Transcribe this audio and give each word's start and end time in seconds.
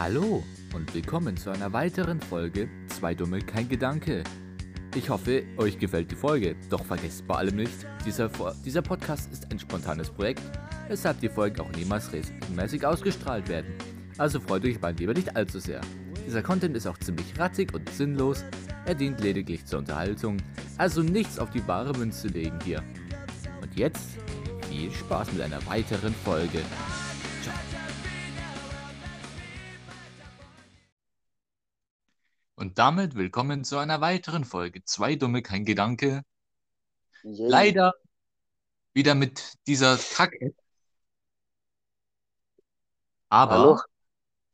Hallo 0.00 0.42
und 0.74 0.94
willkommen 0.94 1.36
zu 1.36 1.50
einer 1.50 1.74
weiteren 1.74 2.22
Folge 2.22 2.70
Zwei 2.86 3.14
Dumme, 3.14 3.40
kein 3.40 3.68
Gedanke. 3.68 4.24
Ich 4.94 5.10
hoffe, 5.10 5.42
euch 5.58 5.78
gefällt 5.78 6.10
die 6.10 6.16
Folge, 6.16 6.56
doch 6.70 6.86
vergesst 6.86 7.26
bei 7.26 7.34
allem 7.34 7.56
nicht, 7.56 7.86
dieser, 8.06 8.30
dieser 8.64 8.80
Podcast 8.80 9.30
ist 9.30 9.52
ein 9.52 9.58
spontanes 9.58 10.08
Projekt, 10.08 10.40
weshalb 10.88 11.20
die 11.20 11.28
Folgen 11.28 11.60
auch 11.60 11.70
niemals 11.72 12.10
regelmäßig 12.14 12.86
ausgestrahlt 12.86 13.50
werden. 13.50 13.74
Also 14.16 14.40
freut 14.40 14.64
euch 14.64 14.80
beim 14.80 14.96
lieber 14.96 15.12
nicht 15.12 15.36
allzu 15.36 15.58
sehr. 15.58 15.82
Dieser 16.26 16.42
Content 16.42 16.78
ist 16.78 16.86
auch 16.86 16.96
ziemlich 16.96 17.38
ratzig 17.38 17.74
und 17.74 17.86
sinnlos, 17.90 18.42
er 18.86 18.94
dient 18.94 19.20
lediglich 19.20 19.66
zur 19.66 19.80
Unterhaltung, 19.80 20.38
also 20.78 21.02
nichts 21.02 21.38
auf 21.38 21.50
die 21.50 21.68
wahre 21.68 21.92
Münze 21.92 22.28
legen 22.28 22.58
hier. 22.64 22.82
Und 23.60 23.78
jetzt 23.78 24.16
viel 24.66 24.90
Spaß 24.90 25.30
mit 25.32 25.42
einer 25.42 25.64
weiteren 25.66 26.14
Folge. 26.24 26.62
Und 32.70 32.78
damit 32.78 33.16
willkommen 33.16 33.64
zu 33.64 33.78
einer 33.78 34.00
weiteren 34.00 34.44
Folge. 34.44 34.84
Zwei 34.84 35.16
Dumme, 35.16 35.42
kein 35.42 35.64
Gedanke. 35.64 36.22
Yay. 37.24 37.50
Leider 37.50 37.94
wieder 38.94 39.16
mit 39.16 39.54
dieser 39.66 39.98
Kack-App. 39.98 40.54
Aber 43.28 43.54
Hallo? 43.54 43.80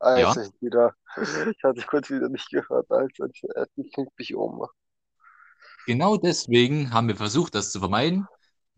Ah, 0.01 0.19
Ja. 0.19 0.33
ist 0.33 0.55
wieder. 0.63 0.95
Ich 1.51 1.63
hatte 1.63 1.83
kurz 1.83 2.09
wieder 2.09 2.31
nicht 2.31 2.49
gehört, 2.49 2.91
Alter. 2.91 3.27
Ich, 3.27 3.43
ich 3.77 3.93
klingt 3.93 4.19
mich 4.19 4.35
um. 4.35 4.67
genau 5.87 6.17
deswegen 6.17 6.93
haben 6.95 7.09
wir 7.09 7.17
versucht, 7.17 7.55
das 7.55 7.71
zu 7.71 7.81
vermeiden. 7.81 8.27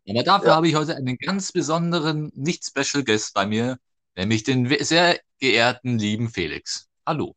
Aber 0.09 0.25
dafür 0.25 0.49
Ja. 0.49 0.57
habe 0.57 0.67
ich 0.69 0.75
heute 0.75 0.97
einen 0.97 1.17
ganz 1.17 1.53
besonderen, 1.53 2.33
nicht 2.35 2.65
Special 2.65 3.05
Guest 3.05 3.35
bei 3.35 3.47
mir, 3.47 3.79
nämlich 4.17 4.43
den 4.43 4.67
sehr 4.85 5.21
geehrten 5.39 5.97
lieben 5.97 6.29
Felix. 6.29 6.89
Hallo. 7.07 7.37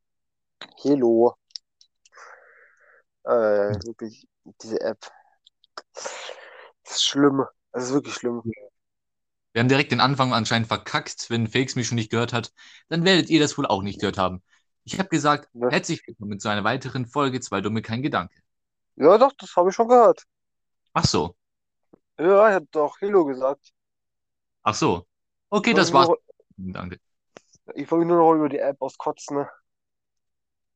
Hello. 0.83 1.37
Äh, 3.23 3.79
wirklich, 3.85 4.27
diese 4.61 4.79
App. 4.81 5.11
Das 6.83 6.95
ist 6.97 7.03
schlimm. 7.03 7.45
Das 7.71 7.85
ist 7.85 7.93
wirklich 7.93 8.13
schlimm. 8.15 8.43
Wir 9.53 9.59
haben 9.61 9.67
direkt 9.69 9.91
den 9.91 9.99
Anfang 9.99 10.33
anscheinend 10.33 10.67
verkackt. 10.67 11.29
Wenn 11.29 11.47
Felix 11.47 11.75
mich 11.75 11.87
schon 11.87 11.95
nicht 11.95 12.11
gehört 12.11 12.33
hat, 12.33 12.53
dann 12.89 13.03
werdet 13.05 13.29
ihr 13.29 13.39
das 13.39 13.57
wohl 13.57 13.65
auch 13.65 13.81
nicht 13.83 13.99
gehört 13.99 14.17
haben. 14.17 14.41
Ich 14.83 14.97
habe 14.99 15.09
gesagt, 15.09 15.49
Ja. 15.53 15.69
herzlich 15.69 16.05
willkommen 16.07 16.39
zu 16.39 16.49
einer 16.49 16.63
weiteren 16.63 17.05
Folge 17.05 17.39
Zwei 17.41 17.61
Dumme, 17.61 17.81
kein 17.81 18.01
Gedanke. 18.01 18.35
Ja, 18.95 19.17
doch, 19.17 19.33
das 19.37 19.53
habe 19.57 19.69
ich 19.69 19.75
schon 19.75 19.89
gehört. 19.89 20.23
Ach 20.93 21.05
so, 21.05 21.35
Ja, 22.17 22.47
ich 22.47 22.55
habe 22.55 22.67
doch 22.71 22.95
Hello 23.01 23.25
gesagt. 23.25 23.73
ach 24.63 24.75
so. 24.75 25.07
Okay, 25.49 25.71
Ich 25.71 25.75
das 25.77 25.93
war's. 25.93 26.09
Danke. 26.57 26.99
ich 27.75 27.89
wollte 27.91 28.05
nur 28.07 28.17
noch 28.17 28.33
über 28.33 28.49
die 28.49 28.59
App 28.59 28.81
auskotzen. 28.81 29.37
Ne? 29.37 29.49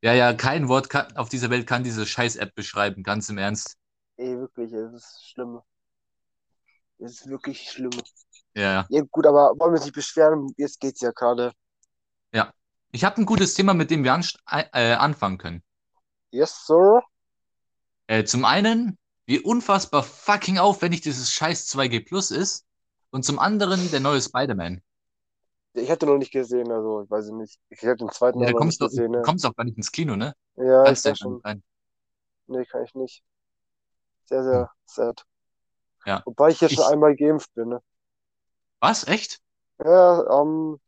Ja, 0.06 0.14
ja, 0.14 0.34
kein 0.34 0.68
Wort 0.68 0.92
kann, 0.92 1.18
auf 1.18 1.30
dieser 1.30 1.50
Welt 1.50 1.66
kann 1.66 1.84
diese 1.84 2.06
Scheiß-App 2.06 2.54
beschreiben, 2.54 3.02
ganz 3.02 3.28
im 3.30 3.40
Ernst. 3.40 3.76
Ey, 4.18 4.38
wirklich, 4.38 4.72
es 4.72 4.94
ist 4.94 5.26
schlimm. 5.32 5.62
Es 7.00 7.22
ist 7.22 7.28
wirklich 7.28 7.72
schlimm. 7.72 7.90
Ja, 8.54 8.86
Ja, 8.88 9.02
gut, 9.10 9.26
aber 9.26 9.54
wollen 9.58 9.72
wir 9.72 9.78
uns 9.78 9.86
nicht 9.86 9.96
beschweren? 9.96 10.54
Jetzt 10.58 10.80
geht's 10.80 11.02
ja 11.02 11.10
gerade. 11.10 11.54
ja. 12.32 12.54
Ich 12.92 13.04
habe 13.04 13.20
ein 13.20 13.26
gutes 13.26 13.56
Thema, 13.56 13.74
mit 13.74 13.90
dem 13.90 14.04
wir 14.04 14.14
anst- 14.14 14.38
äh, 14.46 14.94
anfangen 14.94 15.40
können. 15.40 15.64
Yes, 16.30 16.68
sir. 16.68 17.02
Äh, 18.06 18.26
zum 18.26 18.46
einen, 18.46 19.00
wie 19.26 19.40
unfassbar 19.40 20.04
fucking 20.04 20.60
aufwendig 20.60 21.02
dieses 21.02 21.32
scheiß 21.32 21.66
2G 21.66 22.00
Plus 22.00 22.30
ist. 22.30 22.64
Und 23.10 23.26
zum 23.26 23.40
anderen, 23.40 23.90
der 23.90 24.02
neue 24.02 24.22
Spider-Man. 24.22 24.82
Ich 25.78 25.92
hatte 25.92 26.06
noch 26.06 26.18
nicht 26.18 26.32
gesehen, 26.32 26.72
also 26.72 27.02
ich 27.04 27.10
weiß 27.10 27.30
nicht. 27.32 27.60
Ich 27.70 27.84
habe 27.84 27.98
den 27.98 28.10
zweiten 28.10 28.40
Ja, 28.42 28.52
noch 28.52 28.58
kommst 28.60 28.80
nicht 28.80 28.92
du 28.94 28.96
gesehen. 28.98 29.12
Ne? 29.12 29.22
kommst 29.24 29.46
auch 29.46 29.56
gar 29.56 29.64
nicht 29.66 29.78
ins 29.78 29.92
Kino, 29.92 30.16
ne? 30.16 30.34
Ja, 30.56 30.82
ich 30.84 30.86
Kannst 30.88 31.06
du 31.06 31.10
ja 31.10 31.14
gar 31.14 31.18
schon. 31.18 31.42
rein. 31.44 31.64
Nee, 32.48 32.66
kann 32.66 32.84
ich 32.84 32.94
nicht. 32.96 33.24
Sehr, 34.26 34.44
sehr 34.44 34.72
sad. 34.86 35.26
Ja. 36.06 36.22
Wobei 36.26 36.50
ich 36.50 36.60
hier 36.60 36.70
schon 36.70 36.84
Ich- 36.84 36.90
einmal 36.92 37.16
geimpft 37.16 37.54
bin. 37.56 37.70
Ne? 37.70 37.82
Was? 38.80 39.06
Echt? 39.08 39.42
Ja, 39.84 40.26
am 40.28 40.80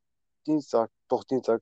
Dienstag. 0.45 0.89
Doch, 1.09 1.23
Dienstag. 1.25 1.61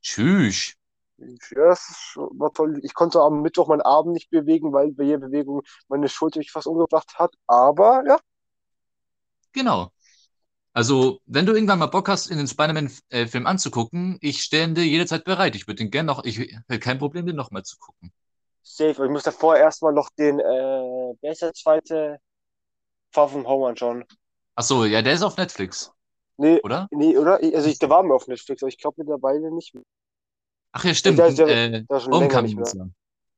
Tschüss. 0.00 0.74
Ja, 1.18 1.68
das 1.68 1.88
ist 1.90 2.16
war 2.16 2.52
toll. 2.52 2.80
Ich 2.82 2.94
konnte 2.94 3.20
am 3.20 3.42
Mittwoch 3.42 3.68
meinen 3.68 3.82
Arm 3.82 4.10
nicht 4.10 4.30
bewegen, 4.30 4.72
weil 4.72 4.90
bei 4.92 5.04
jeder 5.04 5.18
Bewegung 5.18 5.62
meine 5.86 6.08
Schulter 6.08 6.38
mich 6.38 6.50
fast 6.50 6.66
umgebracht 6.66 7.14
hat. 7.18 7.34
Aber 7.46 8.02
ja, 8.06 8.18
Genau. 9.52 9.92
Also, 10.74 11.20
wenn 11.26 11.44
du 11.44 11.52
irgendwann 11.52 11.78
mal 11.78 11.86
Bock 11.86 12.08
hast, 12.08 12.30
in 12.30 12.38
den 12.38 12.46
Spider-Man-Film 12.46 13.46
anzugucken, 13.46 14.16
ich 14.20 14.42
stehe 14.42 14.68
dir 14.72 14.84
jederzeit 14.84 15.24
bereit. 15.24 15.54
Ich 15.54 15.66
würde 15.66 15.76
den 15.84 15.90
gerne 15.90 16.06
noch, 16.06 16.24
ich 16.24 16.38
hätte 16.38 16.78
kein 16.80 16.98
Problem, 16.98 17.26
den 17.26 17.36
nochmal 17.36 17.62
zu 17.62 17.76
gucken. 17.78 18.12
safe. 18.62 18.94
Aber 18.96 19.04
Ich 19.04 19.10
muss 19.10 19.22
davor 19.22 19.56
erstmal 19.56 19.92
noch 19.92 20.08
den, 20.18 20.40
äh, 20.40 20.42
wer 21.20 21.32
ist 21.32 21.42
der 21.42 21.52
zweite? 21.52 22.18
Far 23.12 23.28
From 23.28 23.46
Home 23.46 23.68
anschauen. 23.68 24.04
Ach 24.54 24.62
so, 24.62 24.84
ja, 24.86 25.02
der 25.02 25.12
ist 25.12 25.22
auf 25.22 25.36
Netflix, 25.36 25.92
Nee, 26.38 26.60
oder? 26.62 26.88
nee, 26.90 27.16
oder? 27.16 27.34
Also 27.54 27.68
ich, 27.68 27.78
der 27.78 27.90
war 27.90 28.02
mir 28.02 28.14
auf 28.14 28.26
Netflix, 28.26 28.62
aber 28.62 28.68
ich 28.68 28.78
glaube 28.78 28.94
mittlerweile 28.98 29.50
nicht 29.52 29.74
mehr. 29.74 29.84
Ach 30.72 30.84
ja, 30.84 30.94
stimmt. 30.94 31.18
Der 31.18 31.30
ja- 31.30 31.46
äh, 31.46 31.84
der 31.84 32.04
Homecoming 32.06 32.58
ist 32.60 32.74
ja. 32.74 32.86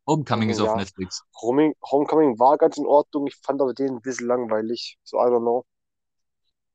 Homecoming 0.06 0.50
ist 0.50 0.59
Ja. 0.61 0.67
auf 0.67 0.77
Netflix. 0.77 1.25
Homecoming 1.41 2.39
war 2.39 2.56
ganz 2.59 2.77
in 2.77 2.87
Ordnung. 2.87 3.27
Ich 3.27 3.37
fand 3.43 3.61
aber 3.61 3.75
den 3.75 3.97
ein 3.97 4.00
bisschen 4.00 4.28
langweilig. 4.28 4.99
So, 5.03 5.17
I 5.19 5.23
don't 5.23 5.41
know. 5.41 5.65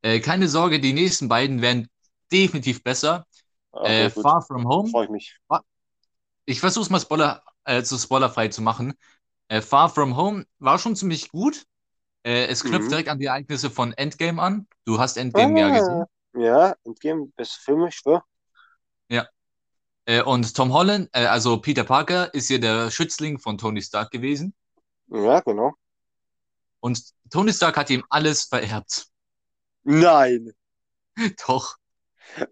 Äh, 0.02 0.20
keine 0.20 0.48
Sorge, 0.48 0.80
die 0.80 0.94
nächsten 0.94 1.28
beiden 1.28 1.62
werden 1.62 1.88
definitiv 2.32 2.84
besser. 2.84 3.26
Okay, 3.72 4.06
äh. 4.06 4.10
Far 4.10 4.42
From 4.42 4.68
Home. 4.68 4.90
Freue 4.90 5.06
ich 5.06 5.10
mich. 5.12 5.38
Ich 6.46 6.60
versuche 6.60 6.84
es 6.84 6.90
mal 6.90 7.00
Spoiler, 7.00 7.44
äh, 7.66 7.84
zu 7.84 7.98
spoilerfrei 7.98 8.48
zu 8.48 8.62
machen. 8.62 8.94
Äh, 9.50 9.62
Far 9.62 9.90
From 9.90 10.16
Home 10.18 10.46
war 10.60 10.80
schon 10.80 10.96
ziemlich 10.96 11.30
gut. 11.30 11.64
Äh, 12.24 12.48
es 12.48 12.64
knüpft 12.64 12.86
Mhm. 12.86 12.92
direkt 12.92 13.10
an 13.10 13.20
die 13.20 13.26
Ereignisse 13.26 13.70
von 13.70 13.94
Endgame 13.94 14.42
an. 14.42 14.68
Du 14.86 15.00
hast 15.00 15.18
Endgame 15.18 15.60
ja 15.60 15.70
gesehen. 15.70 16.02
Ah, 16.02 16.06
ja, 16.34 16.76
Endgame, 16.84 17.28
beste 17.36 17.60
Film, 17.62 17.86
ich 17.88 17.96
schwör. 17.96 18.24
Äh, 20.06 20.24
und 20.24 20.56
Tom 20.56 20.74
Holland, 20.74 21.14
also 21.14 21.58
Peter 21.62 21.84
Parker, 21.84 22.34
ist 22.34 22.48
hier 22.48 22.60
der 22.60 22.90
Schützling 22.90 23.38
von 23.38 23.58
Tony 23.60 23.82
Stark 23.82 24.10
gewesen. 24.12 24.56
Ja, 25.08 25.40
genau. 25.42 25.76
Und 26.80 27.02
Tony 27.30 27.54
Stark 27.54 27.78
hat 27.78 27.90
ihm 27.90 28.04
alles 28.10 28.44
vererbt. 28.46 29.08
Nein. 29.84 30.54
Doch. 31.48 31.78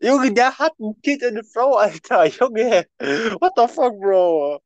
Junge, 0.01 0.33
der 0.33 0.57
hat 0.57 0.73
ein 0.79 0.99
Kind 1.01 1.21
und 1.23 1.29
eine 1.29 1.43
Frau, 1.43 1.75
Alter. 1.75 2.25
Junge. 2.27 2.88
What 2.99 3.53
the 3.55 3.67
fuck, 3.73 3.99
Bro? 3.99 4.59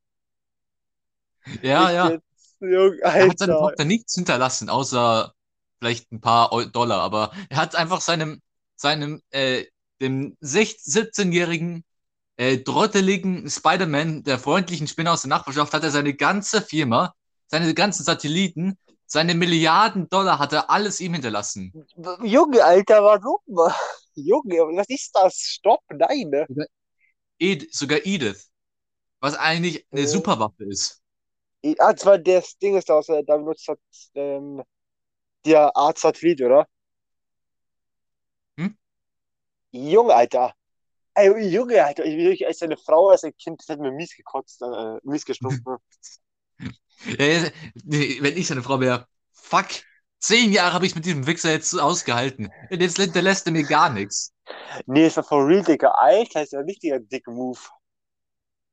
Ja, 1.61 1.89
Echt 1.89 1.94
ja. 1.95 2.09
jetzt? 2.11 2.23
Junge, 2.59 2.97
Er 3.01 3.13
hat 3.13 3.41
Alter. 3.41 3.47
Tochter 3.47 3.85
nichts 3.85 4.13
hinterlassen, 4.16 4.69
außer 4.69 5.33
vielleicht 5.79 6.11
ein 6.11 6.21
paar 6.21 6.50
Dollar. 6.67 7.01
Aber 7.01 7.31
er 7.50 7.57
hat 7.57 7.75
einfach 7.75 8.01
seinem, 8.01 8.41
seinem, 8.75 9.21
äh, 9.31 9.66
dem 10.01 10.38
17-jährigen, 10.41 11.83
äh, 12.38 12.57
drotteligen 12.59 13.50
Spider-Man, 13.50 14.23
der 14.23 14.39
freundlichen 14.39 14.88
Spinner 14.88 15.13
aus 15.13 15.21
der 15.21 15.29
Nachbarschaft, 15.29 15.73
hat 15.73 15.83
er 15.83 15.91
seine 15.91 16.13
ganze 16.16 16.61
Firma, 16.61 17.13
seine 17.47 17.73
ganzen 17.73 18.03
Satelliten, 18.03 18.77
seine 19.11 19.35
Milliarden 19.35 20.07
Dollar 20.07 20.39
hat 20.39 20.53
er 20.53 20.69
alles 20.69 21.01
ihm 21.01 21.13
hinterlassen. 21.13 21.73
Junge, 22.23 22.63
Alter, 22.63 23.03
warum? 23.03 23.39
Junge, 24.16 24.55
was 24.77 24.88
ist 24.88 25.13
das? 25.13 25.35
Stopp, 25.35 25.81
nein. 25.89 26.29
ne? 26.29 26.47
Ed, 27.38 27.67
sogar 27.73 28.00
Edith, 28.05 28.50
was 29.19 29.35
eigentlich 29.35 29.85
eine 29.91 30.01
Ja. 30.01 30.07
Superwaffe 30.07 30.63
ist. 30.63 31.01
Ah, 31.77 31.94
zwar 31.94 32.19
das 32.19 32.57
Ding 32.57 32.77
ist 32.77 32.89
aus, 32.89 33.09
äh, 33.09 33.21
da 33.25 33.35
benutzt 33.35 33.67
hat, 33.67 33.79
ähm, 34.16 34.63
der 35.45 35.75
Art 35.75 35.97
Satellit, 36.00 36.41
oder? 36.41 36.66
Hm? 38.57 38.77
Junge, 39.73 40.16
Alter. 40.16 40.53
Ey, 41.16 41.50
Junge, 41.50 41.83
Alter, 41.83 42.05
ich 42.05 42.16
will 42.16 42.47
als 42.47 42.61
eine 42.61 42.77
Frau, 42.77 43.09
als 43.09 43.25
ein 43.25 43.36
Kind, 43.36 43.59
das 43.59 43.68
hat 43.68 43.80
mir 43.80 43.91
mies 43.91 44.15
gekotzt, 44.15 44.62
äh, 44.62 45.00
mies 45.03 45.25
gestunken. 45.25 45.77
Wenn 47.06 48.38
ich 48.38 48.48
seine 48.48 48.63
Frau 48.63 48.80
wäre, 48.80 49.08
fuck, 49.34 49.68
zehn 50.19 50.52
Jahre 50.52 50.74
habe 50.74 50.86
ich 50.86 50.96
mit 50.96 51.06
diesem 51.06 51.25
Wichser 51.28 51.52
jetzt 51.52 51.74
ausgehalten. 51.80 52.50
Jetzt 52.69 52.98
hinterlässt 52.98 53.46
er 53.48 53.54
mir 53.54 53.63
gar 53.63 53.90
nichts. 53.90 54.34
Nee, 54.86 55.08
ist 55.08 55.19
for 55.19 55.48
real, 55.48 55.63
Digga. 55.63 55.90
Alter, 55.92 56.44
ist 56.44 56.54
ja 56.54 56.60
ein 56.60 56.66
richtiger 56.66 57.00
dick 57.00 57.28
Move. 57.28 57.60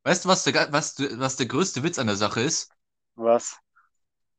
Weißt 0.05 0.25
du, 0.25 0.29
was 0.29 0.45
der, 0.45 0.73
was, 0.73 0.97
was 0.99 1.37
der 1.37 1.47
größte 1.47 1.83
Witz 1.83 1.99
an 1.99 2.07
der 2.09 2.17
Sache 2.17 2.41
ist? 2.41 2.71
Was? 3.17 3.59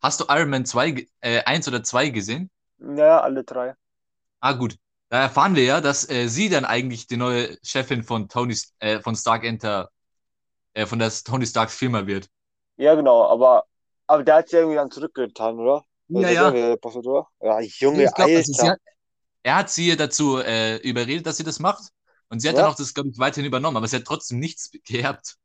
Hast 0.01 0.19
du 0.19 0.25
Iron 0.30 0.50
Man 0.50 0.66
2, 0.66 0.92
ge- 0.92 1.07
äh, 1.22 1.44
1 1.44 1.68
oder 1.68 1.84
2 1.84 2.10
gesehen? 2.10 2.50
Ja, 2.80 3.22
alle 3.22 3.44
drei. 3.44 3.75
Ah, 4.42 4.54
gut. 4.54 4.78
Da 5.10 5.22
erfahren 5.22 5.56
wir 5.56 5.63
ja, 5.63 5.81
dass 5.81 6.07
äh, 6.10 6.28
sie 6.28 6.50
dann 6.50 6.66
eigentlich 6.66 7.07
die 7.07 7.18
neue 7.18 7.57
Chefin 7.63 8.04
von 8.04 8.30
Tony, 8.30 8.56
äh, 8.80 9.00
von 9.01 9.16
Stark 9.16 9.44
Enter, 9.44 9.90
äh, 10.74 10.86
von 10.86 11.00
der 11.00 11.12
Tony 11.12 11.48
Starks 11.48 11.75
Firma 11.75 12.07
wird. 12.07 12.30
Ja, 12.79 12.95
genau, 12.95 13.23
aber, 13.25 13.65
aber 14.07 14.23
der 14.23 14.35
hat 14.37 14.49
sich 14.49 14.57
irgendwie 14.59 14.75
dann 14.77 14.89
zurückgetan, 14.91 15.59
oder? 15.59 15.85
Ja, 16.07 16.29
ja. 16.29 16.53
der 16.53 16.77
Boss, 16.77 16.95
oder? 16.95 17.27
Ja, 17.41 17.59
Junge, 17.61 18.09
Ich 18.09 18.13
glaub, 18.13 18.31
Alter. 18.35 18.73
hat, 18.73 18.79
er 19.43 19.55
hat 19.57 19.69
sie 19.71 19.95
dazu 19.97 20.39
äh, 20.39 20.77
überredet, 20.77 21.25
dass 21.25 21.37
sie 21.37 21.43
das 21.43 21.59
macht. 21.59 21.91
Und 22.29 22.41
sie 22.41 22.49
hat 22.49 22.57
Ja. 22.57 22.59
dann 22.59 22.67
auch 22.67 22.75
das, 22.75 22.93
glaube 22.93 23.09
ich, 23.11 23.19
weiterhin 23.19 23.45
übernommen, 23.47 23.77
aber 23.77 23.87
sie 23.87 23.97
hat 23.97 24.05
trotzdem 24.05 24.39
nichts 24.39 24.71
geerbt. 24.85 25.37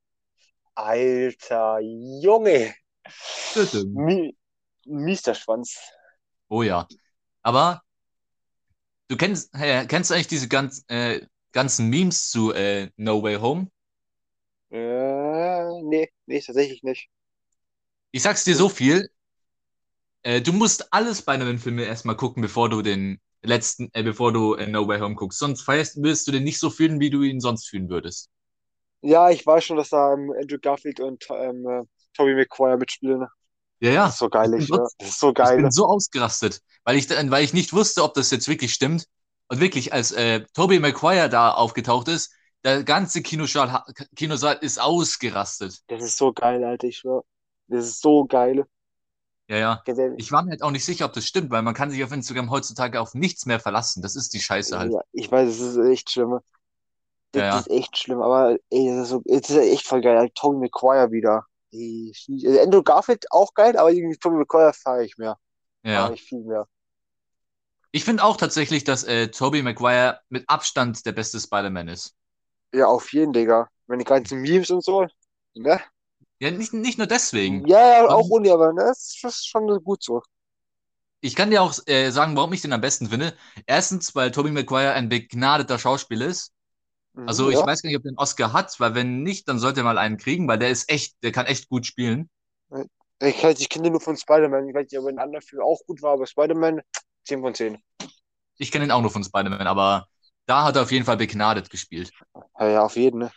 Alter, 0.76 1.80
Junge. 2.22 2.74
Mi 3.94 4.36
mies 4.86 5.22
der 5.22 5.34
Schwanz. 5.34 5.78
Oh 6.50 6.62
ja. 6.62 6.88
Aber 7.42 7.82
du 9.08 9.16
kennst, 9.16 9.54
äh, 9.54 9.86
kennst 9.86 10.10
du 10.10 10.14
eigentlich 10.14 10.28
diese 10.28 10.48
ganz, 10.48 10.84
äh, 10.88 11.20
ganzen 11.52 11.88
Memes 11.90 12.30
zu 12.30 12.52
äh, 12.52 12.90
No 12.96 13.22
Way 13.22 13.36
Home? 13.36 13.68
Äh, 14.70 15.82
nee, 15.82 16.10
nee, 16.26 16.40
tatsächlich 16.40 16.82
nicht. 16.82 17.08
Ich 18.14 18.22
sag's 18.22 18.44
dir 18.44 18.56
so 18.56 18.70
viel. 18.70 19.10
Äh, 20.22 20.40
du 20.42 20.52
musst 20.52 20.92
alle 20.92 21.14
Spider-Man-Filme 21.14 21.84
erstmal 21.84 22.16
gucken, 22.16 22.42
bevor 22.42 22.68
du 22.68 22.82
den 22.82 23.20
letzten, 23.42 23.90
äh, 23.92 24.02
bevor 24.02 24.32
du 24.32 24.54
äh, 24.54 24.66
No 24.66 24.86
Way 24.88 25.00
Home 25.00 25.14
guckst. 25.14 25.38
Sonst 25.38 25.62
feierst- 25.62 26.02
wirst 26.02 26.26
du 26.26 26.32
den 26.32 26.44
nicht 26.44 26.58
so 26.58 26.70
fühlen, 26.70 27.00
wie 27.00 27.10
du 27.10 27.22
ihn 27.22 27.40
sonst 27.40 27.68
fühlen 27.68 27.88
würdest. 27.88 28.30
Ja, 29.02 29.30
ich 29.30 29.46
weiß 29.46 29.64
schon, 29.64 29.76
dass 29.76 29.90
da 29.90 30.14
ähm, 30.14 30.32
Andrew 30.40 30.58
Garfield 30.60 31.00
und 31.00 31.24
ähm, 31.30 31.66
äh, 31.68 31.82
Tobey 32.14 32.34
Maguire 32.34 32.78
mitspielen. 32.78 33.26
Ja, 33.80 33.90
ja. 33.90 34.04
Das 34.04 34.14
ist 34.14 34.18
so 34.18 34.28
geil, 34.30 34.54
Ich 34.54 34.58
ich, 34.58 34.68
bin 34.68 34.68
schwör. 34.68 34.90
Das 34.98 35.10
ist 35.10 35.20
so 35.20 35.32
Ich 35.40 35.54
geil. 35.54 35.56
bin 35.56 35.70
so 35.70 35.86
ausgerastet, 35.86 36.60
weil 36.84 36.96
ich, 36.96 37.06
dann- 37.08 37.30
weil 37.30 37.44
ich 37.44 37.54
nicht 37.54 37.72
wusste, 37.72 38.02
ob 38.04 38.14
das 38.14 38.30
jetzt 38.30 38.48
wirklich 38.48 38.72
stimmt. 38.74 39.06
Und 39.48 39.60
wirklich, 39.60 39.92
als 39.92 40.12
äh, 40.12 40.42
Tobey 40.54 40.80
Maguire 40.80 41.28
da 41.30 41.52
aufgetaucht 41.54 42.08
ist, 42.08 42.32
der 42.64 42.84
ganze 42.84 43.22
Kinosaal, 43.22 43.84
Kinosaal 44.16 44.58
ist 44.62 44.80
ausgerastet. 44.80 45.80
Das 45.86 46.02
ist 46.02 46.18
so 46.18 46.30
geil, 46.34 46.62
Alter, 46.62 46.88
ich 46.88 46.98
schwör. 46.98 47.24
Das 47.68 47.86
ist 47.86 48.00
so 48.00 48.24
geil. 48.24 48.64
Ja, 49.48 49.56
ja. 49.58 49.82
Ich 50.16 50.32
war 50.32 50.42
mir 50.42 50.52
halt 50.52 50.62
auch 50.62 50.70
nicht 50.70 50.84
sicher, 50.84 51.04
ob 51.04 51.12
das 51.12 51.26
stimmt, 51.26 51.50
weil 51.50 51.62
man 51.62 51.74
kann 51.74 51.90
sich 51.90 52.02
auf 52.02 52.12
Instagram 52.12 52.50
heutzutage 52.50 53.00
auf 53.00 53.14
nichts 53.14 53.44
mehr 53.44 53.60
verlassen. 53.60 54.02
Das 54.02 54.16
ist 54.16 54.32
die 54.32 54.40
Scheiße 54.40 54.78
halt. 54.78 54.92
Ja, 54.92 55.00
ich 55.12 55.30
weiß, 55.30 55.48
es 55.50 55.60
ist 55.60 55.76
echt 55.78 56.10
schlimm. 56.10 56.40
Das, 57.32 57.40
Ja, 57.42 57.46
ja. 57.48 57.58
ist 57.58 57.70
echt 57.70 57.98
schlimm, 57.98 58.22
aber 58.22 58.56
ey, 58.70 58.88
das 58.88 59.04
ist, 59.04 59.08
so, 59.08 59.22
das 59.26 59.50
ist 59.50 59.56
echt 59.56 59.86
voll 59.86 60.00
geil. 60.00 60.16
Alter, 60.16 60.32
Tobey 60.34 60.58
Maguire 60.58 61.10
wieder. 61.10 61.44
Ey, 61.72 62.12
also 62.46 62.60
Andrew 62.60 62.82
Garfield 62.82 63.26
auch 63.30 63.52
geil, 63.54 63.76
aber 63.76 63.92
irgendwie 63.92 64.16
Tobey 64.16 64.36
Maguire 64.36 64.72
feiere 64.72 65.02
ich 65.02 65.18
mehr. 65.18 65.36
Ja. 65.82 66.10
Ich 66.12 66.22
viel 66.22 66.40
mehr. 66.40 66.66
Ich 67.92 68.04
finde 68.04 68.24
auch 68.24 68.36
tatsächlich, 68.36 68.84
dass 68.84 69.04
äh, 69.04 69.28
Tobey 69.28 69.62
Maguire 69.62 70.20
mit 70.28 70.48
Abstand 70.48 71.06
der 71.06 71.12
beste 71.12 71.40
Spider-Man 71.40 71.88
ist. 71.88 72.14
Ja, 72.72 72.86
auf 72.86 73.12
jeden, 73.12 73.32
Digga. 73.32 73.68
Wenn 73.86 73.98
die 74.00 74.04
ganzen 74.04 74.40
Memes 74.40 74.70
und 74.70 74.82
so. 74.84 75.06
Ne? 75.54 75.80
Ja, 76.44 76.50
nicht, 76.52 76.72
nicht 76.74 76.98
nur 76.98 77.06
deswegen. 77.08 77.66
Ja, 77.66 77.78
ja, 78.04 78.08
auch 78.08 78.28
ohne, 78.30 78.52
aber 78.52 78.72
ne, 78.72 78.84
das 78.84 79.18
ist 79.24 79.46
schon 79.48 79.66
gut 79.82 80.02
so. 80.04 80.22
Ich 81.20 81.34
kann 81.34 81.50
dir 81.50 81.62
auch 81.62 81.74
äh, 81.86 82.10
sagen, 82.10 82.36
warum 82.36 82.52
ich 82.52 82.60
den 82.60 82.72
am 82.72 82.80
besten 82.80 83.08
finde. 83.08 83.34
Erstens, 83.66 84.14
weil 84.14 84.30
Tobey 84.30 84.50
Maguire 84.50 84.92
ein 84.92 85.08
begnadeter 85.08 85.78
Schauspieler 85.78 86.26
ist. 86.26 86.52
Mhm, 87.14 87.26
Also 87.26 87.50
ich 87.50 87.64
ja. 87.64 87.66
weiß 87.66 87.82
gar 87.82 87.88
nicht, 87.90 87.96
ob 87.98 88.02
der 88.04 88.10
einen 88.10 88.18
Oscar 88.18 88.52
hat, 88.52 88.80
weil 88.80 88.94
wenn 88.94 89.22
nicht, 89.22 89.48
dann 89.48 89.58
sollte 89.60 89.80
er 89.82 89.84
mal 89.84 89.98
einen 89.98 90.18
kriegen, 90.18 90.48
weil 90.48 90.58
der 90.58 90.70
ist 90.70 90.90
echt, 90.90 91.16
der 91.22 91.32
kann 91.32 91.46
echt 91.46 91.68
gut 91.68 91.86
spielen. 91.86 92.30
Ich, 93.20 93.42
halt, 93.44 93.60
ich 93.60 93.68
kenne 93.68 93.84
den 93.84 93.92
nur 93.92 94.00
von 94.00 94.16
Spider-Man. 94.16 94.68
Ich 94.68 94.74
weiß 94.74 94.84
nicht, 94.90 94.98
ob 94.98 95.06
er 95.06 95.10
in 95.10 95.18
anderen 95.18 95.42
Filmen 95.42 95.64
auch 95.64 95.80
gut 95.86 96.02
war, 96.02 96.12
aber 96.12 96.26
Spider-Man 96.26 96.80
10 97.24 97.40
von 97.40 97.54
10. 97.54 97.82
Ich 98.58 98.70
kenne 98.72 98.84
ihn 98.86 98.90
auch 98.90 99.00
nur 99.02 99.10
von 99.10 99.22
Spider-Man, 99.24 99.66
aber 99.66 100.08
da 100.46 100.64
hat 100.64 100.76
er 100.76 100.82
auf 100.82 100.92
jeden 100.92 101.04
Fall 101.04 101.16
begnadet 101.16 101.70
gespielt. 101.70 102.12
Ja, 102.58 102.66
ja, 102.68 102.84
auf 102.84 102.96
jeden, 102.96 103.18
ne? 103.20 103.30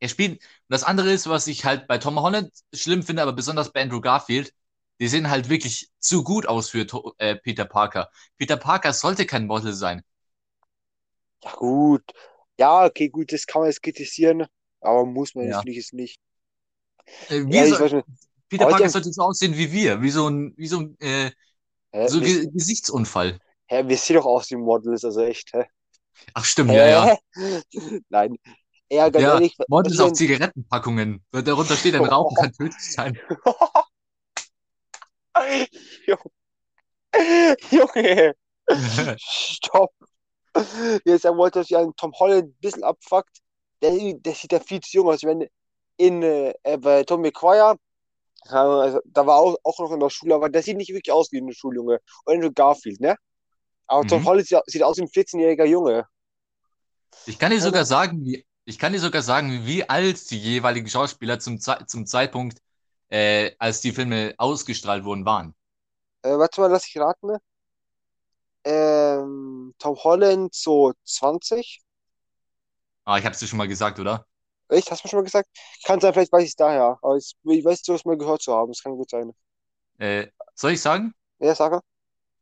Er 0.00 0.08
spielt, 0.08 0.32
und 0.42 0.48
das 0.68 0.84
andere 0.84 1.12
ist, 1.12 1.28
was 1.28 1.46
ich 1.46 1.64
halt 1.64 1.86
bei 1.88 1.98
Tom 1.98 2.20
Holland 2.20 2.52
schlimm 2.74 3.02
finde, 3.02 3.22
aber 3.22 3.32
besonders 3.32 3.72
bei 3.72 3.82
Andrew 3.82 4.00
Garfield, 4.00 4.52
die 5.00 5.08
sehen 5.08 5.30
halt 5.30 5.48
wirklich 5.48 5.90
zu 5.98 6.22
gut 6.24 6.46
aus 6.46 6.70
für 6.70 6.86
äh, 7.18 7.36
Peter 7.36 7.64
Parker. 7.64 8.10
Peter 8.38 8.56
Parker 8.56 8.92
sollte 8.92 9.26
kein 9.26 9.46
Model 9.46 9.72
sein. 9.74 10.02
Ja, 11.42 11.52
gut. 11.54 12.02
Ja, 12.58 12.84
okay, 12.84 13.08
gut, 13.08 13.32
das 13.32 13.46
kann 13.46 13.60
man 13.62 13.70
jetzt 13.70 13.82
kritisieren, 13.82 14.46
aber 14.80 15.04
muss 15.06 15.34
man 15.34 15.44
Ja. 15.44 15.62
jetzt 15.66 15.92
nicht. 15.94 16.20
Äh, 17.28 17.42
wie 17.50 17.58
Ja, 17.58 17.66
ich 17.66 17.78
so, 17.78 17.80
weiß 17.80 17.92
nicht. 17.92 18.06
Peter 18.48 18.66
Parker 18.66 18.88
haben- 18.88 18.90
sollte 18.90 19.12
so 19.12 19.22
aussehen 19.22 19.56
wie 19.56 19.72
wir, 19.72 20.02
wie 20.02 20.10
so 20.10 20.28
ein, 20.28 20.54
wie 20.56 20.66
so 20.68 20.80
ein 20.80 20.96
äh, 21.00 21.30
Hä, 21.92 22.08
so 22.08 22.20
wir, 22.20 22.30
Ge 22.30 22.48
Gesichtsunfall. 22.52 23.40
hä, 23.70 23.82
wir 23.88 23.96
sehen 23.96 24.16
doch 24.16 24.26
aus 24.26 24.50
wie 24.50 24.56
Models, 24.56 25.04
also 25.04 25.20
echt, 25.22 25.52
hä? 25.54 25.64
Ach 26.34 26.44
stimmt, 26.44 26.72
ja, 26.74 26.86
ja. 26.86 27.04
Hä? 27.06 27.16
Nein. 28.10 28.36
Ja, 28.90 29.08
ganz 29.08 29.24
Ja, 29.24 29.34
ehrlich, 29.34 29.56
Models 29.68 29.98
was 29.98 30.04
auf 30.04 30.12
ich 30.12 30.18
Zigarettenpackungen. 30.18 31.24
Darunter 31.32 31.76
steht, 31.76 31.94
ein 31.94 32.04
Rauchen 32.06 32.36
kann 32.36 32.52
tödlich 32.52 32.92
sein. 32.92 33.18
Junge, 37.70 38.34
stopp. 39.18 39.90
Jetzt 41.04 41.24
er 41.24 41.36
wollte, 41.36 41.60
dass 41.60 41.70
ich 41.70 41.76
einen 41.76 41.94
Tom 41.96 42.12
Holland 42.18 42.48
ein 42.48 42.56
bisschen 42.60 42.84
abfuckt. 42.84 43.38
Der, 43.82 43.90
der 44.14 44.34
sieht 44.34 44.52
ja 44.52 44.60
viel 44.60 44.80
zu 44.80 44.96
jung 44.96 45.08
aus. 45.08 45.22
Wenn 45.22 45.46
in 45.98 46.22
äh, 46.22 46.54
bei 46.78 47.04
Tom 47.04 47.20
McGuire, 47.20 47.76
also, 48.48 49.00
da 49.04 49.26
war 49.26 49.36
auch, 49.36 49.56
auch 49.64 49.78
noch 49.78 49.92
in 49.92 50.00
der 50.00 50.10
Schule, 50.10 50.34
aber 50.34 50.48
der 50.48 50.62
sieht 50.62 50.76
nicht 50.76 50.90
wirklich 50.90 51.12
aus 51.12 51.32
wie 51.32 51.40
ein 51.40 51.52
Schuljunge. 51.52 52.00
Und 52.24 52.34
Andrew 52.34 52.50
Garfield, 52.54 53.00
ne? 53.00 53.16
Aber 53.86 54.06
Tom 54.06 54.22
Mhm. 54.22 54.26
Holland 54.26 54.46
sieht, 54.46 54.60
sieht 54.66 54.82
aus 54.82 54.98
wie 54.98 55.02
ein 55.02 55.08
14-jähriger 55.08 55.64
Junge. 55.66 56.06
Ich 57.26 57.38
kann 57.38 57.50
dir 57.50 57.60
sogar 57.60 57.84
sagen, 57.84 58.24
wie, 58.24 58.46
ich 58.66 58.78
kann 58.78 58.92
dir 58.92 59.00
sogar 59.00 59.22
sagen, 59.22 59.66
wie 59.66 59.88
alt 59.88 60.30
die 60.30 60.38
jeweiligen 60.38 60.88
Schauspieler 60.90 61.38
zum, 61.40 61.60
Ze 61.60 61.78
zum 61.86 62.06
Zeitpunkt, 62.06 62.60
äh, 63.10 63.52
als 63.58 63.80
die 63.80 63.92
Filme 63.92 64.34
ausgestrahlt 64.38 65.04
wurden, 65.04 65.24
waren. 65.24 65.54
Äh, 66.22 66.36
warte 66.38 66.60
mal, 66.60 66.70
lass 66.70 66.86
ich 66.86 66.98
raten. 66.98 67.38
Ähm, 68.64 69.74
Tom 69.78 69.96
Holland 69.96 70.54
so 70.54 70.92
20. 71.04 71.80
Ah, 73.04 73.18
ich 73.18 73.24
hab's 73.24 73.38
dir 73.38 73.46
schon 73.46 73.56
mal 73.58 73.68
gesagt, 73.68 73.98
oder? 74.00 74.26
Echt? 74.68 74.90
Hast 74.92 75.02
du 75.02 75.06
mir 75.06 75.10
schon 75.10 75.18
mal 75.18 75.24
gesagt? 75.24 75.48
Kann 75.84 76.00
sein, 76.00 76.12
vielleicht 76.12 76.32
weiß 76.32 76.42
ich 76.44 76.50
es 76.50 76.56
daher. 76.56 76.98
Aber 77.02 77.16
ich, 77.16 77.34
ich 77.44 77.64
weiß, 77.64 77.82
du 77.82 77.94
hast 77.94 78.06
mal 78.06 78.16
gehört 78.16 78.42
zu 78.42 78.52
haben. 78.54 78.70
Das 78.72 78.82
kann 78.82 78.96
gut 78.96 79.10
sein. 79.10 79.32
Äh, 79.98 80.28
soll 80.54 80.72
ich 80.72 80.80
sagen? 80.80 81.14
Ja, 81.38 81.54
sage. 81.54 81.80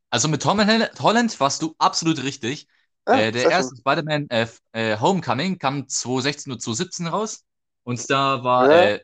Also 0.09 0.27
mit 0.27 0.41
Tom 0.41 0.59
Holland 0.99 1.39
warst 1.39 1.61
du 1.61 1.75
absolut 1.77 2.23
richtig. 2.23 2.67
Ah, 3.05 3.19
Äh, 3.19 3.31
der 3.31 3.49
erste 3.49 3.75
Spider-Man 3.77 4.29
äh, 4.29 4.47
äh, 4.73 4.97
Homecoming 4.99 5.57
kam 5.59 5.87
2016 5.87 6.51
oder 6.53 6.59
2017 6.59 7.07
raus. 7.07 7.43
Und 7.83 8.09
da 8.09 8.43
war 8.43 8.71
Ja. 8.71 8.81
äh, 8.95 9.03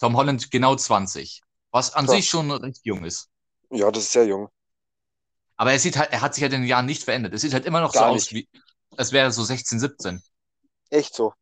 Tom 0.00 0.16
Holland 0.16 0.50
genau 0.50 0.76
20. 0.76 1.42
Was 1.70 1.94
an 1.94 2.06
Krass. 2.06 2.16
sich 2.16 2.28
schon 2.28 2.50
recht 2.50 2.80
jung 2.84 3.04
ist. 3.04 3.28
Ja, 3.70 3.90
das 3.90 4.04
ist 4.04 4.12
sehr 4.12 4.26
jung. 4.26 4.48
Aber 5.56 5.72
er 5.72 5.78
sieht 5.78 5.96
halt, 5.96 6.12
er 6.12 6.20
hat 6.20 6.34
sich 6.34 6.42
halt 6.42 6.52
in 6.52 6.62
den 6.62 6.68
Jahren 6.68 6.86
nicht 6.86 7.02
verändert. 7.04 7.32
Es 7.34 7.42
sieht 7.42 7.54
halt 7.54 7.64
immer 7.66 7.80
noch 7.80 7.92
so 7.92 8.00
Gar 8.00 8.10
aus, 8.10 8.32
wie, 8.32 8.48
als 8.96 9.12
wäre 9.12 9.26
er 9.26 9.32
so 9.32 9.44
16, 9.44 9.78
17. 9.80 10.22
Echt 10.90 11.14
so. 11.14 11.34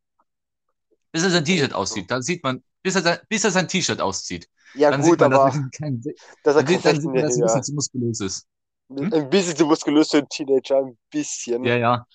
Bis 1.11 1.23
er 1.23 1.29
sein 1.29 1.45
T-Shirt 1.45 1.73
aussieht, 1.73 2.09
dann 2.11 2.21
sieht 2.23 2.43
man, 2.43 2.63
bis 2.81 2.95
er, 2.95 3.01
sein- 3.03 3.19
bis 3.29 3.43
er 3.43 3.51
sein 3.51 3.67
T-Shirt 3.67 4.01
auszieht. 4.01 4.49
Ja, 4.73 4.91
dann 4.91 5.01
gut, 5.01 5.11
sieht 5.11 5.19
man, 5.19 5.33
aber 5.33 5.45
dass 5.45 5.55
er 5.55 5.69
kein, 5.77 6.01
dass 6.43 6.55
er 6.55 6.63
dann 6.63 6.67
sieht, 6.67 6.85
dann 6.85 6.99
sieht 6.99 7.13
man, 7.13 7.21
16 7.21 7.21
dass 7.21 7.37
er 7.37 7.41
ein 7.41 7.41
ja. 7.41 7.45
bisschen 7.45 7.63
zu 7.63 7.73
muskulös 7.73 8.19
ist. 8.21 8.47
Hm? 8.89 9.13
Ein 9.13 9.29
bisschen 9.29 9.55
zu 9.55 9.65
muskulös 9.65 10.09
für 10.09 10.17
einen 10.17 10.29
Teenager. 10.29 10.77
Ein 10.79 10.97
bisschen. 11.11 11.61
Ja, 11.61 11.75
ja. 11.77 12.05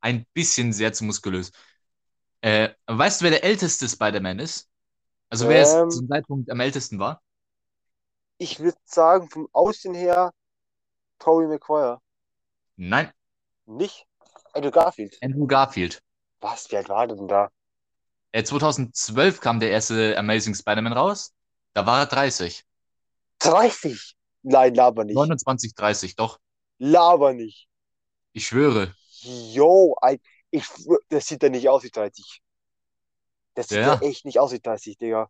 Ein 0.00 0.26
bisschen 0.34 0.72
sehr 0.72 0.92
zu 0.92 1.04
muskulös. 1.04 1.52
Äh, 2.42 2.70
weißt 2.86 3.20
du, 3.22 3.24
wer 3.26 3.32
der 3.32 3.44
älteste 3.44 3.88
Spider-Man 3.88 4.38
ist? 4.40 4.70
Also 5.30 5.48
wer 5.48 5.62
Ähm. 5.62 5.62
es 5.62 5.86
zum 5.88 6.08
Zeitpunkt 6.08 6.50
am 6.50 6.60
ältesten 6.60 6.98
war? 6.98 7.22
Ich 8.38 8.60
würde 8.60 8.78
sagen, 8.86 9.28
vom 9.28 9.46
Aussehen 9.52 9.92
her, 9.92 10.32
Tobey 11.18 11.46
Maguire. 11.48 12.00
Nein, 12.76 13.12
Nicht? 13.66 14.08
Andrew 14.54 14.72
Garfield. 14.72 15.22
Andrew 15.22 15.46
Garfield. 15.46 16.00
Was? 16.40 16.70
Wie 16.70 16.78
alt 16.78 16.88
war 16.88 17.06
der 17.06 17.16
denn 17.18 17.28
da? 17.28 17.50
Äh, 18.32 18.42
2012 18.44 19.40
kam 19.40 19.60
der 19.60 19.70
erste 19.70 20.16
Amazing 20.18 20.54
Spider-Man 20.54 20.92
raus. 20.92 21.34
Da 21.74 21.86
war 21.86 22.00
er 22.00 22.06
30. 22.06 22.64
30? 23.40 24.15
Nein, 24.48 24.74
laber 24.74 25.04
nicht. 25.04 25.16
29, 25.16 25.74
30, 25.74 26.16
doch. 26.16 26.38
Laber 26.78 27.32
nicht. 27.34 27.68
Ich 28.32 28.46
schwöre. 28.46 28.94
Yo, 29.22 29.96
ich, 30.50 30.64
das 31.08 31.26
sieht 31.26 31.42
ja 31.42 31.48
nicht 31.48 31.68
aus 31.68 31.82
wie 31.82 31.90
30. 31.90 32.42
Das 33.54 33.68
sieht 33.68 33.78
Ja. 33.78 33.94
ja 33.94 34.00
echt 34.02 34.24
nicht 34.24 34.38
aus 34.38 34.52
wie 34.52 34.60
30, 34.60 34.98
Digga. 34.98 35.28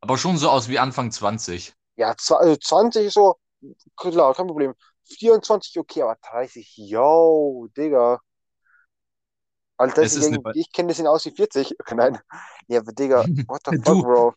Aber 0.00 0.18
schon 0.18 0.36
so 0.38 0.50
aus 0.50 0.68
wie 0.68 0.78
Anfang 0.78 1.10
20. 1.10 1.74
Ja, 1.96 2.12
zwa- 2.14 2.36
also 2.38 2.56
20 2.56 3.06
ist 3.06 3.14
so, 3.14 3.36
klar, 3.96 4.34
kein 4.34 4.46
Problem. 4.46 4.74
24 5.04 5.78
okay, 5.78 6.02
aber 6.02 6.16
30, 6.22 6.76
yo, 6.76 7.68
Digga. 7.76 8.20
Alter, 9.78 10.02
Es 10.02 10.16
ist 10.16 10.26
ich, 10.30 10.32
eine- 10.38 10.42
ich 10.54 10.72
kenne 10.72 10.88
das 10.88 10.98
ihn 10.98 11.06
aus 11.06 11.24
wie 11.26 11.30
40. 11.30 11.74
Nein. 11.94 12.18
Ja, 12.68 12.80
aber 12.80 12.92
Digga, 12.92 13.24
what 13.48 13.62
the 13.66 13.72
fuck. 13.84 13.98
Bro? 14.00 14.34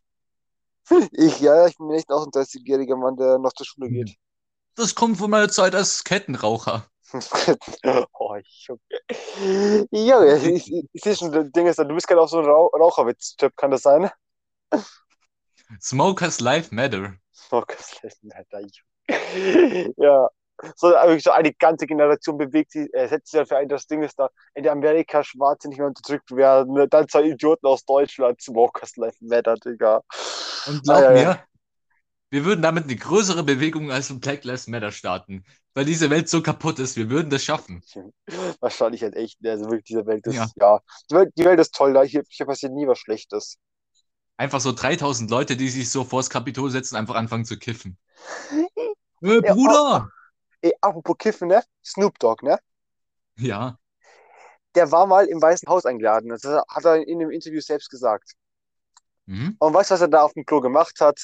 Ich, 1.11 1.39
ja, 1.39 1.67
ich 1.67 1.77
bin 1.77 1.91
echt 1.91 2.11
auch 2.11 2.25
ein 2.25 2.31
30-jähriger 2.31 2.95
Mann, 2.95 3.15
der 3.15 3.37
noch 3.39 3.53
zur 3.53 3.65
Schule 3.65 3.89
geht. 3.89 4.15
Das 4.75 4.93
kommt 4.93 5.17
von 5.17 5.31
meiner 5.31 5.49
Zeit 5.49 5.73
als 5.73 6.03
Kettenraucher. 6.03 6.89
oh, 8.13 8.35
Junge. 8.67 9.87
Junge, 9.91 10.37
ich, 10.37 10.71
ich, 10.71 10.85
ich 10.91 11.01
sehe 11.01 11.15
schon, 11.15 11.31
das 11.31 11.51
Ding 11.51 11.67
ist, 11.67 11.79
du 11.79 11.85
bist 11.85 12.07
gerade 12.07 12.21
auch 12.21 12.27
so 12.27 12.39
ein 12.39 12.45
Rauch 12.45 12.73
Raucherwitz-Typ, 12.73 13.55
kann 13.55 13.71
das 13.71 13.83
sein? 13.83 14.09
Smokers 15.81 16.39
Life 16.39 16.73
Matter. 16.73 17.13
Oh, 17.51 17.61
Gott, 17.61 17.77
Alter, 18.31 18.59
Junge. 18.59 19.93
Ja, 19.97 20.29
so, 20.75 20.89
wirklich 20.89 21.23
so 21.23 21.31
eine 21.31 21.53
ganze 21.53 21.85
Generation 21.85 22.37
bewegt 22.37 22.71
sich, 22.71 22.93
äh, 22.93 23.07
setzt 23.07 23.31
sich 23.31 23.39
dafür 23.39 23.57
ein, 23.57 23.69
das 23.69 23.87
Ding 23.87 24.03
ist 24.03 24.17
da, 24.17 24.29
in 24.53 24.67
Amerika 24.67 25.23
Schwarze 25.23 25.67
nicht 25.69 25.77
mehr 25.77 25.87
unterdrückt 25.87 26.31
werden, 26.35 26.73
ne? 26.73 26.87
dann 26.87 27.07
zwei 27.07 27.23
Idioten 27.23 27.67
aus 27.67 27.83
Deutschland, 27.85 28.41
Smokers 28.41 28.95
Life 28.97 29.17
Matter, 29.21 29.55
Digga. 29.55 30.01
Und 30.67 30.83
glaub 30.83 31.01
ja, 31.01 31.11
mir, 31.11 31.21
ja. 31.21 31.43
wir 32.29 32.45
würden 32.45 32.61
damit 32.61 32.85
eine 32.85 32.95
größere 32.95 33.43
Bewegung 33.43 33.91
als 33.91 34.09
ein 34.09 34.19
Black 34.19 34.43
Lives 34.43 34.67
Matter 34.67 34.91
starten. 34.91 35.43
Weil 35.73 35.85
diese 35.85 36.09
Welt 36.09 36.29
so 36.29 36.41
kaputt 36.41 36.79
ist, 36.79 36.95
wir 36.95 37.09
würden 37.09 37.29
das 37.29 37.43
schaffen. 37.43 37.83
Wahrscheinlich 38.61 39.03
halt 39.03 39.15
echt, 39.15 39.41
ne? 39.41 39.51
also 39.51 39.65
wirklich, 39.65 39.83
diese 39.83 40.05
Welt 40.05 40.25
ist, 40.25 40.35
Ja. 40.35 40.47
ja, 40.55 40.79
Die, 41.11 41.15
Welt, 41.15 41.33
die 41.37 41.45
Welt 41.45 41.59
ist 41.59 41.75
toll, 41.75 41.93
da 41.93 42.03
hier, 42.03 42.23
hier 42.29 42.45
passiert 42.45 42.71
nie 42.71 42.87
was 42.87 42.99
Schlechtes. 42.99 43.57
Einfach 44.37 44.59
so 44.59 44.71
3000 44.71 45.29
Leute, 45.29 45.55
die 45.57 45.69
sich 45.69 45.89
so 45.89 46.03
vors 46.03 46.29
Kapitol 46.29 46.69
setzen, 46.71 46.95
einfach 46.95 47.15
anfangen 47.15 47.45
zu 47.45 47.57
kiffen. 47.57 47.97
Äh, 49.21 49.41
Ja, 49.41 49.53
Bruder! 49.53 50.11
Ey, 50.65 50.73
apropos 50.81 51.15
Kiffen, 51.17 51.47
ne? 51.47 51.63
Snoop 51.83 52.19
Dogg, 52.19 52.43
ne? 52.43 52.59
Ja, 53.37 53.79
Der 54.75 54.91
war 54.91 55.07
mal 55.07 55.25
im 55.25 55.41
Weißen 55.41 55.67
Haus 55.67 55.85
eingeladen, 55.87 56.29
das 56.29 56.43
hat 56.43 56.85
er 56.85 56.97
in 57.07 57.17
dem 57.17 57.31
Interview 57.31 57.61
selbst 57.61 57.89
gesagt. 57.89 58.33
mhm. 59.27 59.59
Und 59.59 59.73
weißt 59.73 59.91
du, 59.91 59.93
was 59.95 60.01
er 60.01 60.07
da 60.07 60.23
auf 60.23 60.33
dem 60.33 60.45
Klo 60.45 60.61
gemacht 60.61 60.99
hat? 61.01 61.19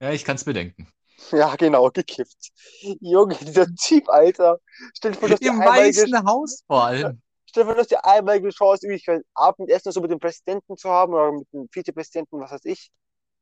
ja, 0.00 0.10
ich 0.12 0.24
kann 0.24 0.36
es 0.36 0.44
bedenken. 0.44 0.88
Ja, 1.32 1.54
genau, 1.56 1.90
gekifft. 1.90 2.52
Junge, 3.00 3.36
dieser 3.36 3.66
Typ, 3.74 4.08
Alter. 4.08 4.58
Stell 4.96 5.12
dir 5.12 5.18
vor, 5.18 5.28
dass 5.28 5.40
Im 5.40 5.58
Weißen 5.58 6.24
Haus 6.26 6.62
vor 6.66 6.84
allem. 6.84 7.22
stell 7.46 7.62
dir 7.64 7.66
vor, 7.68 7.74
dass 7.76 7.88
die 7.88 7.96
einmalige 7.96 8.50
Chance, 8.50 8.86
irgendwie 8.86 9.10
ein 9.10 9.22
Abendessen 9.34 9.92
so 9.92 10.00
mit 10.00 10.10
dem 10.10 10.18
Präsidenten 10.18 10.76
zu 10.76 10.90
haben 10.90 11.14
oder 11.14 11.32
mit 11.32 11.52
dem 11.52 11.68
Vizepräsidenten, 11.70 12.40
was 12.40 12.50
weiß 12.52 12.64
ich. 12.64 12.90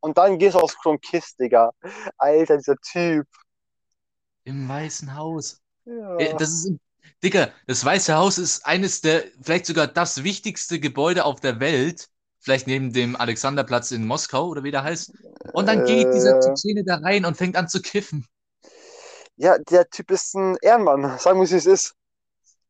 Und 0.01 0.19
dann 0.19 0.39
gehst 0.39 0.55
du 0.57 0.61
aufs 0.61 0.79
Klo 0.81 0.93
und 0.93 1.03
kiffst, 1.03 1.39
Digga. 1.41 1.71
Alter, 2.19 2.59
dieser 2.59 2.77
Typ. 2.79 3.27
Im 4.45 4.69
Weißen 4.69 5.15
Haus. 5.17 5.61
Ja. 5.85 6.17
Äh, 6.17 6.35
Das 6.37 6.51
ist, 6.51 6.73
Digga, 7.23 7.51
das 7.67 7.85
Weiße 7.85 8.15
Haus 8.15 8.39
ist 8.39 8.65
eines 8.67 9.01
der, 9.01 9.25
vielleicht 9.41 9.67
sogar 9.67 9.87
das 9.87 10.25
wichtigste 10.25 10.81
Gebäude 10.81 11.25
auf 11.25 11.41
der 11.41 11.61
Welt. 11.61 12.09
Vielleicht 12.41 12.67
neben 12.67 12.93
dem 12.93 13.15
Alexanderplatz 13.15 13.93
in 13.93 14.05
Moskau 14.05 14.49
oder 14.49 14.65
wie 14.65 14.73
der 14.73 14.83
heißt. 14.83 15.13
Und 15.53 15.67
dann 15.67 15.85
geht 15.85 16.13
dieser 16.13 16.39
Äh. 16.39 16.41
Tschetschene 16.41 16.85
da 16.85 16.97
rein 16.97 17.25
und 17.25 17.37
fängt 17.37 17.57
an 17.57 17.69
zu 17.69 17.81
kiffen. 17.81 18.27
ja, 19.37 19.59
der 19.59 19.89
Typ 19.89 20.11
ist 20.11 20.35
ein 20.35 20.57
Ehrenmann. 20.61 21.19
Sagen 21.19 21.41
wir, 21.41 21.49
wie 21.49 21.55
es 21.55 21.67
ist. 21.67 21.95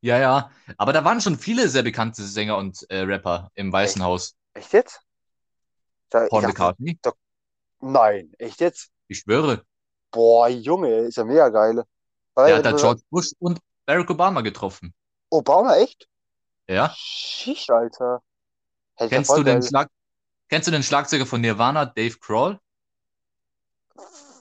Ja, 0.00 0.18
ja. 0.18 0.50
Aber 0.76 0.92
da 0.92 1.04
waren 1.04 1.20
schon 1.20 1.38
viele 1.38 1.68
sehr 1.68 1.82
bekannte 1.82 2.22
Sänger 2.24 2.56
und 2.58 2.84
äh, 2.90 3.00
Rapper 3.00 3.50
im 3.54 3.72
Weißen 3.72 4.02
Haus. 4.02 4.34
Echt 4.54 4.72
jetzt? 4.72 5.00
Da, 6.10 6.26
Paul 6.28 6.42
McCartney. 6.42 6.98
nein, 7.80 8.32
echt 8.38 8.60
jetzt? 8.60 8.90
Ich 9.08 9.20
schwöre. 9.20 9.64
Boah, 10.12 10.48
Junge, 10.48 10.88
ist 11.08 11.16
ja 11.16 11.24
mega 11.24 11.48
geil. 11.48 11.82
Weil, 12.34 12.48
Der 12.50 12.56
hat 12.58 12.64
da 12.66 12.72
George 12.72 13.02
Bush 13.10 13.30
und 13.40 13.58
Barack 13.86 14.10
Obama 14.10 14.40
getroffen. 14.42 14.94
Obama, 15.30 15.76
echt? 15.78 16.08
Ja. 16.68 16.94
Schisch, 16.94 17.70
Alter. 17.70 18.22
Hätte 18.96 19.08
ich 19.08 19.14
ja 19.14 19.18
Kennst 19.18 19.28
voll 19.28 19.38
du 19.38 19.44
den 19.44 19.60
geil. 19.60 19.68
Schlag 19.68 19.88
Kennst 20.48 20.68
du 20.68 20.72
den 20.72 20.82
Schlagzeuger 20.82 21.26
von 21.26 21.40
Nirvana, 21.40 21.86
Dave 21.86 22.18
Grohl? 22.20 22.60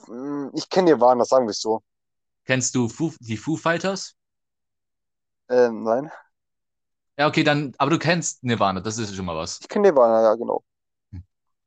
Hm, 0.06 0.50
Ich 0.54 0.68
kenne 0.68 0.90
Nirvana, 0.90 1.24
sagen 1.24 1.46
wir 1.46 1.50
es 1.50 1.60
so. 1.60 1.82
Kennst 2.44 2.76
du 2.76 2.88
Foo, 2.88 3.12
die 3.18 3.36
Foo 3.36 3.56
Fighters? 3.56 4.14
Ähm, 5.48 5.84
nein. 5.84 6.10
Ja, 7.18 7.26
okay, 7.28 7.44
dann, 7.44 7.74
aber 7.78 7.90
du 7.90 7.98
kennst 7.98 8.42
Nirvana, 8.42 8.80
das 8.80 8.98
ist 8.98 9.14
schon 9.14 9.24
mal 9.26 9.36
was. 9.36 9.60
Ich 9.60 9.68
kenne 9.68 9.88
Nirvana, 9.88 10.22
ja, 10.22 10.34
genau. 10.34 10.62
Hm. 11.12 11.22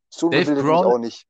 So 0.09 0.29
Dave 0.29 0.53
Grohl? 0.55 0.85
auch 0.85 0.97
nicht. 0.97 1.27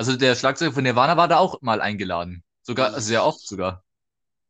Also 0.00 0.16
der 0.16 0.34
Schlagzeuger 0.34 0.72
von 0.72 0.82
Nirvana 0.82 1.16
war 1.16 1.28
da 1.28 1.38
auch 1.38 1.62
mal 1.62 1.80
eingeladen. 1.80 2.42
Sogar 2.62 2.98
Hm. 2.98 3.00
sehr 3.00 3.24
oft 3.24 3.46
sogar. 3.46 3.84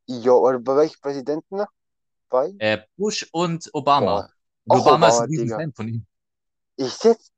Ja, 0.09 0.33
oder 0.33 0.59
bei 0.59 0.77
welchem 0.77 1.01
Präsidenten? 1.01 1.65
Bei? 2.31 2.55
Äh, 2.59 2.79
Bush 2.97 3.27
und 3.33 3.69
Obama. 3.75 4.15
Boah, 4.15 4.29
Und 4.65 4.77
auch 4.77 4.87
Obama 4.87 5.09
ist 5.09 5.19
Obama, 5.19 5.25
ein 5.25 5.27
riesen. 5.27 5.51
Fan 5.51 5.73
von 5.75 5.89
ihm. 5.89 6.07
ich 6.77 7.03
jetzt? 7.05 7.33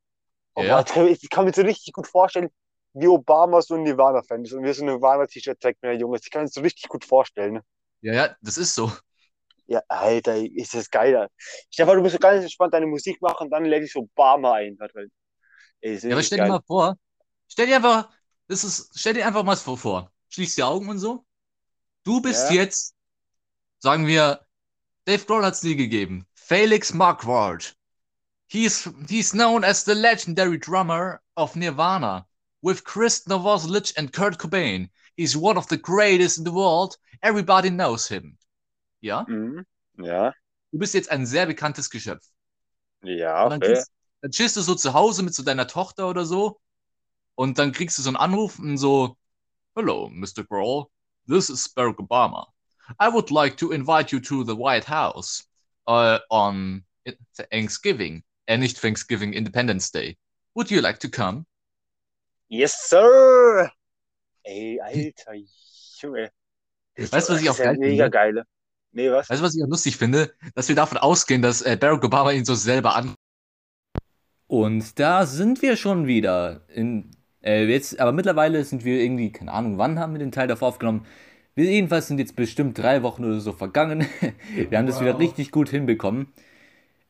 Oh, 0.54 0.62
Ja. 0.62 0.76
Alter, 0.76 1.06
ich 1.08 1.28
kann 1.30 1.44
mir 1.46 1.52
so 1.54 1.62
richtig 1.62 1.92
gut 1.94 2.06
vorstellen, 2.06 2.50
wie 2.94 3.08
Obama 3.08 3.62
so 3.62 3.74
ein 3.76 3.84
Nirvana-Fan 3.84 4.44
ist 4.44 4.52
und 4.52 4.64
wie 4.64 4.72
so 4.72 4.82
ein 4.84 4.86
Nirvana-T-Shirt 4.88 5.60
trägt, 5.60 5.82
wenn 5.82 5.92
er 5.92 5.98
jung 5.98 6.14
ist. 6.14 6.26
Ich 6.26 6.30
kann 6.30 6.42
mir 6.42 6.46
das 6.48 6.54
so 6.54 6.60
richtig 6.62 6.88
gut 6.88 7.04
vorstellen. 7.04 7.54
ne? 7.54 7.62
Ja, 8.00 8.12
ja, 8.14 8.36
das 8.42 8.58
ist 8.58 8.74
so. 8.74 8.92
Ja, 9.66 9.80
Alter, 9.88 10.36
ist 10.36 10.74
das 10.74 10.90
geil. 10.90 11.16
Alter. 11.16 11.32
Stefan, 11.70 11.96
du 11.96 12.02
bist 12.02 12.14
so 12.14 12.18
ganz 12.18 12.42
entspannt 12.42 12.74
deine 12.74 12.86
Musik 12.86 13.20
machen, 13.22 13.48
dann 13.50 13.64
lädt 13.64 13.82
dich 13.84 13.92
so 13.92 14.00
Obama 14.00 14.54
ein. 14.54 14.76
Halt, 14.80 14.92
ey, 15.82 15.98
Ja, 16.08 16.14
aber 16.16 16.22
stell 16.22 16.40
dir 16.40 16.46
mal 16.46 16.62
vor, 16.66 16.96
stell 17.52 17.66
dir 17.66 17.76
einfach, 17.76 18.08
das 18.48 18.64
ist, 18.64 18.90
stell 18.98 19.14
dir 19.14 19.26
einfach 19.26 19.44
mal 19.44 19.56
vor, 19.56 19.78
vor. 19.78 20.12
Schließ 20.30 20.54
die 20.56 20.62
Augen 20.62 20.88
und 20.88 20.98
so. 20.98 21.24
Du 22.04 22.20
bist 22.20 22.50
Ja. 22.50 22.56
jetzt, 22.56 22.94
sagen 23.78 24.06
wir, 24.06 24.46
Dave 25.06 25.24
Grohl 25.26 25.44
hat's 25.44 25.62
nie 25.62 25.76
gegeben. 25.76 26.26
Felix 26.34 26.92
Marquardt. 26.94 27.76
He's, 28.48 28.88
he's 29.08 29.32
known 29.32 29.64
as 29.64 29.84
the 29.84 29.94
legendary 29.94 30.58
drummer 30.58 31.20
of 31.36 31.56
Nirvana. 31.56 32.26
With 32.62 32.84
Chris 32.84 33.26
Novoselic 33.26 33.92
and 33.98 34.12
Kurt 34.12 34.38
Cobain. 34.38 34.90
He's 35.16 35.36
one 35.36 35.58
of 35.58 35.68
the 35.68 35.76
greatest 35.78 36.38
in 36.38 36.44
the 36.44 36.52
world. 36.52 36.96
Everybody 37.22 37.70
knows 37.70 38.06
him. 38.08 38.38
Ja? 39.00 39.24
Mhm. 39.28 39.66
Ja, 39.98 40.32
Du 40.72 40.78
bist 40.78 40.94
jetzt 40.94 41.10
ein 41.10 41.26
sehr 41.26 41.46
bekanntes 41.46 41.90
Geschöpf. 41.90 42.24
ja, 43.02 43.44
Und 43.44 43.50
dann, 43.50 43.62
okay. 43.62 43.82
dann 44.20 44.30
chillst 44.30 44.56
du 44.56 44.60
so 44.62 44.74
zu 44.74 44.92
Hause 44.94 45.22
mit 45.22 45.34
so 45.34 45.42
deiner 45.42 45.66
Tochter 45.66 46.08
oder 46.08 46.24
so. 46.24 46.60
Und 47.34 47.58
dann 47.58 47.72
kriegst 47.72 47.98
du 47.98 48.02
so 48.02 48.10
einen 48.10 48.16
Anruf 48.16 48.58
und 48.58 48.78
so, 48.78 49.16
Hello, 49.74 50.10
Mr. 50.10 50.44
Grohl. 50.44 50.86
This 51.26 51.48
is 51.48 51.68
Barack 51.68 51.98
Obama. 51.98 52.46
I 53.00 53.08
would 53.08 53.30
like 53.30 53.56
to 53.56 53.70
invite 53.72 54.12
you 54.12 54.20
to 54.20 54.44
the 54.44 54.54
White 54.54 54.86
House 54.86 55.44
uh, 55.86 56.18
on 56.28 56.84
Thanksgiving. 57.50 58.22
Äh, 58.46 58.58
nicht 58.58 58.78
Thanksgiving, 58.78 59.32
Independence 59.32 59.90
Day. 59.90 60.18
Would 60.54 60.70
you 60.70 60.80
like 60.82 60.98
to 61.00 61.08
come? 61.08 61.46
Yes, 62.48 62.88
sir! 62.90 63.70
Ey, 64.44 64.78
Alter, 64.80 65.34
Junge. 66.00 66.30
Weißt 66.96 67.28
du, 67.28 67.32
was 67.32 67.40
ich 67.40 67.48
Das 67.48 67.56
auch 67.56 67.58
ist 67.58 67.58
ja 67.58 67.72
geil 67.72 67.78
mega 67.78 68.04
finde? 68.04 68.10
geile. 68.10 68.46
Nee, 68.92 69.10
was? 69.10 69.30
Weißt 69.30 69.40
du, 69.40 69.44
was 69.46 69.56
ich 69.56 69.62
auch 69.64 69.68
lustig 69.68 69.96
finde? 69.96 70.34
Dass 70.54 70.68
wir 70.68 70.76
davon 70.76 70.98
ausgehen, 70.98 71.40
dass 71.40 71.62
äh, 71.62 71.78
Barack 71.80 72.04
Obama 72.04 72.32
ihn 72.32 72.44
so 72.44 72.54
selber 72.54 72.94
an. 72.94 73.14
Und 74.48 74.98
da 74.98 75.24
sind 75.24 75.62
wir 75.62 75.76
schon 75.78 76.06
wieder. 76.06 76.68
In, 76.68 77.10
äh, 77.44 77.64
jetzt, 77.66 77.98
aber 78.00 78.12
mittlerweile 78.12 78.64
sind 78.64 78.84
wir 78.84 79.00
irgendwie, 79.00 79.30
keine 79.32 79.52
Ahnung, 79.52 79.78
wann 79.78 79.98
haben 79.98 80.12
wir 80.12 80.18
den 80.18 80.32
Teil 80.32 80.48
davor 80.48 80.68
aufgenommen? 80.68 81.06
Wir 81.54 81.66
jedenfalls 81.66 82.08
sind 82.08 82.18
jetzt 82.18 82.36
bestimmt 82.36 82.78
drei 82.78 83.02
Wochen 83.02 83.24
oder 83.24 83.40
so 83.40 83.52
vergangen. 83.52 84.06
wir 84.70 84.78
haben 84.78 84.86
das 84.86 85.00
wieder 85.00 85.14
Wow. 85.14 85.20
richtig 85.20 85.50
gut 85.50 85.68
hinbekommen. 85.68 86.28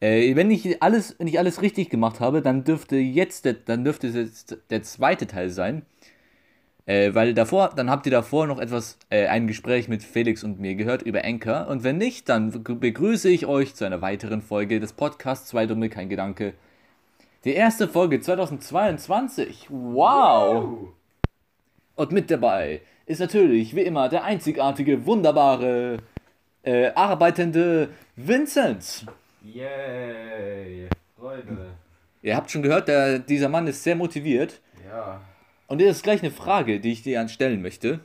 Äh, 0.01 0.35
wenn 0.35 0.51
ich 0.51 0.83
alles, 0.83 1.15
wenn 1.19 1.29
ich 1.29 1.39
alles 1.39 1.63
richtig 1.63 1.91
gemacht 1.91 2.19
habe, 2.21 2.43
dann 2.43 2.65
dürfte 2.65 2.97
jetzt, 2.97 3.45
der, 3.45 3.53
dann 3.55 3.85
dürfte 3.85 4.09
es 4.09 4.15
jetzt 4.15 4.59
der 4.71 4.83
zweite 4.83 5.27
Teil 5.29 5.49
sein. 5.51 5.83
Äh, 6.87 7.15
weil 7.15 7.35
davor, 7.35 7.71
dann 7.77 7.89
habt 7.91 8.07
ihr 8.07 8.13
davor 8.13 8.49
noch 8.49 8.59
etwas, 8.59 8.99
äh, 9.11 9.27
ein 9.29 9.47
Gespräch 9.47 9.87
mit 9.87 10.03
Felix 10.03 10.43
und 10.43 10.59
mir 10.59 10.75
gehört 10.75 11.03
über 11.03 11.25
Anchor. 11.25 11.69
Und 11.69 11.85
wenn 11.85 11.99
nicht, 11.99 12.29
dann 12.29 12.51
begrüße 12.65 13.29
ich 13.31 13.47
euch 13.47 13.75
zu 13.77 13.85
einer 13.85 14.03
weiteren 14.03 14.43
Folge 14.43 14.81
des 14.81 14.93
Podcasts 14.93 15.49
Zwei 15.49 15.67
Dumme, 15.67 15.89
kein 15.89 16.09
Gedanke. 16.09 16.55
Die 17.45 17.55
erste 17.55 17.89
Folge 17.89 18.21
2022. 18.21 19.67
Wow! 19.69 20.91
Und 21.97 22.13
mit 22.13 22.31
dabei 22.31 22.83
ist 23.05 23.19
natürlich, 23.19 23.75
wie 23.75 23.81
immer, 23.81 24.09
der 24.09 24.23
einzigartige, 24.23 25.07
wunderbare, 25.07 25.97
äh, 26.63 26.93
arbeitende 26.95 27.89
Vincent. 28.15 29.07
Yay! 29.43 30.89
Freude. 31.19 31.73
Ihr 32.23 32.37
habt 32.37 32.49
schon 32.49 32.63
gehört, 32.63 32.87
der, 32.87 33.19
dieser 33.19 33.49
Mann 33.49 33.67
ist 33.67 33.83
sehr 33.83 33.97
motiviert. 33.97 34.61
Ja. 34.89 35.21
Und 35.67 35.81
hier 35.81 35.91
ist 35.91 36.05
gleich 36.05 36.23
eine 36.23 36.31
Frage, 36.31 36.79
die 36.79 36.93
ich 36.93 37.03
dir 37.03 37.21
anstellen 37.21 37.61
möchte. 37.61 37.99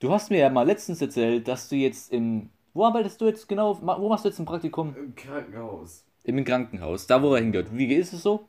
Du 0.00 0.10
hast 0.10 0.30
mir 0.30 0.38
ja 0.38 0.50
mal 0.50 0.66
letztens 0.66 1.00
erzählt, 1.00 1.46
dass 1.46 1.68
du 1.68 1.76
jetzt 1.76 2.12
im. 2.12 2.50
Wo 2.72 2.84
arbeitest 2.84 3.20
du 3.20 3.26
jetzt 3.26 3.48
genau? 3.48 3.78
Wo 3.80 4.08
machst 4.08 4.24
du 4.24 4.28
jetzt 4.28 4.40
ein 4.40 4.44
Praktikum? 4.44 4.92
Im 4.96 5.14
Krankenhaus. 5.14 6.04
Im 6.24 6.42
Krankenhaus, 6.42 7.06
da 7.06 7.22
wo 7.22 7.34
er 7.34 7.42
hingehört. 7.42 7.68
Wie 7.76 7.92
ist 7.94 8.14
es 8.14 8.22
so? 8.22 8.48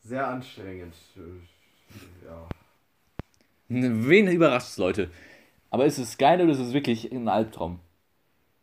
Sehr 0.00 0.26
anstrengend. 0.26 0.94
Ja. 2.24 2.48
Wen 3.68 4.28
überrascht 4.28 4.68
es, 4.68 4.78
Leute? 4.78 5.10
Aber 5.70 5.86
ist 5.86 5.98
es 5.98 6.18
geil 6.18 6.40
oder 6.40 6.52
ist 6.52 6.60
es 6.60 6.72
wirklich 6.72 7.10
ein 7.10 7.28
Albtraum? 7.28 7.80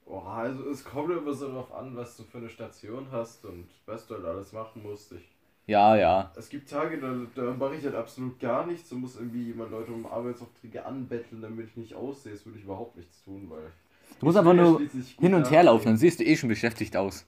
Oh, 0.05 0.19
also 0.19 0.69
es 0.69 0.83
kommt 0.83 1.11
immer 1.11 1.33
so 1.33 1.49
darauf 1.49 1.73
an, 1.73 1.95
was 1.95 2.17
du 2.17 2.23
für 2.23 2.37
eine 2.39 2.49
Station 2.49 3.07
hast 3.11 3.45
und 3.45 3.67
was 3.85 4.07
du 4.07 4.15
halt 4.15 4.25
alles 4.25 4.53
machen 4.53 4.81
musst. 4.81 5.11
Ich, 5.11 5.27
Ja, 5.67 5.95
ja. 5.95 6.31
es 6.35 6.49
gibt 6.49 6.69
Tage, 6.69 6.99
da, 6.99 7.15
da 7.35 7.53
mache 7.53 7.75
ich 7.75 7.83
halt 7.83 7.95
absolut 7.95 8.39
gar 8.39 8.65
nichts 8.65 8.91
und 8.91 9.01
muss 9.01 9.17
irgendwie 9.17 9.43
jemand 9.47 9.71
Leute 9.71 9.91
um 9.91 10.05
Arbeitsaufträge 10.05 10.85
anbetteln, 10.85 11.41
damit 11.41 11.67
ich 11.67 11.77
nicht 11.77 11.95
aussehe. 11.95 12.31
Das 12.31 12.45
würde 12.45 12.57
ich 12.59 12.63
überhaupt 12.63 12.95
nichts 12.95 13.23
tun, 13.23 13.49
weil. 13.49 13.71
Du 14.19 14.25
musst 14.25 14.37
einfach 14.37 14.53
nur 14.53 14.81
hin 15.19 15.33
und 15.33 15.51
her 15.51 15.63
laufen, 15.63 15.85
dann 15.85 15.97
siehst 15.97 16.19
du 16.19 16.23
eh 16.23 16.35
schon 16.35 16.49
beschäftigt 16.49 16.95
aus. 16.97 17.25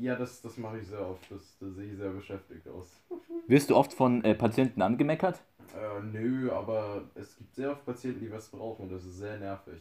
Ja, 0.00 0.16
das, 0.16 0.40
das 0.42 0.56
mache 0.56 0.78
ich 0.78 0.86
sehr 0.86 1.06
oft. 1.06 1.30
Das, 1.30 1.56
da 1.60 1.70
sehe 1.70 1.92
ich 1.92 1.96
sehr 1.96 2.10
beschäftigt 2.10 2.66
aus. 2.68 3.00
Wirst 3.46 3.70
du 3.70 3.76
oft 3.76 3.92
von 3.92 4.24
äh, 4.24 4.34
Patienten 4.34 4.82
angemeckert? 4.82 5.40
Äh, 5.74 6.02
nö, 6.02 6.50
aber 6.50 7.04
es 7.14 7.36
gibt 7.36 7.54
sehr 7.54 7.72
oft 7.72 7.84
Patienten, 7.84 8.20
die 8.20 8.32
was 8.32 8.48
brauchen 8.48 8.84
und 8.84 8.92
das 8.92 9.04
ist 9.04 9.18
sehr 9.18 9.38
nervig. 9.38 9.80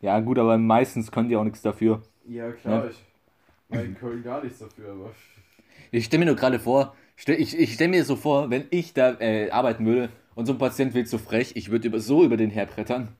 Ja, 0.00 0.20
gut, 0.20 0.38
aber 0.38 0.58
meistens 0.58 1.10
können 1.10 1.28
die 1.28 1.36
auch 1.36 1.44
nichts 1.44 1.62
dafür. 1.62 2.02
Ja, 2.26 2.52
klar, 2.52 2.84
Ja. 2.84 2.90
ich 2.90 2.96
weil 3.68 3.86
in 3.86 3.94
Köln 3.96 4.22
gar 4.22 4.42
nichts 4.44 4.60
dafür, 4.60 4.92
aber 4.92 5.10
Ich 5.90 6.04
stelle 6.04 6.20
mir 6.20 6.26
nur 6.26 6.36
gerade 6.36 6.58
vor, 6.60 6.94
stell, 7.16 7.40
ich, 7.40 7.58
ich 7.58 7.74
stelle 7.74 7.90
mir 7.90 8.04
so 8.04 8.16
vor, 8.16 8.50
wenn 8.50 8.66
ich 8.70 8.92
da 8.94 9.18
äh, 9.20 9.50
arbeiten 9.50 9.84
würde 9.86 10.10
und 10.34 10.46
so 10.46 10.52
ein 10.52 10.58
Patient 10.58 10.94
wird 10.94 11.08
so 11.08 11.18
frech, 11.18 11.52
ich 11.56 11.70
würde 11.70 11.88
über, 11.88 11.98
so 12.00 12.24
über 12.24 12.36
den 12.36 12.50
herbrettern. 12.50 13.16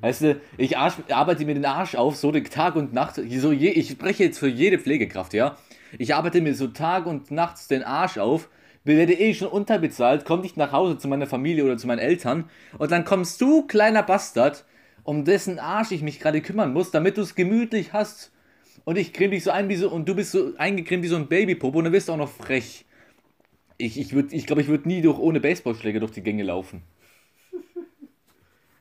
Weißt 0.00 0.22
du, 0.22 0.40
ich 0.58 0.76
arsch, 0.76 0.94
arbeite 1.10 1.44
mir 1.44 1.54
den 1.54 1.64
Arsch 1.64 1.94
auf, 1.94 2.16
so 2.16 2.32
Tag 2.32 2.76
und 2.76 2.92
Nacht. 2.92 3.16
So 3.16 3.52
je, 3.52 3.70
ich 3.70 3.90
spreche 3.90 4.24
jetzt 4.24 4.38
für 4.38 4.48
jede 4.48 4.78
Pflegekraft, 4.78 5.34
ja. 5.34 5.56
Ich 5.98 6.14
arbeite 6.14 6.40
mir 6.40 6.54
so 6.54 6.68
Tag 6.68 7.06
und 7.06 7.30
nachts 7.30 7.68
den 7.68 7.82
Arsch 7.82 8.18
auf, 8.18 8.48
werde 8.84 9.14
eh 9.14 9.34
schon 9.34 9.48
unterbezahlt, 9.48 10.24
komme 10.24 10.42
nicht 10.42 10.56
nach 10.56 10.72
Hause 10.72 10.98
zu 10.98 11.08
meiner 11.08 11.26
Familie 11.26 11.64
oder 11.64 11.76
zu 11.76 11.86
meinen 11.86 11.98
Eltern 11.98 12.48
und 12.78 12.90
dann 12.90 13.04
kommst 13.04 13.40
du, 13.40 13.66
kleiner 13.66 14.02
Bastard, 14.02 14.64
um 15.02 15.24
dessen 15.24 15.58
Arsch 15.58 15.92
ich 15.92 16.02
mich 16.02 16.20
gerade 16.20 16.40
kümmern 16.40 16.72
muss, 16.72 16.90
damit 16.90 17.16
du 17.16 17.22
es 17.22 17.34
gemütlich 17.34 17.92
hast. 17.92 18.32
Und 18.84 18.98
ich 18.98 19.12
creme 19.12 19.32
dich 19.32 19.44
so 19.44 19.50
ein 19.50 19.68
wie 19.68 19.76
so, 19.76 19.90
und 19.90 20.08
du 20.08 20.14
bist 20.14 20.32
so 20.32 20.52
eingecremt 20.58 21.02
wie 21.02 21.08
so 21.08 21.16
ein 21.16 21.26
Babypopo 21.26 21.78
und 21.78 21.84
dann 21.84 21.92
wirst 21.92 22.08
du 22.08 22.12
auch 22.12 22.16
noch 22.16 22.30
frech. 22.30 22.84
Ich, 23.78 23.98
ich 23.98 24.10
glaube, 24.10 24.28
ich, 24.30 24.46
glaub, 24.46 24.58
ich 24.58 24.68
würde 24.68 24.88
nie 24.88 25.02
durch, 25.02 25.18
ohne 25.18 25.40
Baseballschläger 25.40 26.00
durch 26.00 26.12
die 26.12 26.22
Gänge 26.22 26.44
laufen. 26.44 26.82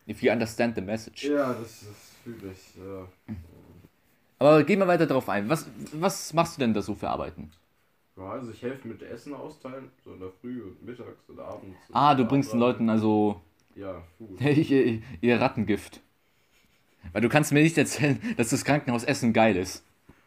If 0.08 0.22
you 0.22 0.32
understand 0.32 0.76
the 0.76 0.82
message. 0.82 1.26
ja, 1.28 1.54
das, 1.54 1.86
das 1.88 2.12
fühle 2.24 2.52
ich. 2.52 2.76
Ja. 2.78 3.08
Aber 4.38 4.64
gehen 4.64 4.80
wir 4.80 4.88
weiter 4.88 5.06
darauf 5.08 5.30
ein. 5.30 5.50
Was, 5.50 5.66
was 5.94 6.34
machst 6.34 6.58
du 6.58 6.60
denn 6.62 6.74
da 6.74 6.82
so 6.82 6.94
für 6.94 7.10
Arbeiten? 7.10 7.52
Ja, 8.18 8.30
also 8.32 8.52
ich 8.52 8.62
helfe 8.62 8.88
mit 8.88 9.02
Essen 9.02 9.34
austeilen, 9.34 9.90
so 10.04 10.14
in 10.14 10.20
der 10.20 10.30
Früh 10.42 10.62
und 10.62 10.86
mittags 10.86 11.28
und 11.28 11.40
abends. 11.40 11.78
Ah, 11.92 12.16
du 12.16 12.26
bringst 12.26 12.54
den 12.54 12.60
Leuten 12.60 12.90
also 12.90 13.42
Ja, 13.76 14.02
Food. 14.18 14.40
ihr, 14.42 15.02
ihr 15.22 15.42
Rattengift. 15.42 16.02
Weil 17.12 17.22
du 17.22 17.30
kannst 17.30 17.52
mir 17.52 17.62
nicht 17.62 17.78
erzählen, 17.78 18.20
dass 18.38 18.50
das 18.50 18.64
Krankenhaus 18.64 19.04
Essen 19.04 19.34
geil 19.34 19.56
ist. 19.58 19.84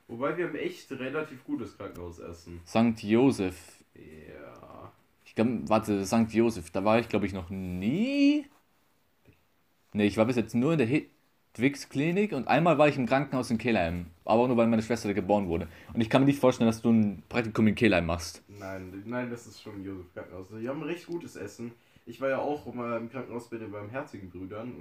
Wobei 0.06 0.37
wir 0.37 0.47
haben 0.49 0.56
echt 0.56 0.90
relativ 0.92 1.44
gutes 1.44 1.76
Krankenhausessen. 1.76 2.61
St. 2.66 3.02
Josef. 3.02 3.56
Ja. 3.94 4.92
Ich 5.25 5.35
glaube, 5.35 5.61
warte, 5.68 6.04
St. 6.06 6.32
Josef, 6.32 6.70
da 6.70 6.85
war 6.85 6.99
ich 6.99 7.08
glaube 7.08 7.26
ich 7.26 7.32
noch 7.32 7.50
nie. 7.50 8.47
Ne, 9.92 10.04
ich 10.07 10.16
war 10.16 10.26
bis 10.26 10.37
jetzt 10.37 10.54
nur 10.54 10.73
in 10.73 10.78
der 10.78 10.87
Hedwigs-Klinik 10.87 12.33
und 12.33 12.47
einmal 12.49 12.78
war 12.78 12.88
ich 12.88 12.97
im 12.97 13.07
Krankenhaus 13.07 13.50
in 13.50 13.59
Kelheim. 13.59 14.07
Aber 14.25 14.42
auch 14.42 14.49
nur, 14.49 14.57
weil 14.57 14.66
meine 14.66 14.83
Schwester 14.83 15.09
da 15.09 15.14
geboren 15.14 15.49
wurde. 15.49 15.68
Und 15.95 16.00
ich 16.00 16.11
kann 16.11 16.23
mir 16.23 16.26
nicht 16.26 16.40
vorstellen, 16.40 16.68
dass 16.68 16.83
du 16.83 16.90
ein 16.90 17.23
Praktikum 17.28 17.66
in 17.66 17.75
Kelheim 17.75 18.07
machst. 18.07 18.42
Nein, 18.49 19.02
nein, 19.07 19.30
das 19.30 19.47
ist 19.47 19.62
schon 19.62 19.83
Josef 19.85 20.12
Krankenhaus. 20.14 20.47
Die 20.61 20.68
haben 20.68 20.83
recht 20.83 21.07
gutes 21.07 21.37
Essen. 21.37 21.73
Ich 22.07 22.21
war 22.21 22.28
ja 22.28 22.38
auch 22.38 22.73
mal 22.75 22.99
im 22.99 23.11
Krankenhaus 23.11 23.49
bei 23.49 23.57
den 23.59 23.71
barmherzigen 23.71 24.30
Brüdern. 24.30 24.73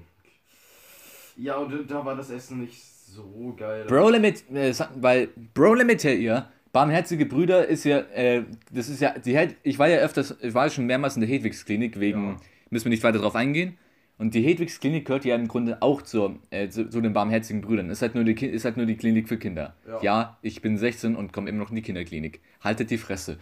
Ja, 1.38 1.58
und 1.58 1.90
da 1.90 2.04
war 2.04 2.16
das 2.16 2.30
Essen 2.30 2.62
nicht 2.62 2.82
so 2.84 3.54
geil. 3.58 3.86
Bro 3.88 4.10
Limit, 4.10 4.50
äh, 4.52 4.74
weil 4.96 5.30
Bro 5.54 5.76
Limit 5.76 6.04
ihr, 6.04 6.50
barmherzige 6.74 7.26
Brüder 7.26 7.68
ist 7.68 7.84
ja, 7.86 8.00
äh, 8.14 8.44
das 8.72 8.90
ist 8.90 9.02
ja, 9.02 9.18
die 9.18 9.38
Hed 9.38 9.56
ich 9.64 9.78
war 9.80 9.88
ja 9.88 10.00
öfters, 10.00 10.36
ich 10.42 10.54
war 10.54 10.66
ja 10.66 10.70
schon 10.72 10.86
mehrmals 10.86 11.16
in 11.16 11.22
der 11.22 11.30
Hedwigs-Klinik, 11.30 12.00
wegen, 12.00 12.30
Ja. 12.32 12.38
müssen 12.70 12.86
wir 12.86 12.90
nicht 12.90 13.04
weiter 13.04 13.20
drauf 13.20 13.36
eingehen. 13.36 13.78
Und 14.20 14.34
die 14.34 14.42
Hedwigs-Klinik 14.42 15.06
gehört 15.06 15.26
ja 15.26 15.36
im 15.36 15.48
Grunde 15.48 15.82
auch 15.84 16.02
zur, 16.02 16.40
äh, 16.50 16.70
zu, 16.70 16.90
zu 16.90 17.02
den 17.02 17.14
barmherzigen 17.14 17.62
Brüdern. 17.62 17.90
Ist 17.92 18.02
halt, 18.02 18.16
nur 18.16 18.24
die, 18.24 18.34
Ki- 18.34 18.48
ist 18.48 18.66
halt 18.66 18.76
nur 18.76 18.88
die 18.88 18.96
Klinik 18.98 19.28
für 19.28 19.38
Kinder. 19.38 19.76
Ja. 19.88 20.02
Ja, 20.02 20.38
ich 20.42 20.62
bin 20.62 20.78
16 20.78 21.16
und 21.16 21.34
komme 21.34 21.50
immer 21.50 21.60
noch 21.60 21.70
in 21.70 21.76
die 21.76 21.84
Kinderklinik. 21.84 22.42
Haltet 22.62 22.90
die 22.90 22.98
Fresse. 22.98 23.38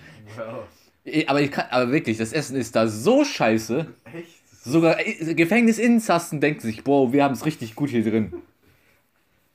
Ja, 1.06 1.24
Aber, 1.28 1.42
ich 1.42 1.52
kann, 1.52 1.66
aber 1.72 1.92
wirklich, 1.94 2.18
das 2.18 2.34
Essen 2.34 2.58
ist 2.58 2.76
da 2.76 2.88
so 2.88 3.24
scheiße. 3.24 3.88
echt? 4.14 4.42
Sogar 4.50 5.00
äh, 5.00 5.34
Gefängnisinsassen 5.36 6.42
denken 6.42 6.60
sich, 6.62 6.84
boah, 6.84 7.14
wir 7.14 7.24
haben 7.24 7.34
es 7.36 7.46
richtig 7.46 7.76
gut 7.76 7.90
hier 7.92 8.04
drin. 8.04 8.34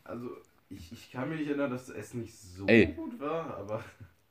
Also, 0.04 0.26
ich, 0.70 0.90
ich 0.92 1.10
kann 1.12 1.28
mich 1.28 1.40
nicht 1.40 1.48
erinnern, 1.48 1.70
dass 1.70 1.86
das 1.86 1.96
Essen 1.96 2.22
nicht 2.22 2.34
so 2.34 2.66
Ey. 2.66 2.86
gut 2.96 3.18
war, 3.20 3.56
aber. 3.58 3.84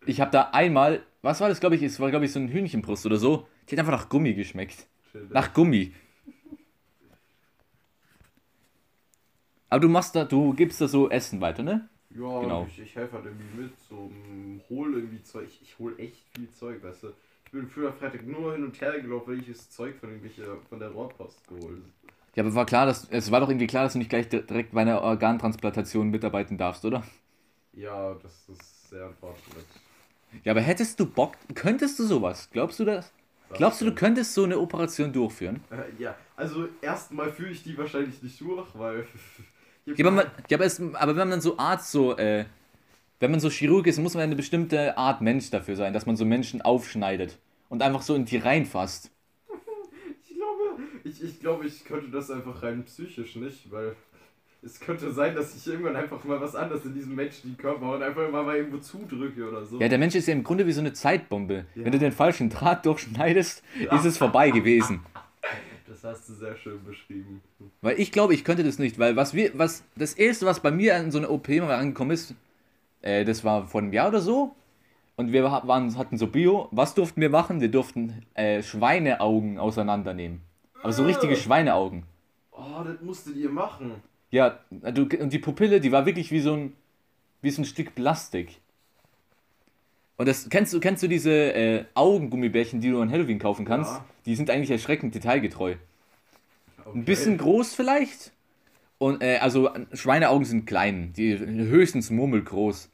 Ich 0.06 0.22
habe 0.22 0.32
da 0.32 0.50
einmal, 0.54 1.02
was 1.22 1.42
war 1.42 1.50
das, 1.50 1.60
glaube 1.60 1.76
ich, 1.76 1.84
es 1.84 2.00
war, 2.00 2.10
glaube 2.10 2.26
ich, 2.26 2.32
so 2.32 2.40
ein 2.40 2.48
Hühnchenbrust 2.50 3.06
oder 3.06 3.18
so. 3.18 3.48
Die 3.68 3.74
hat 3.76 3.80
einfach 3.80 3.92
nach 3.92 4.10
Gummi 4.10 4.34
geschmeckt. 4.34 4.88
chill. 5.12 5.28
Nach 5.30 5.54
Gummi. 5.54 5.92
Aber 9.70 9.80
du 9.82 9.90
machst 9.90 10.16
da, 10.16 10.26
du 10.26 10.54
gibst 10.54 10.82
da 10.82 10.88
so 10.88 11.10
Essen 11.10 11.42
weiter, 11.42 11.64
ne? 11.64 11.90
Ja, 12.12 12.42
Genau. 12.42 12.68
ich, 12.68 12.80
ich 12.80 12.96
helfe 12.96 13.14
halt 13.18 13.26
irgendwie 13.26 13.62
mit, 13.62 13.80
so 13.80 14.10
mm, 14.10 14.62
hol 14.70 14.94
irgendwie 14.96 15.22
Zeug. 15.24 15.48
Ich, 15.48 15.62
ich 15.62 15.80
hol 15.80 16.00
echt 16.00 16.28
viel 16.36 16.50
Zeug, 16.52 16.84
weißt 16.84 17.04
du. 17.04 17.14
Ich 17.46 17.52
bin 17.52 17.68
früher 17.70 17.94
Freitag 17.94 18.26
nur 18.26 18.54
hin 18.54 18.64
und 18.64 18.80
her 18.82 19.00
gelaufen, 19.00 19.44
das 19.48 19.70
Zeug 19.70 19.96
von 20.00 20.10
irgendwelche 20.10 20.58
von 20.70 20.80
der 20.80 20.90
Rohrpost 20.90 21.48
geholt. 21.48 21.82
Ja, 22.36 22.44
aber 22.44 22.56
war 22.56 22.66
klar, 22.66 22.86
dass, 22.86 23.08
es 23.10 23.32
war 23.32 23.40
doch 23.40 23.50
irgendwie 23.50 23.68
klar, 23.68 23.84
dass 23.84 23.94
du 23.94 24.00
nicht 24.00 24.10
gleich 24.10 24.30
di- 24.30 24.42
direkt 24.46 24.72
bei 24.74 24.82
einer 24.82 25.02
Organtransplantation 25.02 26.10
mitarbeiten 26.10 26.58
darfst, 26.58 26.86
oder? 26.86 27.04
Ja, 27.74 28.14
das 28.16 28.48
ist 28.50 28.90
sehr 28.90 29.08
unfortunate. 29.08 29.66
Ja, 30.44 30.52
aber 30.52 30.62
hättest 30.62 31.00
du 31.00 31.06
Bock, 31.06 31.38
könntest 31.56 31.98
du 32.00 32.04
sowas? 32.06 32.50
Glaubst 32.52 32.80
du 32.80 32.86
das? 32.86 33.12
Glaubst 33.54 33.82
du, 33.82 33.86
du 33.86 33.94
könntest 33.96 34.34
so 34.34 34.44
eine 34.44 34.60
Operation 34.60 35.12
durchführen? 35.14 35.64
Äh, 35.72 35.92
ja, 35.98 36.16
also 36.36 36.68
erstmal 36.82 37.32
führe 37.32 37.52
ich 37.52 37.64
die 37.64 37.78
wahrscheinlich 37.78 38.22
nicht 38.24 38.40
durch, 38.42 38.68
weil. 38.78 39.08
Ja, 39.86 40.06
aber, 40.06 40.12
man, 40.12 40.26
ja, 40.50 40.58
aber, 40.58 40.66
es, 40.66 40.82
aber 40.94 41.16
wenn 41.16 41.30
man 41.30 41.42
so 41.42 41.58
Arzt 41.58 41.92
so, 41.92 42.18
äh, 42.18 42.46
wenn 43.20 43.32
man 43.32 43.40
so 43.40 43.50
Chirurg 43.50 43.88
ist, 43.88 44.00
muss 44.00 44.14
man 44.14 44.24
eine 44.24 44.36
bestimmte 44.36 44.98
Art 44.98 45.22
Mensch 45.22 45.50
dafür 45.50 45.76
sein, 45.76 45.94
dass 45.94 46.06
man 46.06 46.16
so 46.16 46.26
Menschen 46.26 46.62
aufschneidet 46.62 47.38
und 47.70 47.82
einfach 47.82 48.02
so 48.02 48.16
in 48.16 48.26
die 48.26 48.38
reinfasst. 48.38 49.12
Ich 50.22 50.36
glaube, 50.36 50.82
ich, 51.04 51.24
ich 51.24 51.40
glaube, 51.40 51.68
ich 51.68 51.86
könnte 51.86 52.10
das 52.12 52.32
einfach 52.32 52.64
rein 52.64 52.84
psychisch 52.86 53.36
nicht, 53.36 53.72
weil 53.72 53.96
es 54.62 54.80
könnte 54.80 55.12
sein, 55.12 55.36
dass 55.36 55.56
ich 55.56 55.66
irgendwann 55.68 55.96
einfach 55.96 56.24
mal 56.24 56.42
was 56.42 56.56
anderes 56.56 56.84
in 56.84 56.94
diesem 56.94 57.16
menschlichen 57.16 57.58
Körper 57.58 57.94
und 57.94 58.04
einfach 58.04 58.30
mal, 58.30 58.44
mal 58.44 58.58
irgendwo 58.58 58.78
zudrücke 58.78 59.48
oder 59.48 59.66
so. 59.66 59.80
Ja, 59.80 59.88
der 59.88 59.98
Mensch 59.98 60.16
ist 60.16 60.28
ja 60.28 60.34
im 60.34 60.44
Grunde 60.44 60.68
wie 60.68 60.74
so 60.74 60.82
eine 60.82 60.94
Zeitbombe. 60.94 61.66
Ja. 61.76 61.86
Wenn 61.86 61.92
du 61.92 62.00
den 62.00 62.12
falschen 62.12 62.50
Draht 62.50 62.86
durchschneidest, 62.86 63.64
ist 63.92 64.06
es 64.06 64.18
vorbei 64.18 64.50
gewesen. 64.52 65.02
Das 66.02 66.20
hast 66.20 66.30
du 66.30 66.34
sehr 66.34 66.56
schön 66.56 66.82
beschrieben. 66.86 67.42
Weil 67.82 68.00
ich 68.00 68.14
glaube, 68.14 68.34
ich 68.34 68.46
könnte 68.46 68.64
das 68.64 68.80
nicht, 68.80 69.00
weil 69.00 69.18
was 69.18 69.34
wir, 69.34 69.52
was, 69.60 69.84
das 69.98 70.14
erste, 70.14 70.46
was 70.46 70.62
bei 70.62 70.72
mir 70.72 70.96
an 70.96 71.12
so 71.12 71.18
einer 71.18 71.30
OP 71.30 71.50
mal 71.50 71.76
angekommen 71.76 72.12
ist, 72.12 72.36
äh, 73.02 73.26
das 73.26 73.44
war 73.44 73.68
vor 73.68 73.82
einem 73.82 73.92
Jahr 73.92 74.08
oder 74.08 74.22
so. 74.22 74.56
Und 75.18 75.34
wir 75.34 75.44
waren, 75.44 75.98
hatten 75.98 76.18
so 76.18 76.28
Bio. 76.28 76.70
Was 76.72 76.96
durften 76.96 77.20
wir 77.20 77.30
machen? 77.30 77.60
Wir 77.60 77.70
durften 77.70 78.26
äh, 78.34 78.64
Schweineaugen 78.64 79.60
auseinandernehmen. 79.60 80.40
Aber 80.82 80.94
so 80.94 81.04
richtige 81.04 81.36
Schweineaugen. 81.36 82.04
Oh, 82.52 82.82
das 82.86 83.02
musstet 83.02 83.36
ihr 83.36 83.50
machen. 83.50 83.96
Ja, 84.32 84.60
du, 84.70 85.02
und 85.20 85.34
die 85.34 85.40
Pupille, 85.40 85.82
die 85.82 85.92
war 85.92 86.06
wirklich 86.06 86.32
wie 86.32 86.40
so 86.40 86.54
ein, 86.54 86.74
wie 87.42 87.50
so 87.50 87.62
ein 87.62 87.66
Stück 87.66 87.94
Plastik. 87.94 88.62
Und 90.16 90.30
das, 90.30 90.48
kennst 90.48 90.74
du, 90.74 90.80
kennst 90.80 91.04
du 91.04 91.08
diese 91.10 91.32
äh, 91.32 91.86
Augengummibärchen, 91.94 92.80
die 92.80 92.90
du 92.90 93.02
an 93.02 93.12
Halloween 93.12 93.40
kaufen 93.40 93.66
kannst? 93.66 93.92
Ja. 93.92 94.06
Die 94.26 94.36
sind 94.36 94.50
eigentlich 94.50 94.72
erschreckend 94.72 95.14
detailgetreu. 95.14 95.76
Okay. 96.90 97.00
Ein 97.00 97.06
bisschen 97.06 97.38
groß 97.38 97.74
vielleicht. 97.74 98.32
Und, 98.98 99.24
äh, 99.24 99.38
also 99.38 99.70
Schweineaugen 99.94 100.46
sind 100.46 100.66
klein, 100.66 101.14
die 101.14 101.38
höchstens 101.38 102.10
murmelgroß. 102.10 102.90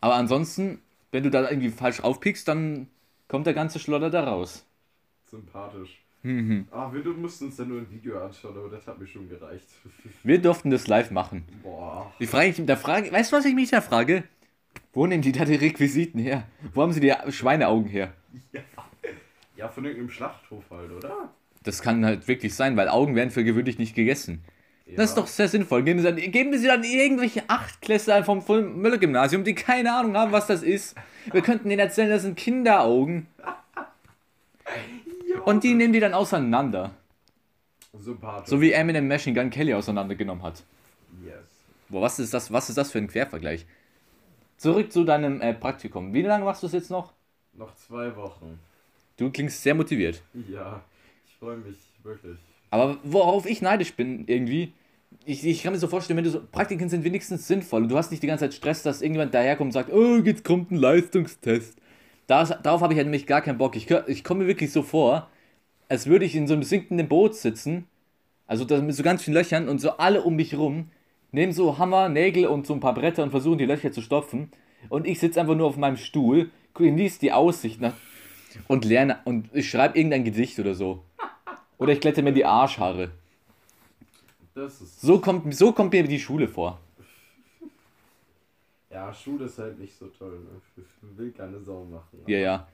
Aber 0.00 0.14
ansonsten, 0.14 0.80
wenn 1.10 1.24
du 1.24 1.30
da 1.30 1.50
irgendwie 1.50 1.70
falsch 1.70 2.00
aufpickst, 2.00 2.46
dann 2.46 2.86
kommt 3.28 3.46
der 3.46 3.54
ganze 3.54 3.78
Schlotter 3.78 4.10
da 4.10 4.24
raus. 4.24 4.64
Sympathisch. 5.24 6.00
Mhm. 6.22 6.68
Ah, 6.70 6.92
wir 6.92 7.02
mussten 7.14 7.46
uns 7.46 7.56
ja 7.56 7.64
nur 7.64 7.80
ein 7.80 7.90
Video 7.90 8.22
anschauen, 8.22 8.56
aber 8.56 8.68
das 8.68 8.86
hat 8.86 8.98
mir 8.98 9.06
schon 9.06 9.28
gereicht. 9.28 9.66
Wir 10.22 10.40
durften 10.40 10.70
das 10.70 10.86
live 10.86 11.10
machen. 11.10 11.44
Boah. 11.62 12.12
Ich 12.18 12.28
frage 12.28 12.48
mich, 12.48 12.66
da 12.66 12.76
frage, 12.76 13.10
weißt 13.10 13.32
du, 13.32 13.36
was 13.36 13.46
ich 13.46 13.54
mich 13.54 13.70
da 13.70 13.80
frage? 13.80 14.24
Wo 14.92 15.06
nehmen 15.06 15.22
die 15.22 15.32
da 15.32 15.46
die 15.46 15.54
Requisiten 15.54 16.20
her? 16.20 16.46
Wo 16.74 16.82
haben 16.82 16.92
sie 16.92 17.00
die 17.00 17.14
Schweineaugen 17.30 17.88
her? 17.88 18.12
Ja. 18.52 18.60
ja, 19.56 19.68
von 19.68 19.84
irgendeinem 19.84 20.10
Schlachthof 20.10 20.64
halt, 20.70 20.90
oder? 20.90 21.32
Das 21.62 21.82
kann 21.82 22.04
halt 22.04 22.26
wirklich 22.26 22.54
sein, 22.54 22.76
weil 22.76 22.88
Augen 22.88 23.14
werden 23.14 23.30
für 23.30 23.44
gewöhnlich 23.44 23.78
nicht 23.78 23.94
gegessen. 23.94 24.42
Ja. 24.86 24.96
Das 24.96 25.10
ist 25.10 25.16
doch 25.16 25.26
sehr 25.26 25.48
sinnvoll. 25.48 25.82
Geben 25.82 26.00
Sie 26.00 26.04
dann, 26.04 26.16
geben 26.16 26.56
Sie 26.58 26.66
dann 26.66 26.82
irgendwelche 26.82 27.44
Achtklässler 27.48 28.24
vom 28.24 28.42
Müller-Gymnasium, 28.48 29.44
die 29.44 29.54
keine 29.54 29.92
Ahnung 29.92 30.16
haben, 30.16 30.32
was 30.32 30.46
das 30.46 30.62
ist. 30.62 30.96
Wir 31.30 31.42
könnten 31.42 31.68
denen 31.68 31.80
erzählen, 31.80 32.10
das 32.10 32.22
sind 32.22 32.36
Kinderaugen. 32.36 33.26
Und 35.44 35.64
die 35.64 35.74
nehmen 35.74 35.92
die 35.92 36.00
dann 36.00 36.14
auseinander. 36.14 36.92
Sympathisch. 37.98 38.48
So 38.48 38.60
wie 38.60 38.72
Eminem 38.72 39.06
Machine 39.06 39.38
Gun 39.38 39.50
Kelly 39.50 39.74
auseinandergenommen 39.74 40.42
hat. 40.42 40.62
Yes. 41.24 41.34
Boah, 41.88 42.02
was 42.02 42.18
ist 42.18 42.32
das, 42.32 42.52
was 42.52 42.68
ist 42.68 42.78
das 42.78 42.90
für 42.90 42.98
ein 42.98 43.08
Quervergleich? 43.08 43.66
Zurück 44.56 44.92
zu 44.92 45.04
deinem 45.04 45.40
äh, 45.40 45.54
Praktikum. 45.54 46.12
Wie 46.12 46.22
lange 46.22 46.44
machst 46.44 46.62
du 46.62 46.66
es 46.66 46.72
jetzt 46.72 46.90
noch? 46.90 47.12
Noch 47.52 47.74
zwei 47.74 48.14
Wochen. 48.16 48.58
Du 49.16 49.30
klingst 49.30 49.62
sehr 49.62 49.74
motiviert. 49.74 50.22
Ja, 50.48 50.82
freue 51.40 51.56
mich 51.56 51.76
wirklich. 52.02 52.36
Aber 52.70 52.98
worauf 53.02 53.46
ich 53.46 53.62
neidisch 53.62 53.94
bin, 53.94 54.24
irgendwie, 54.26 54.74
ich, 55.24 55.44
ich 55.44 55.62
kann 55.62 55.72
mir 55.72 55.78
so 55.78 55.88
vorstellen, 55.88 56.18
wenn 56.18 56.24
du 56.24 56.30
so, 56.30 56.42
Praktiken 56.52 56.88
sind 56.88 57.02
wenigstens 57.02 57.48
sinnvoll 57.48 57.82
und 57.82 57.88
du 57.88 57.96
hast 57.96 58.10
nicht 58.10 58.22
die 58.22 58.26
ganze 58.26 58.44
Zeit 58.44 58.54
Stress, 58.54 58.82
dass 58.82 59.00
irgendjemand 59.00 59.34
daherkommt 59.34 59.68
und 59.68 59.72
sagt, 59.72 59.90
oh, 59.90 60.18
jetzt 60.18 60.44
kommt 60.44 60.70
ein 60.70 60.76
Leistungstest. 60.76 61.76
Das, 62.26 62.50
darauf 62.62 62.82
habe 62.82 62.92
ich 62.92 62.98
halt 62.98 63.06
nämlich 63.06 63.26
gar 63.26 63.40
keinen 63.40 63.58
Bock. 63.58 63.74
Ich, 63.74 63.90
ich 63.90 64.22
komme 64.22 64.42
mir 64.42 64.48
wirklich 64.48 64.70
so 64.70 64.82
vor, 64.82 65.28
als 65.88 66.06
würde 66.06 66.26
ich 66.26 66.36
in 66.36 66.46
so 66.46 66.54
einem 66.54 66.62
sinkenden 66.62 67.08
Boot 67.08 67.34
sitzen, 67.34 67.86
also 68.46 68.64
mit 68.82 68.94
so 68.94 69.02
ganz 69.02 69.22
vielen 69.22 69.34
Löchern 69.34 69.68
und 69.68 69.80
so 69.80 69.92
alle 69.92 70.22
um 70.22 70.36
mich 70.36 70.56
rum, 70.56 70.90
nehmen 71.32 71.52
so 71.52 71.78
Hammer, 71.78 72.08
Nägel 72.08 72.46
und 72.46 72.66
so 72.66 72.74
ein 72.74 72.80
paar 72.80 72.94
Bretter 72.94 73.22
und 73.22 73.30
versuchen 73.30 73.58
die 73.58 73.66
Löcher 73.66 73.90
zu 73.92 74.02
stopfen. 74.02 74.50
Und 74.88 75.06
ich 75.06 75.18
sitze 75.18 75.40
einfach 75.40 75.56
nur 75.56 75.66
auf 75.66 75.76
meinem 75.76 75.96
Stuhl, 75.96 76.50
genieße 76.74 77.18
die 77.20 77.32
Aussicht 77.32 77.80
nach, 77.80 77.94
und 78.68 78.84
lerne 78.84 79.18
und 79.24 79.48
ich 79.52 79.70
schreibe 79.70 79.98
irgendein 79.98 80.24
Gedicht 80.24 80.58
oder 80.58 80.74
so. 80.74 81.02
Oder 81.80 81.92
ich 81.94 82.00
glätte 82.00 82.22
mir 82.22 82.32
die 82.32 82.44
Arschhaare. 82.44 83.10
So 84.98 85.18
kommt, 85.18 85.54
so 85.54 85.72
kommt 85.72 85.92
mir 85.92 86.02
die 86.06 86.20
Schule 86.20 86.46
vor. 86.46 86.78
Ja, 88.90 89.14
Schule 89.14 89.46
ist 89.46 89.58
halt 89.58 89.78
nicht 89.78 89.96
so 89.96 90.06
toll. 90.08 90.40
Ne? 90.40 90.60
Ich 90.76 91.18
will 91.18 91.30
keine 91.30 91.60
Sau 91.60 91.84
machen. 91.84 92.18
Ja, 92.26 92.38
ja. 92.38 92.68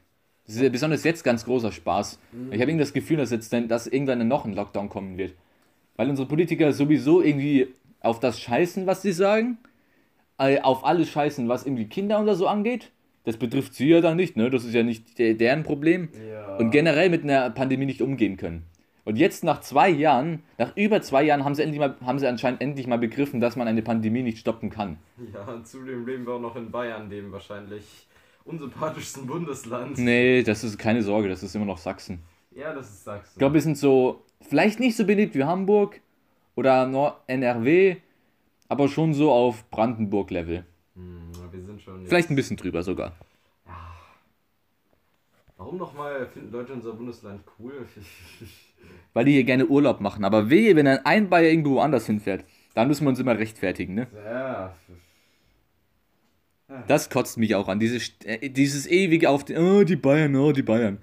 Das 0.47 0.57
ist 0.57 0.63
ja 0.63 0.69
besonders 0.69 1.05
jetzt 1.05 1.23
ganz 1.23 1.45
großer 1.45 1.73
Spaß. 1.73 2.19
Ich 2.51 2.61
habe 2.61 2.71
irgendwie 2.71 2.79
das 2.85 2.93
Gefühl, 2.93 3.17
dass 3.19 3.31
jetzt 3.31 3.53
dann, 3.53 3.69
dass 3.69 3.87
irgendwann 3.87 4.27
noch 4.27 4.45
ein 4.45 4.55
Lockdown 4.55 4.89
kommen 4.89 5.19
wird. 5.19 5.35
Weil 5.97 6.09
unsere 6.11 6.27
Politiker 6.29 6.73
sowieso 6.73 7.21
irgendwie 7.23 7.69
auf 8.01 8.21
das 8.21 8.41
scheißen, 8.41 8.87
was 8.87 9.03
sie 9.03 9.13
sagen, 9.13 9.59
äh, 10.39 10.61
auf 10.61 10.85
alles 10.85 11.11
scheißen, 11.11 11.49
was 11.49 11.65
irgendwie 11.65 11.87
Kinder 11.87 12.21
oder 12.21 12.35
so 12.35 12.47
angeht. 12.47 12.91
Das 13.25 13.37
betrifft 13.37 13.75
sie 13.75 13.89
ja 13.89 14.01
dann 14.01 14.17
nicht, 14.17 14.37
ne? 14.37 14.51
Das 14.51 14.65
ist 14.65 14.73
ja 14.73 14.85
nicht 14.85 15.19
de- 15.19 15.35
deren 15.35 15.65
Problem. 15.65 16.09
Ja. 16.31 16.57
Und 16.57 16.71
generell 16.71 17.11
mit 17.11 17.25
einer 17.25 17.51
Pandemie 17.51 17.87
nicht 17.87 18.01
umgehen 18.03 18.37
können. 18.37 18.63
Und 19.07 19.17
jetzt 19.19 19.45
nach 19.45 19.61
zwei 19.61 19.89
Jahren, 19.89 20.43
nach 20.59 20.77
über 20.77 21.01
zwei 21.01 21.23
Jahren, 21.23 21.45
haben 21.45 21.55
sie, 21.55 21.63
endlich 21.63 21.79
mal, 21.79 21.95
haben 22.05 22.19
sie 22.19 22.27
anscheinend 22.27 22.61
endlich 22.61 22.89
mal 22.89 22.99
begriffen, 22.99 23.39
dass 23.39 23.55
man 23.55 23.69
eine 23.69 23.81
Pandemie 23.81 24.23
nicht 24.23 24.39
stoppen 24.39 24.69
kann. 24.69 24.99
Ja, 25.33 25.45
und 25.45 25.65
zudem 25.65 26.05
leben 26.05 26.27
wir 26.27 26.35
auch 26.35 26.41
noch 26.41 26.57
in 26.57 26.73
Bayern, 26.73 27.09
dem 27.09 27.31
wahrscheinlich 27.31 27.85
unsympathischsten 28.45 29.25
Bundesland. 29.29 29.97
Nee, 29.99 30.43
das 30.43 30.65
ist 30.65 30.77
keine 30.77 31.05
Sorge, 31.05 31.29
das 31.29 31.45
ist 31.45 31.55
immer 31.55 31.65
noch 31.65 31.79
Sachsen. 31.79 32.19
Ja, 32.51 32.75
das 32.75 32.91
ist 32.91 33.05
Sachsen. 33.05 33.31
Ich 33.35 33.39
glaube, 33.39 33.55
wir 33.55 33.61
sind 33.61 33.79
so, 33.79 34.25
vielleicht 34.41 34.81
nicht 34.81 34.97
so 34.97 35.07
beliebt 35.07 35.37
wie 35.37 35.45
Hamburg 35.45 36.01
oder 36.57 36.85
Nord 36.89 37.21
NRW, 37.29 37.99
aber 38.69 38.89
schon 38.89 39.15
so 39.15 39.31
auf 39.31 39.71
Brandenburg-Level. 39.71 40.65
Hm, 40.97 41.31
wir 41.53 41.63
sind 41.63 41.81
schon. 41.81 42.05
Vielleicht 42.05 42.31
ein 42.31 42.35
bisschen 42.35 42.57
drüber 42.57 42.83
sogar. 42.83 43.13
Warum 45.57 45.79
nochmal 45.79 46.27
finden 46.27 46.53
Leute 46.53 46.75
unser 46.75 46.93
Bundesland 46.93 47.41
cool? 47.59 47.87
Weil 49.15 49.25
die 49.25 49.33
hier 49.33 49.45
gerne 49.45 49.67
Urlaub 49.67 50.01
machen. 50.01 50.25
Aber 50.25 50.51
wehe, 50.51 50.77
wenn 50.77 50.85
dann 50.85 51.05
ein 51.05 51.31
Bayer 51.31 51.51
irgendwo 51.51 51.77
woanders 51.77 52.07
hinfährt, 52.07 52.45
dann 52.75 52.89
müssen 52.89 53.05
wir 53.05 53.09
uns 53.09 53.19
immer 53.19 53.39
rechtfertigen, 53.39 53.95
ne? 53.95 54.07
ja. 54.25 54.75
Das 56.89 57.09
kotzt 57.11 57.39
mich 57.39 57.55
auch 57.55 57.69
an. 57.69 57.79
Diese, 57.79 57.99
äh, 58.25 58.51
dieses 58.51 58.87
ewige 58.87 59.31
auf 59.31 59.45
die, 59.45 59.57
oh, 59.57 59.85
die 59.85 59.97
Bayern, 59.97 60.35
oh, 60.37 60.53
die 60.53 60.63
Bayern. 60.63 60.99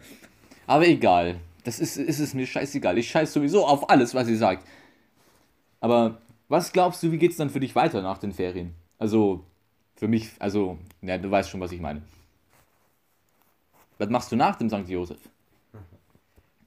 Aber 0.67 0.87
egal. 0.87 1.39
Das 1.63 1.79
ist, 1.79 1.97
ist 1.97 2.19
es 2.19 2.33
mir 2.33 2.45
scheißegal. 2.45 2.97
Ich 2.97 3.09
scheiß 3.09 3.31
sowieso 3.31 3.65
auf 3.65 3.89
alles, 3.89 4.13
was 4.13 4.27
ihr 4.27 4.37
sagt. 4.37 4.67
Aber 5.79 6.21
was 6.49 6.73
glaubst 6.73 7.01
du, 7.01 7.11
wie 7.11 7.17
geht's 7.17 7.37
dann 7.37 7.49
für 7.49 7.61
dich 7.61 7.75
weiter 7.75 8.01
nach 8.01 8.17
den 8.17 8.33
Ferien? 8.33 8.73
Also, 8.97 9.45
für 9.95 10.09
mich, 10.09 10.29
also, 10.39 10.77
ja, 11.01 11.17
du 11.17 11.31
weißt 11.31 11.49
schon, 11.49 11.61
was 11.61 11.71
ich 11.71 11.79
meine. 11.79 12.01
Was 13.97 14.09
machst 14.09 14.31
du 14.31 14.35
nach 14.35 14.55
dem 14.55 14.69
St. 14.69 14.87
Josef? 14.89 15.19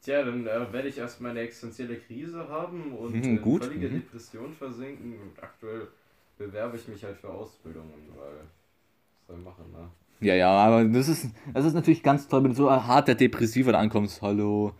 Tja, 0.00 0.22
dann 0.24 0.46
äh, 0.46 0.72
werde 0.72 0.88
ich 0.88 0.98
erstmal 0.98 1.32
eine 1.32 1.40
existenzielle 1.40 1.98
Krise 1.98 2.48
haben 2.48 2.94
und 2.96 3.12
Mhm, 3.14 3.22
in 3.26 3.42
gut, 3.42 3.64
völlige 3.64 3.88
mhm. 3.88 3.94
Depression 3.94 4.54
versinken. 4.54 5.20
Und 5.20 5.42
aktuell 5.42 5.88
bewerbe 6.38 6.76
ich 6.76 6.86
mich 6.88 7.02
halt 7.04 7.16
für 7.18 7.30
Ausbildungen, 7.30 8.12
weil. 8.16 8.46
Was 9.20 9.26
soll 9.28 9.38
ich 9.38 9.44
machen, 9.44 9.72
ne? 9.72 9.90
Ja, 10.20 10.34
ja, 10.34 10.50
aber 10.50 10.84
das 10.84 11.08
ist, 11.08 11.28
das 11.52 11.66
ist 11.66 11.74
natürlich 11.74 12.02
ganz 12.02 12.26
toll, 12.28 12.42
wenn 12.44 12.50
du 12.50 12.56
so 12.56 12.70
hart 12.70 13.08
der 13.08 13.14
Depressiver 13.16 13.72
da 13.72 13.78
ankommst. 13.78 14.22
Hallo. 14.22 14.72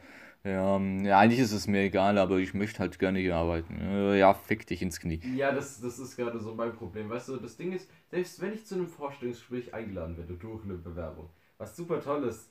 Ja, 0.45 0.77
ähm, 0.77 1.05
ja, 1.05 1.19
eigentlich 1.19 1.41
ist 1.41 1.53
es 1.53 1.67
mir 1.67 1.83
egal, 1.83 2.17
aber 2.19 2.39
ich 2.39 2.55
möchte 2.55 2.79
halt 2.79 2.99
gerne 2.99 3.19
hier 3.19 3.37
arbeiten. 3.37 3.79
Äh, 3.81 4.19
Ja, 4.19 4.33
fick 4.35 4.67
dich 4.67 4.81
ins 4.83 4.99
Knie. 5.01 5.21
Ja, 5.23 5.53
das, 5.53 5.81
das 5.81 5.99
ist 5.99 6.17
gerade 6.17 6.39
so 6.41 6.55
mein 6.55 6.73
Problem. 6.75 7.09
Weißt 7.11 7.29
du, 7.29 7.37
das 7.37 7.57
Ding 7.57 7.73
ist, 7.73 7.91
selbst 8.11 8.41
wenn 8.41 8.53
ich 8.55 8.65
zu 8.65 8.75
einem 8.77 8.87
Vorstellungsgespräch 8.87 9.75
eingeladen 9.75 10.17
werde 10.17 10.35
durch 10.35 10.65
eine 10.65 10.75
Bewerbung, 10.75 11.29
was 11.59 11.77
super 11.77 12.01
toll 12.03 12.25
ist, 12.25 12.49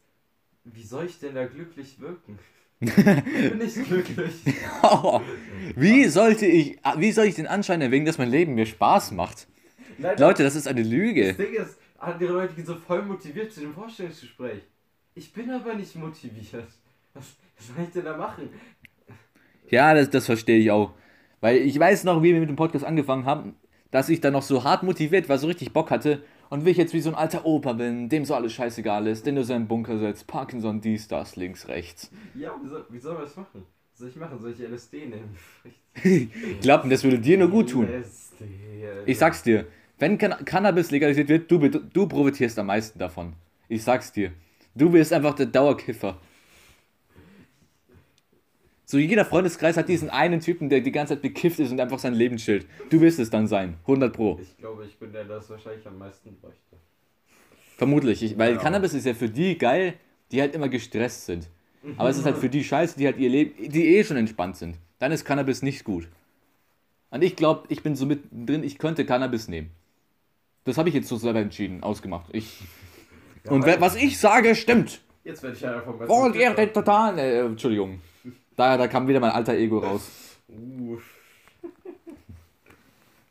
wie 0.64 0.84
soll 0.84 1.06
ich 1.06 1.20
denn 1.20 1.36
da 1.36 1.46
glücklich 1.46 2.00
wirken? 2.00 2.40
ich 2.80 2.94
bin 2.94 3.58
nicht 3.58 3.76
glücklich. 3.88 4.34
wie 5.76 6.06
sollte 6.06 6.46
ich, 6.46 6.78
wie 6.98 7.12
soll 7.12 7.26
ich 7.26 7.36
den 7.36 7.48
Anschein 7.48 7.82
erwecken, 7.82 8.06
dass 8.06 8.18
mein 8.18 8.30
Leben 8.30 8.56
mir 8.56 8.66
Spaß 8.66 9.12
macht? 9.12 9.48
Nein, 9.98 10.18
Leute, 10.18 10.44
das 10.44 10.56
ist 10.56 10.68
eine 10.68 10.82
das 10.82 10.90
Lüge. 10.90 11.34
Ding 11.34 11.54
ist, 11.54 11.78
andere 11.98 12.34
Leute 12.34 12.54
gehen 12.54 12.66
so 12.66 12.76
voll 12.76 13.04
motiviert 13.04 13.52
zu 13.52 13.62
dem 13.62 13.74
Vorstellungsgespräch. 13.74 14.62
Ich 15.14 15.32
bin 15.32 15.50
aber 15.50 15.76
nicht 15.76 15.96
motiviert. 15.96 16.68
Was, 17.14 17.36
was 17.58 17.68
soll 17.68 17.86
ich 17.86 17.92
denn 17.92 18.06
da 18.06 18.18
machen? 18.18 18.50
Ja, 19.70 19.94
das, 19.94 20.10
das 20.10 20.26
verstehe 20.26 20.60
ich 20.60 20.72
auch. 20.72 20.92
Weil 21.40 21.58
ich 21.58 21.80
weiß 21.80 22.04
noch, 22.04 22.22
wie 22.22 22.34
wir 22.34 22.40
mit 22.40 22.50
dem 22.50 22.56
Podcast 22.56 22.84
angefangen 22.84 23.26
haben, 23.26 23.56
dass 23.92 24.10
ich 24.10 24.20
da 24.20 24.32
noch 24.32 24.42
so 24.42 24.64
hart 24.64 24.84
motiviert 24.84 25.30
war, 25.30 25.38
so 25.38 25.48
richtig 25.48 25.72
Bock 25.72 25.92
hatte. 25.92 26.24
Und 26.50 26.66
wie 26.66 26.70
ich 26.70 26.78
jetzt 26.78 26.94
wie 26.94 27.02
so 27.02 27.10
ein 27.10 27.16
alter 27.16 27.46
Opa 27.46 27.74
bin, 27.74 28.10
dem 28.10 28.26
so 28.26 28.36
alles 28.36 28.54
scheißegal 28.54 29.08
ist, 29.08 29.26
der 29.26 29.34
nur 29.34 29.44
seinen 29.44 29.68
Bunker 29.68 29.98
setzt, 29.98 30.28
Parkinson, 30.28 30.82
dies, 30.82 31.08
das, 31.08 31.36
links, 31.36 31.68
rechts. 31.68 32.12
Ja, 32.34 32.52
wie 32.62 32.68
soll, 32.68 32.86
wie 32.90 33.00
soll 33.00 33.14
man 33.14 33.24
das 33.24 33.36
machen? 33.36 33.64
Was 33.92 34.00
soll 34.00 34.10
ich 34.10 34.16
machen? 34.16 34.40
Soll 34.40 34.52
ich 34.52 34.60
LSD 34.60 35.08
nehmen? 35.08 35.36
Glauben, 36.62 36.90
das 36.90 37.04
würde 37.04 37.20
dir 37.20 37.38
nur 37.38 37.50
gut 37.50 37.70
tun. 37.70 37.88
LSD. 37.88 38.46
Ich 39.06 39.18
sag's 39.18 39.44
dir, 39.44 39.66
wenn 39.98 40.18
Can 40.18 40.46
Cannabis 40.46 40.92
legalisiert 40.92 41.30
wird, 41.30 41.50
du, 41.50 41.58
du 41.58 42.08
profitierst 42.08 42.60
am 42.60 42.68
meisten 42.68 43.00
davon. 43.00 43.34
Ich 43.70 43.84
sag's 43.84 44.12
dir. 44.12 44.32
Du 44.76 44.92
wirst 44.92 45.14
einfach 45.14 45.36
der 45.36 45.46
Dauerkiffer. 45.46 46.18
So 48.86 48.98
jeder 49.00 49.26
Freundeskreis 49.26 49.78
hat 49.78 49.90
diesen 49.90 50.10
einen 50.12 50.40
Typen, 50.42 50.70
der 50.70 50.82
die 50.82 50.92
ganze 50.92 51.16
Zeit 51.16 51.22
bekifft 51.24 51.60
ist 51.60 51.72
und 51.72 51.80
einfach 51.80 51.98
sein 52.00 52.14
Leben 52.14 52.38
chillt. 52.38 52.68
Du 52.90 53.02
wirst 53.02 53.20
es 53.20 53.30
dann 53.32 53.48
sein. 53.48 53.76
100 53.82 54.14
pro. 54.14 54.40
Ich 54.40 54.56
glaube, 54.58 54.86
ich 54.86 54.96
bin 54.98 55.12
der, 55.12 55.24
der 55.24 55.38
das 55.38 55.50
wahrscheinlich 55.50 55.86
am 55.88 55.98
meisten 55.98 56.36
bräuchte. 56.40 56.60
Vermutlich. 57.78 58.24
Ich, 58.24 58.38
weil 58.38 58.54
Ja. 58.54 58.60
Cannabis 58.60 58.94
ist 58.94 59.06
ja 59.06 59.14
für 59.14 59.30
die 59.30 59.58
geil, 59.58 59.96
die 60.32 60.40
halt 60.42 60.54
immer 60.54 60.70
gestresst 60.70 61.26
sind. 61.26 61.48
Aber 61.98 62.10
es 62.10 62.18
ist 62.18 62.26
halt 62.26 62.38
für 62.38 62.50
die 62.50 62.64
Scheiße, 62.64 62.98
die 62.98 63.06
halt 63.06 63.18
ihr 63.18 63.30
Leben, 63.30 63.70
die 63.72 63.96
eh 63.96 64.04
schon 64.04 64.18
entspannt 64.18 64.58
sind. 64.58 64.78
Dann 65.00 65.12
ist 65.12 65.26
Cannabis 65.26 65.62
nicht 65.62 65.84
gut. 65.84 66.08
Und 67.12 67.24
ich 67.24 67.36
glaube, 67.36 67.66
ich 67.70 67.84
bin 67.84 67.96
so 67.96 68.06
mittendrin, 68.06 68.64
ich 68.64 68.78
könnte 68.78 69.06
Cannabis 69.06 69.48
nehmen. 69.48 69.70
Das 70.64 70.78
habe 70.78 70.90
ich 70.90 70.96
jetzt 70.96 71.08
so 71.08 71.18
selber 71.18 71.40
entschieden, 71.40 71.84
ausgemacht. 71.84 72.28
Ich, 72.34 72.60
und 73.48 73.66
wer, 73.66 73.80
was 73.82 73.96
ich 73.96 74.18
sage, 74.18 74.56
stimmt. 74.56 75.02
Jetzt 75.24 75.44
werde 75.44 75.56
ich 75.56 75.64
halt 75.64 75.78
einfach 75.78 75.98
mal. 75.98 76.08
Oh, 76.10 76.32
ihr 76.34 76.74
total. 76.74 77.20
Äh, 77.20 77.40
Entschuldigung. 77.42 78.02
Da, 78.56 78.78
da 78.78 78.88
kam 78.88 79.08
wieder 79.08 79.20
mein 79.20 79.32
alter 79.32 79.54
Ego 79.54 79.80
raus. 79.80 80.10
Uh. 80.48 80.98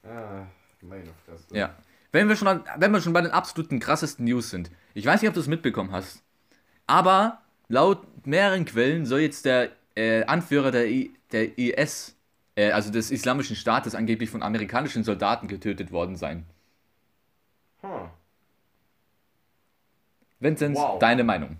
ah, 0.04 0.46
meine 0.82 1.10
Fresse. 1.24 1.56
Ja. 1.56 1.74
Wenn 2.12 2.28
wir, 2.28 2.36
schon 2.36 2.48
an, 2.48 2.64
wenn 2.76 2.92
wir 2.92 3.00
schon 3.00 3.12
bei 3.12 3.22
den 3.22 3.30
absoluten 3.30 3.80
krassesten 3.80 4.24
News 4.24 4.50
sind. 4.50 4.70
Ich 4.92 5.04
weiß 5.06 5.20
nicht, 5.20 5.28
ob 5.28 5.34
du 5.34 5.40
es 5.40 5.46
mitbekommen 5.48 5.92
hast. 5.92 6.22
Aber 6.86 7.40
laut 7.68 8.26
mehreren 8.26 8.64
Quellen 8.64 9.06
soll 9.06 9.20
jetzt 9.20 9.44
der 9.46 9.70
äh, 9.96 10.24
Anführer 10.24 10.70
der, 10.70 10.88
I, 10.88 11.14
der 11.32 11.58
IS, 11.58 12.16
äh, 12.56 12.70
also 12.70 12.92
des 12.92 13.10
Islamischen 13.10 13.56
Staates, 13.56 13.94
angeblich 13.94 14.30
von 14.30 14.42
amerikanischen 14.42 15.04
Soldaten 15.04 15.48
getötet 15.48 15.90
worden 15.90 16.16
sein. 16.16 16.44
Huh. 17.82 18.08
Vincent, 20.40 20.76
Wow. 20.76 20.98
deine 20.98 21.24
Meinung? 21.24 21.56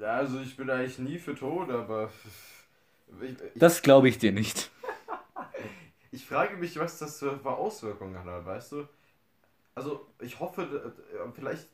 Ja, 0.00 0.16
also 0.16 0.40
ich 0.40 0.56
bin 0.56 0.70
eigentlich 0.70 0.98
nie 0.98 1.18
für 1.18 1.34
tot, 1.34 1.70
aber. 1.70 2.10
Ich, 3.20 3.30
ich, 3.30 3.36
Das 3.54 3.82
glaube 3.82 4.08
ich 4.08 4.18
dir 4.18 4.32
nicht. 4.32 4.70
ich 6.10 6.24
frage 6.24 6.56
mich, 6.56 6.78
was 6.78 6.98
das 6.98 7.18
für 7.18 7.38
Auswirkungen 7.44 8.24
hat, 8.24 8.46
weißt 8.46 8.72
du? 8.72 8.88
Also, 9.74 10.06
ich 10.20 10.40
hoffe, 10.40 10.94
vielleicht 11.34 11.68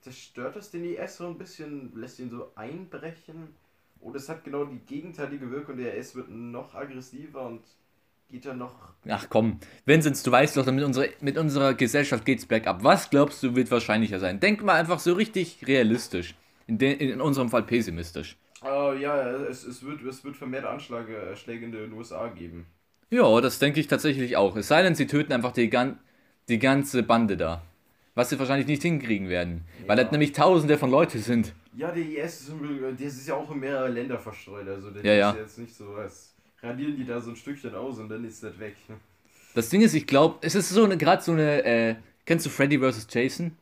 zerstört 0.00 0.56
das 0.56 0.70
den 0.70 0.84
IS 0.84 1.18
so 1.18 1.28
ein 1.28 1.38
bisschen, 1.38 1.92
lässt 1.94 2.18
ihn 2.18 2.30
so 2.30 2.50
einbrechen. 2.56 3.54
Oder 4.00 4.16
es 4.16 4.28
hat 4.28 4.44
genau 4.44 4.64
die 4.64 4.78
gegenteilige 4.78 5.50
Wirkung. 5.50 5.76
Der 5.76 5.96
IS 5.96 6.14
wird 6.14 6.28
noch 6.28 6.74
aggressiver 6.74 7.46
und 7.46 7.62
geht 8.28 8.44
dann 8.44 8.58
noch. 8.58 8.74
Ach 9.08 9.26
komm, 9.28 9.60
Vincent, 9.84 10.24
du 10.26 10.30
weißt 10.32 10.56
doch, 10.56 10.66
mit 10.66 10.84
unserer, 10.84 11.06
mit 11.20 11.38
unserer 11.38 11.74
Gesellschaft 11.74 12.24
geht's 12.24 12.46
bergab. 12.46 12.82
Was 12.82 13.08
glaubst 13.08 13.42
du, 13.42 13.54
wird 13.54 13.70
wahrscheinlicher 13.70 14.18
sein? 14.18 14.40
Denk 14.40 14.62
mal 14.64 14.74
einfach 14.74 14.98
so 14.98 15.12
richtig 15.12 15.66
realistisch. 15.66 16.34
In, 16.68 16.78
de, 16.78 16.92
in 16.92 17.20
unserem 17.20 17.48
Fall 17.48 17.64
pessimistisch. 17.64 18.36
Oh 18.62 18.92
ja, 18.92 19.30
es, 19.48 19.64
es, 19.64 19.82
wird, 19.82 20.02
es 20.04 20.22
wird 20.22 20.36
vermehrt 20.36 20.64
Anschläge 20.64 21.16
äh, 21.16 21.34
Schläge 21.36 21.64
in 21.64 21.72
den 21.72 21.92
USA 21.92 22.28
geben. 22.28 22.66
Ja, 23.10 23.40
das 23.40 23.58
denke 23.58 23.80
ich 23.80 23.86
tatsächlich 23.88 24.36
auch. 24.36 24.54
Es 24.54 24.68
sei 24.68 24.82
denn, 24.82 24.94
sie 24.94 25.06
töten 25.06 25.32
einfach 25.32 25.52
die, 25.52 25.70
gan 25.70 25.98
die 26.48 26.58
ganze 26.58 27.02
Bande 27.02 27.36
da. 27.36 27.62
Was 28.14 28.30
sie 28.30 28.38
wahrscheinlich 28.38 28.66
nicht 28.66 28.82
hinkriegen 28.82 29.28
werden. 29.28 29.64
Weil 29.86 29.96
Ja. 29.96 30.04
das 30.04 30.12
nämlich 30.12 30.32
tausende 30.32 30.76
von 30.76 30.90
Leute 30.90 31.18
sind. 31.20 31.54
Ja, 31.76 31.90
der 31.92 32.04
IS 32.04 32.40
ist, 32.48 32.52
der 32.98 33.06
ist 33.06 33.26
ja 33.28 33.34
auch 33.34 33.50
in 33.50 33.60
mehrere 33.60 33.88
Länder 33.88 34.18
verstreut. 34.18 34.68
Also 34.68 34.90
der 34.90 35.04
Ja, 35.04 35.12
ja. 35.14 35.30
ist 35.30 35.36
jetzt 35.36 35.58
nicht 35.58 35.74
so 35.74 35.94
als 35.94 36.34
radieren 36.62 36.96
die 36.96 37.04
da 37.06 37.20
so 37.20 37.30
ein 37.30 37.36
Stückchen 37.36 37.74
aus 37.74 37.98
und 37.98 38.08
dann 38.08 38.24
ist 38.24 38.42
das 38.42 38.58
weg. 38.58 38.74
Das 39.54 39.68
Ding 39.70 39.80
ist, 39.80 39.94
ich 39.94 40.06
glaube, 40.06 40.38
es 40.42 40.54
ist 40.54 40.68
so 40.70 40.84
eine, 40.84 40.96
gerade 40.98 41.22
so 41.22 41.32
eine, 41.32 41.64
äh, 41.64 41.94
kennst 42.26 42.44
du 42.44 42.50
Freddy 42.50 42.78
vs. 42.78 43.06
Jason? 43.10 43.56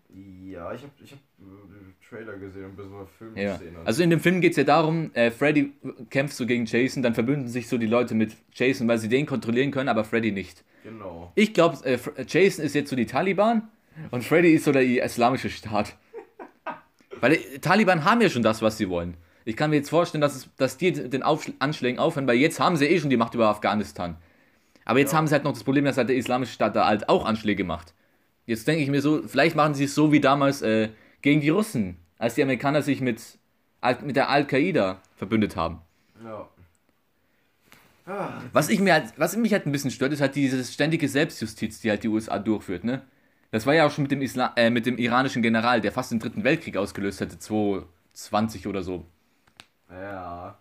Ja, 0.48 0.72
ich 0.72 0.82
habe 0.82 0.92
ich 1.04 1.12
hab 1.12 1.18
äh, 1.18 1.65
Trailer 2.08 2.36
gesehen 2.36 2.64
und 2.66 2.70
ein 2.72 2.76
bisschen 2.76 3.06
Film 3.18 3.36
Ja. 3.36 3.52
gesehen. 3.56 3.76
Also 3.84 4.02
in 4.02 4.10
dem 4.10 4.20
Film 4.20 4.40
geht 4.40 4.52
es 4.52 4.56
ja 4.58 4.64
darum, 4.64 5.10
äh, 5.14 5.30
Freddy 5.30 5.72
kämpft 6.10 6.34
so 6.36 6.46
gegen 6.46 6.64
Jason, 6.66 7.02
dann 7.02 7.14
verbünden 7.14 7.48
sich 7.48 7.68
so 7.68 7.78
die 7.78 7.86
Leute 7.86 8.14
mit 8.14 8.32
Jason, 8.54 8.86
weil 8.88 8.98
sie 8.98 9.08
den 9.08 9.26
kontrollieren 9.26 9.70
können, 9.70 9.88
aber 9.88 10.04
Freddy 10.04 10.32
nicht. 10.32 10.64
genau. 10.84 11.32
Ich 11.34 11.52
glaube, 11.52 11.76
äh, 11.84 11.96
Fr- 11.96 12.24
Jason 12.28 12.64
ist 12.64 12.74
jetzt 12.74 12.90
so 12.90 12.96
die 12.96 13.06
Taliban 13.06 13.68
und 14.10 14.22
Freddy 14.24 14.52
ist 14.54 14.64
so 14.64 14.72
der 14.72 14.82
islamische 15.04 15.50
Staat. 15.50 15.96
Weil 17.20 17.38
die 17.38 17.58
Taliban 17.60 18.04
haben 18.04 18.20
ja 18.20 18.28
schon 18.28 18.42
das, 18.42 18.60
was 18.62 18.76
sie 18.76 18.88
wollen. 18.88 19.14
Ich 19.44 19.56
kann 19.56 19.70
mir 19.70 19.76
jetzt 19.76 19.90
vorstellen, 19.90 20.20
dass, 20.20 20.34
es, 20.36 20.48
dass 20.56 20.76
die 20.76 20.92
den 20.92 21.22
Aufsch 21.22 21.50
Anschlägen 21.60 21.98
aufhören, 21.98 22.26
weil 22.26 22.36
jetzt 22.36 22.58
haben 22.60 22.76
sie 22.76 22.86
eh 22.86 22.98
schon 23.00 23.10
die 23.10 23.16
Macht 23.16 23.34
über 23.34 23.48
Afghanistan. 23.48 24.16
Aber 24.84 24.98
jetzt 24.98 25.12
Ja. 25.12 25.18
haben 25.18 25.26
sie 25.26 25.32
halt 25.34 25.44
noch 25.44 25.52
das 25.52 25.64
Problem, 25.64 25.84
dass 25.84 25.96
halt 25.96 26.08
der 26.08 26.16
islamische 26.16 26.52
Staat 26.52 26.76
da 26.76 26.86
halt 26.86 27.08
auch 27.08 27.24
Anschläge 27.24 27.64
macht. 27.64 27.94
Jetzt 28.44 28.66
denke 28.68 28.82
ich 28.82 28.90
mir 28.90 29.00
so, 29.00 29.22
vielleicht 29.26 29.56
machen 29.56 29.74
sie 29.74 29.84
es 29.84 29.94
so 29.94 30.12
wie 30.12 30.20
damals 30.20 30.62
äh, 30.62 30.88
gegen 31.26 31.40
die 31.40 31.48
Russen, 31.48 31.96
als 32.18 32.36
die 32.36 32.42
Amerikaner 32.44 32.82
sich 32.82 33.00
mit, 33.00 33.20
mit 34.02 34.14
der 34.14 34.28
Al-Qaida 34.28 35.02
verbündet 35.16 35.56
haben. 35.56 35.80
Ja. 36.24 36.48
Ah, 38.06 38.40
Was, 38.52 38.68
ich 38.68 38.78
mir 38.78 38.92
halt, 38.92 39.12
was 39.16 39.36
mich 39.36 39.52
halt 39.52 39.66
ein 39.66 39.72
bisschen 39.72 39.90
stört, 39.90 40.12
ist 40.12 40.20
halt 40.20 40.36
diese 40.36 40.62
ständige 40.62 41.08
Selbstjustiz, 41.08 41.80
die 41.80 41.90
halt 41.90 42.04
die 42.04 42.08
USA 42.08 42.38
durchführt, 42.38 42.84
ne? 42.84 43.02
Das 43.50 43.66
war 43.66 43.74
ja 43.74 43.84
auch 43.84 43.90
schon 43.90 44.02
mit 44.02 44.12
dem, 44.12 44.22
Isla 44.22 44.52
äh, 44.54 44.70
mit 44.70 44.86
dem 44.86 44.98
iranischen 44.98 45.42
General, 45.42 45.80
der 45.80 45.90
fast 45.90 46.12
den 46.12 46.20
dritten 46.20 46.44
Weltkrieg 46.44 46.76
ausgelöst 46.76 47.20
hätte, 47.20 47.40
2020 47.40 48.68
oder 48.68 48.84
so. 48.84 49.04
ja. 49.90 50.56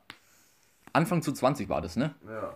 Anfang 0.93 1.21
zu 1.21 1.31
20 1.31 1.69
war 1.69 1.81
das, 1.83 1.95
ne? 1.95 2.15
Ja. 2.27 2.53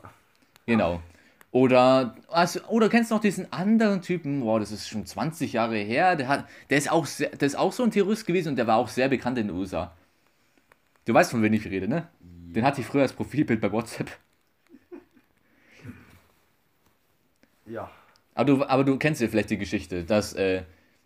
Genau. 0.65 1.03
Oder, 1.51 2.15
also, 2.27 2.61
oder 2.67 2.89
kennst 2.89 3.09
du 3.09 3.15
noch 3.15 3.21
diesen 3.21 3.51
anderen 3.51 4.01
Typen, 4.01 4.41
boah, 4.41 4.59
das 4.59 4.71
ist 4.71 4.87
schon 4.87 5.05
20 5.05 5.53
Jahre 5.53 5.77
her, 5.77 6.15
der, 6.15 6.27
hat, 6.27 6.47
der, 6.69 6.77
ist 6.77 6.91
auch 6.91 7.07
sehr, 7.07 7.29
der 7.29 7.47
ist 7.47 7.55
auch 7.55 7.73
so 7.73 7.83
ein 7.83 7.91
Terrorist 7.91 8.27
gewesen 8.27 8.49
und 8.49 8.55
der 8.55 8.67
war 8.67 8.77
auch 8.77 8.87
sehr 8.87 9.09
bekannt 9.09 9.39
in 9.39 9.47
den 9.47 9.55
USA. 9.55 9.95
Du 11.05 11.13
weißt, 11.13 11.31
von 11.31 11.41
wem 11.41 11.53
ich 11.53 11.65
rede, 11.65 11.87
ne? 11.87 12.07
Den 12.21 12.63
hatte 12.63 12.81
ich 12.81 12.87
früher 12.87 13.01
als 13.01 13.13
Profilbild 13.13 13.61
bei 13.61 13.71
WhatsApp. 13.71 14.11
Ja. 17.65 17.89
Aber 18.35 18.45
du, 18.45 18.65
aber 18.65 18.83
du 18.83 18.97
kennst 18.97 19.21
ja 19.21 19.27
vielleicht 19.27 19.49
die 19.49 19.57
Geschichte, 19.57 20.03
dass, 20.03 20.33
äh, 20.33 20.63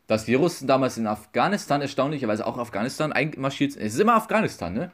dass 0.08 0.26
die 0.26 0.36
Russen 0.36 0.68
damals 0.68 0.98
in 0.98 1.08
Afghanistan 1.08 1.82
erstaunlicherweise 1.82 2.46
auch 2.46 2.58
Afghanistan 2.58 3.12
einmarschiert 3.12 3.74
sind. 3.74 3.82
Es 3.82 3.94
ist 3.94 4.00
immer 4.00 4.16
Afghanistan, 4.16 4.74
ne? 4.74 4.92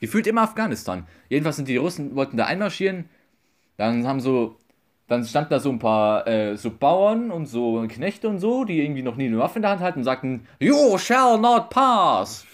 Gefühlt 0.00 0.26
immer 0.26 0.42
Afghanistan. 0.42 1.06
Jedenfalls 1.28 1.56
sind 1.56 1.68
die 1.68 1.76
Russen, 1.76 2.14
wollten 2.14 2.36
da 2.36 2.44
einmarschieren. 2.46 3.08
Dann 3.76 4.06
haben 4.06 4.20
so, 4.20 4.58
dann 5.06 5.24
standen 5.24 5.50
da 5.50 5.60
so 5.60 5.70
ein 5.70 5.78
paar 5.78 6.26
äh, 6.26 6.56
so 6.56 6.70
Bauern 6.70 7.30
und 7.30 7.46
so 7.46 7.84
Knechte 7.88 8.28
und 8.28 8.38
so, 8.38 8.64
die 8.64 8.82
irgendwie 8.82 9.02
noch 9.02 9.16
nie 9.16 9.26
eine 9.26 9.38
Waffe 9.38 9.58
in 9.58 9.62
der 9.62 9.72
Hand 9.72 9.80
hatten 9.80 10.00
und 10.00 10.04
sagten, 10.04 10.46
You 10.60 10.96
shall 10.98 11.38
not 11.38 11.70
pass. 11.70 12.46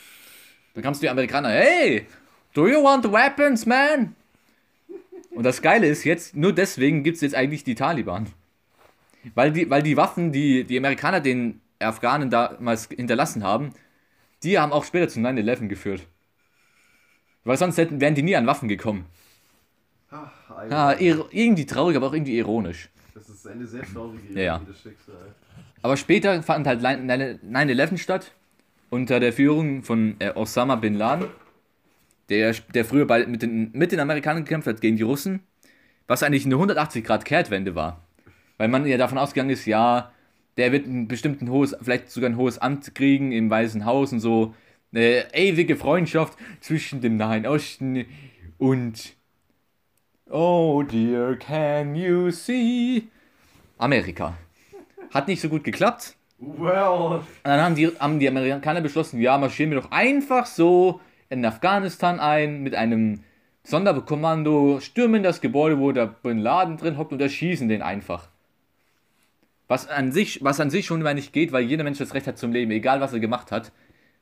Dann 0.74 0.82
kamst 0.82 1.00
du 1.00 1.06
die 1.06 1.10
Amerikaner, 1.10 1.50
hey, 1.50 2.06
do 2.54 2.66
you 2.66 2.82
want 2.82 3.10
weapons, 3.10 3.66
man? 3.66 4.14
Und 5.30 5.44
das 5.44 5.62
Geile 5.62 5.86
ist 5.86 6.04
jetzt, 6.04 6.34
nur 6.34 6.52
deswegen 6.52 7.04
gibt 7.04 7.16
es 7.16 7.20
jetzt 7.20 7.34
eigentlich 7.34 7.62
die 7.62 7.74
Taliban. 7.76 8.26
Weil 9.34 9.52
die, 9.52 9.70
weil 9.70 9.82
die 9.82 9.96
Waffen, 9.96 10.32
die 10.32 10.64
die 10.64 10.78
Amerikaner 10.78 11.20
den 11.20 11.60
Afghanen 11.78 12.30
damals 12.30 12.88
hinterlassen 12.88 13.44
haben, 13.44 13.72
die 14.42 14.58
haben 14.58 14.72
auch 14.72 14.84
später 14.84 15.08
zu 15.08 15.20
9-11 15.20 15.68
geführt. 15.68 16.06
Weil 17.44 17.56
sonst 17.56 17.78
hätten, 17.78 18.00
wären 18.00 18.14
die 18.14 18.22
nie 18.22 18.36
an 18.36 18.46
Waffen 18.46 18.68
gekommen. 18.68 19.06
Ja, 20.70 20.92
irgendwie 20.98 21.66
traurig, 21.66 21.96
aber 21.96 22.08
auch 22.08 22.12
irgendwie 22.12 22.36
ironisch. 22.36 22.90
Das 23.14 23.28
ist 23.28 23.46
eine 23.46 23.66
sehr 23.66 23.82
traurige 23.82 24.32
Ja, 24.34 24.40
ja. 24.40 24.54
Ironie 24.56 24.66
des 24.66 24.82
Schicksals. 24.82 25.18
Aber 25.82 25.96
später 25.96 26.42
fand 26.42 26.66
halt 26.66 26.82
9-11 26.82 27.98
statt, 27.98 28.32
unter 28.90 29.20
der 29.20 29.32
Führung 29.32 29.82
von 29.82 30.16
äh, 30.18 30.32
Osama 30.34 30.76
Bin 30.76 30.94
Laden, 30.94 31.28
der, 32.28 32.54
der 32.74 32.84
früher 32.84 33.06
bei, 33.06 33.26
mit, 33.26 33.42
den, 33.42 33.70
mit 33.72 33.92
den 33.92 34.00
Amerikanern 34.00 34.44
gekämpft 34.44 34.68
hat 34.68 34.80
gegen 34.80 34.96
die 34.96 35.02
Russen, 35.02 35.40
was 36.06 36.22
eigentlich 36.22 36.44
eine 36.44 36.56
180-Grad-Kehrtwende 36.56 37.74
war. 37.74 38.04
Weil 38.58 38.68
man 38.68 38.86
ja 38.86 38.98
davon 38.98 39.18
ausgegangen 39.18 39.50
ist, 39.50 39.64
ja, 39.64 40.12
der 40.56 40.72
wird 40.72 40.86
ein 40.86 41.08
bestimmten 41.08 41.50
hohes, 41.50 41.74
vielleicht 41.80 42.10
sogar 42.10 42.28
ein 42.30 42.36
hohes 42.36 42.58
Amt 42.58 42.94
kriegen 42.94 43.32
im 43.32 43.48
Weißen 43.48 43.84
Haus 43.84 44.12
und 44.12 44.20
so. 44.20 44.54
Eine 44.92 45.32
ewige 45.34 45.76
Freundschaft 45.76 46.36
zwischen 46.60 47.00
dem 47.00 47.16
Nahen 47.16 47.46
Osten 47.46 48.04
und 48.58 49.14
Oh 50.32 50.84
dear, 50.84 51.34
can 51.34 51.96
you 51.96 52.30
see? 52.30 53.08
Amerika. 53.78 54.38
Hat 55.12 55.26
nicht 55.26 55.40
so 55.40 55.48
gut 55.48 55.64
geklappt. 55.64 56.14
Well. 56.38 57.18
Und 57.18 57.24
dann 57.42 57.60
haben 57.60 57.74
die, 57.74 57.88
haben 57.98 58.20
die 58.20 58.28
Amerikaner 58.28 58.80
beschlossen, 58.80 59.20
ja, 59.20 59.36
marschieren 59.38 59.72
wir 59.72 59.80
doch 59.80 59.90
einfach 59.90 60.46
so 60.46 61.00
in 61.30 61.44
Afghanistan 61.44 62.20
ein 62.20 62.62
mit 62.62 62.76
einem 62.76 63.24
Sonderkommando, 63.64 64.78
stürmen 64.78 65.24
das 65.24 65.40
Gebäude, 65.40 65.80
wo 65.80 65.90
der 65.90 66.06
Bin 66.06 66.38
Laden 66.38 66.76
drin 66.76 66.96
hockt 66.96 67.12
und 67.12 67.20
erschießen 67.20 67.68
den 67.68 67.82
einfach. 67.82 68.28
Was 69.66 69.88
an 69.88 70.12
sich, 70.12 70.44
was 70.44 70.60
an 70.60 70.70
sich 70.70 70.86
schon 70.86 71.02
mal 71.02 71.14
nicht 71.14 71.32
geht, 71.32 71.50
weil 71.50 71.64
jeder 71.64 71.82
Mensch 71.82 71.98
das 71.98 72.14
Recht 72.14 72.28
hat 72.28 72.38
zum 72.38 72.52
Leben, 72.52 72.70
egal 72.70 73.00
was 73.00 73.12
er 73.12 73.18
gemacht 73.18 73.50
hat. 73.50 73.72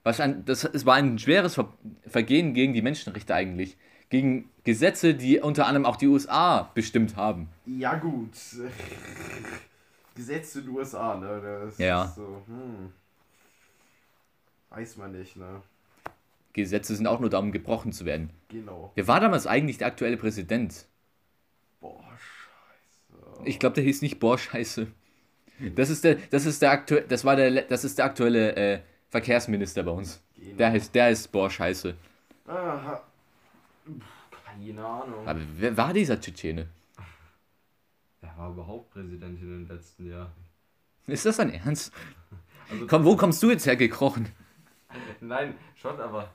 Was 0.05 0.21
an, 0.21 0.42
das, 0.47 0.64
es 0.64 0.87
war 0.87 0.94
ein 0.94 1.18
schweres 1.18 1.55
Ver 1.55 1.71
Vergehen 2.07 2.55
gegen 2.55 2.73
die 2.73 2.83
Menschenrechte 2.83 3.35
eigentlich. 3.35 3.77
Gegen 4.11 4.49
Gesetze, 4.64 5.14
die 5.14 5.38
unter 5.40 5.66
anderem 5.66 5.85
auch 5.85 5.97
die 5.97 6.07
USA 6.07 6.71
bestimmt 6.75 7.16
haben. 7.16 7.49
Ja, 7.66 7.94
gut. 7.97 8.33
Gesetze 10.14 10.62
den 10.62 10.71
USA, 10.71 11.16
ne? 11.16 11.40
Das 11.66 11.79
Ja. 11.79 12.12
so, 12.16 12.42
hm. 12.47 12.92
Weiß 14.71 14.97
man 14.97 15.12
nicht, 15.12 15.37
ne? 15.37 15.62
Gesetze 16.53 16.97
sind 16.97 17.07
auch 17.07 17.21
nur 17.21 17.31
da, 17.31 17.38
um 17.38 17.53
gebrochen 17.53 17.92
zu 17.92 18.05
werden. 18.05 18.31
Genau. 18.49 18.90
Wer 18.94 19.07
war 19.07 19.21
damals 19.21 19.47
eigentlich 19.47 19.79
der 19.79 19.87
aktuelle 19.87 20.16
Präsident? 20.16 20.87
Boah, 21.81 22.03
scheiße. 22.03 23.42
Ich 23.49 23.59
glaube, 23.59 23.75
der 23.75 23.85
hieß 23.85 24.03
nicht 24.03 24.18
Boah, 24.18 24.38
scheiße. 24.38 24.88
Das 25.75 25.90
ist 25.90 26.05
der, 26.05 26.16
das 26.31 26.47
ist 26.47 26.62
der 26.62 26.71
aktuelle, 26.71 27.07
das 27.07 27.25
war 27.25 27.37
der, 27.37 27.62
das 27.62 27.85
ist 27.85 27.99
der 27.99 28.05
aktuelle 28.07 28.57
äh, 28.57 28.81
Verkehrsminister 29.11 29.83
bei 29.83 29.90
uns. 29.90 30.23
Genau. 30.37 30.57
Der 30.57 30.71
heißt, 30.73 30.94
der 30.94 31.11
ist 31.11 31.31
Boah, 31.31 31.51
scheiße. 31.51 31.94
Aha. 32.47 33.03
Keine 34.44 34.85
Ahnung. 34.85 35.27
Aber 35.27 35.40
wer 35.57 35.77
war 35.77 35.92
dieser 35.92 36.20
Tschetschene? 36.20 36.68
Er 38.20 38.37
war 38.37 38.51
überhaupt 38.51 38.90
Präsident 38.90 39.40
in 39.40 39.66
den 39.66 39.68
letzten 39.68 40.11
Jahren. 40.11 40.33
Ist 41.07 41.24
das 41.24 41.37
dein 41.37 41.53
Ernst? 41.53 41.92
Also, 42.70 42.87
Komm, 42.87 43.05
wo 43.05 43.16
kommst 43.16 43.42
du 43.42 43.51
jetzt 43.51 43.66
hergekrochen? 43.66 44.29
Nein, 45.20 45.55
schon, 45.74 45.98
aber. 46.01 46.33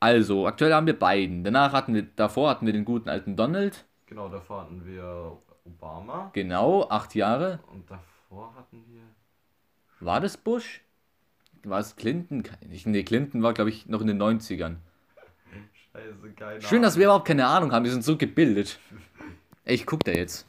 Also, 0.00 0.46
aktuell 0.46 0.74
haben 0.74 0.86
wir 0.86 0.98
beiden. 0.98 1.44
Danach 1.44 1.72
hatten 1.72 1.94
wir, 1.94 2.02
davor 2.02 2.50
hatten 2.50 2.66
wir 2.66 2.72
den 2.72 2.84
guten 2.84 3.08
alten 3.08 3.36
Donald. 3.36 3.84
Genau, 4.06 4.28
davor 4.28 4.62
hatten 4.62 4.84
wir 4.84 5.38
Obama. 5.64 6.30
Genau, 6.32 6.88
acht 6.88 7.14
Jahre. 7.14 7.60
Und 7.72 7.88
davor 7.90 8.54
hatten 8.56 8.84
wir. 8.88 9.02
War 10.00 10.20
das 10.20 10.36
Bush? 10.36 10.80
War 11.64 11.80
es 11.80 11.96
Clinton? 11.96 12.42
Nee, 12.68 13.02
Clinton 13.04 13.42
war, 13.42 13.54
glaube 13.54 13.70
ich, 13.70 13.86
noch 13.86 14.00
in 14.00 14.08
den 14.08 14.20
90ern. 14.20 14.76
Scheiße, 15.92 16.32
keine 16.36 16.62
Schön, 16.62 16.82
dass 16.82 16.96
wir 16.96 17.04
überhaupt 17.04 17.26
keine 17.26 17.46
Ahnung 17.46 17.72
haben. 17.72 17.84
Wir 17.84 17.92
sind 17.92 18.04
so 18.04 18.16
gebildet. 18.16 18.78
Ey, 19.64 19.74
ich 19.74 19.86
guck 19.86 20.04
da 20.04 20.12
jetzt. 20.12 20.46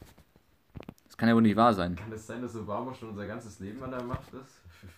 Das 1.06 1.16
kann 1.16 1.28
ja 1.28 1.34
wohl 1.34 1.42
nicht 1.42 1.56
wahr 1.56 1.74
sein. 1.74 1.94
Kann 1.94 2.12
es 2.12 2.26
sein, 2.26 2.42
dass 2.42 2.56
Obama 2.56 2.92
schon 2.94 3.10
unser 3.10 3.26
ganzes 3.26 3.60
Leben 3.60 3.82
an 3.82 3.90
der 3.90 4.02
Macht 4.02 4.32
ist? 4.34 4.60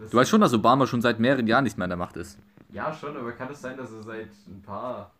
Das 0.00 0.10
Du 0.10 0.18
weißt 0.18 0.30
schon, 0.30 0.42
dass 0.42 0.52
Obama 0.52 0.86
schon 0.86 1.00
seit 1.00 1.18
mehreren 1.18 1.46
Jahren 1.46 1.64
nicht 1.64 1.78
mehr 1.78 1.84
an 1.84 1.90
der 1.90 1.96
Macht 1.96 2.16
ist. 2.16 2.38
Ja, 2.70 2.92
schon, 2.92 3.16
aber 3.16 3.32
kann 3.32 3.50
es 3.50 3.60
sein, 3.62 3.76
dass 3.78 3.90
er 3.90 4.02
seit 4.02 4.28
ein 4.46 4.60
paar. 4.60 5.12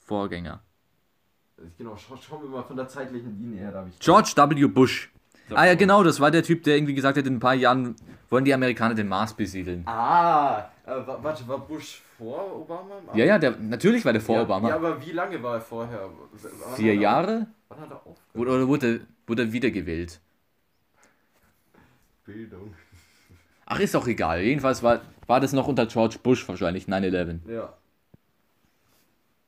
Vorgänger. 0.00 0.60
Genau, 1.78 1.96
schau, 1.96 2.16
schauen 2.16 2.42
wir 2.42 2.48
mal 2.48 2.64
von 2.64 2.76
der 2.76 2.88
zeitlichen 2.88 3.38
Linie 3.38 3.60
her. 3.60 3.70
Da 3.72 3.86
George 4.00 4.32
W. 4.36 4.66
Bush. 4.66 5.12
Ah 5.54 5.66
ja, 5.66 5.74
genau, 5.74 6.02
das 6.02 6.20
war 6.20 6.30
der 6.30 6.42
Typ, 6.42 6.62
der 6.64 6.76
irgendwie 6.76 6.94
gesagt 6.94 7.18
hat, 7.18 7.26
in 7.26 7.36
ein 7.36 7.40
paar 7.40 7.54
Jahren 7.54 7.96
wollen 8.28 8.44
die 8.44 8.54
Amerikaner 8.54 8.94
den 8.94 9.08
Mars 9.08 9.34
besiedeln. 9.34 9.82
Ah, 9.86 10.70
äh, 10.86 10.90
wa- 10.90 11.18
warte, 11.22 11.46
war 11.48 11.58
Bush 11.58 12.02
vor 12.18 12.56
Obama? 12.60 12.94
Ja, 13.14 13.24
ja, 13.24 13.38
der, 13.38 13.56
natürlich 13.56 14.04
war 14.04 14.12
der 14.12 14.22
vor 14.22 14.36
ja, 14.36 14.42
Obama. 14.42 14.68
Ja, 14.68 14.76
aber 14.76 15.04
wie 15.04 15.12
lange 15.12 15.42
war 15.42 15.54
er 15.54 15.60
vorher? 15.60 16.08
Wann 16.32 16.76
Vier 16.76 16.92
er- 16.94 17.00
Jahre? 17.00 17.46
Wann 17.68 17.80
hat 17.80 17.90
er 17.90 17.96
aufgehört? 17.96 18.16
Oder, 18.34 18.68
wurde, 18.68 19.00
wurde 19.26 19.42
er 19.44 19.52
wiedergewählt? 19.52 20.20
Bildung. 22.24 22.74
Ach, 23.66 23.80
ist 23.80 23.94
auch 23.96 24.06
egal. 24.06 24.40
Jedenfalls 24.42 24.82
war, 24.82 25.00
war 25.26 25.40
das 25.40 25.52
noch 25.52 25.66
unter 25.68 25.86
George 25.86 26.18
Bush 26.22 26.48
wahrscheinlich, 26.48 26.86
9-11. 26.86 27.38
Ja. 27.48 27.72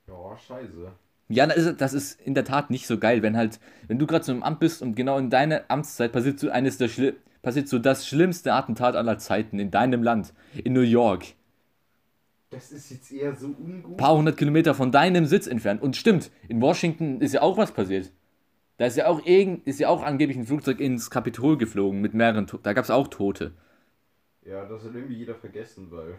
Ja, 0.09 0.37
scheiße. 0.47 0.93
Ja, 1.33 1.47
das 1.47 1.95
ist, 1.95 2.21
in 2.21 2.35
der 2.35 2.45
Tat 2.45 2.69
nicht 2.71 2.87
so 2.87 2.99
geil, 2.99 3.23
wenn 3.23 3.37
halt, 3.37 3.59
wenn 3.89 3.99
du 3.99 4.07
gerade 4.07 4.25
so 4.25 4.33
im 4.33 4.43
Amt 4.43 4.61
bist 4.61 4.83
und 4.83 4.95
genau 4.95 5.17
in 5.19 5.31
deiner 5.31 5.63
Amtszeit 5.69 6.13
passiert 6.13 6.39
so 6.39 6.51
eines 6.51 6.77
der 6.77 6.89
Schli 6.89 7.15
passiert 7.41 7.69
so 7.69 7.79
das 7.79 8.07
schlimmste 8.07 8.53
Attentat 8.53 8.95
aller 8.95 9.19
Zeiten 9.19 9.59
in 9.59 9.71
deinem 9.71 10.03
Land, 10.03 10.33
in 10.63 10.75
New 10.75 10.81
York. 10.83 11.25
Das 12.51 12.71
ist 12.71 12.91
jetzt 12.91 13.11
eher 13.11 13.35
so 13.35 13.47
ungut. 13.47 13.93
Ein 13.93 13.97
paar 13.97 14.15
hundert 14.15 14.37
Kilometer 14.37 14.75
von 14.75 14.93
deinem 14.93 15.25
Sitz 15.25 15.47
entfernt. 15.47 15.83
Und 15.83 15.97
stimmt, 15.97 16.31
in 16.49 16.61
Washington 16.61 17.21
ist 17.21 17.33
ja 17.33 17.41
auch 17.41 17.57
was 17.57 17.73
passiert. 17.73 18.13
Da 18.77 18.85
ist 18.87 18.97
ja 18.97 19.07
auch 19.07 19.25
irgend, 19.25 19.67
ist 19.67 19.81
ja 19.81 19.89
auch 19.89 20.03
angeblich 20.03 20.37
ein 20.37 20.47
Flugzeug 20.47 20.81
ins 20.81 21.11
Kapitol 21.11 21.57
geflogen 21.57 22.01
mit 22.01 22.15
mehreren, 22.15 22.47
To- 22.47 22.59
da 22.59 22.75
gab 22.75 22.85
es 22.85 22.91
auch 22.91 23.09
Tote. 23.09 23.53
Ja, 24.45 24.67
das 24.67 24.85
hat 24.85 24.95
irgendwie 24.95 25.17
jeder 25.17 25.35
vergessen, 25.35 25.89
weil. 25.91 26.19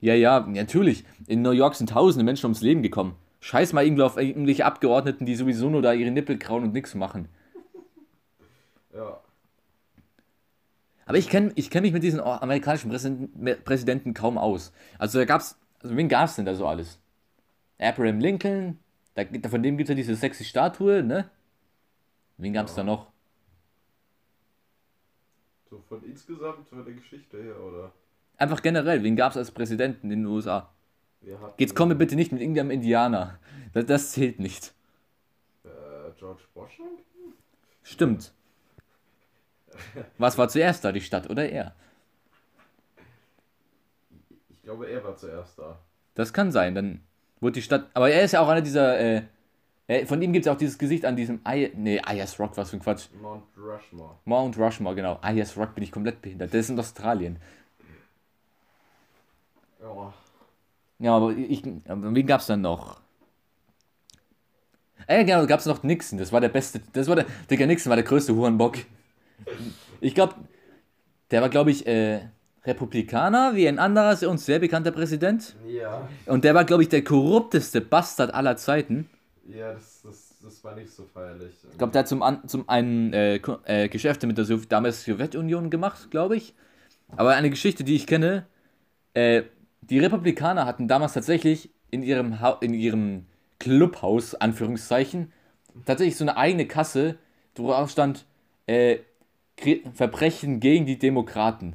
Ja, 0.00 0.14
ja, 0.14 0.46
natürlich. 0.46 1.04
In 1.26 1.42
New 1.42 1.50
York 1.50 1.74
sind 1.74 1.90
tausende 1.90 2.24
Menschen 2.24 2.46
ums 2.46 2.60
Leben 2.60 2.82
gekommen. 2.82 3.16
Scheiß 3.40 3.72
mal 3.72 3.84
irgendwie 3.84 4.02
auf 4.02 4.16
irgendwelche 4.16 4.64
Abgeordneten, 4.64 5.26
die 5.26 5.36
sowieso 5.36 5.70
nur 5.70 5.82
da 5.82 5.92
ihre 5.92 6.10
Nippel 6.10 6.38
krauen 6.38 6.64
und 6.64 6.72
nichts 6.72 6.94
machen. 6.94 7.28
Ja. 8.92 9.20
Aber 11.06 11.16
ich 11.16 11.30
kenne 11.30 11.52
ich 11.54 11.70
kenn 11.70 11.82
mich 11.82 11.92
mit 11.92 12.02
diesen 12.02 12.20
amerikanischen 12.20 12.90
Präsidenten, 12.90 13.64
Präsidenten 13.64 14.14
kaum 14.14 14.36
aus. 14.36 14.72
Also 14.98 15.18
da 15.18 15.24
gab's, 15.24 15.58
also 15.82 15.96
wen 15.96 16.08
gab's 16.08 16.36
denn 16.36 16.44
da 16.44 16.54
so 16.54 16.66
alles? 16.66 16.98
Abraham 17.78 18.18
Lincoln, 18.18 18.78
da, 19.14 19.24
von 19.48 19.62
dem 19.62 19.76
gibt's 19.76 19.88
ja 19.88 19.94
diese 19.94 20.14
sexy 20.16 20.44
Statue, 20.44 21.02
ne? 21.02 21.30
Wen 22.36 22.52
gab's 22.52 22.74
da 22.74 22.84
noch? 22.84 23.06
So 25.70 25.82
von 25.88 26.02
insgesamt 26.04 26.68
von 26.68 26.84
der 26.84 26.94
Geschichte 26.94 27.42
her, 27.42 27.58
oder? 27.60 27.92
Einfach 28.36 28.62
generell, 28.62 29.02
wen 29.02 29.16
gab's 29.16 29.36
als 29.36 29.50
Präsidenten 29.50 30.10
in 30.10 30.24
den 30.24 30.26
USA? 30.26 30.70
Jetzt 31.58 31.74
komm 31.74 31.88
mir 31.88 31.94
bitte 31.94 32.16
nicht 32.16 32.32
mit 32.32 32.40
irgendeinem 32.40 32.70
Indianer. 32.70 33.38
Das, 33.72 33.86
das 33.86 34.12
zählt 34.12 34.38
nicht. 34.38 34.72
Äh, 35.64 35.68
George 36.18 36.42
Washington? 36.54 37.34
Stimmt. 37.82 38.32
Was 40.18 40.38
war 40.38 40.48
zuerst 40.48 40.84
da, 40.84 40.92
die 40.92 41.00
Stadt 41.00 41.30
oder 41.30 41.48
er? 41.48 41.74
Ich 44.50 44.62
glaube, 44.62 44.88
er 44.88 45.02
war 45.04 45.16
zuerst 45.16 45.58
da. 45.58 45.78
Das 46.14 46.32
kann 46.32 46.52
sein, 46.52 46.74
dann 46.74 47.00
wurde 47.40 47.54
die 47.54 47.62
Stadt. 47.62 47.88
Aber 47.94 48.10
er 48.10 48.22
ist 48.22 48.32
ja 48.32 48.40
auch 48.40 48.48
einer 48.48 48.62
dieser. 48.62 48.98
Äh, 48.98 49.22
von 50.04 50.20
ihm 50.20 50.34
gibt 50.34 50.44
es 50.44 50.52
auch 50.52 50.58
dieses 50.58 50.76
Gesicht 50.76 51.06
an 51.06 51.16
diesem. 51.16 51.40
I 51.48 51.72
nee, 51.74 52.00
IS 52.12 52.38
Rock, 52.38 52.56
was 52.56 52.70
für 52.70 52.76
ein 52.76 52.80
Quatsch. 52.80 53.06
Mount 53.22 53.44
Rushmore. 53.56 54.16
Mount 54.24 54.58
Rushmore, 54.58 54.94
genau. 54.94 55.18
IS 55.22 55.56
Rock 55.56 55.74
bin 55.74 55.84
ich 55.84 55.92
komplett 55.92 56.20
behindert. 56.20 56.52
Der 56.52 56.60
ist 56.60 56.68
in 56.68 56.78
Australien. 56.78 57.38
Ja. 59.80 60.12
Ja, 60.98 61.16
aber 61.16 61.32
ich. 61.32 61.62
Aber 61.86 62.14
wen 62.14 62.26
gab's 62.26 62.46
dann 62.46 62.62
noch? 62.62 63.00
Ah 65.06 65.14
ja, 65.14 65.22
genau, 65.22 65.46
gab's 65.46 65.66
noch 65.66 65.82
Nixon. 65.82 66.18
Das 66.18 66.32
war 66.32 66.40
der 66.40 66.48
beste. 66.48 66.80
Das 66.92 67.06
war 67.06 67.16
der. 67.16 67.26
Digga, 67.50 67.66
Nixon 67.66 67.90
war 67.90 67.96
der 67.96 68.04
größte 68.04 68.34
Hurenbock. 68.34 68.78
Ich 70.00 70.14
glaube, 70.14 70.34
der 71.30 71.42
war, 71.42 71.48
glaube 71.48 71.70
ich, 71.70 71.86
äh, 71.86 72.20
Republikaner, 72.64 73.54
wie 73.54 73.66
ein 73.68 73.78
anderer 73.78 74.28
uns 74.28 74.44
sehr 74.44 74.58
bekannter 74.58 74.90
Präsident. 74.90 75.56
Ja. 75.66 76.08
Und 76.26 76.44
der 76.44 76.54
war, 76.54 76.64
glaube 76.64 76.82
ich, 76.82 76.88
der 76.88 77.02
korrupteste 77.02 77.80
Bastard 77.80 78.34
aller 78.34 78.56
Zeiten. 78.56 79.08
Ja, 79.48 79.72
das, 79.72 80.02
das, 80.02 80.34
das 80.42 80.64
war 80.64 80.74
nicht 80.74 80.90
so 80.90 81.04
feierlich. 81.04 81.54
Ich 81.70 81.78
glaube, 81.78 81.92
der 81.92 82.00
hat 82.00 82.08
zum, 82.08 82.22
an, 82.22 82.46
zum 82.46 82.68
einen 82.68 83.12
äh, 83.12 83.40
äh, 83.64 83.88
Geschäfte 83.88 84.26
mit 84.26 84.36
der 84.36 84.44
Sow 84.44 84.66
damals 84.68 85.04
Sowjetunion 85.04 85.70
gemacht, 85.70 86.10
glaube 86.10 86.36
ich. 86.36 86.54
Aber 87.16 87.34
eine 87.34 87.48
Geschichte, 87.48 87.84
die 87.84 87.96
ich 87.96 88.06
kenne, 88.06 88.46
äh, 89.14 89.44
die 89.80 89.98
Republikaner 89.98 90.66
hatten 90.66 90.88
damals 90.88 91.14
tatsächlich 91.14 91.70
in 91.90 92.02
ihrem, 92.02 92.40
ha 92.40 92.58
in 92.60 92.74
ihrem 92.74 93.26
Clubhaus, 93.58 94.34
Anführungszeichen, 94.34 95.32
tatsächlich 95.84 96.16
so 96.16 96.24
eine 96.24 96.36
eigene 96.36 96.66
Kasse, 96.66 97.16
worauf 97.56 97.90
stand 97.90 98.26
äh, 98.66 98.98
Verbrechen 99.94 100.60
gegen 100.60 100.86
die 100.86 100.98
Demokraten. 100.98 101.74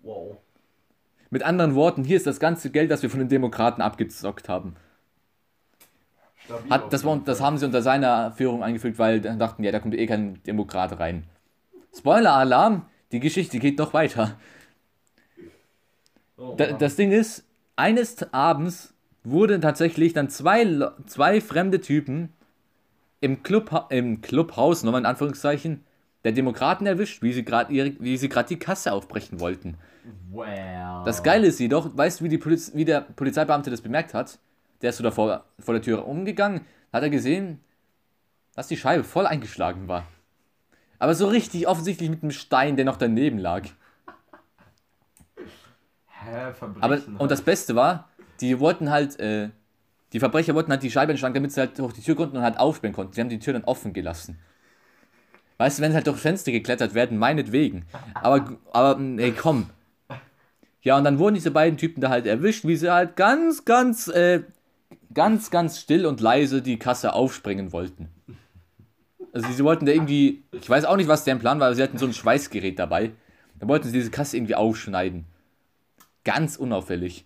Wow. 0.00 0.36
Mit 1.30 1.42
anderen 1.42 1.74
Worten, 1.74 2.04
hier 2.04 2.16
ist 2.16 2.26
das 2.26 2.40
ganze 2.40 2.70
Geld, 2.70 2.90
das 2.90 3.02
wir 3.02 3.10
von 3.10 3.20
den 3.20 3.28
Demokraten 3.28 3.82
abgezockt 3.82 4.48
haben. 4.48 4.76
Stabil 6.44 6.70
Hat, 6.70 6.92
das, 6.92 7.04
war, 7.04 7.20
das 7.24 7.40
haben 7.40 7.58
sie 7.58 7.66
unter 7.66 7.82
seiner 7.82 8.32
Führung 8.32 8.62
eingefügt, 8.62 8.98
weil 8.98 9.20
dann 9.20 9.38
dachten, 9.38 9.64
ja, 9.64 9.72
da 9.72 9.80
kommt 9.80 9.94
eh 9.94 10.06
kein 10.06 10.42
Demokrat 10.44 10.98
rein. 10.98 11.24
Spoiler-Alarm, 11.96 12.86
die 13.12 13.20
Geschichte 13.20 13.58
geht 13.58 13.78
noch 13.78 13.94
weiter. 13.94 14.36
Oh, 16.44 16.54
Da, 16.56 16.72
das 16.72 16.96
Ding 16.96 17.12
ist, 17.12 17.44
eines 17.76 18.32
Abends 18.32 18.94
wurden 19.22 19.60
tatsächlich 19.60 20.12
dann 20.12 20.28
zwei, 20.28 20.66
zwei 21.06 21.40
fremde 21.40 21.80
Typen 21.80 22.32
im, 23.20 23.42
Club, 23.42 23.86
im 23.90 24.20
Clubhaus, 24.20 24.82
nochmal 24.82 25.00
in 25.00 25.06
Anführungszeichen, 25.06 25.84
der 26.24 26.32
Demokraten 26.32 26.86
erwischt, 26.86 27.22
wie 27.22 27.32
sie 27.32 27.44
gerade 27.44 27.72
ihre- 27.72 27.94
wie 28.00 28.16
sie 28.16 28.28
gerade 28.28 28.48
die 28.48 28.58
Kasse 28.58 28.92
aufbrechen 28.92 29.40
wollten. 29.40 29.76
Wow. 30.30 31.04
Das 31.04 31.22
Geile 31.22 31.46
ist 31.46 31.58
jedoch, 31.58 31.96
weißt 31.96 32.20
du, 32.20 32.24
wie, 32.30 32.38
Poliz 32.38 32.72
wie 32.74 32.84
der 32.84 33.00
Polizeibeamte 33.00 33.70
das 33.70 33.80
bemerkt 33.80 34.14
hat? 34.14 34.38
Der 34.82 34.90
ist 34.90 34.98
so 34.98 35.04
davor 35.04 35.44
vor 35.58 35.74
der 35.74 35.82
Tür 35.82 36.06
umgegangen, 36.06 36.62
hat 36.92 37.02
er 37.02 37.10
gesehen, 37.10 37.60
dass 38.54 38.68
die 38.68 38.76
Scheibe 38.76 39.04
voll 39.04 39.26
eingeschlagen 39.26 39.88
war. 39.88 40.06
Aber 40.98 41.14
so 41.14 41.26
richtig 41.26 41.66
offensichtlich 41.66 42.10
mit 42.10 42.22
einem 42.22 42.30
Stein, 42.30 42.76
der 42.76 42.84
noch 42.84 42.96
daneben 42.96 43.38
lag. 43.38 43.64
Hä, 46.24 46.52
Verbrechen. 46.52 46.82
Aber, 46.82 47.22
und 47.22 47.30
das 47.30 47.42
Beste 47.42 47.74
war, 47.74 48.08
die 48.40 48.58
wollten 48.60 48.90
halt, 48.90 49.18
äh, 49.20 49.50
die 50.12 50.20
Verbrecher 50.20 50.54
wollten 50.54 50.70
halt 50.70 50.82
die 50.82 50.90
Scheibe 50.90 51.12
entschlagen, 51.12 51.34
damit 51.34 51.52
sie 51.52 51.60
halt 51.60 51.78
durch 51.78 51.92
die 51.92 52.02
Tür 52.02 52.14
konnten 52.16 52.36
und 52.36 52.42
halt 52.42 52.58
aufsperren 52.58 52.94
konnten. 52.94 53.12
Sie 53.12 53.20
haben 53.20 53.28
die 53.28 53.38
Tür 53.38 53.52
dann 53.52 53.64
offen 53.64 53.92
gelassen. 53.92 54.38
Weißt 55.58 55.78
du, 55.78 55.82
wenn 55.82 55.92
sie 55.92 55.96
halt 55.96 56.06
durch 56.06 56.18
Fenster 56.18 56.52
geklettert 56.52 56.94
werden, 56.94 57.18
meinetwegen. 57.18 57.84
Aber, 58.14 58.58
aber, 58.72 59.00
ey, 59.18 59.32
komm. 59.32 59.70
Ja, 60.82 60.98
und 60.98 61.04
dann 61.04 61.18
wurden 61.18 61.34
diese 61.34 61.50
beiden 61.50 61.78
Typen 61.78 62.00
da 62.00 62.10
halt 62.10 62.26
erwischt, 62.26 62.66
wie 62.66 62.76
sie 62.76 62.92
halt 62.92 63.16
ganz, 63.16 63.64
ganz, 63.64 64.08
äh, 64.08 64.42
ganz, 65.14 65.50
ganz 65.50 65.80
still 65.80 66.06
und 66.06 66.20
leise 66.20 66.60
die 66.60 66.78
Kasse 66.78 67.14
aufspringen 67.14 67.72
wollten. 67.72 68.08
Also 69.32 69.50
sie 69.50 69.64
wollten 69.64 69.86
da 69.86 69.92
irgendwie, 69.92 70.44
ich 70.52 70.68
weiß 70.68 70.84
auch 70.84 70.96
nicht, 70.96 71.08
was 71.08 71.24
deren 71.24 71.38
Plan 71.38 71.58
war, 71.58 71.68
aber 71.68 71.76
sie 71.76 71.82
hatten 71.82 71.98
so 71.98 72.06
ein 72.06 72.12
Schweißgerät 72.12 72.78
dabei. 72.78 73.12
Da 73.58 73.66
wollten 73.66 73.86
sie 73.88 73.92
diese 73.92 74.10
Kasse 74.10 74.36
irgendwie 74.36 74.54
aufschneiden. 74.54 75.24
Ganz 76.24 76.56
unauffällig. 76.56 77.24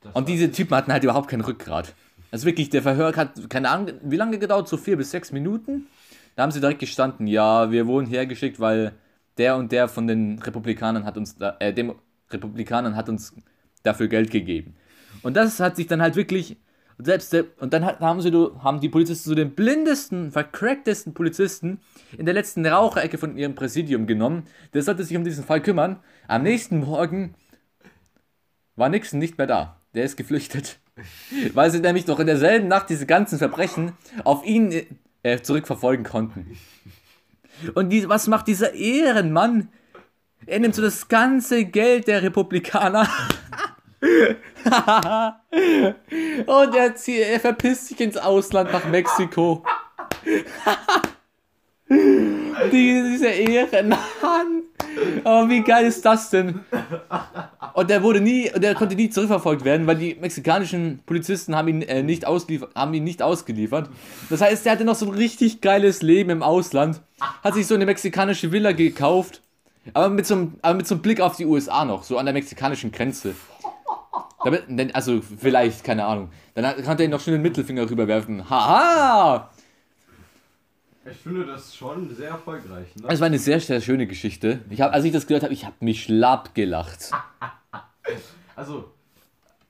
Das 0.00 0.14
Und 0.14 0.28
diese 0.28 0.50
Typen 0.50 0.74
hatten 0.74 0.92
halt 0.92 1.04
überhaupt 1.04 1.28
kein 1.28 1.42
Rückgrat. 1.42 1.94
Also 2.30 2.46
wirklich, 2.46 2.70
der 2.70 2.82
Verhör 2.82 3.14
hat, 3.16 3.50
keine 3.50 3.70
Ahnung, 3.70 3.92
wie 4.02 4.16
lange 4.16 4.38
gedauert? 4.38 4.68
So 4.68 4.76
vier 4.76 4.96
bis 4.96 5.10
sechs 5.10 5.32
Minuten? 5.32 5.86
Da 6.36 6.44
haben 6.44 6.52
sie 6.52 6.60
direkt 6.60 6.80
gestanden, 6.80 7.26
ja, 7.26 7.70
wir 7.70 7.86
wurden 7.86 8.06
hergeschickt, 8.06 8.60
weil 8.60 8.92
der 9.36 9.56
und 9.56 9.72
der 9.72 9.88
von 9.88 10.06
den 10.06 10.38
Republikanern 10.38 11.04
hat 11.04 11.16
uns, 11.16 11.36
da, 11.36 11.56
äh, 11.58 11.72
dem 11.72 11.94
Republikanern 12.30 12.96
hat 12.96 13.08
uns 13.08 13.34
dafür 13.82 14.08
Geld 14.08 14.30
gegeben. 14.30 14.74
Und 15.22 15.36
das 15.36 15.60
hat 15.60 15.76
sich 15.76 15.86
dann 15.86 16.00
halt 16.00 16.16
wirklich, 16.16 16.56
selbst 16.98 17.32
der, 17.32 17.46
und 17.58 17.72
dann 17.72 17.84
haben 17.84 18.20
sie, 18.20 18.30
haben 18.30 18.80
die 18.80 18.88
Polizisten 18.88 19.28
so 19.28 19.34
den 19.34 19.54
blindesten, 19.54 20.30
vercracktesten 20.30 21.14
Polizisten 21.14 21.80
in 22.16 22.26
der 22.26 22.34
letzten 22.34 22.64
Raucherecke 22.64 23.18
von 23.18 23.36
ihrem 23.36 23.54
Präsidium 23.54 24.06
genommen. 24.06 24.44
Der 24.74 24.82
sollte 24.82 25.04
sich 25.04 25.16
um 25.16 25.24
diesen 25.24 25.44
Fall 25.44 25.60
kümmern. 25.62 25.98
Am 26.28 26.42
nächsten 26.42 26.80
Morgen 26.80 27.34
war 28.80 28.88
Nixon 28.88 29.20
nicht 29.20 29.38
mehr 29.38 29.46
da. 29.46 29.76
Der 29.94 30.04
ist 30.04 30.16
geflüchtet. 30.16 30.80
Weil 31.54 31.70
sie 31.70 31.78
nämlich 31.80 32.06
noch 32.06 32.18
in 32.18 32.26
derselben 32.26 32.66
Nacht 32.68 32.90
diese 32.90 33.06
ganzen 33.06 33.38
Verbrechen 33.38 33.92
auf 34.24 34.44
ihn 34.44 34.98
äh, 35.22 35.40
zurückverfolgen 35.40 36.04
konnten. 36.04 36.58
Und 37.74 37.90
die, 37.90 38.08
was 38.08 38.26
macht 38.26 38.48
dieser 38.48 38.74
Ehrenmann? 38.74 39.68
Er 40.46 40.58
nimmt 40.60 40.74
so 40.74 40.82
das 40.82 41.08
ganze 41.08 41.64
Geld 41.64 42.08
der 42.08 42.22
Republikaner. 42.22 43.08
Und 46.46 46.74
er, 46.74 46.94
zieht, 46.96 47.20
er 47.20 47.40
verpisst 47.40 47.88
sich 47.88 48.00
ins 48.00 48.16
Ausland 48.16 48.72
nach 48.72 48.86
Mexiko. 48.86 49.62
Die, 52.72 53.02
dieser 53.12 53.32
Ehrenmann. 53.32 54.62
Aber 55.24 55.48
wie 55.48 55.62
geil 55.62 55.86
ist 55.86 56.04
das 56.04 56.30
denn? 56.30 56.60
Und 57.74 57.90
der 57.90 58.02
wurde 58.02 58.20
nie, 58.20 58.50
der 58.54 58.74
konnte 58.74 58.94
nie 58.94 59.10
zurückverfolgt 59.10 59.64
werden, 59.64 59.86
weil 59.86 59.96
die 59.96 60.14
mexikanischen 60.14 61.00
Polizisten 61.04 61.56
haben 61.56 61.68
ihn, 61.68 61.82
äh, 61.82 62.02
nicht, 62.02 62.26
ausliefert, 62.26 62.74
haben 62.76 62.94
ihn 62.94 63.04
nicht 63.04 63.22
ausgeliefert. 63.22 63.88
Das 64.28 64.40
heißt, 64.40 64.64
der 64.64 64.72
hatte 64.72 64.84
noch 64.84 64.94
so 64.94 65.06
ein 65.06 65.14
richtig 65.14 65.60
geiles 65.60 66.02
Leben 66.02 66.30
im 66.30 66.42
Ausland, 66.42 67.00
hat 67.42 67.54
sich 67.54 67.66
so 67.66 67.74
eine 67.74 67.86
mexikanische 67.86 68.52
Villa 68.52 68.72
gekauft, 68.72 69.42
aber 69.92 70.10
mit 70.10 70.26
so 70.26 70.34
einem, 70.34 70.54
aber 70.62 70.74
mit 70.74 70.86
so 70.86 70.94
einem 70.94 71.02
Blick 71.02 71.20
auf 71.20 71.36
die 71.36 71.46
USA 71.46 71.84
noch, 71.84 72.04
so 72.04 72.18
an 72.18 72.26
der 72.26 72.34
mexikanischen 72.34 72.92
Grenze. 72.92 73.34
Damit, 74.44 74.94
also 74.94 75.20
vielleicht, 75.20 75.84
keine 75.84 76.04
Ahnung. 76.04 76.30
Dann 76.54 76.64
konnte 76.84 77.02
er 77.02 77.04
ihn 77.06 77.10
noch 77.10 77.20
schön 77.20 77.34
den 77.34 77.42
Mittelfinger 77.42 77.88
rüberwerfen. 77.90 78.48
Haha! 78.48 79.50
Ich 81.10 81.16
finde 81.16 81.44
das 81.44 81.74
schon 81.74 82.14
sehr 82.14 82.30
erfolgreich. 82.30 82.86
Ne? 82.94 83.08
Es 83.08 83.18
war 83.18 83.26
eine 83.26 83.38
sehr, 83.38 83.58
sehr 83.58 83.80
schöne 83.80 84.06
Geschichte. 84.06 84.60
Ich 84.70 84.80
hab, 84.80 84.92
als 84.94 85.04
ich 85.04 85.12
das 85.12 85.26
gehört 85.26 85.42
habe, 85.42 85.52
ich 85.52 85.64
habe 85.64 85.74
mich 85.80 86.04
schlapp 86.04 86.54
gelacht. 86.54 87.10
Also, 88.56 88.90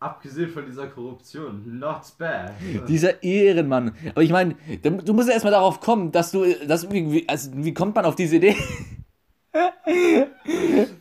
abgesehen 0.00 0.50
von 0.50 0.66
dieser 0.66 0.88
Korruption, 0.88 1.78
not 1.78 2.00
bad. 2.18 2.50
Dieser 2.88 3.22
Ehrenmann. 3.22 3.94
Aber 4.10 4.22
ich 4.22 4.32
meine, 4.32 4.56
du 4.82 5.12
musst 5.12 5.28
ja 5.28 5.34
erstmal 5.34 5.52
darauf 5.52 5.78
kommen, 5.78 6.10
dass 6.10 6.32
du. 6.32 6.44
Dass, 6.66 6.90
wie, 6.90 7.28
also, 7.28 7.50
wie 7.54 7.72
kommt 7.72 7.94
man 7.94 8.04
auf 8.04 8.16
diese 8.16 8.36
Idee? 8.36 8.56
wie 9.52 10.24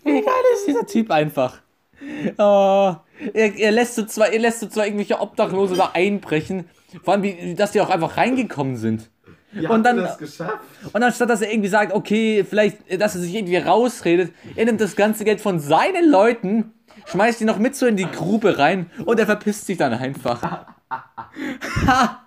geil 0.04 0.44
ist 0.54 0.68
dieser 0.68 0.86
Typ 0.86 1.10
einfach? 1.10 1.62
Oh, 2.38 2.96
er, 3.34 3.56
er, 3.56 3.72
lässt 3.72 3.96
so 3.96 4.06
zwar, 4.06 4.30
er 4.30 4.40
lässt 4.40 4.60
so 4.60 4.68
zwar 4.68 4.86
irgendwelche 4.86 5.20
Obdachlose 5.20 5.76
da 5.76 5.92
einbrechen, 5.94 6.70
vor 7.04 7.16
allem, 7.16 7.24
wie, 7.24 7.56
dass 7.56 7.72
die 7.72 7.82
auch 7.82 7.90
einfach 7.90 8.18
reingekommen 8.18 8.76
sind. 8.76 9.10
Wie 9.52 9.66
Und 9.68 9.84
dann- 9.84 9.98
das 9.98 10.18
geschafft? 10.18 10.60
Und 10.94 11.02
anstatt 11.04 11.30
dass 11.30 11.42
er 11.42 11.52
irgendwie 11.52 11.70
sagt, 11.70 11.94
okay, 11.94 12.44
vielleicht, 12.44 12.78
dass 13.02 13.16
er 13.16 13.22
sich 13.22 13.34
irgendwie 13.34 13.58
rausredet, 13.58 14.32
er 14.56 14.66
nimmt 14.66 14.80
das 14.82 14.96
ganze 14.96 15.24
Geld 15.26 15.42
von 15.42 15.60
seinen 15.60 16.10
Leuten, 16.10 16.72
schmeißt 17.08 17.40
die 17.40 17.46
noch 17.46 17.58
mit 17.58 17.76
so 17.76 17.86
in 17.88 17.98
die 17.98 18.06
Grube 18.06 18.58
rein 18.60 18.90
und 19.06 19.20
er 19.20 19.26
verpisst 19.26 19.66
sich 19.66 19.78
dann 19.78 19.94
einfach. 19.94 20.68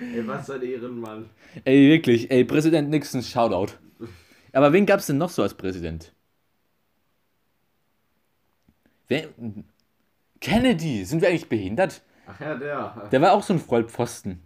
Ey, 0.00 0.26
was 0.26 0.50
ein 0.50 0.62
Ehrenmann. 0.62 1.28
Ey, 1.64 1.88
wirklich, 1.90 2.30
ey, 2.30 2.44
Präsident 2.44 2.88
Nixon, 2.90 3.22
Shoutout. 3.22 3.72
Aber 4.52 4.72
wen 4.72 4.86
gab's 4.86 5.06
denn 5.06 5.18
noch 5.18 5.28
so 5.30 5.42
als 5.42 5.54
Präsident? 5.54 6.12
Wer? 9.08 9.28
Kennedy, 10.40 11.04
sind 11.04 11.20
wir 11.20 11.28
eigentlich 11.28 11.48
behindert? 11.48 12.02
Ach 12.32 12.40
ja, 12.40 12.54
der. 12.54 13.08
Der 13.10 13.20
war 13.20 13.32
auch 13.32 13.42
so 13.42 13.54
ein 13.54 13.58
Vollpfosten. 13.58 14.40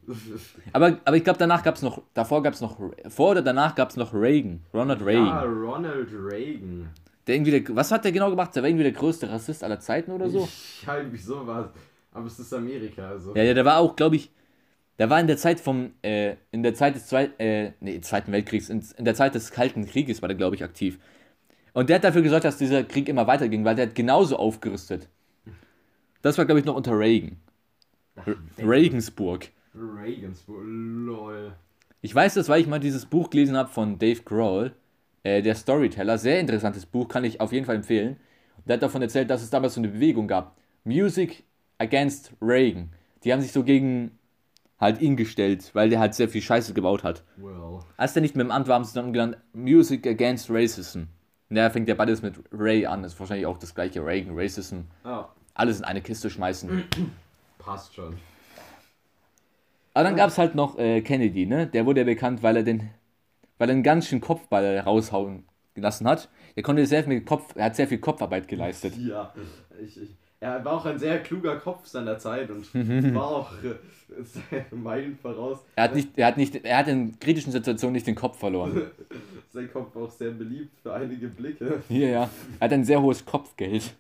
Aber, 0.73 0.99
aber 1.05 1.17
ich 1.17 1.25
glaube, 1.25 1.39
danach 1.39 1.63
gab's 1.63 1.83
noch, 1.83 2.03
davor 2.15 2.43
gab's 2.43 2.61
noch, 2.61 2.79
vor 3.09 3.31
oder 3.33 3.43
danach 3.43 3.75
gab's 3.75 3.97
noch 3.97 4.13
Reagan, 4.15 4.61
Ronald 4.73 5.05
Reagan. 5.05 5.29
Ah, 5.29 5.43
Ronald 5.43 6.09
Reagan. 6.13 6.89
Der 7.27 7.37
irgendwie 7.37 7.61
der, 7.61 7.77
was 7.77 7.91
hat 7.91 8.05
der 8.05 8.13
genau 8.13 8.31
gemacht? 8.31 8.55
Der 8.55 8.63
war 8.63 8.69
irgendwie 8.69 8.85
der 8.85 8.93
größte 8.93 9.31
Rassist 9.31 9.65
aller 9.65 9.81
Zeiten 9.81 10.13
oder 10.13 10.29
so? 10.29 10.49
Ich 10.81 10.87
halte 10.87 11.11
mich 11.11 11.25
sowas. 11.25 11.69
Aber 12.13 12.27
es 12.27 12.39
ist 12.39 12.53
Amerika, 12.53 13.09
also. 13.09 13.35
Ja, 13.35 13.43
ja, 13.43 13.55
der 13.55 13.65
war 13.65 13.79
auch, 13.79 13.97
glaube 13.97 14.17
ich, 14.17 14.31
der 14.99 15.11
war 15.11 15.19
in 15.19 15.27
der 15.27 15.37
Zeit 15.37 15.59
vom, 15.59 15.93
äh, 16.03 16.37
in 16.53 16.63
der 16.63 16.75
Zeit 16.75 16.95
des 16.95 17.07
Zweit, 17.07 17.39
äh, 17.41 17.73
nee, 17.81 18.01
Zweiten 18.01 18.31
Weltkriegs, 18.31 18.69
in, 18.69 18.85
in 18.97 19.05
der 19.05 19.15
Zeit 19.15 19.35
des 19.35 19.51
Kalten 19.51 19.87
Krieges 19.87 20.23
war 20.23 20.29
der, 20.29 20.37
glaube 20.37 20.55
ich, 20.55 20.63
aktiv. 20.63 20.99
Und 21.73 21.89
der 21.89 21.97
hat 21.97 22.05
dafür 22.05 22.23
gesorgt, 22.23 22.45
dass 22.45 22.57
dieser 22.57 22.85
Krieg 22.85 23.09
immer 23.09 23.27
weiterging, 23.27 23.65
weil 23.65 23.75
der 23.75 23.89
hat 23.89 23.97
genauso 23.97 24.37
aufgerüstet. 24.37 25.09
Das 26.23 26.39
war, 26.39 26.45
glaube 26.45 26.61
ich, 26.61 26.67
noch 26.67 26.77
unter 26.77 26.97
Reagan. 26.97 27.37
Re- 28.17 28.37
Regensburg. 28.59 29.51
Regensburg, 29.75 30.63
lol. 30.65 31.53
Ich 32.01 32.15
weiß 32.15 32.35
das, 32.35 32.49
weil 32.49 32.61
ich 32.61 32.67
mal 32.67 32.81
dieses 32.81 33.07
Buch 33.07 33.31
gelesen 33.31 33.57
habe 33.57 33.71
von 33.71 33.99
Dave 33.99 34.23
Grohl, 34.23 34.73
äh, 35.23 35.43
der 35.43 35.55
Storyteller. 35.55 36.19
Sehr 36.19 36.39
interessantes 36.41 36.87
Buch, 36.87 37.09
kann 37.09 37.25
ich 37.25 37.41
auf 37.41 37.53
jeden 37.53 37.67
Fall 37.67 37.77
empfehlen. 37.77 38.17
Der 38.67 38.75
hat 38.75 38.83
davon 38.83 39.03
erzählt, 39.03 39.31
dass 39.31 39.43
es 39.43 39.51
damals 39.51 39.75
so 39.75 39.81
eine 39.81 39.89
Bewegung 39.89 40.29
gab. 40.29 40.57
Music 40.85 41.45
Against 41.79 42.33
Reagan. 42.41 42.91
Die 43.25 43.33
haben 43.33 43.41
sich 43.41 43.53
so 43.53 43.65
gegen 43.65 44.13
halt 44.79 45.01
ihn 45.01 45.17
gestellt, 45.17 45.71
weil 45.75 45.89
der 45.89 45.99
halt 45.99 46.15
sehr 46.15 46.29
viel 46.29 46.43
Scheiße 46.43 46.75
gebaut 46.75 47.05
hat. 47.05 47.25
Well. 47.37 47.81
Als 47.97 48.13
der 48.13 48.23
nicht 48.23 48.37
mehr 48.37 48.45
im 48.45 48.51
Amt 48.51 48.69
war, 48.69 48.75
haben 48.77 48.85
sie 48.85 48.95
dann 48.95 49.07
umgenannt 49.07 49.39
Music 49.55 50.07
Against 50.07 50.51
Racism. 50.51 51.05
Der 51.51 51.71
fängt 51.71 51.89
ja 51.89 51.95
beides 51.95 52.21
mit 52.23 52.35
Ray 52.53 52.85
an. 52.87 53.03
Das 53.03 53.15
ist 53.15 53.21
wahrscheinlich 53.21 53.47
auch 53.47 53.59
das 53.59 53.75
gleiche. 53.75 54.05
Reagan, 54.05 54.33
Racism. 54.37 54.81
Ah, 55.05 55.29
Alles 55.55 55.79
in 55.79 55.85
eine 55.85 56.01
Kiste 56.03 56.29
schmeißen. 56.31 56.85
Passt 57.65 57.95
schon. 57.95 58.17
Aber 59.95 60.05
dann 60.05 60.17
gab 60.17 60.29
es 60.29 60.39
halt 60.39 60.55
noch 60.55 60.79
äh, 60.79 61.01
Kennedy, 61.03 61.47
ne? 61.47 61.67
Der 61.67 61.87
wurde 61.87 62.01
ja 62.01 62.05
bekannt, 62.05 62.43
weil 62.43 62.57
er 62.57 62.63
den, 62.65 62.91
weil 63.59 63.69
er 63.69 63.75
einen 63.75 63.83
ganz 63.83 64.09
schönen 64.09 64.21
Kopfball 64.21 64.79
raushauen 64.81 65.45
gelassen 65.75 66.07
hat. 66.09 66.29
Er 66.57 66.63
konnte 66.63 66.85
sehr 66.87 67.05
viel 67.05 67.21
Kopf, 67.23 67.55
er 67.57 67.67
hat 67.67 67.77
sehr 67.77 67.89
viel 67.89 67.99
Kopfarbeit 67.99 68.49
geleistet. 68.49 68.97
Ja, 68.97 69.33
ich, 69.81 70.01
ich, 70.01 70.11
er 70.41 70.65
war 70.65 70.75
auch 70.75 70.85
ein 70.85 70.99
sehr 70.99 71.23
kluger 71.23 71.57
Kopf 71.57 71.87
seiner 71.87 72.19
Zeit 72.19 72.51
und 72.51 72.73
war 73.15 73.29
auch 73.29 73.53
äh, 73.63 74.75
Meilen 74.75 75.17
voraus. 75.17 75.61
Er 75.77 75.85
hat 75.85 75.95
nicht, 75.95 76.19
er 76.19 76.27
hat 76.27 76.37
nicht, 76.37 76.65
er 76.65 76.79
hat 76.79 76.89
in 76.89 77.19
kritischen 77.19 77.53
Situationen 77.53 77.93
nicht 77.95 78.07
den 78.07 78.15
Kopf 78.15 78.39
verloren. 78.39 78.83
Sein 79.53 79.73
Kopf 79.73 79.95
war 79.95 80.03
auch 80.05 80.11
sehr 80.11 80.33
beliebt 80.33 80.79
für 80.83 80.93
einige 80.93 81.29
Blicke. 81.29 81.83
Hier, 81.89 82.09
ja. 82.09 82.31
Er 82.59 82.65
hat 82.65 82.73
ein 82.73 82.85
sehr 82.85 83.01
hohes 83.01 83.25
Kopfgeld. 83.25 83.95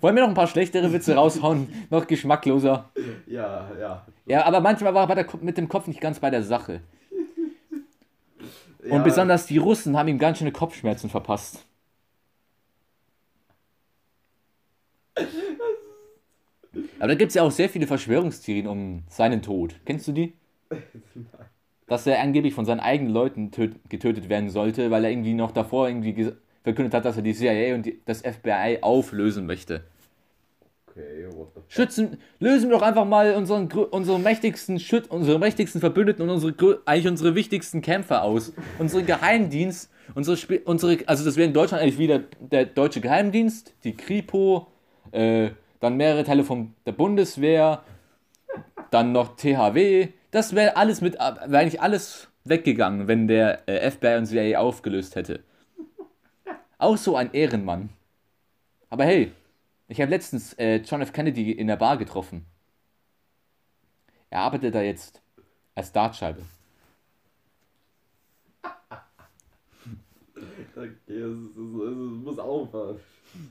Wollen 0.00 0.16
wir 0.16 0.22
noch 0.22 0.30
ein 0.30 0.34
paar 0.34 0.48
schlechtere 0.48 0.92
Witze 0.92 1.14
raushauen? 1.14 1.68
Noch 1.90 2.06
geschmackloser. 2.06 2.90
Ja, 3.26 3.70
ja. 3.78 4.06
Ja, 4.26 4.44
aber 4.44 4.60
manchmal 4.60 4.94
war 4.94 5.08
er 5.08 5.26
mit 5.40 5.56
dem 5.56 5.68
Kopf 5.68 5.86
nicht 5.86 6.00
ganz 6.00 6.18
bei 6.18 6.30
der 6.30 6.42
Sache. 6.42 6.80
Und 8.82 8.90
ja, 8.90 8.98
besonders 8.98 9.46
die 9.46 9.58
Russen 9.58 9.96
haben 9.96 10.08
ihm 10.08 10.18
ganz 10.18 10.38
schöne 10.38 10.50
Kopfschmerzen 10.50 11.08
verpasst. 11.08 11.64
Aber 16.98 17.08
da 17.08 17.14
gibt 17.14 17.30
es 17.30 17.34
ja 17.34 17.42
auch 17.42 17.50
sehr 17.50 17.68
viele 17.68 17.86
Verschwörungstheorien 17.86 18.66
um 18.66 19.02
seinen 19.08 19.42
Tod. 19.42 19.76
Kennst 19.84 20.08
du 20.08 20.12
die? 20.12 20.34
Dass 21.86 22.06
er 22.06 22.20
angeblich 22.20 22.54
von 22.54 22.64
seinen 22.64 22.80
eigenen 22.80 23.12
Leuten 23.12 23.50
töt 23.50 23.76
getötet 23.88 24.28
werden 24.28 24.50
sollte, 24.50 24.90
weil 24.90 25.04
er 25.04 25.10
irgendwie 25.10 25.34
noch 25.34 25.52
davor 25.52 25.88
irgendwie 25.88 26.32
verkündet 26.62 26.94
hat, 26.94 27.04
dass 27.04 27.16
er 27.16 27.22
die 27.22 27.34
CIA 27.34 27.74
und 27.74 27.86
die, 27.86 28.00
das 28.04 28.20
FBI 28.20 28.78
auflösen 28.80 29.46
möchte. 29.46 29.82
Okay, 30.88 31.26
what 31.34 31.48
the 31.54 31.60
fuck. 31.60 31.64
Schützen, 31.68 32.18
lösen 32.38 32.68
wir 32.68 32.76
doch 32.76 32.86
einfach 32.86 33.06
mal 33.06 33.34
unseren, 33.34 33.70
unseren 33.72 34.22
mächtigsten 34.22 34.78
Schüt, 34.78 35.10
unsere 35.10 35.38
mächtigsten 35.38 35.80
Verbündeten 35.80 36.22
und 36.22 36.30
unsere, 36.30 36.80
eigentlich 36.84 37.08
unsere 37.08 37.34
wichtigsten 37.34 37.80
Kämpfer 37.80 38.22
aus. 38.22 38.52
Unseren 38.78 39.06
Geheimdienst, 39.06 39.90
unsere, 40.14 40.60
unsere, 40.60 40.98
also 41.06 41.24
das 41.24 41.36
wäre 41.36 41.48
in 41.48 41.54
Deutschland 41.54 41.82
eigentlich 41.82 41.98
wieder 41.98 42.20
der 42.40 42.66
deutsche 42.66 43.00
Geheimdienst, 43.00 43.74
die 43.84 43.96
Kripo, 43.96 44.66
äh, 45.12 45.50
dann 45.80 45.96
mehrere 45.96 46.24
Teile 46.24 46.44
von 46.44 46.74
der 46.86 46.92
Bundeswehr, 46.92 47.82
dann 48.90 49.12
noch 49.12 49.36
THW. 49.36 50.08
Das 50.30 50.54
wäre 50.54 50.76
alles 50.76 51.00
mit, 51.00 51.14
wäre 51.14 51.58
eigentlich 51.58 51.80
alles 51.80 52.28
weggegangen, 52.44 53.08
wenn 53.08 53.28
der 53.28 53.66
äh, 53.66 53.90
FBI 53.90 54.16
und 54.18 54.26
CIA 54.26 54.58
aufgelöst 54.58 55.16
hätte. 55.16 55.40
Auch 56.82 56.96
so 56.96 57.14
ein 57.14 57.32
Ehrenmann. 57.32 57.90
Aber 58.90 59.04
hey, 59.04 59.30
ich 59.86 60.00
habe 60.00 60.10
letztens 60.10 60.52
äh, 60.54 60.78
John 60.78 61.00
F. 61.00 61.12
Kennedy 61.12 61.52
in 61.52 61.68
der 61.68 61.76
Bar 61.76 61.96
getroffen. 61.96 62.44
Er 64.30 64.40
arbeitet 64.40 64.74
da 64.74 64.82
jetzt 64.82 65.22
als 65.76 65.92
Dartscheibe. 65.92 66.42
Okay, 70.74 70.90
es, 71.06 71.38
es, 71.38 71.56
es 71.56 72.24
muss 72.24 72.38
aufhören. 72.40 72.98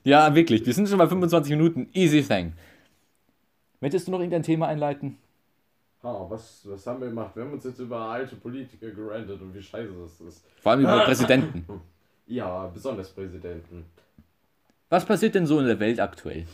Ja, 0.03 0.35
wirklich. 0.35 0.65
Wir 0.65 0.73
sind 0.73 0.89
schon 0.89 0.97
bei 0.97 1.07
25 1.07 1.51
Minuten. 1.51 1.87
Easy 1.93 2.21
thing. 2.21 2.51
Möchtest 3.79 4.07
du 4.07 4.11
noch 4.11 4.19
irgendein 4.19 4.43
Thema 4.43 4.67
einleiten? 4.67 5.17
Ha, 6.03 6.25
was, 6.27 6.67
was 6.69 6.85
haben 6.85 6.99
wir 6.99 7.07
gemacht? 7.07 7.33
Wir 7.37 7.45
haben 7.45 7.53
uns 7.53 7.63
jetzt 7.63 7.79
über 7.79 7.97
alte 7.97 8.35
Politiker 8.35 8.89
gerantet 8.91 9.41
und 9.41 9.53
wie 9.53 9.61
scheiße 9.61 9.93
das 10.01 10.19
ist. 10.19 10.45
Vor 10.61 10.73
allem 10.73 10.81
über 10.81 10.99
Präsidenten. 11.05 11.65
Ja, 12.27 12.67
besonders 12.73 13.09
Präsidenten. 13.09 13.85
Was 14.89 15.05
passiert 15.05 15.35
denn 15.35 15.45
so 15.45 15.59
in 15.59 15.67
der 15.67 15.79
Welt 15.79 15.99
aktuell? 15.99 16.45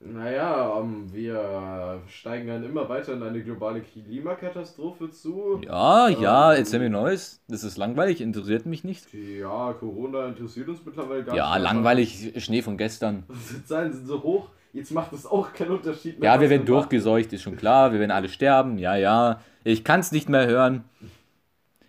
Naja, 0.00 0.78
ähm, 0.80 1.10
wir 1.12 2.02
steigen 2.08 2.46
dann 2.48 2.62
immer 2.64 2.88
weiter 2.88 3.14
in 3.14 3.22
eine 3.22 3.42
globale 3.42 3.80
Klimakatastrophe 3.80 5.10
zu. 5.10 5.60
Ja, 5.64 6.08
ja, 6.08 6.52
Ähm, 6.52 6.58
erzähl 6.58 6.80
mir 6.80 6.90
Neues. 6.90 7.40
Das 7.48 7.64
ist 7.64 7.78
langweilig, 7.78 8.20
interessiert 8.20 8.66
mich 8.66 8.84
nicht. 8.84 9.06
Ja, 9.14 9.72
Corona 9.72 10.26
interessiert 10.26 10.68
uns 10.68 10.84
mittlerweile 10.84 11.24
gar 11.24 11.34
Ja, 11.34 11.54
nicht. 11.54 11.62
langweilig, 11.62 12.32
Schnee 12.44 12.60
von 12.60 12.76
gestern. 12.76 13.24
Die 13.50 13.64
Zahlen 13.64 13.92
sind 13.94 14.06
so 14.06 14.22
hoch, 14.22 14.48
jetzt 14.74 14.90
macht 14.90 15.12
es 15.14 15.24
auch 15.24 15.52
keinen 15.54 15.70
Unterschied 15.70 16.18
mehr. 16.20 16.34
Ja, 16.34 16.40
wir 16.40 16.50
werden 16.50 16.66
durchgeseucht, 16.66 17.32
ist 17.32 17.42
schon 17.42 17.56
klar. 17.56 17.92
Wir 17.92 18.00
werden 18.00 18.10
alle 18.10 18.28
sterben. 18.28 18.76
Ja, 18.78 18.96
ja. 18.96 19.40
Ich 19.62 19.84
kann 19.84 20.00
es 20.00 20.12
nicht 20.12 20.28
mehr 20.28 20.46
hören. 20.46 20.84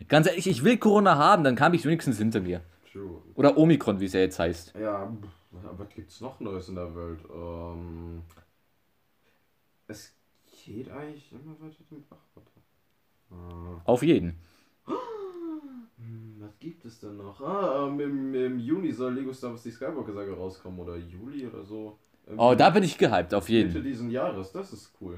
Ganz 0.08 0.28
ehrlich, 0.28 0.48
ich 0.48 0.64
will 0.64 0.78
Corona 0.78 1.18
haben, 1.18 1.44
dann 1.44 1.56
kam 1.56 1.74
ich 1.74 1.84
wenigstens 1.84 2.18
hinter 2.20 2.40
mir. 2.40 2.62
True. 2.96 3.22
Oder 3.36 3.58
Omikron, 3.58 4.00
wie 4.00 4.06
es 4.06 4.14
ja 4.14 4.22
jetzt 4.22 4.40
heißt. 4.40 4.74
Ja, 4.80 5.06
pff, 5.06 5.78
was 5.78 5.90
gibt's 5.90 6.22
noch 6.22 6.40
Neues 6.40 6.70
in 6.70 6.76
der 6.76 6.96
Welt? 6.96 7.20
Ähm, 7.30 8.22
es 9.88 10.14
geht 10.64 10.90
eigentlich 10.90 11.30
immer 11.34 11.60
weiter 11.60 11.84
den 11.92 12.06
Bach 12.08 12.24
runter. 12.34 12.52
Äh, 13.32 13.82
Auf 13.84 14.02
jeden. 14.02 14.40
hm, 14.86 16.38
was 16.40 16.58
gibt 16.60 16.86
es 16.86 17.02
denn 17.02 17.18
noch? 17.18 17.42
Ah, 17.42 17.86
ähm, 17.86 18.00
im, 18.00 18.34
im 18.34 18.60
Juni 18.60 18.94
soll 18.94 19.14
Lego 19.14 19.34
Star 19.34 19.52
Wars 19.52 19.64
die 19.64 19.72
Skywalker-Saga 19.72 20.34
rauskommen 20.34 20.80
oder 20.80 20.96
Juli 20.96 21.46
oder 21.48 21.66
so. 21.66 22.00
Irgendwie 22.26 22.46
Oh, 22.46 22.56
da 22.56 22.70
bin 22.70 22.84
ich 22.84 22.98
gehypt, 22.98 23.34
auf 23.34 23.50
Mitte 23.50 23.58
jeden. 23.58 23.84
diesen 23.84 24.10
Jahres, 24.10 24.54
das 24.54 24.72
ist 24.72 24.94
cool. 25.02 25.18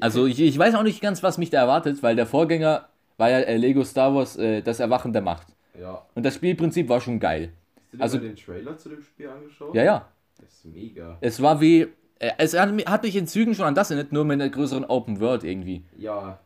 Also 0.00 0.26
ich, 0.26 0.40
ich 0.40 0.58
weiß 0.58 0.74
auch 0.74 0.82
nicht 0.82 1.00
ganz, 1.00 1.22
was 1.22 1.38
mich 1.38 1.50
da 1.50 1.58
erwartet, 1.60 2.02
weil 2.02 2.16
der 2.16 2.26
Vorgänger 2.26 2.88
war 3.18 3.30
ja 3.30 3.38
äh, 3.38 3.56
Lego 3.56 3.84
Star 3.84 4.12
Wars 4.14 4.36
äh, 4.36 4.62
das 4.62 4.80
Erwachen 4.80 5.12
der 5.12 5.22
Macht. 5.22 5.46
Ja. 5.80 6.04
Und 6.14 6.24
das 6.26 6.34
Spielprinzip 6.34 6.88
war 6.88 7.00
schon 7.00 7.18
geil. 7.20 7.52
Hast 7.52 7.92
du 7.92 7.96
dir 7.96 8.02
Also- 8.02 8.18
den 8.18 8.36
Trailer 8.36 8.76
zu 8.76 8.88
dem 8.90 9.02
Spiel 9.02 9.28
angeschaut? 9.28 9.74
Ja, 9.74 9.84
ja. 9.84 10.08
Das 10.40 10.52
ist 10.52 10.64
mega. 10.66 11.18
Es 11.20 11.40
war 11.42 11.60
wie. 11.60 11.86
Äh, 12.20 12.32
es 12.38 12.58
hat, 12.58 12.72
mi- 12.72 12.82
hat 12.84 13.02
mich 13.04 13.14
in 13.16 13.26
Zügen 13.26 13.54
schon 13.54 13.64
an 13.66 13.74
das 13.74 13.90
erinnert, 13.90 14.12
nur 14.12 14.24
mit 14.24 14.34
einer 14.40 14.50
größeren 14.50 14.84
Open 14.84 15.20
World 15.20 15.44
irgendwie. 15.44 15.84
Ja. 15.96 16.38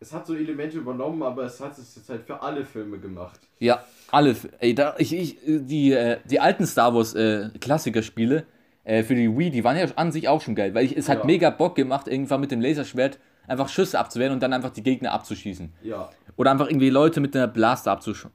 Es 0.00 0.12
hat 0.12 0.26
so 0.26 0.34
Elemente 0.34 0.78
übernommen, 0.78 1.22
aber 1.22 1.44
es 1.44 1.60
hat 1.60 1.78
es 1.78 1.94
jetzt 1.94 2.08
halt 2.08 2.24
für 2.24 2.42
alle 2.42 2.64
Filme 2.64 2.98
gemacht. 2.98 3.40
Ja, 3.60 3.84
alle. 4.10 4.34
Ey, 4.58 4.74
da, 4.74 4.96
ich, 4.98 5.12
ich, 5.14 5.36
die, 5.46 5.92
äh, 5.92 6.18
die 6.28 6.40
alten 6.40 6.66
Star 6.66 6.92
Wars 6.92 7.14
äh, 7.14 7.50
Klassikerspiele 7.60 8.44
äh, 8.82 9.04
für 9.04 9.14
die 9.14 9.36
Wii, 9.38 9.50
die 9.50 9.62
waren 9.62 9.76
ja 9.76 9.86
an 9.94 10.10
sich 10.10 10.26
auch 10.28 10.40
schon 10.40 10.56
geil, 10.56 10.74
weil 10.74 10.84
ich, 10.86 10.96
es 10.96 11.08
hat 11.08 11.20
Ja. 11.20 11.24
mega 11.24 11.50
Bock 11.50 11.76
gemacht, 11.76 12.08
irgendwann 12.08 12.40
mit 12.40 12.50
dem 12.50 12.60
Laserschwert 12.60 13.20
einfach 13.46 13.68
Schüsse 13.68 13.98
abzuwehren 13.98 14.32
und 14.32 14.42
dann 14.42 14.52
einfach 14.52 14.70
die 14.70 14.82
Gegner 14.82 15.12
abzuschießen. 15.12 15.72
Ja. 15.82 16.10
Oder 16.36 16.50
einfach 16.50 16.66
irgendwie 16.66 16.90
Leute 16.90 17.20
mit 17.20 17.36
einer 17.36 17.48
Blaster 17.48 17.92
abzusch 17.92 18.26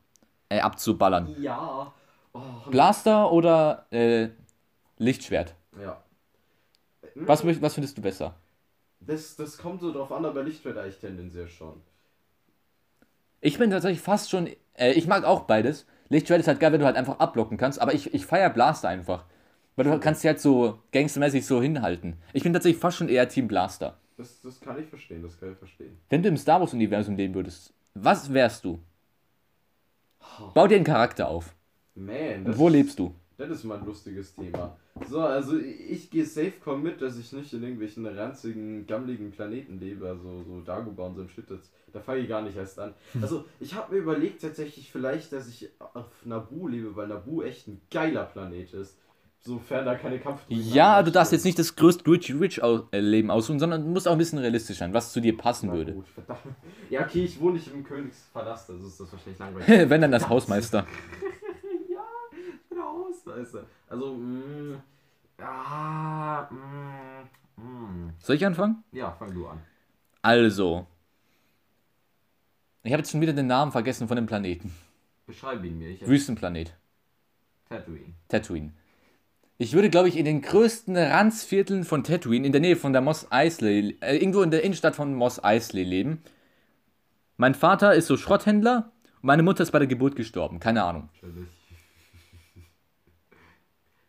äh, 0.49 0.59
abzuballern. 0.59 1.35
Ja. 1.41 1.93
Oh, 2.33 2.39
Blaster 2.69 3.31
oder 3.31 3.85
äh, 3.91 4.29
Lichtschwert. 4.97 5.55
Ja. 5.81 6.01
Was, 7.15 7.43
was 7.45 7.73
findest 7.73 7.97
du 7.97 8.01
besser? 8.01 8.35
Das, 8.99 9.35
das 9.35 9.57
kommt 9.57 9.81
so 9.81 9.91
drauf 9.91 10.11
an, 10.11 10.25
aber 10.25 10.43
Lichtschwert 10.43 10.77
eigentlich 10.77 10.99
tendenziell 10.99 11.47
schon. 11.47 11.81
Ich 13.41 13.57
bin 13.57 13.71
tatsächlich 13.71 14.01
fast 14.01 14.29
schon. 14.29 14.47
Äh, 14.73 14.91
ich 14.93 15.07
mag 15.07 15.23
auch 15.23 15.41
beides. 15.41 15.85
Lichtschwert 16.09 16.39
ist 16.39 16.47
halt 16.47 16.59
geil, 16.59 16.71
wenn 16.71 16.79
du 16.79 16.85
halt 16.85 16.95
einfach 16.95 17.19
abblocken 17.19 17.57
kannst, 17.57 17.81
aber 17.81 17.93
ich, 17.93 18.13
ich 18.13 18.25
feier 18.25 18.49
Blaster 18.49 18.87
einfach. 18.87 19.25
Weil 19.75 19.85
du 19.85 19.99
kannst 19.99 20.23
die 20.23 20.27
halt 20.27 20.39
so 20.39 20.79
gangstermäßig 20.91 21.45
so 21.45 21.61
hinhalten. 21.61 22.17
Ich 22.33 22.43
bin 22.43 22.53
tatsächlich 22.53 22.81
fast 22.81 22.97
schon 22.97 23.09
eher 23.09 23.29
Team 23.29 23.47
Blaster. 23.47 23.97
Das, 24.17 24.41
das 24.41 24.59
kann 24.59 24.79
ich 24.81 24.87
verstehen, 24.87 25.21
das 25.21 25.39
kann 25.39 25.51
ich 25.51 25.57
verstehen. 25.57 25.97
Wenn 26.09 26.23
du 26.23 26.29
im 26.29 26.37
Star 26.37 26.59
Wars-Universum 26.59 27.15
leben 27.15 27.35
würdest, 27.35 27.71
was 27.93 28.33
wärst 28.33 28.65
du? 28.65 28.79
Bau 30.53 30.67
dir 30.67 30.75
einen 30.75 30.83
Charakter 30.83 31.27
auf. 31.27 31.53
Man, 31.95 32.45
Und 32.45 32.57
wo 32.57 32.67
lebst 32.67 32.99
du? 32.99 33.13
Das 33.37 33.49
ist 33.51 33.63
mal 33.63 33.77
ein 33.77 33.85
lustiges 33.85 34.33
Thema. 34.33 34.75
So, 35.07 35.21
also 35.21 35.57
ich 35.59 36.09
gehe 36.09 36.25
Safecom 36.25 36.81
mit, 36.81 36.99
dass 37.01 37.19
ich 37.19 37.31
nicht 37.33 37.53
in 37.53 37.61
irgendwelchen 37.61 38.07
ranzigen, 38.07 38.87
gammeligen 38.87 39.31
Planeten 39.31 39.79
lebe, 39.79 40.07
also 40.07 40.43
so 40.43 40.61
Dagobah 40.61 41.05
und 41.05 41.15
so 41.15 41.21
ein 41.21 41.29
Shit, 41.29 41.49
das, 41.51 41.71
da 41.93 41.99
fange 41.99 42.21
ich 42.21 42.27
gar 42.27 42.41
nicht 42.41 42.57
erst 42.57 42.79
an. 42.79 42.95
Also 43.21 43.45
ich 43.59 43.75
habe 43.75 43.93
mir 43.93 44.01
überlegt 44.01 44.41
tatsächlich 44.41 44.91
vielleicht, 44.91 45.31
dass 45.33 45.47
ich 45.47 45.69
auf 45.93 46.07
Naboo 46.25 46.67
lebe, 46.67 46.95
weil 46.95 47.07
Naboo 47.07 47.43
echt 47.43 47.67
ein 47.67 47.79
geiler 47.91 48.25
Planet 48.25 48.73
ist. 48.73 48.97
Sofern 49.39 49.85
da 49.85 49.95
keine 49.95 50.19
Kampfdrohnen 50.19 50.73
Ja, 50.73 51.01
du 51.03 51.11
darfst 51.11 51.31
jetzt 51.31 51.45
nicht 51.45 51.57
das 51.57 51.75
größte 51.75 52.09
Rich, 52.09 52.33
Rich 52.39 52.61
äh, 52.61 52.99
Leben 52.99 53.31
aussuchen, 53.31 53.59
sondern 53.59 53.83
du 53.83 53.89
musst 53.89 54.07
auch 54.07 54.11
ein 54.13 54.17
bisschen 54.17 54.39
realistisch 54.39 54.77
sein, 54.77 54.93
was 54.93 55.13
zu 55.13 55.21
dir 55.21 55.37
passen 55.37 55.67
Na 55.67 55.73
würde. 55.73 55.93
gut, 55.93 56.07
verdammt. 56.07 56.41
Ja, 56.89 57.01
okay, 57.01 57.23
ich 57.23 57.39
wohne 57.39 57.53
nicht 57.53 57.71
im 57.73 57.83
Königspalast, 57.83 58.69
also 58.71 58.87
ist 58.87 58.99
das 58.99 59.11
wahrscheinlich 59.11 59.39
langweilig. 59.39 59.67
Wenn 59.89 60.01
dann 60.01 60.11
das 60.11 60.27
Hausmeister. 60.27 60.79
ja, 61.89 62.03
der 62.71 62.83
Hausmeister. 62.83 63.65
Also, 63.87 64.15
mh, 64.15 64.81
ja, 65.39 66.49
mh, 66.51 67.63
mh. 67.63 68.13
Soll 68.19 68.35
ich 68.35 68.45
anfangen? 68.45 68.83
Ja, 68.91 69.11
fang 69.11 69.33
du 69.33 69.47
an. 69.47 69.61
Also. 70.21 70.87
Ich 72.83 72.91
habe 72.91 73.01
jetzt 73.01 73.11
schon 73.11 73.21
wieder 73.21 73.33
den 73.33 73.47
Namen 73.47 73.71
vergessen 73.71 74.07
von 74.07 74.15
dem 74.15 74.25
Planeten. 74.25 74.73
Beschreib 75.25 75.63
ihn 75.63 75.77
mir. 75.77 75.89
Ich 75.89 76.07
Wüstenplanet. 76.07 76.73
Tatooine. 77.69 78.13
Tatooine. 78.29 78.71
Ich 79.59 79.73
würde, 79.73 79.89
glaube 79.89 80.07
ich, 80.07 80.17
in 80.17 80.25
den 80.25 80.41
größten 80.41 80.95
Ranzvierteln 80.95 81.83
von 81.83 82.03
Tatooine, 82.03 82.45
in 82.45 82.51
der 82.51 82.61
Nähe 82.61 82.75
von 82.75 82.93
der 82.93 83.01
Moss 83.01 83.31
Eisley, 83.31 83.97
äh, 84.01 84.15
irgendwo 84.17 84.43
in 84.43 84.51
der 84.51 84.63
Innenstadt 84.63 84.95
von 84.95 85.15
Moss 85.15 85.43
Eisley 85.43 85.83
leben. 85.83 86.21
Mein 87.37 87.55
Vater 87.55 87.95
ist 87.95 88.07
so 88.07 88.17
Schrotthändler 88.17 88.91
und 89.15 89.27
meine 89.27 89.43
Mutter 89.43 89.63
ist 89.63 89.71
bei 89.71 89.79
der 89.79 89.87
Geburt 89.87 90.15
gestorben. 90.15 90.59
Keine 90.59 90.83
Ahnung. 90.83 91.09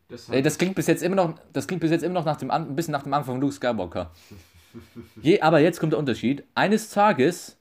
Das, 0.09 0.29
Ey, 0.29 0.43
das 0.43 0.59
klingt 0.59 0.75
bis 0.75 0.87
jetzt 0.87 1.03
immer 1.03 1.17
noch, 1.17 1.35
das 1.53 1.67
klingt 1.67 1.81
bis 1.81 1.91
jetzt 1.91 2.03
immer 2.03 2.15
noch 2.15 2.25
nach 2.25 2.37
dem, 2.37 2.51
ein 2.51 2.75
bisschen 2.77 2.93
nach 2.93 3.03
dem 3.03 3.13
Anfang 3.15 3.35
von 3.35 3.41
Luke 3.41 3.55
Skywalker. 3.55 4.11
Je, 5.23 5.41
aber 5.41 5.61
jetzt 5.61 5.81
kommt 5.81 5.93
der 5.93 5.99
Unterschied. 5.99 6.45
Eines 6.55 6.91
Tages 6.91 7.59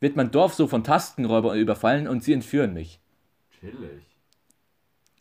wird 0.00 0.16
mein 0.16 0.32
Dorf 0.32 0.54
so 0.54 0.66
von 0.66 0.82
Tastenräubern 0.82 1.56
überfallen 1.56 2.08
und 2.08 2.24
sie 2.24 2.32
entführen 2.32 2.74
mich. 2.74 3.00
chillig. 3.60 4.02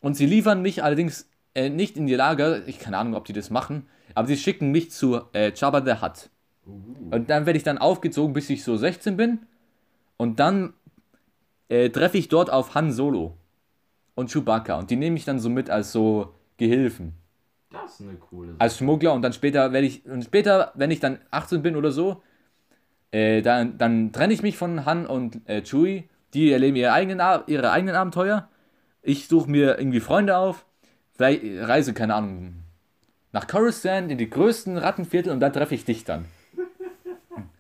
Und 0.02 0.16
sie 0.16 0.26
liefern 0.26 0.64
mich 0.64 0.84
allerdings 0.84 1.28
äh, 1.56 1.70
nicht 1.70 1.98
in 1.98 2.08
die 2.08 2.16
Lager. 2.16 2.68
Ich 2.68 2.80
keine 2.80 2.98
Ahnung, 2.98 3.16
ob 3.16 3.26
die 3.26 3.34
das 3.34 3.50
machen. 3.50 3.88
Aber 4.16 4.28
sie 4.28 4.38
schicken 4.38 4.72
mich 4.72 4.92
zu 4.92 5.22
äh, 5.34 5.52
Jabba 5.54 5.84
the 5.86 6.02
Hutt. 6.02 6.30
Uh, 6.66 7.16
Und 7.16 7.30
dann 7.30 7.46
werde 7.46 7.58
ich 7.58 7.64
dann 7.64 7.78
aufgezogen, 7.78 8.34
bis 8.34 8.50
ich 8.50 8.64
so 8.64 8.78
16 8.78 9.18
bin. 9.18 9.40
Und 10.18 10.40
dann 10.40 10.74
äh, 11.70 11.90
treffe 11.90 12.18
ich 12.18 12.28
dort 12.28 12.52
auf 12.52 12.76
Han 12.76 12.92
Solo 12.92 13.38
und 14.16 14.32
Chewbacca. 14.32 14.78
Und 14.78 14.92
die 14.92 14.96
nehme 14.96 15.18
ich 15.18 15.26
dann 15.26 15.40
so 15.40 15.50
mit 15.50 15.70
als 15.70 15.92
so 15.92 16.36
Gehilfen. 16.58 17.14
das 17.72 18.00
ist 18.00 18.08
eine 18.08 18.18
coole 18.18 18.50
Sache. 18.50 18.62
Als 18.62 18.78
Schmuggler. 18.78 19.14
Und 19.14 19.22
dann 19.22 19.34
später 19.34 19.72
werde 19.74 19.88
ich. 19.88 20.06
Und 20.06 20.24
später, 20.24 20.72
wenn 20.76 20.92
ich 20.92 21.00
dann 21.00 21.20
18 21.32 21.62
bin 21.62 21.76
oder 21.76 21.92
so, 21.92 22.22
äh, 23.12 23.42
dann, 23.42 23.78
dann 23.78 24.12
trenne 24.12 24.34
ich 24.34 24.42
mich 24.42 24.58
von 24.58 24.86
Han 24.86 25.06
und 25.06 25.48
äh, 25.50 25.64
Chewie. 25.64 26.10
Die 26.34 26.52
erleben 26.52 26.78
ihre 26.78 26.94
eigenen, 26.94 27.22
ihre 27.48 27.72
eigenen 27.72 27.96
Abenteuer. 27.96 28.48
Ich 29.02 29.28
suche 29.28 29.50
mir 29.50 29.78
irgendwie 29.78 30.00
Freunde 30.00 30.38
auf. 30.38 30.66
Reise, 31.22 31.94
keine 31.94 32.16
Ahnung, 32.16 32.56
nach 33.32 33.48
Coruscant 33.48 34.12
in 34.12 34.18
die 34.18 34.30
größten 34.30 34.78
Rattenviertel 34.78 35.32
und 35.32 35.40
da 35.40 35.50
treffe 35.50 35.76
ich 35.76 35.86
dich 35.86 36.04
dann. 36.04 36.26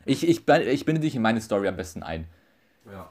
Ich, 0.05 0.27
ich, 0.27 0.45
bin- 0.45 0.67
ich 0.67 0.85
binde 0.85 1.01
dich 1.01 1.15
in 1.15 1.21
meine 1.21 1.39
Story 1.41 1.67
am 1.67 1.77
besten 1.77 2.03
ein. 2.03 2.25
Ja. 2.91 3.09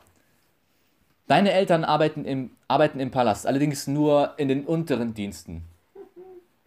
Deine 1.29 1.53
Eltern 1.53 1.85
arbeiten 1.85 2.25
im, 2.25 2.51
arbeiten 2.67 2.99
im 2.99 3.11
Palast, 3.11 3.47
allerdings 3.47 3.87
nur 3.87 4.35
in 4.37 4.49
den 4.49 4.65
unteren 4.67 5.15
Diensten. 5.15 5.63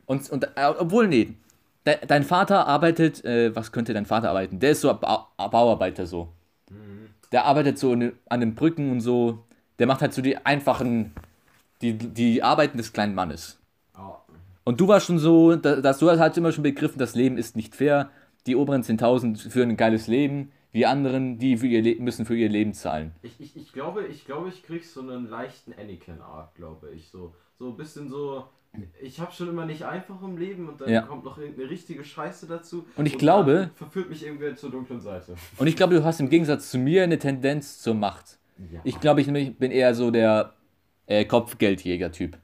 Und, 0.06 0.30
und 0.30 0.46
äh, 0.56 0.66
obwohl, 0.80 1.08
nee, 1.08 1.34
de, 1.86 1.98
dein 2.08 2.24
Vater 2.24 2.66
arbeitet, 2.68 3.24
äh, 3.26 3.54
was 3.56 3.72
könnte 3.74 3.94
dein 3.94 4.06
Vater 4.06 4.30
arbeiten? 4.30 4.60
Der 4.60 4.72
ist 4.72 4.82
so 4.82 4.94
ba 4.94 5.28
Bauarbeiter 5.38 6.06
so. 6.06 6.30
Der 7.32 7.46
arbeitet 7.46 7.78
so 7.78 7.94
in, 7.94 8.14
an 8.30 8.40
den 8.40 8.56
Brücken 8.56 8.92
und 8.92 9.02
so. 9.02 9.44
Der 9.80 9.88
macht 9.88 10.02
halt 10.02 10.14
so 10.14 10.22
die 10.22 10.38
einfachen, 10.38 11.14
die, 11.82 11.94
die 11.98 12.42
Arbeiten 12.44 12.78
des 12.78 12.94
kleinen 12.94 13.16
Mannes. 13.16 13.60
Und 14.66 14.80
du 14.80 14.88
warst 14.88 15.07
schon 15.07 15.20
so, 15.20 15.55
da- 15.55 15.82
dass 15.82 15.99
du 15.99 16.09
hast 16.09 16.38
immer 16.38 16.51
schon 16.51 16.64
begriffen, 16.64 16.99
das 16.99 17.16
Leben 17.16 17.38
ist 17.38 17.55
nicht 17.55 17.76
fair. 17.76 18.09
Die 18.47 18.55
oberen 18.55 18.84
10.000 18.84 19.49
führen 19.49 19.70
ein 19.72 19.78
geiles 19.78 20.07
Leben. 20.07 20.51
Die 20.74 20.86
anderen, 20.86 21.38
die 21.38 21.57
für 21.57 21.68
ihr 21.68 21.82
Le 21.82 21.95
müssen 21.99 22.26
für 22.26 22.36
ihr 22.36 22.49
Leben 22.49 22.74
zahlen. 22.74 23.11
ich, 23.22 23.39
ich, 23.39 23.55
ich 23.55 23.74
glaube, 23.74 24.05
ich 24.07 24.26
glaube, 24.26 24.49
ich 24.49 24.64
krieg 24.64 24.84
so 24.86 25.01
einen 25.01 25.30
leichten 25.30 25.74
Anakin-Arc, 25.74 26.55
glaube 26.55 26.89
ich. 26.95 27.09
So, 27.09 27.34
so 27.59 27.70
ein 27.70 27.78
bisschen 27.78 28.09
so. 28.09 28.45
Ich 28.99 29.20
habe 29.20 29.32
schon 29.32 29.49
immer 29.49 29.68
nicht 29.68 29.84
einfach 29.86 30.20
im 30.24 30.36
Leben 30.36 30.68
und 30.68 30.82
dann 30.82 30.89
Ja. 30.89 31.03
kommt 31.03 31.24
noch 31.26 31.38
irgendeine 31.38 31.70
richtige 31.70 32.03
Scheiße 32.03 32.47
dazu. 32.47 32.86
Und 32.95 33.05
ich 33.05 33.20
glaube- 33.20 33.53
dann 33.53 33.72
verführt 33.76 34.09
mich 34.09 34.26
irgendwer 34.26 34.55
zur 34.55 34.72
dunklen 34.72 34.99
Seite. 34.99 35.36
Und 35.57 35.68
ich 35.68 35.76
glaube, 35.76 35.93
du 35.93 36.03
hast 36.03 36.20
im 36.20 36.30
Gegensatz 36.30 36.72
zu 36.72 36.80
mir 36.80 37.03
eine 37.03 37.20
Tendenz 37.20 37.78
zur 37.80 37.93
Macht. 37.93 38.39
Ja. 38.72 38.80
Ich 38.84 38.99
glaube, 38.99 39.22
ich 39.22 39.28
bin 39.28 39.72
eher 39.72 39.93
so 39.93 40.09
der 40.09 40.53
äh, 41.05 41.24
Kopfgeldjäger-Typ. 41.26 42.38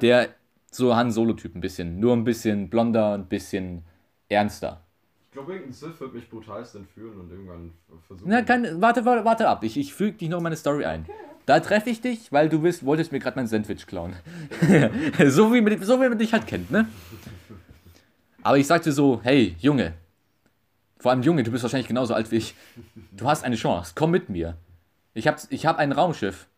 Der 0.00 0.28
so 0.76 0.94
Han 0.94 1.10
Solo-Typ 1.10 1.54
ein 1.54 1.60
bisschen. 1.60 2.00
Nur 2.00 2.12
ein 2.14 2.24
bisschen 2.24 2.68
blonder, 2.68 3.14
ein 3.14 3.26
bisschen 3.26 3.84
ernster. 4.28 4.82
Ich 5.28 5.32
glaube, 5.32 5.52
irgendein 5.52 5.72
Sith 5.72 6.00
wird 6.00 6.14
mich 6.14 6.30
brutalst 6.30 6.76
entführen 6.76 7.20
und 7.20 7.30
irgendwann 7.30 7.72
versuchen. 8.06 8.30
Na, 8.30 8.42
kein, 8.42 8.80
warte, 8.80 9.04
warte, 9.04 9.24
warte 9.24 9.48
ab. 9.48 9.62
Ich, 9.64 9.76
ich 9.76 9.92
füge 9.92 10.16
dich 10.16 10.28
noch 10.28 10.38
in 10.38 10.44
meine 10.44 10.56
Story 10.56 10.84
ein. 10.84 11.06
Da 11.44 11.60
treffe 11.60 11.90
ich 11.90 12.00
dich, 12.00 12.32
weil 12.32 12.48
du 12.48 12.60
bist, 12.60 12.84
wolltest 12.84 13.12
mir 13.12 13.20
gerade 13.20 13.36
mein 13.36 13.46
Sandwich 13.46 13.86
klauen. 13.86 14.16
so, 15.28 15.54
wie 15.54 15.60
man, 15.60 15.80
so 15.82 16.00
wie 16.00 16.08
man 16.08 16.18
dich 16.18 16.32
halt 16.32 16.46
kennt, 16.46 16.70
ne? 16.70 16.88
Aber 18.42 18.58
ich 18.58 18.66
sagte 18.66 18.92
so, 18.92 19.20
hey, 19.22 19.56
Junge. 19.60 19.94
Vor 20.98 21.12
allem 21.12 21.22
Junge, 21.22 21.42
du 21.42 21.50
bist 21.50 21.62
wahrscheinlich 21.62 21.88
genauso 21.88 22.14
alt 22.14 22.30
wie 22.32 22.36
ich. 22.36 22.54
Du 23.12 23.28
hast 23.28 23.44
eine 23.44 23.56
Chance, 23.56 23.92
komm 23.94 24.10
mit 24.10 24.28
mir. 24.28 24.56
Ich 25.14 25.28
habe 25.28 25.38
ich 25.50 25.66
hab 25.66 25.78
ein 25.78 25.92
Raumschiff. 25.92 26.48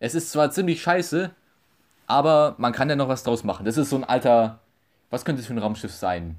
Es 0.00 0.14
ist 0.14 0.30
zwar 0.30 0.50
ziemlich 0.50 0.80
scheiße, 0.80 1.34
aber 2.08 2.54
man 2.58 2.72
kann 2.72 2.88
ja 2.88 2.96
noch 2.96 3.08
was 3.08 3.22
draus 3.22 3.44
machen. 3.44 3.64
Das 3.64 3.76
ist 3.76 3.90
so 3.90 3.96
ein 3.96 4.04
alter. 4.04 4.58
Was 5.10 5.24
könnte 5.24 5.40
es 5.40 5.46
für 5.46 5.54
ein 5.54 5.58
Raumschiff 5.58 5.92
sein? 5.92 6.36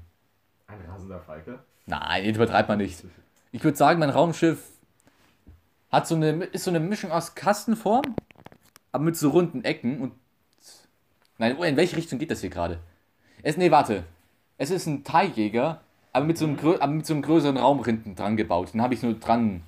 Ein 0.66 0.78
rasender 0.88 1.20
Falke. 1.20 1.60
Nein, 1.86 2.34
übertreibt 2.34 2.68
man 2.68 2.78
nicht. 2.78 3.02
Ich 3.52 3.64
würde 3.64 3.76
sagen, 3.76 3.98
mein 3.98 4.10
Raumschiff 4.10 4.62
hat 5.90 6.06
so 6.06 6.16
eine, 6.16 6.44
ist 6.44 6.64
so 6.64 6.70
eine 6.70 6.80
Mischung 6.80 7.10
aus 7.10 7.34
Kastenform, 7.34 8.14
aber 8.92 9.04
mit 9.04 9.16
so 9.16 9.30
runden 9.30 9.64
Ecken 9.64 10.00
und. 10.00 10.12
Nein, 11.38 11.56
oh, 11.58 11.62
in 11.62 11.76
welche 11.76 11.96
Richtung 11.96 12.18
geht 12.18 12.30
das 12.30 12.42
hier 12.42 12.50
gerade? 12.50 12.80
Es, 13.42 13.56
nee, 13.56 13.70
warte. 13.70 14.04
Es 14.58 14.70
ist 14.70 14.86
ein 14.86 15.04
Teiljäger, 15.04 15.80
aber 16.12 16.26
mit 16.26 16.36
so 16.36 16.46
einem, 16.46 16.58
aber 16.58 16.88
mit 16.88 17.06
so 17.06 17.14
einem 17.14 17.22
größeren 17.22 17.56
Raum 17.56 17.82
hinten 17.84 18.14
dran 18.14 18.36
gebaut. 18.36 18.74
Den 18.74 18.82
habe 18.82 18.94
ich 18.94 19.02
nur 19.02 19.14
dran. 19.14 19.62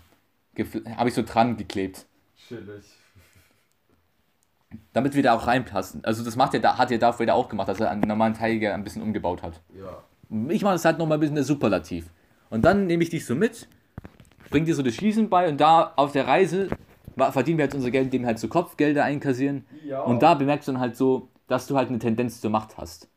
Habe 0.97 1.09
ich 1.09 1.15
so 1.15 1.23
dran 1.23 1.57
geklebt. 1.57 2.05
Chillig. 2.37 2.85
Damit 4.93 5.15
wir 5.15 5.23
da 5.23 5.35
auch 5.35 5.47
reinpassen. 5.47 6.05
Also, 6.05 6.25
das 6.25 6.37
macht 6.37 6.55
er, 6.55 6.61
da, 6.61 6.79
hat 6.79 6.91
er 6.91 6.99
Darth 6.99 7.21
Vader 7.21 7.35
auch 7.35 7.49
gemacht, 7.49 7.69
dass 7.69 7.81
er 7.81 7.91
einen 7.91 8.03
normalen 8.03 8.35
Teiljäger 8.35 8.75
ein 8.75 8.85
bisschen 8.85 9.03
umgebaut 9.03 9.43
hat. 9.43 9.61
Ja. 9.75 10.03
Ich 10.49 10.63
mache 10.63 10.75
das 10.75 10.85
halt 10.85 10.99
nochmal 10.99 11.19
ein 11.19 11.21
bisschen 11.21 11.35
der 11.35 11.45
Superlativ. 11.45 12.11
Und 12.51 12.65
dann 12.65 12.87
nehme 12.87 13.03
ich 13.03 13.11
dich 13.11 13.27
so 13.27 13.35
mit, 13.35 13.69
bring 14.51 14.65
dir 14.65 14.75
so 14.75 14.83
das 14.83 14.95
Schießen 14.95 15.29
bei 15.29 15.49
und 15.49 15.61
da 15.61 15.93
auf 15.97 16.13
der 16.13 16.27
Reise 16.27 16.69
verdienen 17.17 17.59
wir 17.59 17.65
halt 17.65 17.75
unser 17.75 17.91
Geld, 17.91 18.07
indem 18.07 18.23
wir 18.23 18.29
halt 18.29 18.39
so 18.39 18.49
Kopfgelder 18.49 19.05
einkassieren. 19.05 19.65
Ja. 19.85 20.03
Und 20.03 20.23
da 20.23 20.35
bemerkst 20.35 20.69
du 20.69 20.73
dann 20.73 20.81
halt 20.81 20.97
so, 20.97 21.29
dass 21.47 21.67
du 21.67 21.77
halt 21.77 21.89
eine 21.89 21.99
Tendenz 21.99 22.41
zur 22.41 22.51
Macht 22.51 22.79
hast. 22.79 23.09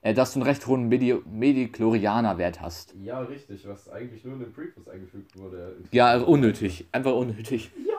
Äh, 0.00 0.14
dass 0.14 0.32
du 0.32 0.40
einen 0.40 0.48
recht 0.48 0.66
hohen 0.66 0.88
Medi 0.88 1.14
Mediklorianer-Wert 1.24 2.60
hast. 2.60 2.94
Ja, 3.02 3.20
richtig, 3.20 3.66
was 3.68 3.88
eigentlich 3.88 4.24
nur 4.24 4.34
in 4.34 4.40
den 4.40 4.52
Prequels 4.52 4.88
eingefügt 4.88 5.38
wurde. 5.38 5.76
Ja, 5.92 6.06
also 6.06 6.26
unnötig. 6.26 6.88
Einfach 6.90 7.12
unnötig. 7.12 7.70
Ja, 7.86 7.94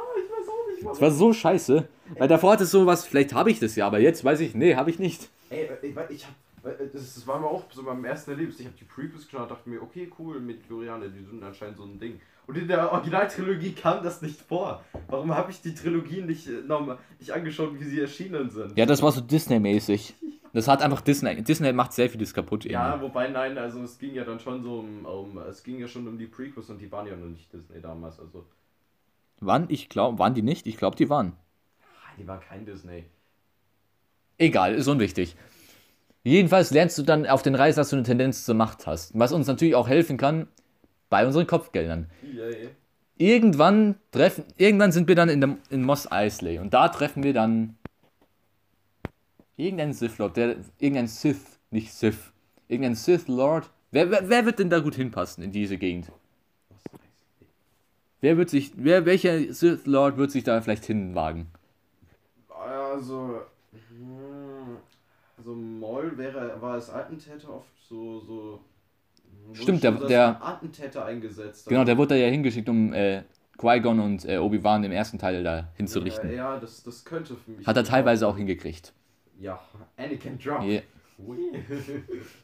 Das 0.85 1.01
war 1.01 1.11
so 1.11 1.33
scheiße. 1.33 1.87
Weil 2.17 2.27
davor 2.27 2.53
hattest 2.53 2.73
du 2.73 2.79
sowas, 2.79 3.05
vielleicht 3.05 3.33
habe 3.33 3.51
ich 3.51 3.59
das 3.59 3.75
ja, 3.75 3.87
aber 3.87 3.99
jetzt 3.99 4.23
weiß 4.23 4.39
ich, 4.41 4.55
nee, 4.55 4.75
habe 4.75 4.89
ich 4.89 4.99
nicht. 4.99 5.29
Ey, 5.49 5.69
ich, 5.81 5.95
weiß- 5.95 6.09
ich 6.09 6.25
hab. 6.25 6.33
Das, 6.93 7.15
das 7.15 7.27
war 7.27 7.39
mir 7.41 7.47
auch 7.47 7.63
so 7.71 7.83
beim 7.83 8.05
ersten 8.05 8.31
Erlebnis. 8.31 8.57
Ich 8.59 8.65
habe 8.65 8.75
die 8.79 8.85
Prequels 8.85 9.25
geschaut 9.25 9.41
und 9.41 9.51
dachte 9.51 9.69
mir, 9.69 9.81
okay, 9.81 10.09
cool, 10.17 10.39
mit 10.39 10.65
Glorianer, 10.67 11.09
die 11.09 11.21
sind 11.23 11.43
anscheinend 11.43 11.75
so 11.77 11.83
ein 11.83 11.99
Ding. 11.99 12.21
Und 12.47 12.57
in 12.57 12.67
der 12.69 12.91
Originaltrilogie 12.91 13.73
kam 13.73 14.01
das 14.03 14.21
nicht 14.21 14.39
vor. 14.39 14.83
Warum 15.09 15.35
habe 15.35 15.51
ich 15.51 15.61
die 15.61 15.73
Trilogien 15.75 16.25
nicht, 16.25 16.47
äh, 16.47 16.61
noch 16.65 16.97
nicht 17.19 17.31
angeschaut, 17.31 17.77
wie 17.79 17.83
sie 17.83 17.99
erschienen 17.99 18.49
sind? 18.49 18.77
Ja, 18.77 18.85
das 18.85 19.01
war 19.01 19.11
so 19.11 19.19
Disney-mäßig. 19.19 20.13
das 20.53 20.67
hat 20.69 20.81
einfach 20.81 21.01
Disney. 21.01 21.41
Disney 21.43 21.73
macht 21.73 21.91
sehr 21.93 22.09
vieles 22.09 22.33
kaputt. 22.33 22.63
Ja, 22.65 22.91
irgendwie. 22.91 23.07
wobei 23.07 23.27
nein, 23.27 23.57
also 23.57 23.81
es 23.81 23.97
ging 23.97 24.13
ja 24.13 24.23
dann 24.23 24.39
schon 24.39 24.63
so 24.63 24.79
um, 24.79 25.05
um 25.05 25.37
es 25.39 25.63
ging 25.63 25.79
ja 25.79 25.87
schon 25.87 26.07
um 26.07 26.17
die 26.17 26.27
Prequels 26.27 26.69
und 26.69 26.79
die 26.79 26.89
waren 26.91 27.07
ja 27.07 27.15
noch 27.15 27.27
nicht 27.27 27.51
Disney 27.51 27.81
damals, 27.81 28.19
also 28.19 28.45
Wann? 29.39 29.65
Ich 29.69 29.89
glaube, 29.89 30.19
waren 30.19 30.33
die 30.33 30.41
nicht? 30.41 30.67
Ich 30.67 30.77
glaube, 30.77 30.95
die 30.95 31.09
waren. 31.09 31.33
ah, 31.81 32.11
die 32.17 32.27
war 32.27 32.39
kein 32.39 32.65
Disney. 32.65 33.05
Egal, 34.37 34.75
ist 34.75 34.87
unwichtig. 34.87 35.35
Jedenfalls 36.23 36.71
lernst 36.71 36.97
du 36.97 37.03
dann 37.03 37.27
auf 37.27 37.41
den 37.41 37.55
Reisen, 37.55 37.77
dass 37.77 37.89
du 37.89 37.97
eine 37.97 38.03
Tendenz 38.03 38.45
zur 38.45 38.55
Macht 38.55 38.87
hast. 38.87 39.17
Was 39.17 39.33
uns 39.33 39.47
natürlich 39.47 39.75
auch 39.75 39.87
helfen 39.87 40.17
kann 40.17 40.47
bei 41.09 41.25
unseren 41.25 41.45
Kopfgeldern. 41.45 42.09
Yay. 42.21 42.69
Irgendwann 43.17 43.95
treffen, 44.11 44.45
irgendwann 44.57 44.91
sind 44.91 45.07
wir 45.07 45.15
dann 45.15 45.29
in, 45.29 45.41
der, 45.41 45.57
in 45.69 45.83
Moss 45.83 46.11
Eisley 46.11 46.57
und 46.59 46.73
da 46.73 46.87
treffen 46.87 47.23
wir 47.23 47.33
dann 47.33 47.77
irgendeinen 49.57 49.93
Sith 49.93 50.17
Lord, 50.17 50.35
der 50.37 50.55
irgendein 50.79 51.07
Sith, 51.07 51.59
nicht 51.69 51.93
Sith, 51.93 52.33
irgendein 52.67 52.95
Sith 52.95 53.27
Lord. 53.27 53.69
Wer, 53.91 54.09
wer, 54.09 54.27
wer 54.29 54.45
wird 54.45 54.59
denn 54.59 54.69
da 54.69 54.79
gut 54.79 54.95
hinpassen 54.95 55.43
in 55.43 55.51
diese 55.51 55.77
Gegend? 55.77 56.11
Wer 58.23 58.37
wird 58.37 58.49
sich, 58.49 58.71
wer, 58.77 59.05
welcher 59.05 59.53
Sith 59.53 59.85
Lord 59.85 60.15
wird 60.15 60.31
sich 60.31 60.45
da 60.45 60.61
vielleicht 60.61 60.85
hinwagen? 60.85 61.47
Also, 62.47 63.41
hm, 63.89 64.77
also 65.37 65.53
Maul 65.53 66.17
wäre, 66.17 66.55
war 66.61 66.75
als 66.75 66.89
Attentäter 66.89 67.53
oft 67.53 67.67
so, 67.89 68.21
so. 68.21 68.59
Stimmt, 69.51 69.83
der- 69.83 69.91
der- 69.91 70.41
Attentäter 70.41 71.03
eingesetzt. 71.03 71.67
Genau, 71.67 71.83
der 71.83 71.97
wurde 71.97 72.09
da 72.09 72.15
ja 72.15 72.27
hingeschickt, 72.29 72.69
um 72.69 72.93
äh, 72.93 73.23
Qui-Gon 73.57 73.99
und 73.99 74.23
äh, 74.23 74.37
Obi-Wan 74.37 74.85
im 74.85 74.93
ersten 74.93 75.19
Teil 75.19 75.43
da 75.43 75.67
hinzurichten. 75.75 76.29
Ja, 76.29 76.35
ja, 76.53 76.59
das, 76.59 76.81
das 76.81 77.03
könnte 77.03 77.35
für 77.35 77.51
mich. 77.51 77.67
Hat 77.67 77.75
er 77.75 77.83
teilweise 77.83 78.25
auch 78.25 78.37
hingekriegt. 78.37 78.93
Ja, 79.37 79.59
Anakin 79.97 80.39
Drop. 80.39 80.63
Ja. 80.63 80.79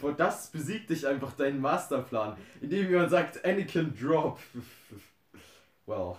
Vor, 0.00 0.12
das 0.12 0.50
besiegt 0.50 0.90
dich 0.90 1.06
einfach 1.06 1.32
deinen 1.32 1.60
Masterplan, 1.60 2.36
indem 2.60 2.88
jemand 2.88 3.10
sagt 3.10 3.44
Anakin 3.44 3.92
Drop. 4.00 4.38
Well. 5.86 6.14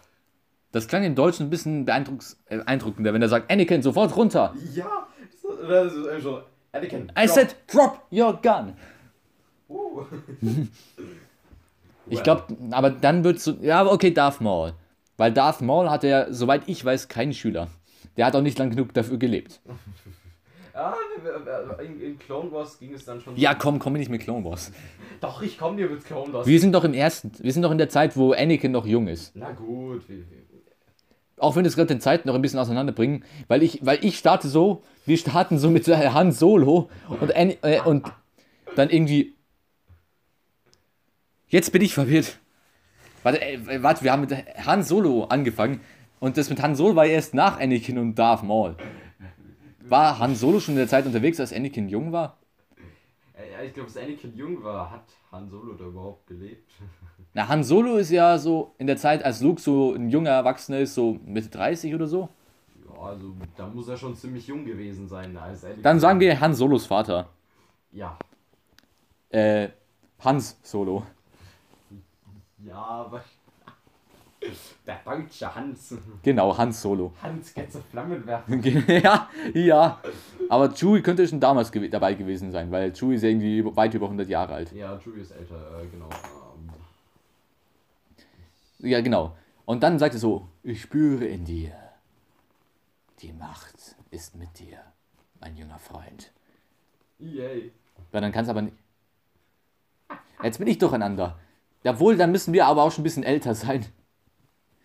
Das 0.74 0.88
klang 0.88 1.03
im 1.03 1.16
Deutschen 1.16 1.47
ein 1.47 1.49
bisschen 1.49 1.86
beeindrucks- 1.86 2.36
äh, 2.47 2.57
beeindruckender, 2.57 3.14
wenn 3.14 3.22
er 3.22 3.30
sagt, 3.30 3.49
Anakin, 3.49 3.82
sofort 3.82 4.14
runter. 4.16 4.53
Ja, 4.74 5.07
das, 5.61 5.93
ist 5.93 6.07
einfach 6.07 6.22
so. 6.24 6.41
Anakin 6.74 7.03
I 7.18 7.26
drop. 7.26 7.30
said, 7.30 7.55
drop 7.72 8.01
your 8.11 8.41
gun. 8.41 8.74
Uh. 9.70 10.03
Ich 12.07 12.22
glaube, 12.22 12.57
aber 12.72 12.89
dann 12.89 13.24
wird 13.24 13.39
so, 13.39 13.53
ja, 13.61 13.86
okay, 13.86 14.11
Darth 14.11 14.41
Maul. 14.41 14.74
Weil 15.16 15.32
Darth 15.32 15.61
Maul 15.61 15.89
hatte 15.89 16.07
ja, 16.07 16.34
soweit 16.34 16.64
ich 16.68 16.84
weiß, 16.84 17.07
keinen 17.07 17.34
Schüler. 17.34 17.70
Der 18.18 18.26
hat 18.26 18.36
auch 18.36 18.41
nicht 18.41 18.59
lang 18.59 18.70
genug 18.72 18.93
dafür 18.93 19.18
gelebt. 19.18 19.61
Ah, 20.76 20.95
in, 21.84 22.01
in 22.01 22.19
Clone 22.19 22.51
Wars 22.51 22.80
ging 22.80 22.93
es 22.93 23.05
dann 23.05 23.21
schon. 23.21 23.38
Ja, 23.38 23.53
komm, 23.53 23.78
komm 23.78 23.93
nicht 23.93 24.09
mit 24.09 24.21
Clone 24.21 24.43
Wars. 24.43 24.71
Doch, 25.21 25.43
ich 25.43 25.57
komme 25.59 25.78
dir 25.78 25.88
mit 25.88 26.03
Clone 26.03 26.34
Wars. 26.34 26.47
Wir 26.47 26.59
sind 26.59 26.74
doch 26.74 26.84
im 26.84 26.95
ersten, 26.95 27.32
wir 27.39 27.53
sind 27.53 27.61
doch 27.61 27.71
in 27.71 27.78
der 27.78 27.89
Zeit, 27.89 28.17
wo 28.17 28.32
Anakin 28.32 28.71
noch 28.71 28.88
jung 28.88 29.07
ist. 29.07 29.36
Na 29.36 29.51
gut, 29.51 30.09
wie, 30.09 30.21
wie, 30.21 30.45
Auch 31.38 31.55
wenn 31.55 31.63
wir 31.63 31.67
es 31.67 31.76
gerade 31.76 31.89
den 31.89 32.01
Zeiten 32.01 32.28
noch 32.28 32.34
ein 32.34 32.41
bisschen 32.41 32.57
auseinanderbringen, 32.57 33.24
weil 33.47 33.61
ich, 33.61 33.86
weil 33.86 34.03
ich 34.03 34.17
starte 34.17 34.47
so, 34.47 34.82
wir 35.05 35.17
starten 35.17 35.59
so 35.59 35.69
mit 35.69 35.88
äh, 35.88 36.09
Han 36.09 36.32
Solo 36.32 36.89
und, 37.07 37.36
An 37.36 37.53
äh, 37.61 37.82
und 37.82 38.11
dann 38.76 38.89
irgendwie. 38.89 39.36
Jetzt 41.49 41.71
bin 41.71 41.84
ich 41.84 41.93
verwirrt. 41.93 42.39
Warte, 43.21 43.39
äh, 43.39 43.84
warte, 43.84 44.03
wir 44.03 44.11
haben 44.11 44.21
mit 44.21 44.32
Han 44.65 44.82
Solo 44.82 45.26
angefangen 45.26 45.82
und 46.19 46.38
das 46.38 46.49
mit 46.49 46.63
Han 46.63 46.76
Solo 46.76 46.95
war 46.95 47.05
erst 47.05 47.36
nach 47.36 47.59
Anakin 47.59 47.99
und 47.99 48.15
Darth 48.15 48.41
Maul. 48.41 48.76
War 49.89 50.19
Han 50.19 50.36
Solo 50.36 50.59
schon 50.59 50.75
in 50.75 50.79
der 50.79 50.88
Zeit 50.88 51.05
unterwegs, 51.05 51.39
als 51.39 51.53
Anakin 51.53 51.89
jung 51.89 52.11
war? 52.11 52.38
Äh, 53.34 53.51
ja, 53.51 53.61
ich 53.63 53.73
glaube, 53.73 53.88
als 53.88 53.97
Anakin 53.97 54.36
jung 54.36 54.63
war, 54.63 54.89
hat 54.91 55.05
Han 55.31 55.49
Solo 55.49 55.73
da 55.73 55.86
überhaupt 55.86 56.27
gelebt. 56.27 56.71
Na, 57.34 57.47
Han 57.47 57.63
Solo 57.63 57.97
ist 57.97 58.11
ja 58.11 58.38
so 58.38 58.75
in 58.77 58.88
der 58.88 58.97
Zeit, 58.97 59.23
als 59.23 59.41
Luke 59.41 59.59
so 59.59 59.93
ein 59.93 60.09
junger 60.09 60.31
Erwachsener 60.31 60.79
ist, 60.79 60.93
so 60.93 61.19
Mitte 61.25 61.49
30 61.49 61.93
oder 61.95 62.07
so. 62.07 62.29
Ja, 62.86 63.01
also 63.01 63.34
da 63.57 63.67
muss 63.67 63.88
er 63.88 63.97
schon 63.97 64.15
ziemlich 64.15 64.47
jung 64.47 64.65
gewesen 64.65 65.07
sein, 65.07 65.36
als 65.36 65.63
Anakin. 65.63 65.84
Dann 65.84 65.99
sagen 65.99 66.19
wir 66.19 66.39
Han 66.39 66.53
Solos 66.53 66.86
Vater. 66.86 67.29
Ja. 67.91 68.17
Äh, 69.29 69.69
Hans 70.19 70.57
Solo. 70.63 71.03
Ja, 72.65 72.75
aber. 72.75 73.23
Der 74.86 75.00
deutsche 75.06 75.54
Hans. 75.56 75.96
Genau, 76.22 76.58
Hans 76.58 76.82
Solo. 76.82 77.14
Hans 77.22 77.54
Getze 77.54 77.82
Flammen 77.82 78.26
werfen. 78.26 78.62
ja, 78.88 79.30
ja. 79.54 80.02
Aber 80.50 80.74
Chewie 80.74 81.02
könnte 81.02 81.28
schon 81.28 81.39
damals 81.39 81.72
gew 81.72 81.88
dabei 81.89 82.14
gewesen 82.16 82.52
sein, 82.52 82.72
weil 82.72 82.91
Chewie 82.94 83.16
ist 83.16 83.24
irgendwie 83.24 83.64
weit 83.76 83.94
über 83.94 84.06
100 84.08 84.28
Jahre 84.28 84.54
alt. 84.56 84.72
Ja, 84.74 84.98
Chewie 85.00 85.22
ist 85.22 85.32
älter, 85.32 85.82
äh, 85.82 85.88
genau. 85.88 86.10
Ähm, 88.82 88.89
Ja, 88.89 89.02
genau. 89.02 89.36
Und 89.66 89.82
dann 89.82 89.98
sagt 89.98 90.16
er 90.16 90.20
so, 90.20 90.48
ich 90.64 90.82
spüre 90.82 91.26
in 91.26 91.46
dir. 91.46 91.72
Die 93.22 93.32
Macht 93.32 93.96
ist 94.12 94.36
mit 94.36 94.60
dir, 94.60 94.80
mein 95.39 95.56
junger 95.56 95.80
Freund. 95.80 96.32
Yay. 97.20 97.72
Weil 98.12 98.22
dann 98.22 98.34
kann 98.34 98.44
es 98.44 98.50
aber 98.50 98.64
nicht. 98.64 98.76
Jetzt 100.44 100.58
bin 100.58 100.68
ich 100.68 100.78
durcheinander. 100.78 101.39
Jawohl, 101.84 102.18
dann 102.18 102.32
müssen 102.32 102.54
wir 102.54 102.66
aber 102.66 102.84
auch 102.84 102.91
schon 102.91 103.02
ein 103.02 103.06
bisschen 103.06 103.24
älter 103.24 103.56
sein. 103.56 103.86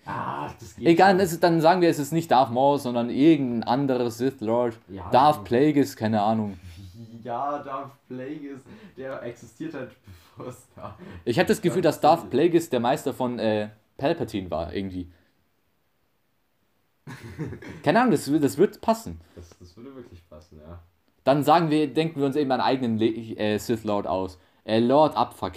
Ah, 0.09 0.51
das 0.59 0.75
geht. 0.75 0.87
Egal, 0.87 1.21
ist, 1.21 1.43
dann 1.43 1.61
sagen 1.61 1.83
wir, 1.83 1.91
es 1.91 1.99
ist 1.99 2.13
nicht 2.13 2.31
Darth 2.31 2.51
Maul, 2.51 2.79
sondern 2.79 3.11
irgendein 3.11 3.69
anderes 3.69 4.17
Sith 4.17 4.41
Lord. 4.41 4.79
Ja, 4.89 5.09
Darth 5.11 5.45
Plagueis, 5.45 5.97
keine 5.97 6.23
Ahnung. 6.23 6.59
Ja, 7.23 7.63
Darth 7.63 7.93
Plagueis, 8.09 8.63
der 8.97 9.23
existiert 9.23 9.75
halt 9.75 9.91
bevor 10.37 10.51
es 10.51 10.67
da. 10.75 10.97
Ich 11.27 11.39
hatte 11.39 11.49
das 11.49 11.61
Gefühl, 11.61 11.83
dass 11.83 12.01
Darth 12.01 12.31
Plagueis 12.31 12.71
der 12.71 12.81
Meister 12.81 13.13
von 13.13 13.39
äh, 13.39 13.69
Palpatine 13.99 14.51
war, 14.51 14.73
irgendwie. 14.73 15.13
Keine 17.83 18.01
Ahnung, 18.01 18.13
das, 18.13 18.31
das 18.41 18.57
wird 18.57 18.81
passen. 18.81 19.21
Das, 19.35 19.51
das 19.59 19.77
würde 19.77 19.95
wirklich 19.95 20.27
passen, 20.29 20.59
ja. 20.59 20.81
Dann 21.25 21.43
sagen 21.43 21.71
wir, 21.71 21.93
denken 21.93 22.21
wir 22.21 22.27
uns 22.27 22.37
eben 22.37 22.51
einen 22.51 22.63
eigenen 22.63 22.97
Le 22.97 23.09
äh, 23.37 23.59
Sith 23.59 23.85
Lord 23.85 24.07
aus. 24.07 24.39
Äh, 24.65 24.81
Lord 24.81 25.17
Abfuck. 25.17 25.53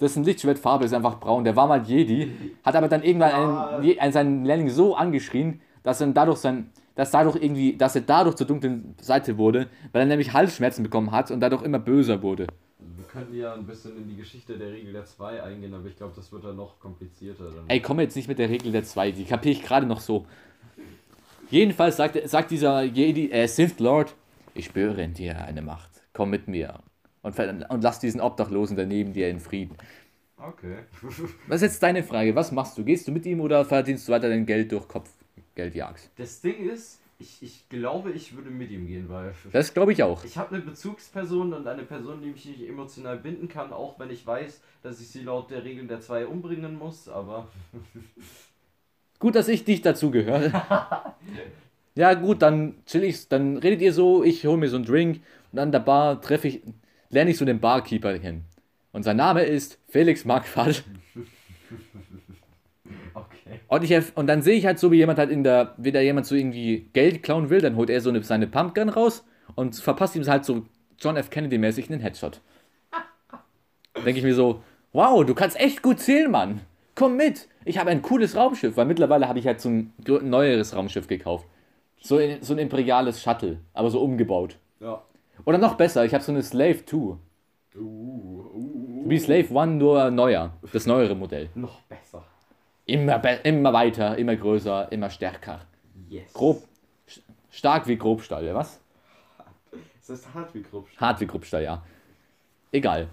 Dessen 0.00 0.24
Lichtschwertfarbe 0.24 0.84
ist 0.84 0.94
einfach 0.94 1.20
braun. 1.20 1.44
Der 1.44 1.54
war 1.56 1.66
mal 1.66 1.82
Jedi, 1.82 2.30
hat 2.64 2.74
aber 2.74 2.88
dann 2.88 3.02
irgendwann 3.02 3.32
einen, 3.32 3.82
Je- 3.84 3.98
einen, 3.98 4.12
seinen 4.12 4.44
Lehrling 4.44 4.68
so 4.70 4.94
angeschrien, 4.96 5.60
dass 5.82 5.98
dann 5.98 6.14
dadurch 6.14 6.38
sein, 6.38 6.70
dass 6.94 7.10
dadurch 7.10 7.36
irgendwie, 7.36 7.76
dass 7.76 7.94
er 7.96 8.02
dadurch 8.02 8.36
zur 8.36 8.46
dunklen 8.46 8.94
Seite 9.00 9.36
wurde, 9.38 9.68
weil 9.92 10.02
er 10.02 10.06
nämlich 10.06 10.32
Halsschmerzen 10.32 10.82
bekommen 10.82 11.10
hat 11.12 11.30
und 11.30 11.40
dadurch 11.40 11.62
immer 11.62 11.78
böser 11.78 12.22
wurde. 12.22 12.46
Wir 12.78 13.04
könnten 13.06 13.34
ja 13.36 13.54
ein 13.54 13.66
bisschen 13.66 13.96
in 13.96 14.08
die 14.08 14.16
Geschichte 14.16 14.56
der 14.56 14.72
Regel 14.72 14.92
der 14.92 15.04
2 15.04 15.42
eingehen, 15.42 15.74
aber 15.74 15.86
ich 15.86 15.96
glaube, 15.96 16.12
das 16.16 16.30
wird 16.32 16.44
dann 16.44 16.56
noch 16.56 16.78
komplizierter. 16.80 17.44
Dann. 17.44 17.64
Ey, 17.68 17.80
komm 17.80 18.00
jetzt 18.00 18.16
nicht 18.16 18.28
mit 18.28 18.38
der 18.38 18.48
Regel 18.48 18.72
der 18.72 18.84
zwei, 18.84 19.10
die 19.10 19.24
kapiere 19.24 19.52
ich 19.52 19.62
gerade 19.62 19.84
noch 19.86 20.00
so. 20.00 20.26
Jedenfalls 21.50 21.96
sagt, 21.96 22.16
sagt 22.28 22.50
dieser 22.50 22.82
Jedi, 22.82 23.30
äh, 23.30 23.46
Sith 23.48 23.78
Lord, 23.80 24.14
ich 24.54 24.66
spüre 24.66 25.02
in 25.02 25.14
dir 25.14 25.44
eine 25.44 25.62
Macht. 25.62 25.90
Komm 26.12 26.30
mit 26.30 26.46
mir. 26.48 26.74
Und, 27.22 27.38
und 27.38 27.82
lass 27.82 28.00
diesen 28.00 28.20
Obdachlosen 28.20 28.76
daneben 28.76 29.12
dir 29.12 29.28
in 29.28 29.40
Frieden. 29.40 29.76
Okay. 30.36 30.78
Was 31.48 31.56
ist 31.56 31.72
jetzt 31.72 31.82
deine 31.82 32.02
Frage? 32.02 32.34
Was 32.34 32.50
machst 32.52 32.78
du? 32.78 32.84
Gehst 32.84 33.06
du 33.06 33.12
mit 33.12 33.26
ihm 33.26 33.40
oder 33.40 33.64
verdienst 33.64 34.08
du 34.08 34.12
weiter 34.12 34.28
dein 34.28 34.46
Geld 34.46 34.72
durch 34.72 34.88
Kopfgeldjagd? 34.88 36.08
Das 36.16 36.40
Ding 36.40 36.66
ist, 36.68 37.00
ich, 37.18 37.42
ich 37.42 37.68
glaube, 37.68 38.12
ich 38.12 38.34
würde 38.34 38.50
mit 38.50 38.70
ihm 38.70 38.86
gehen, 38.86 39.08
weil 39.10 39.34
Das 39.52 39.74
glaube 39.74 39.92
ich 39.92 40.02
auch. 40.02 40.24
ich 40.24 40.38
habe 40.38 40.54
eine 40.54 40.64
Bezugsperson 40.64 41.52
und 41.52 41.66
eine 41.66 41.82
Person, 41.82 42.22
die 42.22 42.30
mich 42.30 42.46
nicht 42.46 42.66
emotional 42.66 43.18
binden 43.18 43.48
kann, 43.48 43.72
auch 43.72 43.98
wenn 43.98 44.10
ich 44.10 44.26
weiß, 44.26 44.62
dass 44.82 45.00
ich 45.00 45.08
sie 45.08 45.20
laut 45.22 45.50
der 45.50 45.62
Regel 45.64 45.86
der 45.86 46.00
2 46.00 46.26
umbringen 46.26 46.78
muss, 46.78 47.08
aber 47.08 47.48
Gut, 49.18 49.34
dass 49.34 49.48
ich 49.48 49.64
dich 49.64 49.82
dazu 49.82 50.10
gehöre. 50.10 51.14
ja, 51.94 52.14
gut, 52.14 52.40
dann 52.40 52.76
chill 52.86 53.04
ich, 53.04 53.28
dann 53.28 53.58
redet 53.58 53.82
ihr 53.82 53.92
so, 53.92 54.24
ich 54.24 54.46
hole 54.46 54.56
mir 54.56 54.70
so 54.70 54.76
einen 54.76 54.86
Drink 54.86 55.20
und 55.52 55.58
an 55.58 55.72
der 55.72 55.80
Bar 55.80 56.22
treffe 56.22 56.48
ich, 56.48 56.62
lerne 57.10 57.30
ich 57.30 57.38
so 57.38 57.44
den 57.44 57.60
Barkeeper 57.60 58.18
kennen. 58.18 58.44
Und 58.92 59.02
sein 59.04 59.16
Name 59.16 59.42
ist 59.42 59.78
Felix 59.88 60.24
Marquardt. 60.24 60.82
okay. 63.14 63.60
Und, 63.68 63.84
ich, 63.84 64.16
und 64.16 64.26
dann 64.26 64.42
sehe 64.42 64.56
ich 64.56 64.66
halt 64.66 64.78
so, 64.78 64.90
wie 64.90 64.96
jemand 64.96 65.18
halt 65.18 65.30
in 65.30 65.44
der, 65.44 65.74
wie 65.76 65.92
da 65.92 66.00
jemand 66.00 66.26
so 66.26 66.34
irgendwie 66.34 66.88
Geld 66.92 67.22
klauen 67.22 67.50
will, 67.50 67.60
dann 67.60 67.76
holt 67.76 67.90
er 67.90 68.00
so 68.00 68.10
eine, 68.10 68.22
seine 68.22 68.46
Pumpgun 68.46 68.88
raus 68.88 69.24
und 69.54 69.76
verpasst 69.76 70.16
ihm 70.16 70.26
halt 70.26 70.44
so 70.44 70.66
John 70.98 71.16
F. 71.16 71.30
Kennedy-mäßig 71.30 71.90
einen 71.90 72.00
Headshot. 72.00 72.40
Denke 73.96 74.18
ich 74.18 74.24
mir 74.24 74.34
so, 74.34 74.62
wow, 74.92 75.24
du 75.24 75.34
kannst 75.34 75.58
echt 75.58 75.82
gut 75.82 76.00
zählen, 76.00 76.30
Mann. 76.30 76.60
Komm 76.94 77.16
mit. 77.16 77.48
Ich 77.64 77.78
habe 77.78 77.90
ein 77.90 78.02
cooles 78.02 78.36
Raumschiff, 78.36 78.76
weil 78.76 78.86
mittlerweile 78.86 79.28
habe 79.28 79.38
ich 79.38 79.46
halt 79.46 79.60
so 79.60 79.68
ein 79.68 79.92
neueres 79.98 80.74
Raumschiff 80.74 81.06
gekauft. 81.06 81.46
So, 82.00 82.16
ein- 82.16 82.42
so 82.42 82.54
ein 82.54 82.58
imperiales 82.58 83.22
Shuttle, 83.22 83.58
aber 83.74 83.90
so 83.90 84.00
umgebaut. 84.00 84.56
Ja. 84.80 85.02
Oder 85.44 85.58
noch 85.58 85.74
besser, 85.76 86.04
ich 86.04 86.14
habe 86.14 86.22
so 86.24 86.32
eine 86.32 86.42
Slave 86.42 86.84
2. 86.84 86.96
Uh, 86.96 87.18
uh, 87.78 89.04
Wie 89.08 89.18
Slave 89.18 89.58
1, 89.58 89.78
nur 89.78 90.10
neuer. 90.10 90.52
Das 90.72 90.86
neuere 90.86 91.14
Modell. 91.14 91.48
Noch 91.54 91.80
besser. 91.82 92.24
Immer, 92.86 93.18
be- 93.18 93.40
immer 93.44 93.72
weiter, 93.72 94.16
immer 94.18 94.34
größer, 94.36 94.90
immer 94.90 95.10
stärker. 95.10 95.60
Yes. 96.08 96.32
Grob, 96.32 96.64
st- 97.08 97.22
stark 97.50 97.86
wie 97.86 97.96
Grobstahl, 97.96 98.44
ja, 98.44 98.54
was? 98.54 98.80
Das 100.06 100.10
heißt 100.24 100.34
Hartwig 100.34 100.66
Rupsch. 100.72 100.96
Hartwig 100.96 101.32
Rupster, 101.32 101.60
ja. 101.60 101.84
Egal. 102.72 103.06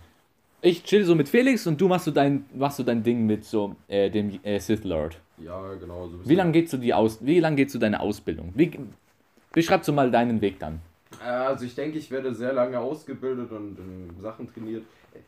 Ich 0.62 0.84
chill 0.84 1.06
so 1.06 1.14
mit 1.14 1.30
Felix 1.30 1.68
und 1.68 1.80
du 1.80 1.88
machst 1.88 2.06
so 2.06 2.12
dein, 2.12 2.46
machst 2.56 2.78
so 2.78 2.84
dein 2.84 3.04
Ding 3.04 3.28
mit 3.28 3.46
so 3.46 3.76
äh, 3.88 4.10
dem 4.10 4.40
äh, 4.44 4.58
Sith 4.60 4.84
Lord. 4.84 5.20
Ja, 5.38 5.76
genau. 5.76 6.08
So 6.08 6.28
Wie 6.28 6.34
lange 6.34 6.52
geht 6.54 6.70
so 6.72 6.78
die 6.78 6.96
Aus 6.96 7.20
wie 7.24 7.40
lang 7.40 7.56
geht 7.56 7.70
so 7.70 7.78
deine 7.78 8.00
Ausbildung? 8.00 8.52
Wie, 8.56 8.72
beschreib 9.52 9.86
so 9.86 9.94
mal 9.94 10.10
deinen 10.10 10.42
Weg 10.42 10.58
dann. 10.60 10.82
Äh, 11.22 11.30
Also 11.30 11.66
ich 11.66 11.76
denke, 11.76 11.98
ich 11.98 12.12
werde 12.12 12.34
sehr 12.34 12.54
lange 12.54 12.80
ausgebildet 12.80 13.52
und 13.52 13.78
in 13.80 14.22
Sachen 14.22 14.48
trainiert. 14.52 14.84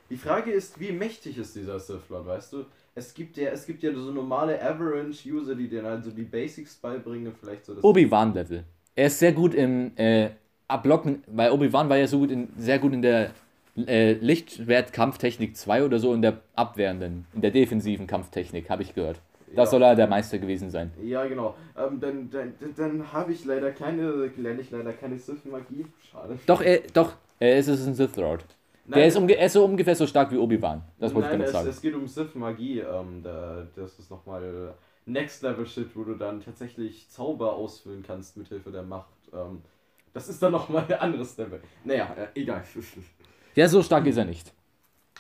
Die 0.10 0.18
Frage 0.18 0.52
ist, 0.52 0.80
wie 0.80 0.92
mächtig 0.92 1.38
ist 1.38 1.56
dieser 1.56 1.80
Sith 1.80 2.10
Lord, 2.10 2.28
weißt 2.28 2.54
du? 2.54 2.66
Es 2.96 3.14
gibt 3.14 3.38
ja, 3.38 3.50
es 3.50 3.66
gibt 3.66 3.82
ja 3.82 3.94
so 3.94 4.12
normale 4.12 4.62
Average-User, 4.62 5.56
die 5.56 5.68
dir 5.68 5.84
also 5.86 6.12
die 6.12 6.24
Basics 6.24 6.76
beibringen, 6.76 7.34
vielleicht 7.40 7.66
so 7.66 7.74
das. 7.74 7.84
Obi-Wan 7.84 8.34
Level. 8.34 8.64
Er 8.96 9.08
ist 9.08 9.20
sehr 9.20 9.32
gut 9.32 9.54
im 9.54 9.92
äh, 9.96 10.30
Ablocken, 10.68 11.24
weil 11.28 11.52
Obi-Wan 11.52 11.90
war 11.90 11.98
ja 11.98 12.08
so 12.08 12.20
gut 12.20 12.32
in, 12.32 12.50
sehr 12.58 12.78
gut 12.80 12.94
in 12.94 13.02
der 13.02 13.32
äh, 13.88 14.14
Lichtschwert-Kampftechnik 14.14 15.56
2 15.56 15.86
oder 15.86 16.00
so 16.00 16.14
in 16.14 16.22
der 16.22 16.42
abwehrenden, 16.56 17.26
in 17.34 17.42
der 17.42 17.52
defensiven 17.52 18.06
Kampftechnik, 18.08 18.70
habe 18.70 18.84
ich 18.84 18.94
gehört. 18.94 19.22
Da 19.56 19.64
Ja. 19.64 19.66
soll 19.66 19.82
er 19.82 19.96
der 19.96 20.08
Meister 20.08 20.38
gewesen 20.38 20.70
sein. 20.70 20.92
Ja, 21.02 21.26
genau. 21.26 21.56
Ähm, 21.78 22.00
dann 22.00 22.30
dann, 22.30 22.54
dann, 22.76 23.12
habe 23.14 23.32
ich 23.32 23.46
leider 23.46 23.72
keine, 23.72 24.28
lerne 24.38 24.62
ich 24.62 24.72
leider 24.72 24.94
keine 24.94 25.18
Sith-Magie. 25.18 25.86
Schade. 26.12 26.38
Doch, 26.46 26.62
er, 26.62 26.82
doch, 26.94 27.14
er 27.40 27.58
ist 27.58 27.68
es 27.68 27.86
ein 27.88 27.96
Sith 27.96 28.16
Lord. 28.16 28.46
Der 28.86 29.06
ist, 29.06 29.16
umge 29.18 29.34
er 29.34 29.46
ist 29.46 29.54
so 29.54 29.64
ungefähr 29.66 29.96
so 29.96 30.08
stark 30.08 30.32
wie 30.32 30.38
Obi-Wan. 30.38 30.82
Das 31.00 31.14
wollte 31.14 31.28
ich 31.28 31.32
Nein, 31.32 31.40
damit 31.40 31.48
es, 31.48 31.54
sagen. 31.54 31.70
es 31.70 31.82
geht 31.82 31.94
um 31.94 32.08
Sith-Magie. 32.08 32.80
Ähm, 32.80 33.22
da, 33.24 33.68
das 33.76 34.00
ist 34.00 34.10
nochmal 34.10 34.74
Next-Level-Shit, 35.06 35.96
wo 35.96 36.04
du 36.04 36.16
dann 36.16 36.42
tatsächlich 36.42 37.08
Zauber 37.10 37.54
ausfüllen 37.54 38.04
kannst 38.06 38.38
mit 38.38 38.48
Hilfe 38.48 38.72
der 38.72 38.84
Macht. 38.84 39.14
Ähm, 39.34 39.62
das 40.14 40.28
ist 40.28 40.42
dann 40.42 40.52
nochmal 40.54 40.86
ein 40.88 41.00
anderes 41.00 41.38
Level. 41.38 41.62
Naja, 41.84 42.16
äh, 42.18 42.40
egal. 42.40 42.64
Ja, 43.56 43.68
so 43.68 43.82
stark 43.82 44.06
ist 44.06 44.16
er 44.16 44.26
nicht. 44.26 44.54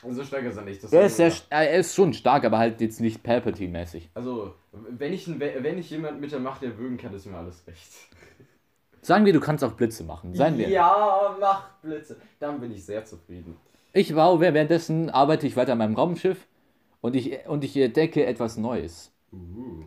So 0.10 0.24
stark 0.24 0.43
ist 0.43 0.58
er 0.58 0.64
nicht. 0.64 0.84
Das 0.84 0.93
Er 0.93 1.06
ist 1.06 1.18
sehr, 1.18 1.32
er 1.50 1.80
ist 1.80 1.95
schon 1.95 2.14
stark, 2.14 2.45
aber 2.45 2.58
halt 2.58 2.82
jetzt 2.82 3.00
nicht 3.02 3.24
Palpatine-mäßig. 3.24 4.10
Also, 4.14 4.56
wenn 4.72 5.14
ich, 5.14 5.28
wenn 5.39 5.78
ich 5.78 5.89
jemand 5.89 6.22
mit 6.22 6.32
der 6.32 6.39
Macht 6.39 6.64
erwürgen 6.64 6.97
kann, 6.97 7.14
ist 7.14 7.26
mir 7.26 7.38
alles 7.38 7.66
recht. 7.68 7.91
Sagen 9.02 9.26
wir, 9.26 9.34
du 9.34 9.39
kannst 9.39 9.64
auch 9.64 9.74
Blitze 9.74 10.04
machen. 10.04 10.34
Seien 10.36 10.58
wir. 10.58 10.70
Ja, 10.70 11.36
Machtblitze. 11.39 12.18
Dann 12.39 12.60
bin 12.60 12.72
ich 12.72 12.86
sehr 12.86 13.06
zufrieden. 13.06 13.56
Ich 13.93 14.16
war, 14.16 14.39
währenddessen 14.39 15.10
arbeite 15.10 15.47
ich 15.47 15.56
weiter 15.56 15.72
an 15.72 15.80
meinem 15.80 15.95
Raumschiff 15.95 16.47
und 17.02 17.16
ich, 17.16 17.47
und 17.47 17.64
ich 17.64 17.76
entdecke 17.78 18.26
etwas 18.26 18.58
Neues. 18.58 19.12
Uh, 19.32 19.86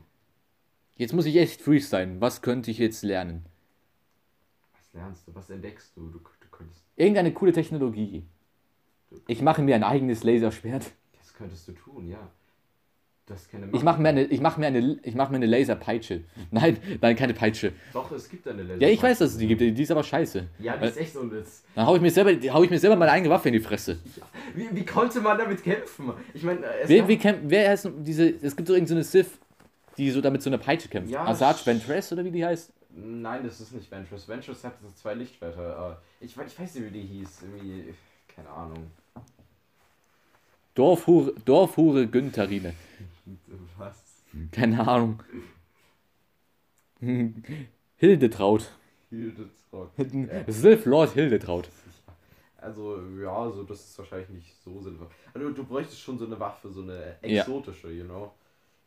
Jetzt 0.96 1.12
muss 1.12 1.26
ich 1.26 1.36
echt 1.36 1.62
freestylen. 1.62 2.20
Was 2.20 2.42
könnte 2.42 2.70
ich 2.70 2.78
jetzt 2.78 3.02
lernen? 3.02 3.44
was 4.72 4.92
lernst 4.92 5.28
du? 5.28 5.34
Was 5.34 5.50
entdeckst 5.50 5.96
du? 5.96 6.08
Du, 6.08 6.18
du 6.18 6.48
könntest. 6.50 6.84
Irgendeine 6.96 7.32
coole 7.32 7.52
Technologie. 7.52 8.24
Ich 9.26 9.42
mache 9.42 9.62
mir 9.62 9.74
ein 9.74 9.84
eigenes 9.84 10.24
Laserschwert. 10.24 10.90
Das 11.18 11.34
könntest 11.34 11.68
du 11.68 11.72
tun, 11.72 12.08
ja. 12.08 12.18
Das 13.26 13.48
keine 13.48 13.68
Ich 13.72 13.82
mache 13.84 14.00
mir 14.02 14.08
eine, 14.08 14.24
ich 14.24 14.40
mache 14.40 14.58
mir 14.58 14.66
eine, 14.66 14.98
ich 15.04 15.14
mache 15.14 15.30
mir 15.30 15.36
eine 15.36 15.46
Laserpeitsche. 15.46 16.24
Nein, 16.50 16.76
nein, 17.00 17.14
keine 17.14 17.32
Peitsche. 17.34 17.72
Doch, 17.92 18.10
es 18.10 18.28
gibt 18.28 18.46
eine 18.48 18.64
Laser. 18.64 18.80
Ja, 18.82 18.88
ich 18.88 19.00
weiß, 19.00 19.18
dass 19.20 19.30
es 19.32 19.38
die 19.38 19.46
gibt. 19.46 19.60
Die 19.60 19.82
ist 19.82 19.90
aber 19.92 20.02
scheiße. 20.02 20.48
Ja, 20.58 20.76
die 20.76 20.86
ist 20.88 20.96
echt 20.96 21.16
unnütz. 21.16 21.62
Dann 21.76 21.86
hau 21.86 21.94
ich 21.94 22.02
mir 22.02 22.10
selber, 22.10 22.32
hau 22.52 22.64
ich 22.64 22.70
mir 22.70 22.80
selber 22.80 22.96
meine 22.96 23.12
eigene 23.12 23.30
Waffe 23.32 23.48
in 23.48 23.54
die 23.54 23.60
Fresse. 23.60 24.00
Wie, 24.54 24.68
wie 24.72 24.84
konnte 24.84 25.20
man 25.20 25.38
damit 25.38 25.62
kämpfen? 25.62 26.12
Ich 26.34 26.42
meine, 26.42 26.64
es 26.82 26.88
Wer, 26.88 27.06
wie 27.06 27.16
kämpft, 27.16 27.42
wer 27.46 27.70
heißt 27.70 27.90
diese, 27.98 28.28
es 28.28 28.56
gibt 28.56 28.66
so 28.66 28.74
irgendeine 28.74 29.04
Sith, 29.04 29.30
die 29.96 30.10
so 30.10 30.20
damit 30.20 30.42
so 30.42 30.50
eine 30.50 30.58
Peitsche 30.58 30.88
kämpft. 30.88 31.12
Ja, 31.12 31.24
Asajj 31.24 31.64
Ventress 31.64 32.12
oder 32.12 32.24
wie 32.24 32.30
die 32.32 32.44
heißt? 32.44 32.72
Nein, 32.94 33.44
das 33.44 33.60
ist 33.60 33.72
nicht 33.72 33.88
Ventress. 33.90 34.28
Ventress 34.28 34.64
hatte 34.64 34.78
so 34.82 34.90
zwei 34.94 35.14
Lichtschwerter. 35.14 36.00
äh, 36.20 36.24
Ich, 36.24 36.32
ich 36.32 36.58
weiß 36.58 36.74
nicht, 36.74 36.86
wie 36.86 36.90
die 36.90 37.06
hieß. 37.06 37.42
Irgendwie, 37.42 37.94
keine 38.34 38.50
Ahnung. 38.50 38.90
Dorfhure, 40.74 41.32
Dorfhure 41.44 42.06
Güntherine. 42.06 42.74
Was? 43.78 44.22
Keine 44.50 44.86
Ahnung. 44.86 45.20
Hildetraut. 47.96 48.70
Hildetraut. 49.10 49.90
Sith 50.46 50.84
Lord 50.86 51.12
Hildetraut. 51.12 51.68
Also, 52.58 52.96
ja, 53.20 53.50
so, 53.50 53.64
das 53.64 53.80
ist 53.80 53.98
wahrscheinlich 53.98 54.28
nicht 54.28 54.54
so 54.62 54.80
sinnvoll. 54.80 55.08
Also, 55.34 55.50
du 55.50 55.64
bräuchtest 55.64 56.00
schon 56.00 56.16
so 56.18 56.26
eine 56.26 56.38
Waffe, 56.38 56.70
so 56.70 56.82
eine 56.82 57.16
Ja. 57.22 57.42
exotische, 57.42 57.90
you 57.90 58.04
know? 58.04 58.30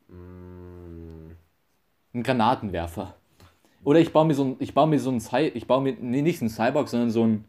Mm, 0.07 1.31
Ein 2.13 2.23
Granatenwerfer. 2.23 3.15
Oder 3.83 3.99
ich 3.99 4.13
baue 4.13 4.25
mir 4.25 4.33
so 4.33 4.45
ein, 4.45 4.55
ich 4.59 4.73
baue 4.73 4.87
mir 4.87 4.99
so 4.99 5.11
ein, 5.11 5.21
ich 5.53 5.67
baue 5.67 5.81
mir, 5.81 5.93
nee, 5.99 6.21
nicht 6.21 6.41
einen 6.41 6.49
Cyborg, 6.49 6.87
sondern 6.87 7.11
so 7.11 7.23
ein, 7.25 7.43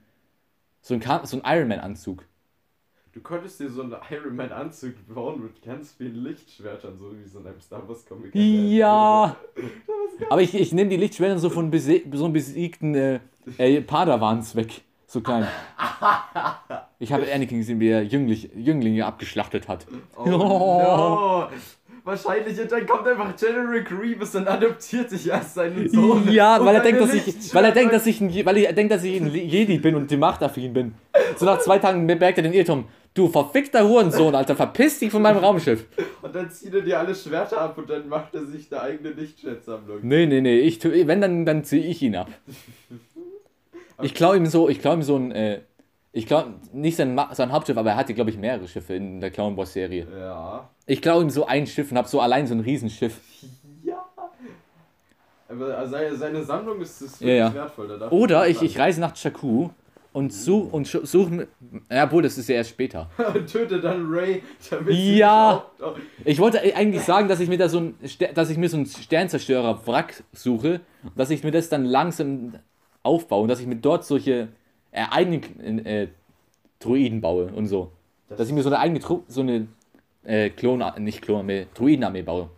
so 0.83 0.95
ein, 0.95 1.03
so 1.27 1.41
ein 1.41 1.57
Iron 1.57 1.69
Man 1.69 1.79
Anzug. 1.79 2.25
Du 3.17 3.23
könntest 3.23 3.59
dir 3.59 3.71
so 3.71 3.81
einen 3.81 3.97
Iron 4.11 4.37
Man 4.37 4.53
Anzug 4.53 4.93
bauen 5.09 5.43
mit 5.43 5.63
ganz 5.63 5.95
vielen 5.95 6.17
Lichtschwertern, 6.17 6.99
so 6.99 7.13
wie 7.19 7.27
so 7.27 7.39
in 7.39 7.47
einem 7.47 7.63
Star 7.63 7.89
Wars 7.89 8.05
Comic. 8.05 8.35
Ja. 8.35 9.35
Aber 10.29 10.43
ich, 10.43 10.55
ich 10.55 10.75
nehme 10.75 10.91
die 10.91 10.99
Lichtschwerter 10.99 11.39
so 11.39 11.49
von 11.49 11.71
bese 11.71 12.03
so 12.13 12.25
einem 12.25 12.35
besiegten 12.35 12.95
äh, 12.95 13.21
äh, 13.57 13.81
Padawans 13.81 14.55
weg. 14.55 14.83
So 15.07 15.23
klein. 15.23 15.49
Ich 16.99 17.13
habe 17.13 17.31
Anakin 17.33 17.59
gesehen, 17.59 17.79
wie 17.81 17.89
er 17.89 18.03
Jünglich, 18.03 18.51
Jünglinge 18.55 19.05
abgeschlachtet 19.05 19.69
hat. 19.69 19.87
Oh, 20.17 20.25
no. 20.29 21.49
Wahrscheinlich, 22.05 22.59
und 22.59 22.73
dann 22.73 22.87
kommt 22.87 23.07
einfach 23.07 23.35
General 23.37 23.83
Grievous 23.83 24.35
und 24.35 24.49
adoptiert 24.49 25.11
dich 25.11 25.33
als 25.33 25.55
seinen 25.55 25.89
Sohn. 25.91 26.31
Ja, 26.31 26.65
weil 26.65 26.77
er 26.77 26.81
denkt, 26.81 27.01
dass 27.01 27.13
ich, 27.13 27.55
weil 27.55 27.65
er 27.65 27.73
denkt, 27.73 27.93
dass 27.93 28.07
ich 28.07 28.21
ein, 28.21 28.47
weil 28.47 28.57
er 28.59 28.73
denkt, 28.73 28.93
dass 28.93 29.05
ich 29.05 29.21
ein 29.21 29.35
Jedi 29.35 29.79
bin 29.79 29.95
und 29.95 30.11
die 30.11 30.17
Machtaffin 30.17 30.73
bin. 30.73 30.95
So 31.37 31.45
nach 31.45 31.59
zwei 31.59 31.79
Tagen 31.79 32.07
merkt 32.07 32.39
er 32.39 32.43
den 32.43 32.53
Irrtum. 32.53 32.87
Du 33.17 33.29
verfickter 33.29 33.89
Hurensohn, 33.89 34.35
Alter, 34.35 34.55
verpiss 34.55 34.99
dich 34.99 35.11
von 35.11 35.23
meinem 35.23 35.39
Raumschiff. 35.39 35.87
Und 36.21 36.35
dann 36.35 36.51
zieht 36.51 36.75
er 36.75 36.83
dir 36.83 36.99
alle 36.99 37.15
Schwerter 37.15 37.61
ab 37.63 37.79
und 37.79 37.89
dann 37.89 38.09
macht 38.09 38.35
er 38.35 38.45
sich 38.45 38.71
eine 38.71 38.83
eigene 38.83 39.11
Lichtschwertsammlung. 39.11 40.01
Nee, 40.03 40.27
nee, 40.27 40.43
nee, 40.43 40.59
ich, 40.61 40.79
tu- 40.79 40.91
wenn, 40.93 41.23
dann, 41.23 41.47
dann 41.47 41.65
ziehe 41.65 41.83
ich 41.85 42.01
ihn 42.03 42.15
ab. 42.15 42.29
Ich 44.03 44.13
klaue 44.13 44.37
ihm 44.37 44.45
so, 44.45 44.69
ich 44.69 44.81
klaue 44.83 44.97
ihm 44.97 45.03
so 45.03 45.17
ein, 45.17 45.33
äh, 45.33 45.63
ich 46.13 46.27
klaue 46.27 46.53
nicht 46.75 46.97
sein, 46.97 47.19
sein 47.33 47.51
Hauptschiff, 47.51 47.79
aber 47.79 47.93
er 47.93 47.97
hatte, 47.97 48.13
glaube 48.13 48.29
ich, 48.29 48.37
mehrere 48.37 48.69
Schiffe 48.69 48.93
in 48.93 49.23
der 49.23 49.31
Clown 49.31 49.57
Wars 49.57 49.73
Serie. 49.73 50.07
Ja. 50.15 50.69
Ich 50.85 51.01
klaue 51.01 51.23
ihm 51.23 51.31
so 51.31 51.47
ein 51.47 51.67
Schiff 51.67 51.91
und 51.91 51.97
habe 51.97 52.07
so 52.07 52.21
allein 52.21 52.47
so 52.47 52.53
ein 52.55 52.61
Riesenschiff. 52.61 53.19
Ja. 53.83 54.05
Aber 55.49 55.87
seine, 55.87 56.45
Sammlung 56.45 56.83
ist, 56.83 57.01
ist 57.01 57.21
Ja, 57.23 57.27
wirklich 57.27 57.39
ja. 57.39 57.55
wertvoll. 57.55 57.89
da 57.89 57.97
darf 57.97 58.13
Oder 58.13 58.47
ich, 58.49 58.61
ich 58.61 58.79
reise 58.79 59.01
nach 59.01 59.17
Jakku 59.17 59.71
und 60.17 60.33
suche 60.33 60.75
und 60.75 60.87
sch- 60.89 61.05
suche 61.05 61.31
mir, 61.31 61.47
ja, 61.91 62.05
obwohl, 62.05 62.23
das 62.23 62.39
ist 62.39 62.49
ja 62.49 62.55
erst 62.57 62.71
später. 62.71 63.11
und 63.35 63.47
töte 63.53 63.81
dann 63.81 64.07
Ray, 64.09 64.43
damit 64.71 64.95
sie 64.95 65.19
Ja. 65.19 65.65
Ich 66.25 66.39
wollte 66.39 66.61
eigentlich 66.75 67.03
sagen, 67.03 67.29
dass 67.29 67.39
ich 67.41 67.49
mir 67.51 67.59
da 67.59 67.69
so 67.69 67.79
ein, 67.81 67.95
dass 68.35 68.49
ich 68.49 68.57
mir 68.57 68.69
so 68.71 68.79
einen 68.79 68.87
Sternzerstörer-Wrack 68.87 70.25
suche, 70.33 70.81
dass 71.17 71.31
ich 71.31 71.45
mir 71.45 71.51
das 71.51 71.69
dann 71.69 71.85
langsam 71.85 72.55
aufbaue 73.03 73.43
und 73.43 73.49
dass 73.49 73.61
ich 73.61 73.67
mir 73.67 73.77
dort 73.77 74.05
solche 74.07 74.49
äh, 74.91 75.05
eigenen 75.11 75.85
äh, 75.85 76.09
Druiden 76.81 77.21
baue 77.21 77.47
und 77.55 77.67
so. 77.67 77.93
Das- 78.29 78.39
Dass 78.39 78.49
ich 78.49 78.55
mir 78.55 78.63
so 78.63 78.71
eine 78.71 78.79
eigene 78.79 79.01
Tru 79.01 79.23
so 79.29 79.43
eine 79.43 79.69
äh, 80.25 80.51
Klon, 80.51 80.83
nicht 80.99 81.23
Klonarmee, 81.23 81.67
Druidenarmee 81.75 82.23
baue. 82.23 82.49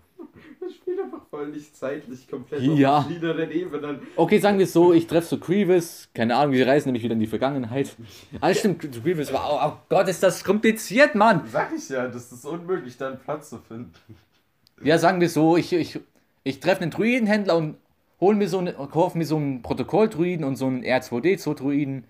Voll 1.38 1.50
nicht 1.50 1.76
zeitlich 1.76 2.26
komplett 2.26 2.62
Ja. 2.62 2.98
auf 2.98 3.04
verschiedenen 3.04 3.50
Ebenen. 3.52 4.00
Okay, 4.16 4.38
sagen 4.40 4.58
wir 4.58 4.64
es 4.64 4.72
so, 4.72 4.92
ich 4.92 5.06
treffe 5.06 5.28
so 5.28 5.38
Grievous, 5.38 6.08
keine 6.12 6.34
Ahnung, 6.34 6.52
wir 6.52 6.66
reisen 6.66 6.88
nämlich 6.88 7.04
wieder 7.04 7.12
in 7.12 7.20
die 7.20 7.28
Vergangenheit. 7.28 7.94
Ah, 8.40 8.52
stimmt, 8.52 8.80
Grievous 8.80 9.32
war, 9.32 9.48
oh, 9.48 9.68
oh 9.68 9.78
Gott, 9.88 10.08
ist 10.08 10.20
das 10.20 10.42
kompliziert, 10.42 11.14
Mann! 11.14 11.42
Sag 11.46 11.70
ich 11.76 11.88
ja, 11.90 12.08
das 12.08 12.32
ist 12.32 12.44
unmöglich, 12.44 12.96
da 12.96 13.10
einen 13.10 13.20
Platz 13.20 13.50
zu 13.50 13.58
finden. 13.58 13.92
Ja, 14.82 14.98
sagen 14.98 15.20
wir 15.20 15.28
so, 15.28 15.56
ich, 15.56 15.72
ich, 15.72 16.00
ich 16.42 16.58
treffe 16.58 16.82
einen 16.82 16.90
Druidenhändler 16.90 17.56
und 17.56 17.76
hol 18.20 18.34
mir 18.34 18.48
so 18.48 18.58
eine, 18.58 18.72
kauf 18.72 19.14
mir 19.14 19.24
so 19.24 19.36
einen 19.36 19.62
Protokolldruiden 19.62 20.44
und 20.44 20.56
so 20.56 20.66
einen 20.66 20.82
R2D2-Druiden. 20.82 22.02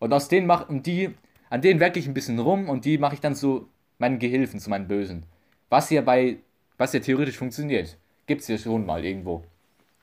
Und 0.00 0.12
aus 0.12 0.28
denen 0.28 0.46
mach, 0.46 0.68
und 0.68 0.84
die, 0.84 1.14
an 1.48 1.62
denen 1.62 1.80
werke 1.80 1.98
ich 1.98 2.06
ein 2.06 2.12
bisschen 2.14 2.38
rum 2.38 2.68
und 2.68 2.84
die 2.84 2.98
mache 2.98 3.14
ich 3.14 3.20
dann 3.22 3.34
zu 3.34 3.70
meinen 3.96 4.18
Gehilfen, 4.18 4.60
zu 4.60 4.68
meinen 4.68 4.86
Bösen. 4.86 5.22
Was 5.70 5.88
ja 5.88 6.02
bei, 6.02 6.40
was 6.76 6.92
ja 6.92 7.00
theoretisch 7.00 7.38
funktioniert. 7.38 7.96
Gibt's 8.26 8.48
ja 8.48 8.58
schon 8.58 8.84
mal 8.84 9.04
irgendwo. 9.04 9.44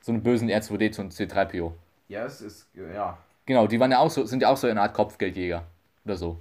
So 0.00 0.12
einen 0.12 0.22
bösen 0.22 0.48
R2D2 0.50 1.00
und 1.00 1.12
C3PO. 1.12 1.72
Ja, 2.08 2.24
es 2.24 2.40
ist, 2.40 2.68
ja. 2.74 3.18
Genau, 3.46 3.66
die 3.66 3.78
waren 3.80 3.90
ja 3.90 3.98
auch 3.98 4.10
so, 4.10 4.24
sind 4.24 4.42
ja 4.42 4.48
auch 4.48 4.56
so 4.56 4.66
eine 4.66 4.80
Art 4.80 4.94
Kopfgeldjäger. 4.94 5.64
Oder 6.04 6.16
so. 6.16 6.38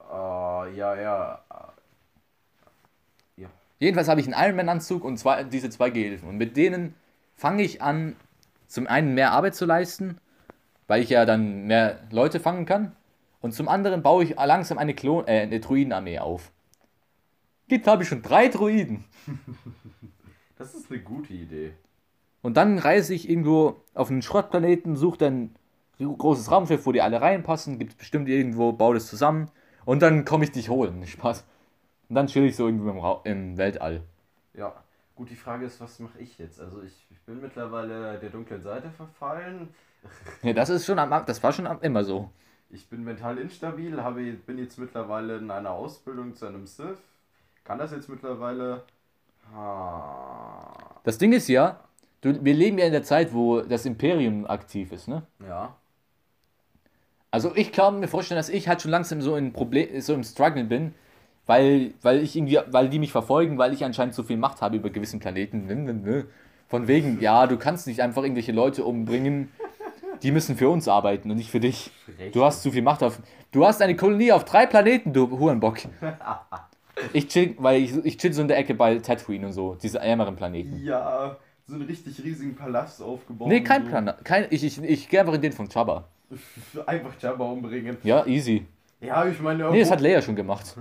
Äh, 0.00 0.76
ja, 0.76 0.94
ja. 0.94 1.42
Ja. 3.36 3.48
Jedenfalls 3.78 4.08
habe 4.08 4.20
ich 4.20 4.32
einen 4.32 4.40
Ironman-Anzug 4.44 5.04
und 5.04 5.16
zwei, 5.18 5.44
diese 5.44 5.70
zwei 5.70 5.90
Gehilfen. 5.90 6.28
Und 6.28 6.36
mit 6.36 6.56
denen 6.56 6.94
fange 7.34 7.62
ich 7.62 7.82
an, 7.82 8.16
zum 8.66 8.86
einen 8.86 9.14
mehr 9.14 9.32
Arbeit 9.32 9.54
zu 9.54 9.66
leisten, 9.66 10.18
weil 10.86 11.02
ich 11.02 11.10
ja 11.10 11.24
dann 11.24 11.66
mehr 11.66 11.98
Leute 12.10 12.40
fangen 12.40 12.66
kann. 12.66 12.92
Und 13.40 13.52
zum 13.52 13.68
anderen 13.68 14.02
baue 14.02 14.24
ich 14.24 14.36
langsam 14.36 14.78
eine, 14.78 14.94
Klon 14.94 15.26
äh, 15.26 15.42
eine 15.42 15.60
Druidenarmee 15.60 16.20
auf. 16.20 16.52
Jetzt 17.66 17.86
habe 17.86 18.02
ich 18.02 18.08
schon 18.08 18.22
drei 18.22 18.48
Druiden. 18.48 19.04
Das 20.62 20.76
ist 20.76 20.92
eine 20.92 21.00
gute 21.00 21.32
Idee. 21.32 21.74
Und 22.40 22.56
dann 22.56 22.78
reise 22.78 23.14
ich 23.14 23.28
irgendwo 23.28 23.82
auf 23.94 24.10
einen 24.10 24.22
Schrottplaneten, 24.22 24.94
suche 24.94 25.18
dann 25.18 25.56
großes 25.98 26.52
Raumschiff, 26.52 26.86
wo 26.86 26.92
die 26.92 27.02
alle 27.02 27.20
reinpassen, 27.20 27.80
gibt 27.80 27.90
es 27.90 27.98
bestimmt 27.98 28.28
irgendwo, 28.28 28.70
bau 28.70 28.94
das 28.94 29.08
zusammen 29.08 29.50
und 29.84 30.02
dann 30.02 30.24
komme 30.24 30.44
ich 30.44 30.52
dich 30.52 30.68
holen. 30.68 31.04
Spaß. 31.06 31.44
Und 32.08 32.14
dann 32.14 32.28
chill 32.28 32.44
ich 32.44 32.54
so 32.54 32.68
irgendwie 32.68 32.90
im, 32.90 33.00
Ra 33.00 33.22
im 33.24 33.58
Weltall. 33.58 34.04
Ja, 34.54 34.72
gut, 35.16 35.30
die 35.30 35.34
Frage 35.34 35.66
ist, 35.66 35.80
was 35.80 35.98
mache 35.98 36.20
ich 36.20 36.38
jetzt? 36.38 36.60
Also 36.60 36.80
ich, 36.82 37.08
ich 37.10 37.20
bin 37.22 37.40
mittlerweile 37.40 38.20
der 38.20 38.30
dunklen 38.30 38.62
Seite 38.62 38.88
verfallen. 38.90 39.68
Ja, 40.42 40.52
das 40.52 40.70
ist 40.70 40.86
schon 40.86 41.00
am, 41.00 41.26
das 41.26 41.42
war 41.42 41.52
schon 41.52 41.66
am, 41.66 41.80
immer 41.80 42.04
so. 42.04 42.30
Ich 42.70 42.88
bin 42.88 43.02
mental 43.02 43.38
instabil, 43.38 44.00
habe, 44.00 44.22
bin 44.32 44.58
jetzt 44.58 44.78
mittlerweile 44.78 45.38
in 45.38 45.50
einer 45.50 45.72
Ausbildung 45.72 46.36
zu 46.36 46.46
einem 46.46 46.68
Sith. 46.68 47.02
Kann 47.64 47.78
das 47.78 47.90
jetzt 47.90 48.08
mittlerweile. 48.08 48.84
Ah, 49.54 50.72
Das 51.04 51.18
Ding 51.18 51.32
ist 51.32 51.48
ja, 51.48 51.80
du, 52.20 52.44
wir 52.44 52.54
leben 52.54 52.78
ja 52.78 52.86
in 52.86 52.92
der 52.92 53.02
Zeit, 53.02 53.34
wo 53.34 53.60
das 53.60 53.86
Imperium 53.86 54.46
aktiv 54.46 54.92
ist, 54.92 55.08
ne? 55.08 55.22
ja. 55.46 55.76
Also 57.30 57.56
ich 57.56 57.72
kann 57.72 58.00
mir 58.00 58.08
vorstellen, 58.08 58.38
dass 58.38 58.50
ich 58.50 58.68
halt 58.68 58.82
schon 58.82 58.90
langsam 58.90 59.22
so 59.22 59.36
in 59.36 59.54
Problem, 59.54 59.98
so 60.02 60.12
im 60.12 60.22
Struggle 60.22 60.64
bin, 60.64 60.94
weil, 61.46 61.94
weil 62.02 62.20
ich 62.22 62.36
irgendwie, 62.36 62.58
weil 62.66 62.90
die 62.90 62.98
mich 62.98 63.10
verfolgen, 63.10 63.56
weil 63.56 63.72
ich 63.72 63.84
anscheinend 63.86 64.14
so 64.14 64.22
viel 64.22 64.36
Macht 64.36 64.60
habe 64.60 64.76
über 64.76 64.90
gewissen 64.90 65.18
Planeten. 65.18 66.26
Von 66.68 66.88
wegen, 66.88 67.20
ja, 67.22 67.46
du 67.46 67.56
kannst 67.56 67.86
nicht 67.86 68.02
einfach 68.02 68.22
irgendwelche 68.22 68.52
Leute 68.52 68.84
umbringen, 68.84 69.50
die 70.22 70.30
müssen 70.30 70.56
für 70.56 70.68
uns 70.68 70.88
arbeiten 70.88 71.30
und 71.30 71.38
nicht 71.38 71.50
für 71.50 71.60
dich. 71.60 71.90
Du 72.32 72.44
hast 72.44 72.62
zu 72.62 72.70
viel 72.70 72.82
Macht 72.82 73.02
auf. 73.02 73.18
Du 73.50 73.66
hast 73.66 73.80
eine 73.80 73.96
Kolonie 73.96 74.30
auf 74.32 74.44
drei 74.44 74.66
Planeten, 74.66 75.14
du 75.14 75.30
Hurenbock. 75.30 75.78
Ich 77.12 77.28
chill, 77.28 77.54
weil 77.58 77.82
ich, 77.82 77.92
ich 78.04 78.16
chill 78.18 78.32
so 78.32 78.42
in 78.42 78.48
der 78.48 78.58
Ecke 78.58 78.74
bei 78.74 78.98
Tatooine 78.98 79.46
und 79.46 79.52
so, 79.52 79.76
diese 79.80 79.98
ärmeren 79.98 80.36
Planeten. 80.36 80.82
Ja, 80.84 81.36
so 81.66 81.74
einen 81.74 81.84
richtig 81.84 82.22
riesigen 82.22 82.54
Palast 82.54 83.02
aufgebaut. 83.02 83.48
Nee, 83.48 83.62
kein 83.62 83.84
so. 83.84 83.88
Plan. 83.88 84.14
Kein, 84.24 84.46
ich 84.50 84.64
ich, 84.64 84.82
ich 84.82 85.08
gehe 85.08 85.20
einfach 85.20 85.34
in 85.34 85.42
den 85.42 85.52
von 85.52 85.68
Jabba. 85.68 86.08
Einfach 86.86 87.12
Jabba 87.20 87.44
umbringen. 87.44 87.98
Ja, 88.02 88.26
easy. 88.26 88.66
Ja, 89.00 89.26
ich 89.26 89.38
meine, 89.40 89.70
Nee, 89.70 89.80
das 89.80 89.90
hat 89.90 90.00
Leia 90.00 90.22
schon 90.22 90.36
gemacht. 90.36 90.76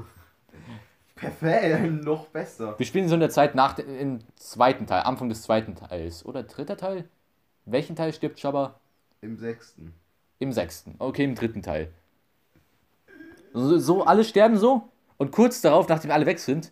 perfekt, 1.15 2.03
noch 2.03 2.27
besser. 2.27 2.77
Wir 2.77 2.85
spielen 2.85 3.07
so 3.07 3.15
in 3.15 3.19
der 3.19 3.29
Zeit 3.29 3.55
nach 3.55 3.73
dem 3.73 3.99
im 3.99 4.19
zweiten 4.35 4.87
Teil, 4.87 5.03
Anfang 5.03 5.29
des 5.29 5.41
zweiten 5.43 5.75
Teils. 5.75 6.25
Oder 6.25 6.43
dritter 6.43 6.77
Teil? 6.77 7.05
Welchen 7.65 7.95
Teil 7.95 8.13
stirbt 8.13 8.41
Jabba? 8.41 8.79
Im 9.21 9.37
sechsten. 9.37 9.93
Im 10.39 10.51
sechsten. 10.51 10.95
Okay, 10.99 11.23
im 11.23 11.35
dritten 11.35 11.61
Teil. 11.61 11.89
So, 13.53 13.77
so 13.77 14.03
alle 14.03 14.23
sterben 14.23 14.57
so 14.57 14.89
und 15.21 15.31
kurz 15.31 15.61
darauf, 15.61 15.87
nachdem 15.87 16.09
alle 16.09 16.25
weg 16.25 16.39
sind, 16.39 16.71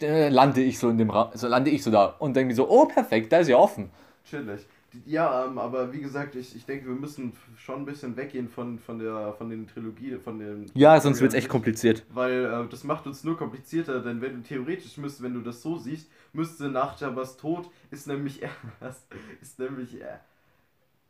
äh, 0.00 0.28
lande 0.28 0.62
ich 0.62 0.78
so 0.78 0.88
in 0.90 0.96
dem 0.96 1.10
Ra 1.10 1.32
so 1.34 1.48
lande 1.48 1.70
ich 1.70 1.82
so 1.82 1.90
da 1.90 2.04
und 2.20 2.36
denke 2.36 2.50
mir 2.50 2.54
so, 2.54 2.70
oh 2.70 2.86
perfekt, 2.86 3.32
da 3.32 3.38
ist 3.38 3.48
ja 3.48 3.56
offen. 3.56 3.90
Chillig. 4.24 4.64
Ja, 5.06 5.44
ähm, 5.44 5.58
aber 5.58 5.92
wie 5.92 6.00
gesagt, 6.00 6.36
ich, 6.36 6.54
ich 6.54 6.64
denke, 6.64 6.86
wir 6.86 6.94
müssen 6.94 7.32
schon 7.56 7.80
ein 7.80 7.84
bisschen 7.84 8.16
weggehen 8.16 8.48
von, 8.48 8.78
von 8.78 9.00
der 9.00 9.32
von 9.32 9.50
den 9.50 9.66
Trilogie, 9.66 10.18
von 10.22 10.38
den. 10.38 10.70
Ja, 10.74 11.00
sonst 11.00 11.20
wird's 11.20 11.34
echt 11.34 11.48
kompliziert. 11.48 12.04
Weil 12.10 12.44
äh, 12.44 12.68
das 12.70 12.84
macht 12.84 13.08
uns 13.08 13.24
nur 13.24 13.36
komplizierter, 13.36 14.00
denn 14.00 14.20
wenn 14.20 14.36
du 14.36 14.42
theoretisch 14.42 14.96
müsst, 14.96 15.20
wenn 15.20 15.34
du 15.34 15.40
das 15.40 15.60
so 15.60 15.76
siehst, 15.76 16.08
müsste 16.32 16.68
nach 16.68 17.00
Jabbas 17.00 17.38
Tod 17.38 17.68
ist 17.90 18.06
nämlich 18.06 18.40
erst, 18.80 19.04
ist 19.42 19.58
nämlich 19.58 20.00
er, 20.00 20.20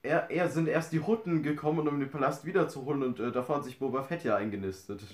er, 0.03 0.31
er 0.31 0.49
sind 0.49 0.67
erst 0.67 0.93
die 0.95 1.01
Hutten 1.01 1.43
gekommen, 1.43 1.87
um 1.87 2.01
den 2.01 2.11
Palast 2.11 2.47
wiederzuholen 2.47 3.03
und 3.03 3.21
äh, 3.21 3.31
davor 3.31 3.57
hat 3.57 3.65
sich 3.65 3.79
Boba 3.79 4.03
Fett 4.03 4.25
ja 4.25 4.37
eingenistet. 4.37 5.03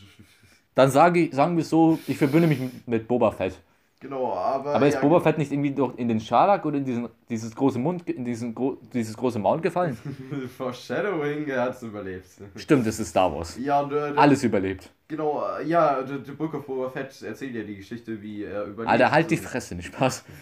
Dann 0.76 0.90
sage 0.90 1.20
ich, 1.20 1.34
sagen 1.34 1.56
wir 1.56 1.62
es 1.62 1.70
so, 1.70 1.98
ich 2.06 2.18
verbünde 2.18 2.46
mich 2.46 2.60
mit- 2.86 3.08
Boba 3.08 3.30
Fett. 3.30 3.58
Genau, 3.98 4.34
aber. 4.34 4.74
Aber 4.74 4.86
ist 4.86 4.94
ja, 4.94 5.00
Boba 5.00 5.20
Fett 5.20 5.38
nicht 5.38 5.50
irgendwie 5.50 5.70
doch 5.70 5.96
in 5.96 6.06
den 6.06 6.20
Scharlak 6.20 6.66
oder 6.66 6.76
in 6.76 6.84
diesen, 6.84 7.08
dieses 7.30 7.54
große 7.56 7.78
Mund, 7.78 8.08
in 8.10 8.26
diesen, 8.26 8.54
gro 8.54 8.76
dieses 8.92 9.16
große 9.16 9.38
Maul 9.38 9.62
gefallen? 9.62 9.96
Foreshadowing, 10.58 11.46
er 11.48 11.62
hat 11.62 11.76
es 11.76 11.82
überlebt. 11.82 12.26
Stimmt, 12.56 12.86
es 12.86 13.00
ist 13.00 13.08
Star 13.08 13.34
Wars. 13.34 13.58
Ja, 13.58 13.80
und, 13.80 13.92
äh, 13.92 14.12
Alles 14.16 14.44
überlebt. 14.44 14.92
Genau, 15.08 15.42
äh, 15.58 15.64
ja, 15.66 16.04
The, 16.06 16.16
The 16.22 16.32
Book 16.32 16.52
of 16.52 16.66
Boba 16.66 16.90
Fett 16.90 17.22
erzählt 17.22 17.54
ja 17.54 17.62
die 17.62 17.76
Geschichte, 17.76 18.20
wie 18.20 18.44
er 18.44 18.64
überlebt. 18.64 18.90
Alter, 18.92 19.10
halt 19.10 19.30
die 19.30 19.38
Fresse, 19.38 19.74
nicht 19.76 19.86
Spaß. 19.86 20.24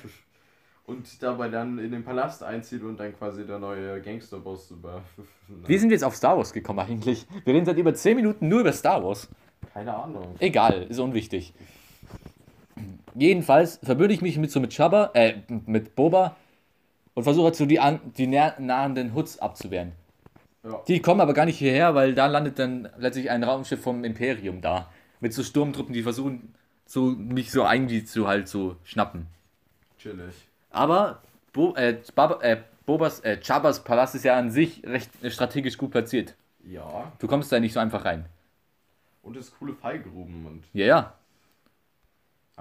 Und 0.86 1.22
dabei 1.22 1.48
dann 1.48 1.78
in 1.78 1.92
den 1.92 2.04
Palast 2.04 2.42
einzieht 2.42 2.82
und 2.82 3.00
dann 3.00 3.16
quasi 3.16 3.46
der 3.46 3.58
neue 3.58 4.02
Gangsterboss 4.02 4.70
über. 4.70 5.00
Wie 5.66 5.78
sind 5.78 5.88
wir 5.88 5.94
jetzt 5.94 6.04
auf 6.04 6.14
Star 6.14 6.36
Wars 6.36 6.52
gekommen 6.52 6.80
eigentlich? 6.80 7.26
Wir 7.46 7.54
reden 7.54 7.64
seit 7.64 7.78
über 7.78 7.94
10 7.94 8.16
Minuten 8.16 8.48
nur 8.48 8.60
über 8.60 8.72
Star 8.72 9.02
Wars. 9.02 9.30
Keine 9.72 9.94
Ahnung. 9.94 10.34
Egal, 10.38 10.86
ist 10.88 10.98
unwichtig. 10.98 11.52
Jedenfalls 13.14 13.78
verbünde 13.82 14.14
ich 14.14 14.22
mich 14.22 14.38
mit 14.38 14.50
so 14.50 14.60
mit 14.60 14.76
Jabba, 14.76 15.10
äh, 15.14 15.34
mit 15.48 15.94
Boba 15.94 16.36
und 17.14 17.22
versuche 17.22 17.46
halt 17.46 17.56
so 17.56 17.66
die, 17.66 17.78
an, 17.78 18.00
die 18.16 18.26
nahenden 18.26 19.14
Hoods 19.14 19.38
abzuwehren. 19.38 19.92
Ja. 20.64 20.80
Die 20.88 21.00
kommen 21.00 21.20
aber 21.20 21.34
gar 21.34 21.44
nicht 21.44 21.58
hierher, 21.58 21.94
weil 21.94 22.14
da 22.14 22.26
landet 22.26 22.58
dann 22.58 22.88
letztlich 22.98 23.30
ein 23.30 23.44
Raumschiff 23.44 23.80
vom 23.80 24.02
Imperium 24.02 24.60
da. 24.60 24.90
Mit 25.20 25.32
so 25.32 25.42
Sturmtruppen, 25.42 25.94
die 25.94 26.02
versuchen, 26.02 26.54
so 26.86 27.02
mich 27.02 27.50
so 27.50 27.64
irgendwie 27.64 28.04
zu 28.04 28.26
halt 28.26 28.48
so 28.48 28.76
schnappen. 28.82 29.26
Chillig. 29.98 30.34
Aber 30.70 31.22
Bo, 31.52 31.74
äh, 31.76 31.98
Baba, 32.14 32.40
äh, 32.42 32.58
Bobas, 32.84 33.20
äh, 33.20 33.38
Chabbas 33.40 33.84
Palast 33.84 34.14
ist 34.14 34.24
ja 34.24 34.36
an 34.36 34.50
sich 34.50 34.82
recht 34.84 35.10
äh, 35.22 35.30
strategisch 35.30 35.78
gut 35.78 35.92
platziert. 35.92 36.34
Ja. 36.66 37.12
Du 37.18 37.26
kommst 37.26 37.52
da 37.52 37.60
nicht 37.60 37.72
so 37.72 37.80
einfach 37.80 38.04
rein. 38.04 38.26
Und 39.24 39.36
es 39.36 39.48
ist 39.48 39.58
coole 39.58 39.74
Fallgruben 39.74 40.46
und. 40.46 40.64
Ja, 40.72 40.86
ja. 40.86 41.14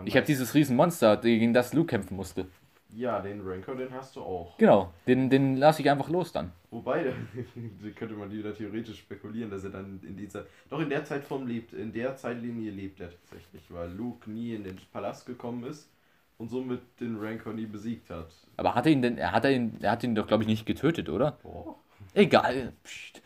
Ich 0.06 0.16
habe 0.16 0.26
dieses 0.26 0.56
riesen 0.56 0.76
Monster, 0.76 1.18
gegen 1.18 1.54
das 1.54 1.74
Luke 1.74 1.88
kämpfen 1.88 2.16
musste. 2.16 2.48
Ja, 2.96 3.22
den 3.22 3.42
Rancor, 3.42 3.76
den 3.76 3.92
hast 3.92 4.16
du 4.16 4.22
auch. 4.22 4.58
Genau, 4.58 4.92
den, 5.08 5.30
den 5.30 5.58
lasse 5.58 5.82
ich 5.82 5.90
einfach 5.90 6.10
los 6.10 6.32
dann. 6.32 6.52
Wobei, 6.72 7.04
da 7.84 7.90
könnte 7.96 8.16
man 8.16 8.32
wieder 8.32 8.56
theoretisch 8.56 9.00
spekulieren, 9.00 9.52
dass 9.52 9.64
er 9.64 9.72
dann 9.72 10.00
in 10.04 10.16
dieser. 10.16 10.46
Doch 10.70 10.80
in 10.80 10.90
der 10.90 11.04
Zeitform 11.04 11.48
lebt, 11.48 11.74
in 11.74 11.92
der 11.92 12.16
Zeitlinie 12.16 12.72
lebt 12.72 13.00
er 13.00 13.10
tatsächlich, 13.10 13.64
weil 13.70 13.92
Luke 13.92 14.30
nie 14.30 14.56
in 14.56 14.64
den 14.64 14.80
Palast 14.92 15.26
gekommen 15.26 15.64
ist 15.66 15.90
und 16.38 16.50
somit 16.50 16.82
den 17.00 17.20
Rancor 17.20 17.54
nie 17.54 17.66
besiegt 17.66 18.10
hat. 18.10 18.32
Aber 18.58 18.76
hat 18.76 18.86
er 18.86 18.92
ihn 18.92 19.02
denn, 19.02 19.18
er 19.18 19.32
hat 19.32 19.46
er 19.46 19.52
ihn, 19.52 19.78
er 19.82 19.92
hat 19.92 20.04
ihn 20.04 20.16
doch 20.16 20.28
glaube 20.28 20.44
ich 20.44 20.48
nicht 20.48 20.66
getötet, 20.66 21.10
oder? 21.10 21.38
Boah. 21.44 21.76
Egal. 22.14 22.74
Psst. 22.84 23.22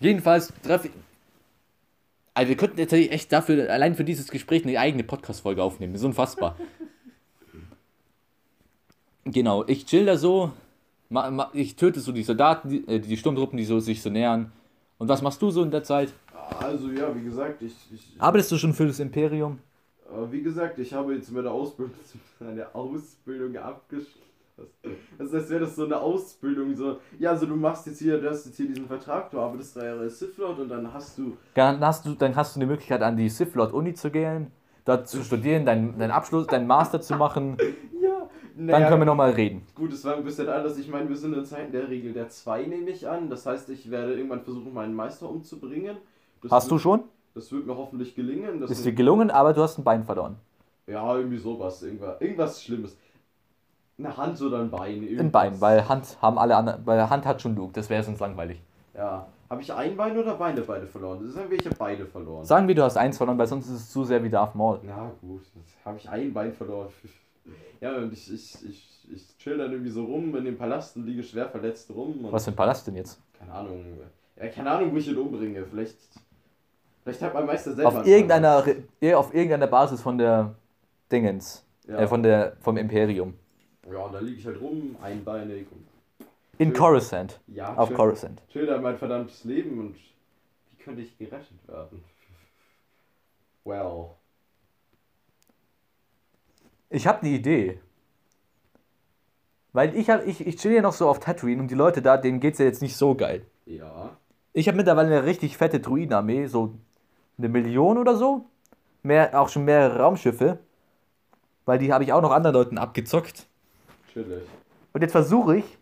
Jedenfalls 0.00 0.52
treffe 0.62 0.88
ich. 0.88 0.94
Also 2.34 2.48
wir 2.48 2.56
könnten 2.56 2.78
jetzt 2.78 2.92
echt 2.92 3.32
dafür, 3.32 3.70
allein 3.72 3.94
für 3.94 4.02
dieses 4.04 4.28
Gespräch 4.30 4.64
eine 4.66 4.78
eigene 4.78 5.04
Podcast-Folge 5.04 5.62
aufnehmen. 5.62 5.92
Das 5.92 6.02
ist 6.02 6.06
unfassbar. 6.06 6.56
genau, 9.24 9.64
ich 9.66 9.86
chill 9.86 10.06
da 10.06 10.16
so. 10.16 10.52
ma- 11.08 11.30
ma- 11.30 11.50
Ich 11.52 11.76
töte 11.76 12.00
so 12.00 12.12
die 12.12 12.22
Soldaten, 12.22 12.68
die, 12.68 12.88
äh, 12.88 12.98
die 13.00 13.16
Sturmtruppen, 13.16 13.56
die 13.56 13.64
so, 13.64 13.78
sich 13.80 14.02
so 14.02 14.10
nähern. 14.10 14.52
Und 14.98 15.08
was 15.08 15.22
machst 15.22 15.40
du 15.42 15.50
so 15.50 15.62
in 15.62 15.70
der 15.70 15.82
Zeit? 15.84 16.12
Also 16.60 16.90
ja, 16.90 17.14
wie 17.16 17.22
gesagt, 17.24 17.62
ich, 17.62 17.72
ich 17.92 18.14
Arbeitest 18.18 18.52
du 18.52 18.58
schon 18.58 18.74
für 18.74 18.86
das 18.86 18.98
Imperium? 19.00 19.58
äh, 20.10 20.32
wie 20.32 20.42
gesagt, 20.42 20.78
ich 20.78 20.92
habe 20.92 21.14
jetzt 21.14 21.30
meine 21.32 21.50
Ausbildung, 21.50 21.94
eine 22.40 22.74
Ausbildung 22.74 23.56
abgeschlossen. 23.56 24.20
Das 25.18 25.32
heißt, 25.32 25.50
wäre 25.50 25.60
das 25.60 25.74
so 25.76 25.84
eine 25.84 25.98
Ausbildung, 25.98 26.74
so, 26.76 26.98
ja, 27.18 27.30
also 27.30 27.46
du 27.46 27.56
machst 27.56 27.86
jetzt 27.86 27.98
hier, 27.98 28.20
du 28.20 28.28
hast 28.30 28.46
jetzt 28.46 28.56
hier 28.56 28.68
diesen 28.68 28.86
Vertrag, 28.86 29.30
du 29.30 29.40
arbeitest 29.40 29.76
drei 29.76 29.86
Jahre 29.86 30.00
als 30.00 30.18
Sith 30.18 30.36
Lord 30.36 30.60
und 30.60 30.68
dann 30.68 30.92
hast 30.92 31.18
du, 31.18 31.36
Dann 31.54 31.80
hast 31.80 32.06
du, 32.06 32.14
dann 32.14 32.36
hast 32.36 32.54
du 32.54 32.60
die 32.60 32.66
Möglichkeit, 32.66 33.02
an 33.02 33.16
die 33.16 33.28
Sith 33.28 33.54
Lord 33.54 33.72
Uni 33.72 33.94
zu 33.94 34.10
gehen, 34.10 34.52
dort 34.84 35.08
zu 35.08 35.22
studieren, 35.24 35.64
deinen 35.64 35.98
deinen 35.98 36.10
Abschluss, 36.12 36.46
deinen 36.46 36.66
Master 36.68 37.00
zu 37.00 37.16
machen. 37.16 37.56
ja, 38.00 38.28
Dann 38.56 38.84
können 38.86 39.00
wir 39.00 39.06
nochmal 39.06 39.30
reden. 39.32 39.62
Gut, 39.74 39.92
es 39.92 40.04
war 40.04 40.16
ein 40.16 40.24
bisschen 40.24 40.48
anders. 40.48 40.78
Ich 40.78 40.88
meine, 40.88 41.08
wir 41.08 41.16
sind 41.16 41.34
in 41.34 41.44
Zeiten 41.44 41.72
der 41.72 41.88
Regel 41.88 42.12
der 42.12 42.28
2, 42.28 42.66
nehme 42.66 42.90
ich 42.90 43.08
an. 43.08 43.28
Das 43.30 43.46
heißt, 43.46 43.68
ich 43.70 43.90
werde 43.90 44.14
irgendwann 44.14 44.42
versuchen, 44.42 44.72
meinen 44.72 44.94
Meister 44.94 45.28
umzubringen. 45.28 45.96
Das 46.42 46.52
Hast 46.52 46.68
du 46.70 46.74
wird, 46.76 46.82
schon? 46.82 47.02
Das 47.34 47.50
wird 47.50 47.66
mir 47.66 47.76
hoffentlich 47.76 48.14
gelingen. 48.14 48.60
Das 48.60 48.70
Ist 48.70 48.84
dir 48.84 48.92
gelungen, 48.92 49.30
aber 49.32 49.52
du 49.52 49.62
hast 49.62 49.78
ein 49.78 49.84
Bein 49.84 50.04
verloren. 50.04 50.36
ja, 50.86 51.16
irgendwie 51.16 51.38
sowas. 51.38 51.82
Irgendwas, 51.82 52.20
irgendwas 52.20 52.62
Schlimmes. 52.62 52.96
Eine 53.98 54.16
Hand 54.16 54.40
oder 54.42 54.58
ein 54.60 54.70
Bein. 54.70 54.94
Ein 54.96 55.02
irgendwas. 55.04 55.32
Bein, 55.32 55.60
weil 55.60 55.88
Hand 55.88 56.18
haben 56.20 56.38
alle 56.38 56.56
anderen, 56.56 56.84
weil 56.86 57.08
Hand 57.08 57.24
hat 57.26 57.40
schon 57.40 57.54
Luke, 57.54 57.72
das 57.72 57.88
wäre 57.90 58.02
sonst 58.02 58.20
langweilig. 58.20 58.60
Ja. 58.94 59.26
Habe 59.50 59.60
ich 59.62 59.72
ein 59.72 59.96
Bein 59.96 60.16
oder 60.18 60.34
Beine 60.34 60.62
beide 60.62 60.86
verloren? 60.86 61.20
Das 61.20 61.30
ist 61.30 61.36
irgendwie, 61.36 61.56
ich 61.56 61.66
habe 61.66 61.76
beide 61.76 62.06
verloren. 62.06 62.44
Sagen 62.44 62.66
wir, 62.66 62.74
du 62.74 62.82
hast 62.82 62.96
eins 62.96 63.16
verloren, 63.18 63.38
weil 63.38 63.46
sonst 63.46 63.66
ist 63.66 63.72
es 63.74 63.90
zu 63.90 64.02
sehr 64.04 64.22
wie 64.24 64.30
Darth 64.30 64.54
Maul. 64.54 64.80
Na 64.82 65.12
gut, 65.20 65.42
habe 65.84 65.96
ich 65.98 66.08
ein 66.08 66.32
Bein 66.32 66.52
verloren. 66.52 66.88
Ja, 67.80 67.94
und 67.98 68.10
ich, 68.14 68.32
ich, 68.32 68.56
ich, 68.66 69.06
ich 69.12 69.36
chill 69.36 69.58
dann 69.58 69.70
irgendwie 69.70 69.90
so 69.90 70.06
rum 70.06 70.34
in 70.36 70.46
den 70.46 70.56
Palast 70.56 70.96
und 70.96 71.04
liege 71.04 71.22
schwer 71.22 71.46
verletzt 71.46 71.90
rum. 71.94 72.16
Was 72.30 72.46
für 72.46 72.52
ein 72.52 72.56
Palast 72.56 72.86
denn 72.86 72.96
jetzt? 72.96 73.20
Keine 73.38 73.52
Ahnung. 73.52 73.84
Ja, 74.36 74.48
keine 74.48 74.70
Ahnung, 74.70 74.90
wo 74.92 74.96
ich 74.96 75.06
ihn 75.08 75.18
umbringe. 75.18 75.62
Vielleicht. 75.66 75.98
Vielleicht 77.02 77.20
hat 77.20 77.34
mein 77.34 77.44
Meister 77.44 77.74
selber. 77.74 77.88
Auf 78.00 78.06
irgendeiner. 78.06 78.64
Re- 78.64 79.18
auf 79.18 79.34
irgendeiner 79.34 79.66
Basis 79.66 80.00
von 80.00 80.16
der 80.16 80.54
Dingens, 81.12 81.62
Ja. 81.86 81.98
äh, 81.98 82.06
von 82.06 82.22
der, 82.22 82.56
vom 82.60 82.78
Imperium. 82.78 83.34
Ja, 83.90 83.98
und 83.98 84.12
da 84.12 84.20
liege 84.20 84.38
ich 84.38 84.46
halt 84.46 84.60
rum, 84.60 84.96
einbeinig 85.02 85.66
und. 85.70 85.86
In. 86.58 86.72
Coruscant. 86.72 87.40
Ja, 87.48 87.74
Auf 87.74 87.88
chill, 87.88 87.96
Coruscant. 87.96 88.42
chill 88.50 88.66
da 88.66 88.78
mein 88.78 88.96
verdammtes 88.96 89.44
Leben 89.44 89.78
und. 89.78 89.96
Wie 89.96 90.82
könnte 90.82 91.02
ich 91.02 91.16
gerettet 91.18 91.66
werden? 91.66 92.04
Well. 93.64 94.10
Ich 96.90 97.06
habe 97.06 97.22
eine 97.22 97.30
Idee. 97.30 97.80
Weil 99.72 99.96
ich, 99.96 100.08
hab, 100.08 100.24
ich, 100.24 100.46
ich 100.46 100.56
chill 100.56 100.72
ja 100.72 100.82
noch 100.82 100.92
so 100.92 101.08
auf 101.08 101.18
Tatooine 101.18 101.60
und 101.60 101.68
die 101.68 101.74
Leute 101.74 102.00
da, 102.00 102.16
denen 102.16 102.38
geht's 102.38 102.58
ja 102.60 102.64
jetzt 102.66 102.82
nicht 102.82 102.96
so 102.96 103.16
geil. 103.16 103.44
Ja. 103.66 104.16
Ich 104.52 104.68
habe 104.68 104.76
mittlerweile 104.76 105.08
eine 105.08 105.24
richtig 105.24 105.56
fette 105.56 105.80
Druidenarmee, 105.80 106.46
so 106.46 106.74
eine 107.36 107.48
Million 107.48 107.98
oder 107.98 108.16
so. 108.16 108.46
Mehr, 109.02 109.38
auch 109.38 109.48
schon 109.48 109.64
mehrere 109.64 109.98
Raumschiffe. 109.98 110.60
Weil 111.64 111.78
die 111.80 111.92
habe 111.92 112.04
ich 112.04 112.12
auch 112.12 112.22
noch 112.22 112.30
anderen 112.30 112.54
Leuten 112.54 112.78
abgezockt. 112.78 113.48
Chillig. 114.14 114.44
Und 114.92 115.02
jetzt 115.02 115.12
versuche 115.12 115.58
ich, 115.58 115.78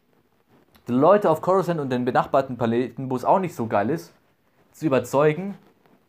die 0.89 0.93
Leute 0.93 1.31
auf 1.31 1.43
Coruscant 1.43 1.79
und 1.79 1.91
den 1.91 2.05
benachbarten 2.05 2.57
Planeten, 2.57 3.11
wo 3.11 3.17
es 3.17 3.25
auch 3.25 3.39
nicht 3.39 3.55
so 3.55 3.67
geil 3.67 3.91
ist, 3.91 4.13
zu 4.73 4.87
überzeugen, 4.87 5.55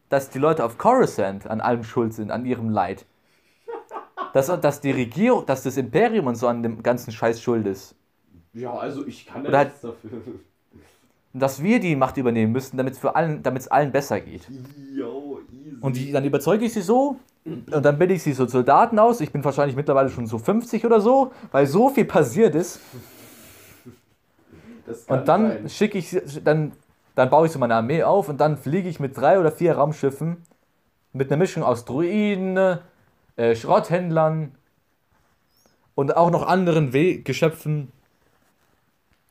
dass 0.10 0.30
die 0.30 0.40
Leute 0.40 0.64
auf 0.64 0.78
Coruscant 0.78 1.46
an 1.48 1.62
allem 1.62 1.84
schuld 1.84 2.14
sind, 2.14 2.32
an 2.32 2.46
ihrem 2.46 2.70
Leid. 2.70 3.06
Dass, 4.34 4.48
dass 4.48 4.82
die 4.82 4.92
Regierung, 4.92 5.46
dass 5.46 5.64
das 5.64 5.78
Imperium 5.78 6.28
und 6.28 6.36
so 6.36 6.48
an 6.48 6.64
dem 6.64 6.82
ganzen 6.82 7.12
Scheiß 7.12 7.42
schuld 7.42 7.68
ist. 7.68 7.94
Ja, 8.54 8.74
also 8.74 9.06
ich 9.06 9.28
kann 9.28 9.44
ja 9.44 9.50
Oder 9.50 9.66
nichts 9.66 9.82
dafür. 9.82 10.22
Und 11.34 11.40
dass 11.40 11.62
wir 11.62 11.80
die 11.80 11.96
Macht 11.96 12.18
übernehmen 12.18 12.52
müssen, 12.52 12.78
damit 12.78 12.94
es 12.94 13.06
allen, 13.06 13.44
allen 13.70 13.92
besser 13.92 14.22
geht. 14.22 14.48
Yo, 14.96 15.42
easy. 15.52 15.78
Und 15.82 15.98
die, 15.98 16.12
dann 16.12 16.24
überzeuge 16.24 16.66
ich 16.66 16.74
sie 16.74 16.82
so 16.82 17.18
und 17.46 17.84
dann 17.84 17.98
bilde 17.98 18.14
ich 18.14 18.24
sie 18.24 18.34
so 18.34 18.48
Soldaten 18.48 19.00
aus. 19.00 19.20
Ich 19.22 19.32
bin 19.32 19.44
wahrscheinlich 19.44 19.76
mittlerweile 19.76 20.10
schon 20.10 20.28
so 20.28 20.38
50 20.38 20.86
oder 20.86 21.02
so, 21.02 21.32
weil 21.52 21.68
so 21.68 21.90
viel 21.90 22.06
passiert 22.06 22.56
ist. 22.56 22.80
Und 25.08 25.28
dann 25.28 25.70
schicke 25.70 25.98
ich, 25.98 26.10
sie- 26.10 26.42
dann, 26.44 26.74
dann 27.16 27.30
baue 27.30 27.48
ich 27.48 27.52
so 27.52 27.60
meine 27.60 27.76
Armee 27.76 28.04
auf 28.04 28.30
und 28.30 28.40
dann 28.40 28.58
fliege 28.58 28.90
ich 28.90 29.00
mit 29.00 29.16
drei 29.18 29.40
oder 29.40 29.52
vier 29.52 29.76
Raumschiffen 29.76 30.38
mit 31.14 31.30
einer 31.32 31.38
Mischung 31.38 31.64
aus 31.64 31.86
Druiden, 31.86 32.58
äh, 33.36 33.56
Schrotthändlern 33.56 34.56
und 35.96 36.16
auch 36.18 36.32
noch 36.32 36.48
anderen 36.48 36.92
We 36.94 37.20
Geschöpfen 37.20 37.92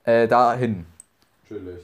äh, 0.04 0.28
dahin. 0.28 0.86
Chillig. 1.48 1.80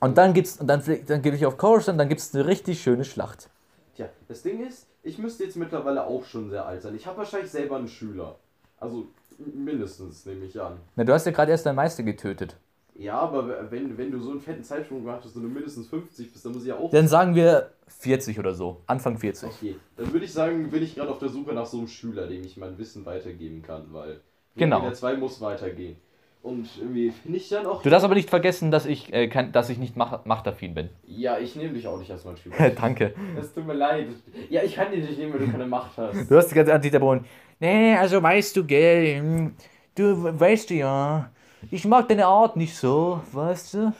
Und 0.00 0.18
dann 0.18 0.34
gibt's, 0.34 0.56
und 0.58 0.66
dann, 0.66 0.82
dann 1.06 1.22
gehe 1.22 1.32
ich 1.34 1.46
auf 1.46 1.56
Coruscant, 1.56 1.98
dann 1.98 2.08
gibt 2.08 2.20
es 2.20 2.34
eine 2.34 2.46
richtig 2.46 2.82
schöne 2.82 3.04
Schlacht. 3.04 3.48
Tja, 3.96 4.08
das 4.28 4.42
Ding 4.42 4.66
ist, 4.66 4.86
ich 5.02 5.18
müsste 5.18 5.44
jetzt 5.44 5.56
mittlerweile 5.56 6.06
auch 6.06 6.24
schon 6.24 6.50
sehr 6.50 6.66
alt 6.66 6.82
sein. 6.82 6.94
Ich 6.94 7.06
habe 7.06 7.18
wahrscheinlich 7.18 7.50
selber 7.50 7.76
einen 7.76 7.88
Schüler. 7.88 8.36
Also 8.78 9.06
mindestens, 9.38 10.26
nehme 10.26 10.44
ich 10.44 10.60
an. 10.60 10.78
Na, 10.96 11.04
du 11.04 11.12
hast 11.12 11.26
ja 11.26 11.32
gerade 11.32 11.50
erst 11.50 11.66
deinen 11.66 11.76
Meister 11.76 12.02
getötet. 12.02 12.56
Ja, 12.94 13.18
aber 13.20 13.70
wenn, 13.70 13.96
wenn 13.96 14.10
du 14.10 14.20
so 14.20 14.30
einen 14.30 14.40
fetten 14.40 14.62
Zeitsprung 14.62 15.00
gemacht 15.00 15.22
hast 15.24 15.34
und 15.34 15.42
du 15.42 15.48
mindestens 15.48 15.88
50 15.88 16.32
bist, 16.32 16.44
dann 16.44 16.52
muss 16.52 16.62
ich 16.62 16.68
ja 16.68 16.76
auch. 16.76 16.90
Dann 16.90 17.08
sagen 17.08 17.34
wir 17.34 17.70
40 17.88 18.38
oder 18.38 18.54
so, 18.54 18.82
Anfang 18.86 19.16
40. 19.18 19.48
Okay, 19.48 19.76
dann 19.96 20.12
würde 20.12 20.26
ich 20.26 20.32
sagen, 20.32 20.70
bin 20.70 20.82
ich 20.82 20.94
gerade 20.94 21.10
auf 21.10 21.18
der 21.18 21.30
Suche 21.30 21.54
nach 21.54 21.66
so 21.66 21.78
einem 21.78 21.88
Schüler, 21.88 22.26
dem 22.26 22.44
ich 22.44 22.56
mein 22.56 22.76
Wissen 22.78 23.06
weitergeben 23.06 23.62
kann, 23.62 23.86
weil 23.92 24.20
Genau. 24.56 24.82
der 24.82 24.92
2 24.92 25.16
muss 25.16 25.40
weitergehen. 25.40 25.96
Und 26.42 26.68
irgendwie 26.78 27.12
finde 27.12 27.38
ich 27.38 27.48
dann 27.48 27.66
auch. 27.66 27.82
Du 27.82 27.90
darfst 27.90 28.04
aber 28.04 28.16
nicht 28.16 28.28
vergessen, 28.28 28.72
dass 28.72 28.84
ich, 28.84 29.12
äh, 29.12 29.28
kein, 29.28 29.52
dass 29.52 29.70
ich 29.70 29.78
nicht 29.78 29.96
mach, 29.96 30.24
machtaffin 30.24 30.74
bin. 30.74 30.88
Ja, 31.06 31.38
ich 31.38 31.54
nehme 31.54 31.72
dich 31.72 31.86
auch 31.86 31.98
nicht 31.98 32.10
als 32.10 32.24
mein 32.24 32.36
Schüler. 32.36 32.70
Danke. 32.80 33.14
Es 33.38 33.54
tut 33.54 33.64
mir 33.64 33.74
leid. 33.74 34.08
Ja, 34.50 34.62
ich 34.64 34.74
kann 34.74 34.90
dich 34.90 35.04
nicht 35.08 35.18
nehmen, 35.18 35.34
weil 35.34 35.46
du 35.46 35.52
keine 35.52 35.66
Macht 35.66 35.96
hast. 35.96 36.28
Du 36.28 36.36
hast 36.36 36.48
die 36.48 36.54
ganze 36.56 36.72
Zeit 36.72 36.82
Dieter 36.82 36.98
Bohlen. 36.98 37.24
Nee, 37.60 37.94
also 37.94 38.20
weißt 38.20 38.56
du, 38.56 38.64
gell, 38.64 39.20
hm, 39.20 39.54
du 39.94 40.40
weißt 40.40 40.70
du 40.70 40.74
ja, 40.74 41.30
ich 41.70 41.84
mag 41.84 42.08
deine 42.08 42.26
Art 42.26 42.56
nicht 42.56 42.76
so, 42.76 43.20
weißt 43.30 43.74
du? 43.74 43.92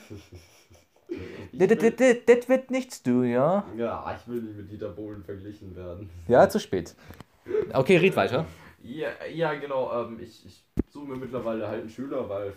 Das 1.53 2.49
wird 2.49 2.71
nichts, 2.71 3.03
du, 3.03 3.23
ja? 3.23 3.63
ja, 3.77 4.17
ich 4.19 4.27
will 4.27 4.41
nicht 4.41 4.57
mit 4.57 4.71
Dieter 4.71 4.89
Bohlen 4.89 5.23
verglichen 5.23 5.73
werden. 5.75 6.09
Ja, 6.27 6.49
zu 6.49 6.59
spät. 6.59 6.93
Okay, 7.71 7.97
red 7.97 8.15
weiter. 8.17 8.45
Ja, 8.83 9.09
ja 9.25 9.53
genau. 9.55 10.07
Ähm, 10.07 10.19
ich, 10.21 10.45
ich 10.45 10.63
suche 10.89 11.07
mir 11.07 11.17
mittlerweile 11.17 11.67
halt 11.67 11.81
einen 11.81 11.89
Schüler, 11.89 12.27
weil 12.29 12.53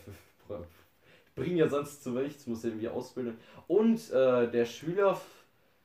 ich 0.49 1.35
bringe 1.35 1.57
ja 1.57 1.69
sonst 1.69 2.03
zu 2.03 2.11
nichts, 2.11 2.47
muss 2.47 2.65
irgendwie 2.65 2.89
ausbilden. 2.89 3.39
Und 3.69 4.11
äh, 4.11 4.51
der 4.51 4.67
Schüler, 4.67 5.21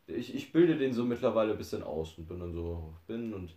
ich, 0.07 0.35
ich 0.35 0.51
bilde 0.51 0.77
den 0.77 0.93
so 0.93 1.05
mittlerweile 1.05 1.51
ein 1.53 1.57
bisschen 1.57 1.83
aus 1.83 2.17
und 2.17 2.27
bin 2.27 2.39
dann 2.39 2.53
so, 2.53 2.93
bin 3.07 3.33
und. 3.33 3.55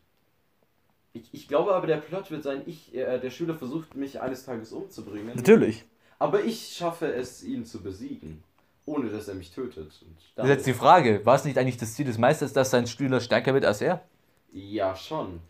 Ich, 1.17 1.29
ich 1.33 1.47
glaube 1.47 1.75
aber, 1.75 1.87
der 1.87 1.99
Plot 1.99 2.33
wird 2.33 2.43
sein, 2.43 2.63
ich, 2.67 2.93
äh, 2.93 3.21
der 3.21 3.31
Schüler 3.31 3.55
versucht 3.55 3.95
mich 3.95 4.21
eines 4.21 4.45
Tages 4.45 4.73
umzubringen. 4.73 5.37
Natürlich. 5.37 5.85
Aber 6.19 6.43
ich 6.43 6.75
schaffe 6.77 7.13
es, 7.13 7.45
ihn 7.45 7.65
zu 7.65 7.83
besiegen. 7.83 8.43
Ohne 8.87 9.09
dass 9.09 9.29
er 9.29 9.35
mich 9.35 9.51
tötet. 9.51 10.03
Und 10.03 10.17
Das 10.35 10.45
ist 10.45 10.51
jetzt 10.51 10.67
die 10.67 10.75
Frage, 10.75 11.25
war 11.25 11.37
es 11.37 11.45
nicht 11.45 11.57
eigentlich 11.57 11.79
das 11.79 11.95
Ziel 11.95 12.05
des 12.05 12.19
Meisters, 12.19 12.53
dass 12.53 12.71
sein 12.71 12.87
Schüler 12.87 13.21
stärker 13.21 13.55
wird 13.55 13.65
als 13.65 13.81
er? 13.81 14.03
Ja, 14.53 14.95
schon. 14.95 15.41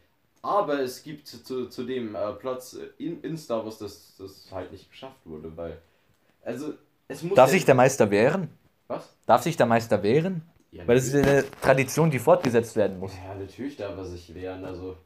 Aber 0.45 0.81
es 0.81 1.03
gibt 1.03 1.27
zu, 1.27 1.71
zu 1.71 1.85
dem 1.85 2.15
äh, 2.15 2.33
Platz 2.33 2.77
in, 2.99 3.23
in 3.23 3.35
Star 3.39 3.65
Wars, 3.65 3.79
das, 3.79 4.15
das 4.19 4.47
halt 4.53 4.71
nicht 4.73 4.91
geschafft 4.91 5.21
wurde, 5.25 5.57
weil. 5.57 5.79
Also, 6.45 6.75
es 7.09 7.23
muss. 7.23 7.35
Darf 7.35 7.49
ja- 7.49 7.55
sich 7.55 7.65
der 7.65 7.75
Meister 7.75 8.11
wehren? 8.11 8.51
Was? 8.87 9.17
Darf 9.25 9.43
sich 9.43 9.57
der 9.57 9.65
Meister 9.65 10.03
wehren? 10.03 10.43
Ja, 10.71 10.87
Weil 10.87 10.97
das 10.97 11.07
ist 11.07 11.15
eine 11.15 11.51
Tradition, 11.63 12.11
die 12.11 12.19
fortgesetzt 12.19 12.77
werden 12.77 12.99
muss. 12.99 13.13
Ja, 13.15 13.35
natürlich 13.35 13.77
darf 13.77 13.97
er 13.97 14.05
sich 14.05 14.35
wehren. 14.35 14.65
Also. 14.67 14.99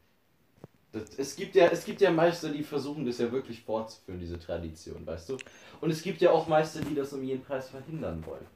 Das, 0.91 1.05
es, 1.17 1.37
gibt 1.37 1.55
ja, 1.55 1.67
es 1.67 1.85
gibt 1.85 2.01
ja 2.01 2.11
Meister, 2.11 2.49
die 2.49 2.65
versuchen 2.65 3.07
das 3.07 3.19
ja 3.19 3.31
wirklich 3.31 3.63
fortzuführen, 3.63 4.19
diese 4.19 4.41
Tradition, 4.41 5.07
weißt 5.07 5.29
du? 5.29 5.37
Und 5.81 5.91
es 5.91 6.03
gibt 6.03 6.21
ja 6.21 6.31
auch 6.33 6.49
Meister, 6.49 6.81
die 6.81 6.95
das 6.97 7.13
um 7.13 7.23
jeden 7.23 7.45
Preis 7.45 7.69
verhindern 7.69 8.25
wollen. 8.27 8.47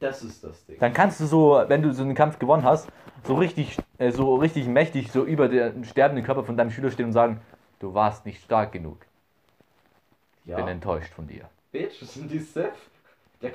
Das 0.00 0.22
ist 0.24 0.42
das 0.42 0.64
Ding. 0.64 0.78
Dann 0.80 0.92
kannst 0.92 1.20
du 1.20 1.26
so, 1.26 1.62
wenn 1.68 1.82
du 1.82 1.92
so 1.92 2.02
einen 2.02 2.14
Kampf 2.14 2.38
gewonnen 2.38 2.64
hast, 2.64 2.88
so 3.24 3.34
richtig, 3.34 3.76
äh, 3.98 4.10
so 4.10 4.34
richtig 4.36 4.66
mächtig 4.66 5.12
so 5.12 5.24
über 5.24 5.48
den 5.48 5.84
sterbenden 5.84 6.24
Körper 6.24 6.42
von 6.42 6.56
deinem 6.56 6.70
Schüler 6.70 6.90
stehen 6.90 7.06
und 7.06 7.12
sagen, 7.12 7.40
du 7.80 7.92
warst 7.92 8.24
nicht 8.24 8.42
stark 8.42 8.72
genug. 8.72 8.98
Ich 10.44 10.50
ja. 10.50 10.56
bin 10.56 10.68
enttäuscht 10.68 11.12
von 11.12 11.26
dir. 11.26 11.48
Bitch, 11.70 12.00
das 12.00 12.14
sind 12.14 12.30
die 12.30 12.38
Seth. 12.38 12.72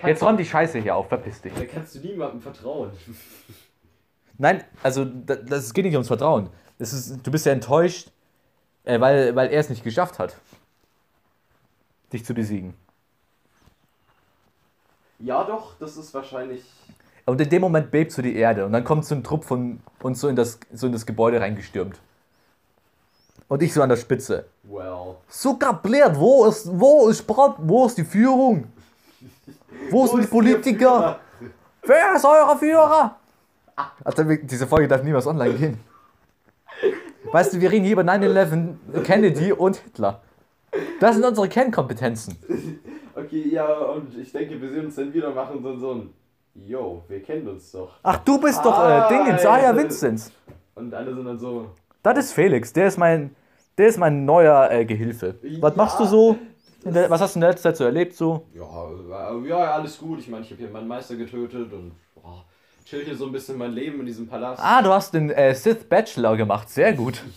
Jetzt 0.04 0.24
räum 0.24 0.38
die 0.38 0.46
Scheiße 0.46 0.80
hier 0.80 0.96
auf, 0.96 1.10
verpiss 1.10 1.41
dich. 1.41 1.54
da 1.54 1.66
kannst 1.66 1.96
du 1.96 2.00
niemandem 2.00 2.41
vertrauen. 2.41 2.91
Nein, 4.38 4.64
also 4.84 5.06
da- 5.06 5.36
das 5.36 5.74
geht 5.74 5.86
nicht 5.86 5.93
ums 5.93 6.08
Vertrauen. 6.08 6.50
Das 6.78 6.93
ist, 6.93 7.26
du 7.26 7.32
bist 7.32 7.46
ja 7.46 7.54
enttäuscht, 7.54 8.12
äh, 8.84 9.00
weil, 9.00 9.36
weil 9.36 9.50
er 9.50 9.60
es 9.60 9.70
nicht 9.70 9.84
geschafft 9.84 10.20
hat, 10.20 10.36
dich 12.14 12.26
zu 12.26 12.34
besiegen. 12.34 12.74
Ja, 15.26 15.43
doch, 15.43 15.73
das 15.80 15.97
ist 15.97 16.13
wahrscheinlich. 16.13 16.63
Und 17.26 17.41
in 17.41 17.49
dem 17.49 17.61
Moment 17.61 17.89
bebt 17.89 18.11
so 18.11 18.21
die 18.21 18.36
Erde 18.36 18.63
und 18.65 18.71
dann 18.73 18.84
kommt 18.84 19.05
so 19.05 19.15
ein 19.15 19.23
Trupp 19.23 19.43
von 19.43 19.80
uns 20.03 20.21
so 20.21 20.28
in 20.28 20.36
das, 20.36 20.59
so 20.71 20.86
in 20.86 20.93
das 20.93 21.03
Gebäude 21.07 21.41
reingestürmt. 21.41 21.99
Und 23.47 23.63
ich 23.63 23.73
so 23.73 23.82
an 23.82 23.89
der 23.89 23.95
Spitze. 23.97 24.45
Well. 24.63 25.15
So 25.28 25.55
kabliert, 25.55 26.15
wo 26.19 26.45
ist, 26.45 26.67
wo 26.71 27.07
ist, 27.09 27.23
Brat- 27.26 27.55
wo 27.57 27.88
ist 27.88 27.97
die 27.97 28.03
Führung? 28.03 28.65
Wo 29.89 30.05
sind 30.05 30.21
die 30.21 30.28
Politiker? 30.28 31.19
Wer 31.84 32.15
ist 32.15 32.26
euer 32.26 32.55
Führer? 32.59 33.15
Also, 34.03 34.23
diese 34.23 34.67
Folge 34.67 34.88
darf 34.88 35.01
niemals 35.03 35.26
online 35.28 35.53
gehen. 35.55 35.80
Weißt 37.32 37.53
du, 37.53 37.59
wir 37.59 37.71
reden 37.71 37.84
hier 37.86 37.93
über 37.93 38.03
9-11, 38.03 39.01
Kennedy 39.03 39.51
und 39.51 39.78
Hitler. 39.78 40.21
Das 40.99 41.15
sind 41.15 41.26
unsere 41.26 41.49
Kernkompetenzen. 41.49 42.38
Okay, 43.16 43.49
ja, 43.49 43.66
und 43.78 44.18
ich 44.18 44.32
denke, 44.32 44.61
wir 44.61 44.70
sehen 44.70 44.86
uns 44.86 44.95
dann 44.95 45.13
wieder 45.13 45.32
machen 45.32 45.61
so, 45.63 45.78
so 45.78 45.91
ein. 45.93 46.13
Yo, 46.53 47.03
wir 47.07 47.22
kennen 47.22 47.47
uns 47.47 47.72
doch. 47.72 47.91
Ach, 48.03 48.18
du 48.20 48.39
bist 48.39 48.63
doch 48.63 48.78
äh, 48.88 49.07
Dingens, 49.09 49.45
ah 49.45 49.61
ja, 49.61 49.76
Vinzenz. 49.76 50.32
Und 50.74 50.93
alle 50.93 51.13
sind 51.13 51.26
dann 51.26 51.38
so. 51.38 51.70
Das 52.03 52.18
ist 52.18 52.34
Felix, 52.34 52.72
der 52.72 52.88
ist 52.88 52.97
mein, 52.97 53.36
der 53.78 53.88
ist 53.88 53.97
mein 53.97 54.24
neuer 54.26 54.70
äh, 54.72 54.86
Gehilfe. 54.86 55.36
Was 55.59 55.72
Ja. 55.72 55.78
machst 55.78 55.99
du 55.99 56.05
so? 56.05 56.38
Der, 56.86 57.09
was 57.09 57.20
hast 57.20 57.36
du 57.36 57.38
in 57.38 57.41
der 57.41 57.49
letzten 57.51 57.63
Zeit 57.63 57.78
so 57.78 57.84
erlebt 57.84 58.13
so? 58.13 58.45
Ja, 58.53 59.34
äh, 59.34 59.47
ja, 59.47 59.57
alles 59.74 59.97
gut. 59.97 60.20
Ich 60.20 60.30
meine, 60.30 60.43
ich 60.43 60.51
habe 60.51 60.61
hier 60.61 60.70
meinen 60.70 60.88
Meister 60.88 61.16
getötet 61.16 61.74
und 61.74 61.91
boah, 62.16 62.45
chill 62.86 63.03
hier 63.03 63.16
so 63.16 63.26
ein 63.26 63.32
bisschen 63.32 63.57
mein 63.57 63.72
Leben 63.74 63.99
in 64.01 64.05
diesem 64.05 64.28
Palast. 64.28 64.61
Ah, 64.63 64.82
du 64.82 64.91
hast 64.91 65.13
den 65.13 65.30
äh, 65.32 65.53
Sith 65.55 65.84
Bachelor 65.89 66.38
gemacht, 66.38 66.70
sehr 66.70 66.93
gut. 66.93 67.22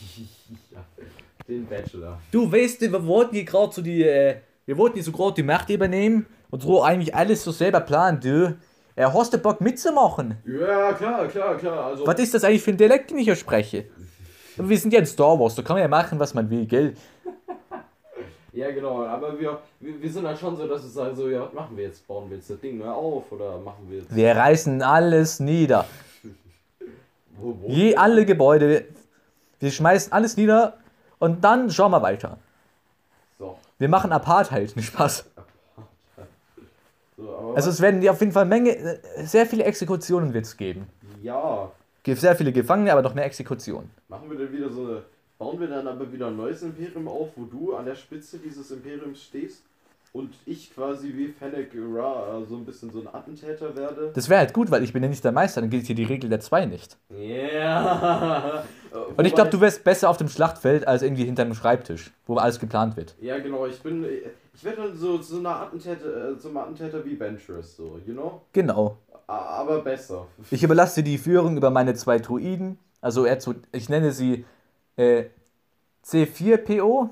Ja, 0.70 0.84
den 1.46 1.66
Bachelor. 1.66 2.18
Du 2.30 2.50
weißt, 2.50 2.80
wir 2.82 3.06
wollten 3.06 3.34
hier 3.34 3.44
gerade 3.44 3.72
so 3.72 3.82
die, 3.82 4.02
äh, 4.02 4.36
wir 4.68 4.76
wollten 4.76 4.96
hier 4.96 5.02
so 5.02 5.12
gerade 5.12 5.34
die 5.34 5.42
Macht 5.42 5.70
übernehmen 5.70 6.26
und 6.50 6.60
so 6.60 6.82
eigentlich 6.82 7.14
alles 7.14 7.42
so 7.42 7.52
selber 7.52 7.80
planen, 7.80 8.20
du. 8.20 8.54
Äh, 8.94 9.06
hast 9.06 9.32
du 9.32 9.38
Bock 9.38 9.62
mitzumachen? 9.62 10.36
Ja, 10.44 10.92
klar, 10.92 11.26
klar, 11.26 11.56
klar. 11.56 11.86
Also, 11.86 12.06
Was 12.06 12.18
ist 12.20 12.34
das 12.34 12.44
eigentlich 12.44 12.62
für 12.62 12.72
ein 12.72 12.76
Dialekt, 12.76 13.10
den 13.10 13.16
ich 13.16 13.24
hier 13.24 13.36
spreche? 13.36 13.86
Wir 14.58 14.76
sind 14.76 14.92
ja 14.92 14.98
in 14.98 15.06
Star 15.06 15.40
Wars, 15.40 15.54
da 15.54 15.62
kann 15.62 15.76
man 15.76 15.82
ja 15.82 15.88
machen, 15.88 16.18
was 16.18 16.34
man 16.34 16.50
will, 16.50 16.66
gell? 16.66 16.94
ja, 18.52 18.70
genau. 18.72 19.06
Aber 19.06 19.38
wir, 19.38 19.58
wir, 19.80 20.02
wir 20.02 20.10
sind 20.10 20.26
halt 20.26 20.38
schon 20.38 20.56
so, 20.56 20.66
dass 20.66 20.82
wir 20.82 20.90
sagen, 20.90 21.14
so, 21.14 21.28
ja, 21.28 21.42
was 21.46 21.52
machen 21.52 21.76
wir 21.76 21.84
jetzt? 21.84 22.06
Bauen 22.06 22.28
wir 22.28 22.36
jetzt 22.36 22.50
das 22.50 22.60
Ding 22.60 22.76
neu 22.78 22.88
auf 22.88 23.30
oder 23.30 23.58
machen 23.58 23.86
wir 23.88 24.00
jetzt. 24.00 24.14
Wir 24.14 24.36
reißen 24.36 24.82
alles 24.82 25.38
nieder. 25.38 25.86
Wo, 27.38 27.56
wo? 27.62 27.68
Je 27.68 27.94
alle 27.94 28.26
Gebäude. 28.26 28.84
Wir 29.60 29.70
schmeißen 29.70 30.12
alles 30.12 30.36
nieder 30.36 30.74
und 31.20 31.44
dann 31.44 31.70
schauen 31.70 31.92
wir 31.92 32.02
weiter. 32.02 32.38
Wir 33.78 33.88
machen 33.88 34.12
Apartheid, 34.12 34.74
nicht 34.76 34.86
Spaß. 34.86 35.24
so 37.16 37.52
Also 37.54 37.70
es 37.70 37.80
werden 37.80 38.06
auf 38.08 38.20
jeden 38.20 38.32
Fall 38.32 38.44
Menge, 38.44 38.76
äh, 38.76 39.24
sehr 39.24 39.46
viele 39.46 39.64
Exekutionen 39.64 40.34
wird 40.34 40.44
es 40.44 40.56
geben. 40.56 40.86
ja. 41.22 41.70
Gibt 42.04 42.20
sehr 42.20 42.34
viele 42.36 42.52
Gefangene, 42.52 42.90
aber 42.92 43.02
noch 43.02 43.12
mehr 43.12 43.26
Exekutionen. 43.26 43.90
Machen 44.08 44.30
wir 44.30 44.38
dann 44.38 44.52
wieder 44.52 44.70
so 44.70 44.82
eine. 44.86 45.02
Bauen 45.36 45.60
wir 45.60 45.68
dann 45.68 45.86
aber 45.86 46.10
wieder 46.10 46.28
ein 46.28 46.36
neues 46.36 46.62
Imperium 46.62 47.06
auf, 47.06 47.28
wo 47.36 47.44
du 47.44 47.74
an 47.76 47.84
der 47.84 47.94
Spitze 47.94 48.38
dieses 48.38 48.70
Imperiums 48.70 49.22
stehst? 49.22 49.62
Und 50.12 50.34
ich 50.46 50.74
quasi 50.74 51.12
wie 51.14 51.28
Fennec 51.28 51.70
Ra 51.74 52.42
so 52.48 52.56
ein 52.56 52.64
bisschen 52.64 52.90
so 52.90 53.00
ein 53.00 53.08
Attentäter 53.12 53.74
werde. 53.76 54.10
Das 54.14 54.28
wäre 54.28 54.40
halt 54.40 54.52
gut, 54.52 54.70
weil 54.70 54.82
ich 54.82 54.92
bin 54.92 55.02
ja 55.02 55.08
nicht 55.08 55.22
der 55.24 55.32
Meister, 55.32 55.60
dann 55.60 55.70
gilt 55.70 55.86
hier 55.86 55.94
die 55.96 56.04
Regel 56.04 56.30
der 56.30 56.40
zwei 56.40 56.64
nicht. 56.66 56.96
Ja. 57.16 58.64
Und 59.16 59.24
ich 59.26 59.34
glaube, 59.34 59.50
du 59.50 59.60
wärst 59.60 59.84
besser 59.84 60.08
auf 60.08 60.16
dem 60.16 60.28
Schlachtfeld 60.28 60.86
als 60.88 61.02
irgendwie 61.02 61.24
hinter 61.24 61.42
einem 61.42 61.54
Schreibtisch, 61.54 62.10
wo 62.26 62.36
alles 62.36 62.58
geplant 62.58 62.96
wird. 62.96 63.14
Ja, 63.20 63.38
genau, 63.38 63.66
ich 63.66 63.80
bin. 63.80 64.04
Ich 64.54 64.64
werde 64.64 64.82
dann 64.82 64.96
so, 64.96 65.20
so 65.22 65.38
eine 65.38 65.50
Attentäter, 65.50 66.32
äh, 66.32 66.38
so 66.38 66.48
ein 66.48 66.56
Attentäter 66.56 67.04
wie 67.04 67.18
Venturous, 67.20 67.76
so, 67.76 68.00
you 68.06 68.12
know? 68.14 68.40
Genau. 68.52 68.96
Aber 69.26 69.82
besser. 69.82 70.26
Ich 70.50 70.62
überlasse 70.62 71.02
dir 71.02 71.10
die 71.10 71.18
Führung 71.18 71.56
über 71.56 71.70
meine 71.70 71.94
zwei 71.94 72.18
Druiden. 72.18 72.78
Also 73.00 73.24
R2, 73.24 73.54
ich 73.72 73.88
nenne 73.88 74.10
sie 74.10 74.44
äh, 74.96 75.26
C4PO 76.04 77.10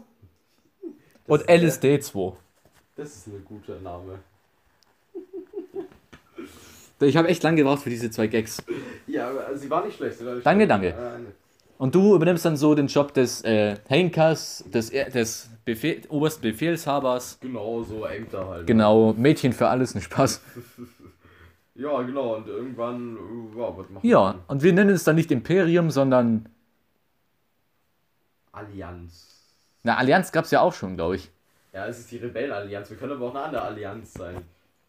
und 1.29 1.41
Das- 1.43 1.47
LSD2. 1.49 2.33
Das 2.97 3.15
ist 3.15 3.27
ein 3.29 3.45
guter 3.45 3.79
Name. 3.81 4.19
Ich 6.99 7.15
habe 7.19 7.29
echt 7.29 7.43
lange 7.43 7.59
gebraucht 7.59 7.83
für 7.83 7.91
diese 7.91 8.11
zwei 8.11 8.27
Gags. 8.27 8.63
Ja, 9.07 9.29
aber 9.29 9.55
sie 9.59 9.69
war 9.69 9.85
nicht 9.85 9.99
schlecht. 9.99 10.25
War 10.25 10.35
nicht 10.35 10.47
Danke, 10.47 10.65
schlecht. 10.65 10.97
danke. 10.97 11.17
Äh, 11.17 11.19
ne. 11.19 11.33
Und 11.77 11.95
du 11.95 12.15
übernimmst 12.15 12.43
dann 12.47 12.57
so 12.57 12.75
den 12.75 12.87
Job 12.87 13.13
des 13.13 13.43
äh, 13.45 13.77
Henkers, 13.87 14.65
des, 14.73 14.89
Er- 14.89 15.11
des 15.11 15.51
Befehl, 15.67 16.01
obersten 16.09 16.41
Befehlshabers. 16.41 17.37
Genau, 17.43 17.83
so 17.83 18.07
Ämter 18.07 18.49
halt. 18.49 18.67
Genau, 18.67 19.13
Mädchen 19.13 19.53
für 19.53 19.69
alles, 19.69 19.95
ein 19.95 20.01
Spaß. 20.01 20.41
Ja, 21.75 22.01
genau, 22.01 22.37
und 22.37 22.49
irgendwann, 22.49 23.19
äh, 23.19 23.59
ja, 23.61 23.77
was 23.77 23.91
machen 23.91 24.07
Ja, 24.09 24.33
wir? 24.33 24.45
und 24.49 24.63
wir 24.63 24.73
nennen 24.73 24.95
es 24.95 25.05
dann 25.05 25.17
nicht 25.17 25.31
Imperium, 25.31 25.91
sondern 25.91 26.49
Allianz. 28.53 29.53
eine 29.85 29.99
Allianz 29.99 30.33
gab 30.33 30.47
es 30.47 30.51
ja 30.53 30.63
auch 30.63 30.73
schon, 30.73 30.97
glaube 30.97 31.17
ich. 31.17 31.31
Ja, 31.77 31.87
es 31.89 31.99
ist 31.99 32.11
die 32.11 32.17
Rebellenallianz. 32.17 32.89
Wir 32.89 32.97
können 32.97 33.13
aber 33.13 33.27
auch 33.27 33.35
eine 33.35 33.45
andere 33.45 33.61
Allianz 33.61 34.15
sein. 34.15 34.43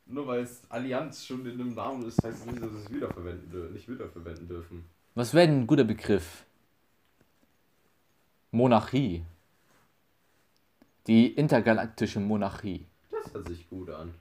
Nur 0.05 0.25
weil 0.25 0.39
es 0.43 0.61
Allianz 0.69 1.25
schon 1.25 1.45
in 1.45 1.57
dem 1.57 1.75
Namen 1.75 2.07
ist, 2.07 2.23
heißt 2.23 2.39
es 2.39 2.45
nicht, 2.45 2.61
dass 2.63 2.71
wir 2.71 2.79
es 2.79 2.89
wiederverwenden, 2.89 3.73
nicht 3.73 3.89
wiederverwenden 3.89 4.47
dürfen. 4.47 4.85
Was 5.13 5.33
wäre 5.33 5.47
denn 5.47 5.63
ein 5.63 5.67
guter 5.67 5.83
Begriff? 5.83 6.45
Monarchie. 8.51 9.25
Die 11.07 11.27
intergalaktische 11.27 12.21
Monarchie. 12.21 12.85
Das 13.11 13.33
hört 13.33 13.49
sich 13.49 13.69
gut 13.69 13.89
an. 13.89 14.13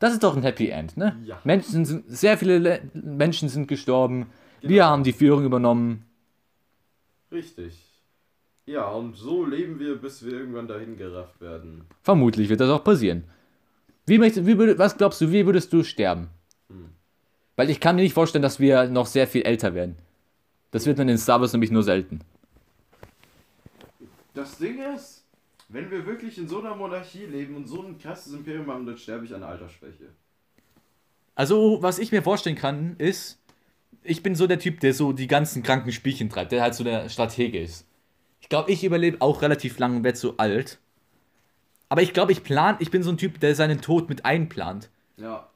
Das 0.00 0.12
ist 0.12 0.24
doch 0.24 0.36
ein 0.36 0.42
Happy 0.42 0.70
End, 0.70 0.96
ne? 0.96 1.16
Ja. 1.24 1.40
Menschen 1.44 1.84
sind, 1.84 2.06
sehr 2.08 2.36
viele 2.38 2.58
Le 2.58 2.80
Menschen 2.92 3.48
sind 3.48 3.68
gestorben. 3.68 4.32
Wir 4.62 4.68
Genau. 4.68 4.84
haben 4.86 5.04
die 5.04 5.12
Führung 5.12 5.44
übernommen. 5.44 6.04
Richtig. 7.30 7.87
Ja, 8.68 8.90
und 8.90 9.16
so 9.16 9.46
leben 9.46 9.80
wir, 9.80 9.96
bis 9.96 10.22
wir 10.22 10.34
irgendwann 10.34 10.68
dahin 10.68 10.98
gerafft 10.98 11.40
werden. 11.40 11.86
Vermutlich 12.02 12.50
wird 12.50 12.60
das 12.60 12.68
auch 12.68 12.84
passieren. 12.84 13.24
Wie 14.04 14.18
möchtest, 14.18 14.46
wie 14.46 14.58
was 14.58 14.98
glaubst 14.98 15.22
du, 15.22 15.32
wie 15.32 15.46
würdest 15.46 15.72
du 15.72 15.82
sterben? 15.82 16.28
Hm. 16.68 16.90
Weil 17.56 17.70
ich 17.70 17.80
kann 17.80 17.96
mir 17.96 18.02
nicht 18.02 18.12
vorstellen, 18.12 18.42
dass 18.42 18.60
wir 18.60 18.90
noch 18.90 19.06
sehr 19.06 19.26
viel 19.26 19.40
älter 19.40 19.72
werden. 19.72 19.96
Das 20.70 20.84
wird 20.84 20.98
man 20.98 21.08
in 21.08 21.16
Star 21.16 21.40
Wars 21.40 21.54
nämlich 21.54 21.70
nur 21.70 21.82
selten. 21.82 22.20
Das 24.34 24.58
Ding 24.58 24.78
ist, 24.94 25.24
wenn 25.70 25.90
wir 25.90 26.04
wirklich 26.04 26.36
in 26.36 26.46
so 26.46 26.60
einer 26.60 26.74
Monarchie 26.74 27.24
leben 27.24 27.56
und 27.56 27.66
so 27.66 27.82
ein 27.82 27.96
krasses 27.96 28.34
Imperium 28.34 28.70
haben, 28.70 28.84
dann 28.84 28.98
sterbe 28.98 29.24
ich 29.24 29.34
an 29.34 29.44
Altersschwäche. 29.44 30.10
Also, 31.34 31.78
was 31.80 31.98
ich 31.98 32.12
mir 32.12 32.22
vorstellen 32.22 32.56
kann, 32.56 32.96
ist, 32.98 33.42
ich 34.02 34.22
bin 34.22 34.34
so 34.34 34.46
der 34.46 34.58
Typ, 34.58 34.80
der 34.80 34.92
so 34.92 35.14
die 35.14 35.26
ganzen 35.26 35.62
kranken 35.62 35.90
Spielchen 35.90 36.28
treibt, 36.28 36.52
der 36.52 36.60
halt 36.60 36.74
so 36.74 36.84
der 36.84 37.08
Stratege 37.08 37.62
ist. 37.62 37.87
Ich 38.48 38.50
glaube, 38.50 38.72
ich 38.72 38.82
überlebe 38.82 39.20
auch 39.20 39.42
relativ 39.42 39.78
lang 39.78 39.96
und 39.96 40.04
werde 40.04 40.16
so 40.16 40.38
alt. 40.38 40.78
Aber 41.90 42.00
ich 42.00 42.14
glaube, 42.14 42.32
ich 42.32 42.42
plan, 42.42 42.76
ich 42.78 42.90
bin 42.90 43.02
so 43.02 43.10
ein 43.10 43.18
Typ, 43.18 43.38
der 43.40 43.54
seinen 43.54 43.82
Tod 43.82 44.08
mit 44.08 44.24
einplant. 44.24 44.88
Ja, 45.18 45.50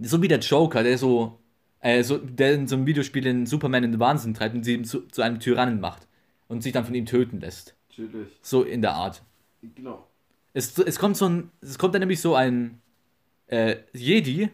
So 0.00 0.20
wie 0.20 0.28
der 0.28 0.40
Joker, 0.40 0.82
der 0.82 0.98
so, 0.98 1.38
äh, 1.80 2.02
so 2.02 2.18
der 2.18 2.52
in 2.56 2.68
so 2.68 2.76
einem 2.76 2.84
Videospiel 2.84 3.22
den 3.22 3.46
Superman 3.46 3.84
in 3.84 3.92
den 3.92 4.00
Wahnsinn 4.00 4.34
treibt 4.34 4.54
und 4.54 4.64
sie 4.64 4.82
zu, 4.82 5.08
zu 5.08 5.22
einem 5.22 5.40
Tyrannen 5.40 5.80
macht. 5.80 6.06
Und 6.46 6.62
sich 6.62 6.74
dann 6.74 6.84
von 6.84 6.94
ihm 6.94 7.06
töten 7.06 7.40
lässt. 7.40 7.74
natürlich. 7.88 8.28
So 8.42 8.64
in 8.64 8.82
der 8.82 8.92
Art. 8.92 9.22
Genau. 9.62 10.06
Es, 10.52 10.76
es 10.78 10.98
kommt 10.98 11.16
so 11.16 11.26
ein, 11.26 11.50
es 11.62 11.78
kommt 11.78 11.94
dann 11.94 12.00
nämlich 12.00 12.20
so 12.20 12.34
ein 12.34 12.82
äh, 13.46 13.76
Jedi, 13.94 14.50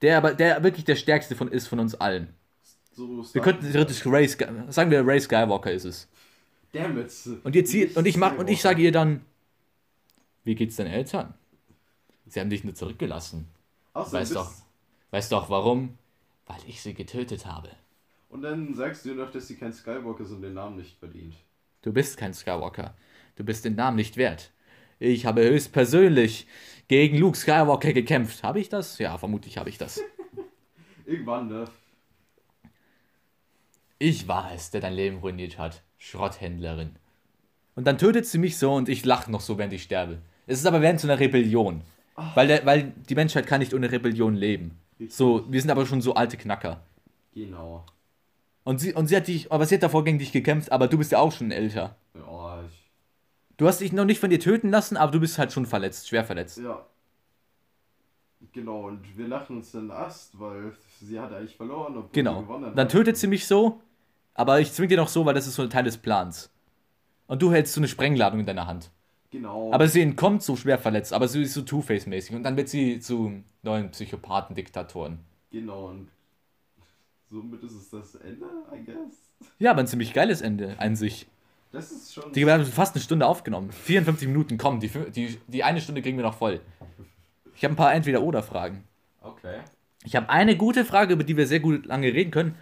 der 0.00 0.16
aber 0.16 0.32
der 0.32 0.62
wirklich 0.62 0.86
der 0.86 0.96
stärkste 0.96 1.36
von 1.36 1.48
ist 1.48 1.66
von 1.66 1.78
uns 1.78 1.94
allen. 1.94 2.28
So 2.94 3.22
Wir 3.34 3.42
könnten 3.42 3.70
theoretisch 3.70 4.06
Ray, 4.06 4.26
sagen 4.28 4.90
wir 4.90 5.06
Ray 5.06 5.20
Skywalker 5.20 5.70
ist 5.70 5.84
es. 5.84 6.08
Dammit. 6.74 7.12
Und 7.42 7.56
ihr 7.56 7.64
zieht 7.64 7.96
und 7.96 8.06
ich 8.06 8.16
mach 8.16 8.36
und 8.36 8.48
ich 8.50 8.60
sage 8.60 8.82
ihr 8.82 8.92
dann, 8.92 9.24
wie 10.44 10.54
geht's 10.54 10.76
deinen 10.76 10.92
Eltern? 10.92 11.34
Sie 12.26 12.40
haben 12.40 12.50
dich 12.50 12.64
nur 12.64 12.74
zurückgelassen. 12.74 13.48
Ach 13.92 14.06
so, 14.06 14.12
Weißt 14.12 14.34
doch. 14.34 14.52
Weißt 15.10 15.32
doch 15.32 15.48
warum? 15.50 15.96
Weil 16.46 16.58
ich 16.66 16.82
sie 16.82 16.94
getötet 16.94 17.46
habe. 17.46 17.70
Und 18.28 18.42
dann 18.42 18.74
sagst 18.74 19.04
du 19.06 19.14
noch, 19.14 19.30
dass 19.30 19.46
sie 19.46 19.56
kein 19.56 19.72
Skywalker 19.72 20.24
sind 20.24 20.36
und 20.36 20.42
den 20.42 20.54
Namen 20.54 20.76
nicht 20.76 20.98
verdient. 20.98 21.34
Du 21.82 21.92
bist 21.92 22.16
kein 22.16 22.34
Skywalker. 22.34 22.94
Du 23.36 23.44
bist 23.44 23.64
den 23.64 23.76
Namen 23.76 23.96
nicht 23.96 24.16
wert. 24.16 24.50
Ich 24.98 25.26
habe 25.26 25.44
höchstpersönlich 25.44 26.46
gegen 26.88 27.18
Luke 27.18 27.36
Skywalker 27.36 27.92
gekämpft. 27.92 28.42
Habe 28.42 28.60
ich 28.60 28.68
das? 28.68 28.98
Ja, 28.98 29.16
vermutlich 29.18 29.58
habe 29.58 29.68
ich 29.68 29.78
das. 29.78 30.00
Irgendwann, 31.06 31.48
ne? 31.48 31.66
Ich 34.04 34.28
war 34.28 34.52
es, 34.54 34.70
der 34.70 34.82
dein 34.82 34.92
Leben 34.92 35.18
ruiniert 35.20 35.56
hat. 35.58 35.82
Schrotthändlerin. 35.96 36.90
Und 37.74 37.86
dann 37.86 37.96
tötet 37.96 38.26
sie 38.26 38.36
mich 38.36 38.58
so 38.58 38.74
und 38.74 38.90
ich 38.90 39.02
lache 39.06 39.30
noch 39.30 39.40
so, 39.40 39.56
während 39.56 39.72
ich 39.72 39.82
sterbe. 39.84 40.18
Es 40.46 40.58
ist 40.58 40.66
aber 40.66 40.82
während 40.82 41.00
so 41.00 41.08
einer 41.08 41.18
Rebellion. 41.18 41.80
Weil, 42.34 42.48
der, 42.48 42.66
weil 42.66 42.92
die 43.08 43.14
Menschheit 43.14 43.46
kann 43.46 43.60
nicht 43.60 43.72
ohne 43.72 43.90
Rebellion 43.90 44.34
leben. 44.34 44.78
So, 45.08 45.50
wir 45.50 45.58
sind 45.58 45.70
aber 45.70 45.86
schon 45.86 46.02
so 46.02 46.12
alte 46.14 46.36
Knacker. 46.36 46.82
Genau. 47.32 47.86
Und 48.62 48.78
sie, 48.78 48.92
und 48.92 49.06
sie 49.06 49.16
hat 49.16 49.26
dich, 49.26 49.50
aber 49.50 49.64
sie 49.64 49.76
hat 49.76 49.82
davor 49.82 50.04
gegen 50.04 50.18
dich 50.18 50.32
gekämpft, 50.32 50.70
aber 50.70 50.86
du 50.86 50.98
bist 50.98 51.12
ja 51.12 51.18
auch 51.18 51.32
schon 51.32 51.50
älter. 51.50 51.96
Ja, 52.14 52.62
ich. 52.62 52.90
Du 53.56 53.66
hast 53.66 53.80
dich 53.80 53.94
noch 53.94 54.04
nicht 54.04 54.20
von 54.20 54.28
dir 54.28 54.38
töten 54.40 54.68
lassen, 54.68 54.98
aber 54.98 55.12
du 55.12 55.20
bist 55.20 55.38
halt 55.38 55.50
schon 55.50 55.64
verletzt, 55.64 56.08
schwer 56.08 56.24
verletzt. 56.24 56.58
Ja. 56.58 56.84
Genau, 58.52 58.86
und 58.88 59.00
wir 59.16 59.26
lachen 59.28 59.56
uns 59.56 59.72
den 59.72 59.90
Ast, 59.90 60.38
weil 60.38 60.72
sie 61.00 61.18
hat 61.18 61.32
eigentlich 61.32 61.56
verloren. 61.56 61.94
sie 61.94 62.08
Genau. 62.12 62.42
gewonnen 62.42 62.72
Dann 62.76 62.84
hat. 62.84 62.92
tötet 62.92 63.16
sie 63.16 63.26
mich 63.26 63.46
so, 63.46 63.80
aber 64.34 64.60
ich 64.60 64.72
zwing 64.72 64.88
dir 64.88 64.96
noch 64.96 65.08
so, 65.08 65.24
weil 65.24 65.34
das 65.34 65.46
ist 65.46 65.54
so 65.54 65.62
ein 65.62 65.70
Teil 65.70 65.84
des 65.84 65.96
Plans. 65.96 66.50
Und 67.26 67.40
du 67.40 67.52
hältst 67.52 67.72
so 67.72 67.80
eine 67.80 67.88
Sprengladung 67.88 68.40
in 68.40 68.46
deiner 68.46 68.66
Hand. 68.66 68.90
Genau. 69.30 69.72
Aber 69.72 69.88
sie 69.88 70.02
entkommt 70.02 70.42
so 70.42 70.54
schwer 70.54 70.78
verletzt, 70.78 71.12
aber 71.12 71.26
sie 71.26 71.42
ist 71.42 71.54
so 71.54 71.62
Two-Face-mäßig. 71.62 72.36
Und 72.36 72.44
dann 72.44 72.56
wird 72.56 72.68
sie 72.68 73.00
zu 73.00 73.42
neuen 73.62 73.90
Psychopathen-Diktatoren. 73.90 75.18
Genau, 75.50 75.86
und 75.86 76.08
somit 77.30 77.62
ist 77.62 77.72
es 77.72 77.90
das 77.90 78.14
Ende, 78.16 78.46
I 78.72 78.84
guess. 78.84 79.48
Ja, 79.58 79.72
aber 79.72 79.80
ein 79.80 79.86
ziemlich 79.86 80.12
geiles 80.12 80.40
Ende 80.40 80.74
an 80.78 80.94
sich. 80.94 81.26
Das 81.72 81.90
ist 81.90 82.14
schon. 82.14 82.32
Die, 82.32 82.48
haben 82.48 82.64
fast 82.64 82.94
eine 82.94 83.02
Stunde 83.02 83.26
aufgenommen. 83.26 83.72
54 83.72 84.28
Minuten, 84.28 84.58
komm, 84.58 84.78
die, 84.78 84.88
die, 84.88 85.38
die 85.48 85.64
eine 85.64 85.80
Stunde 85.80 86.02
kriegen 86.02 86.16
wir 86.16 86.24
noch 86.24 86.36
voll. 86.36 86.60
Ich 87.56 87.64
habe 87.64 87.74
ein 87.74 87.76
paar 87.76 87.92
Entweder-Oder-Fragen. 87.92 88.84
Okay. 89.20 89.60
Ich 90.04 90.14
habe 90.14 90.28
eine 90.28 90.56
gute 90.56 90.84
Frage, 90.84 91.14
über 91.14 91.24
die 91.24 91.36
wir 91.36 91.46
sehr 91.46 91.60
gut 91.60 91.86
lange 91.86 92.12
reden 92.12 92.30
können. 92.30 92.54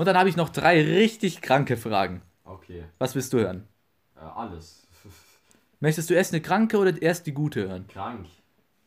Und 0.00 0.06
dann 0.06 0.16
habe 0.16 0.30
ich 0.30 0.36
noch 0.36 0.48
drei 0.48 0.82
richtig 0.82 1.42
kranke 1.42 1.76
Fragen. 1.76 2.22
Okay. 2.44 2.84
Was 2.98 3.14
willst 3.14 3.34
du 3.34 3.38
hören? 3.40 3.68
Äh, 4.16 4.20
alles. 4.20 4.88
Möchtest 5.80 6.08
du 6.08 6.14
erst 6.14 6.32
eine 6.32 6.40
kranke 6.40 6.78
oder 6.78 7.02
erst 7.02 7.26
die 7.26 7.34
gute 7.34 7.68
hören? 7.68 7.86
Krank. 7.86 8.24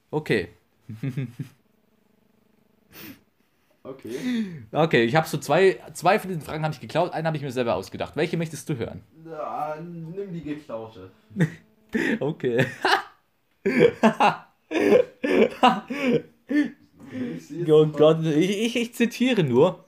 Okay. 0.10 0.50
Okay. 3.84 4.64
Okay, 4.72 5.04
ich 5.04 5.16
habe 5.16 5.28
so 5.28 5.38
zwei, 5.38 5.80
zwei 5.94 6.18
von 6.18 6.30
diesen 6.30 6.42
Fragen 6.42 6.64
habe 6.64 6.74
ich 6.74 6.80
geklaut, 6.80 7.14
eine 7.14 7.28
habe 7.28 7.38
ich 7.38 7.44
mir 7.44 7.52
selber 7.52 7.76
ausgedacht. 7.76 8.16
Welche 8.16 8.38
möchtest 8.38 8.68
du 8.70 8.78
hören? 8.78 9.04
Ja, 9.24 9.78
nimm 9.80 10.34
die 10.34 10.42
geklaute. 10.42 11.12
Okay. 12.20 12.66
Oh 17.70 17.86
Gott, 17.86 18.26
ich, 18.26 18.50
ich, 18.66 18.76
ich 18.76 18.96
zitiere 18.96 19.44
nur. 19.44 19.86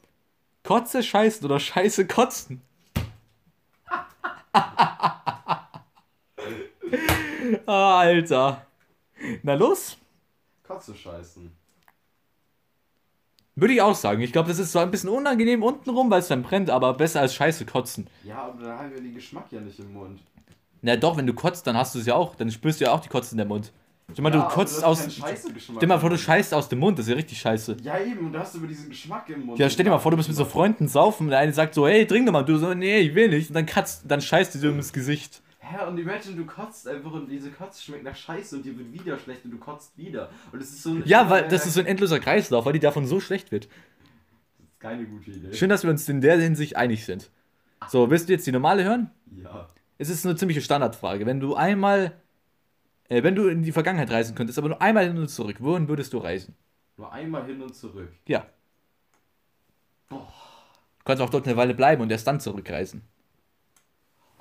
Kotze 0.65 1.01
scheißen 1.03 1.45
oder 1.45 1.59
Scheiße 1.59 2.07
kotzen. 2.07 2.61
ah, 7.65 7.99
Alter. 7.99 8.65
Na 9.43 9.53
los? 9.53 9.97
Kotze 10.63 10.95
scheißen. 10.95 11.55
Würde 13.57 13.73
ich 13.73 13.81
auch 13.81 13.95
sagen. 13.95 14.21
Ich 14.21 14.33
glaube, 14.33 14.49
das 14.49 14.59
ist 14.59 14.71
zwar 14.71 14.83
ein 14.83 14.91
bisschen 14.91 15.09
unangenehm 15.09 15.63
untenrum, 15.63 16.09
weil 16.09 16.19
es 16.19 16.27
dann 16.27 16.43
brennt, 16.43 16.69
aber 16.69 16.93
besser 16.93 17.21
als 17.21 17.35
Scheiße 17.35 17.65
kotzen. 17.65 18.07
Ja, 18.23 18.39
aber 18.39 18.63
da 18.63 18.79
haben 18.79 18.91
wir 18.91 19.01
den 19.01 19.13
Geschmack 19.13 19.45
ja 19.51 19.61
nicht 19.61 19.79
im 19.79 19.93
Mund. 19.93 20.19
Na 20.81 20.97
doch, 20.97 21.15
wenn 21.15 21.27
du 21.27 21.33
kotzt, 21.33 21.65
dann 21.67 21.77
hast 21.77 21.95
du 21.95 21.99
es 21.99 22.05
ja 22.05 22.15
auch. 22.15 22.35
Dann 22.35 22.51
spürst 22.51 22.81
du 22.81 22.85
ja 22.85 22.91
auch 22.91 22.99
die 22.99 23.09
Kotze 23.09 23.31
in 23.31 23.37
der 23.37 23.47
Mund. 23.47 23.71
Stell 24.11 24.23
mal, 24.23 24.33
ja, 24.33 24.41
du 24.41 24.47
kotzt 24.53 24.83
aus. 24.83 25.07
Stell 25.09 25.87
mal 25.87 25.99
vor, 25.99 26.09
du 26.09 26.17
scheißt 26.17 26.53
aus 26.53 26.69
dem 26.69 26.79
Mund. 26.79 26.97
Das 26.97 27.05
ist 27.05 27.09
ja 27.09 27.15
richtig 27.15 27.39
scheiße. 27.39 27.77
Ja, 27.81 27.99
eben, 27.99 28.27
und 28.27 28.33
da 28.33 28.39
hast 28.39 28.53
du 28.53 28.59
über 28.59 28.67
diesen 28.67 28.89
Geschmack 28.89 29.29
im 29.29 29.47
Mund. 29.47 29.59
Ja, 29.59 29.69
stell 29.69 29.83
dir 29.83 29.91
mal 29.91 29.99
vor, 29.99 30.11
du 30.11 30.17
bist 30.17 30.29
mit 30.29 30.37
so 30.37 30.45
Freunden 30.45 30.87
saufen 30.87 31.23
und 31.23 31.31
der 31.31 31.39
eine 31.39 31.51
sagt 31.53 31.73
so, 31.73 31.87
hey, 31.87 32.05
trink 32.05 32.25
doch 32.25 32.33
mal. 32.33 32.43
Du 32.43 32.57
so, 32.57 32.73
nee, 32.73 32.99
ich 32.99 33.15
will 33.15 33.29
nicht. 33.29 33.49
Und 33.49 33.55
dann 33.55 33.65
kratzt, 33.65 34.03
dann 34.07 34.21
scheißt 34.21 34.55
du 34.55 34.59
dir 34.59 34.69
ins 34.69 34.93
Gesicht. 34.93 35.41
Hä, 35.59 35.85
und 35.87 35.97
imagine, 35.97 36.35
du 36.35 36.45
kotzt 36.45 36.87
einfach 36.87 37.11
und 37.11 37.27
diese 37.27 37.49
Kotze 37.49 37.81
schmeckt 37.81 38.03
nach 38.03 38.15
Scheiße 38.15 38.57
und 38.57 38.63
dir 38.63 38.77
wird 38.77 38.93
wieder 38.93 39.17
schlecht 39.17 39.43
und 39.45 39.51
du 39.51 39.57
kotzt 39.57 39.97
wieder. 39.97 40.29
Und 40.51 40.61
es 40.61 40.69
ist 40.69 40.83
so 40.83 40.91
ein. 40.91 41.03
Ja, 41.05 41.27
weil 41.29 41.47
das 41.47 41.65
ist 41.65 41.73
so 41.73 41.79
ein 41.79 41.87
endloser 41.87 42.19
Kreislauf, 42.19 42.65
weil 42.65 42.73
die 42.73 42.79
davon 42.79 43.07
so 43.07 43.19
schlecht 43.19 43.51
wird. 43.51 43.65
Das 43.65 44.67
ist 44.67 44.79
keine 44.79 45.05
gute 45.05 45.31
Idee. 45.31 45.53
Schön, 45.53 45.69
dass 45.69 45.81
wir 45.83 45.89
uns 45.89 46.07
in 46.07 46.21
der 46.21 46.39
Hinsicht 46.39 46.75
einig 46.75 47.05
sind. 47.05 47.31
So, 47.87 48.11
willst 48.11 48.29
du 48.29 48.33
jetzt 48.33 48.45
die 48.45 48.51
normale 48.51 48.83
hören? 48.83 49.09
Ja. 49.43 49.67
Es 49.97 50.09
ist 50.09 50.25
eine 50.25 50.35
ziemliche 50.35 50.61
Standardfrage. 50.61 51.25
Wenn 51.25 51.39
du 51.39 51.55
einmal, 51.55 52.13
äh, 53.09 53.23
wenn 53.23 53.35
du 53.35 53.47
in 53.47 53.63
die 53.63 53.71
Vergangenheit 53.71 54.11
reisen 54.11 54.35
könntest, 54.35 54.57
aber 54.57 54.69
nur 54.69 54.81
einmal 54.81 55.05
hin 55.07 55.17
und 55.17 55.27
zurück, 55.29 55.57
wohin 55.59 55.87
würdest 55.87 56.13
du 56.13 56.17
reisen? 56.19 56.55
Nur 56.97 57.11
einmal 57.11 57.45
hin 57.45 57.61
und 57.61 57.75
zurück. 57.75 58.11
Ja. 58.27 58.45
Boah. 60.09 60.31
Du 60.99 61.03
kannst 61.05 61.21
auch 61.21 61.29
dort 61.29 61.45
eine 61.47 61.57
Weile 61.57 61.73
bleiben 61.73 62.01
und 62.01 62.11
erst 62.11 62.25
dann 62.27 62.39
zurückreisen. 62.39 63.01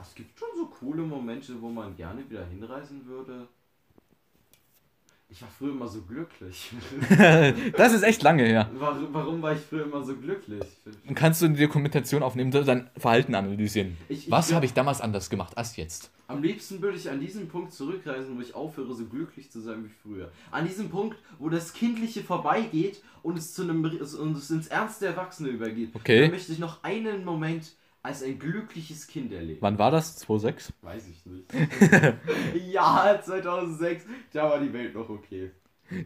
Es 0.01 0.15
gibt 0.15 0.39
schon 0.39 0.49
so 0.57 0.67
coole 0.67 1.03
Momente, 1.03 1.61
wo 1.61 1.69
man 1.69 1.97
gerne 1.97 2.29
wieder 2.29 2.45
hinreisen 2.47 3.05
würde. 3.07 3.49
Ich 5.31 5.41
war 5.43 5.49
früher 5.49 5.73
immer 5.73 5.89
so 5.89 6.03
glücklich. 6.03 6.71
das 7.77 7.93
ist 7.93 8.03
echt 8.03 8.23
lange 8.23 8.45
her. 8.45 8.71
warum, 8.75 9.09
warum 9.13 9.43
war 9.43 9.53
ich 9.55 9.61
früher 9.61 9.85
immer 9.85 10.05
so 10.05 10.15
glücklich? 10.17 10.63
Dann 11.07 11.15
kannst 11.15 11.43
du 11.43 11.47
eine 11.47 11.57
Dokumentation 11.59 12.23
aufnehmen 12.23 12.51
dein 12.51 12.89
Verhalten 12.97 13.35
analysieren. 13.35 13.97
Ich- 14.09 14.27
ich 14.27 14.31
Was 14.31 14.53
habe 14.53 14.65
ich 14.67 14.75
damals 14.75 15.01
anders 15.01 15.31
gemacht 15.31 15.57
als 15.59 15.77
jetzt? 15.77 16.11
Am 16.27 16.43
liebsten 16.43 16.81
würde 16.81 16.97
ich 16.97 17.11
an 17.11 17.21
diesen 17.21 17.49
Punkt 17.49 17.73
zurückreisen, 17.73 18.37
wo 18.37 18.41
ich 18.41 18.55
aufhöre, 18.55 18.95
so 18.95 19.05
glücklich 19.05 19.51
zu 19.51 19.61
sein 19.61 19.85
wie 19.85 19.91
früher. 20.03 20.31
An 20.51 20.67
diesem 20.67 20.89
Punkt, 20.89 21.19
wo 21.39 21.49
das 21.51 21.75
Kindliche 21.75 22.23
vorbeigeht 22.23 23.03
und 23.23 23.37
es 23.37 23.53
zu 23.53 23.63
einem 23.63 23.85
und 23.85 24.37
es 24.37 24.51
ins 24.51 24.69
ernste 24.69 25.07
Erwachsene 25.07 25.51
übergeht. 25.51 25.91
Okay. 25.95 26.23
Dann 26.23 26.31
möchte 26.31 26.53
ich 26.53 26.59
noch 26.59 26.83
einen 26.83 27.25
Moment 27.25 27.73
als 28.03 28.23
ein 28.23 28.39
glückliches 28.39 29.07
Kind 29.07 29.33
erleben. 29.33 29.59
Wann 29.61 29.79
war 29.79 29.91
das? 29.91 30.17
2006? 30.17 30.73
Weiß 30.83 31.09
ich 31.09 31.25
nicht. 31.27 31.47
ja, 32.73 33.21
2006, 33.23 34.05
da 34.33 34.51
war 34.51 34.61
die 34.61 34.73
Welt 34.73 34.95
noch 34.95 35.09
okay. 35.09 35.51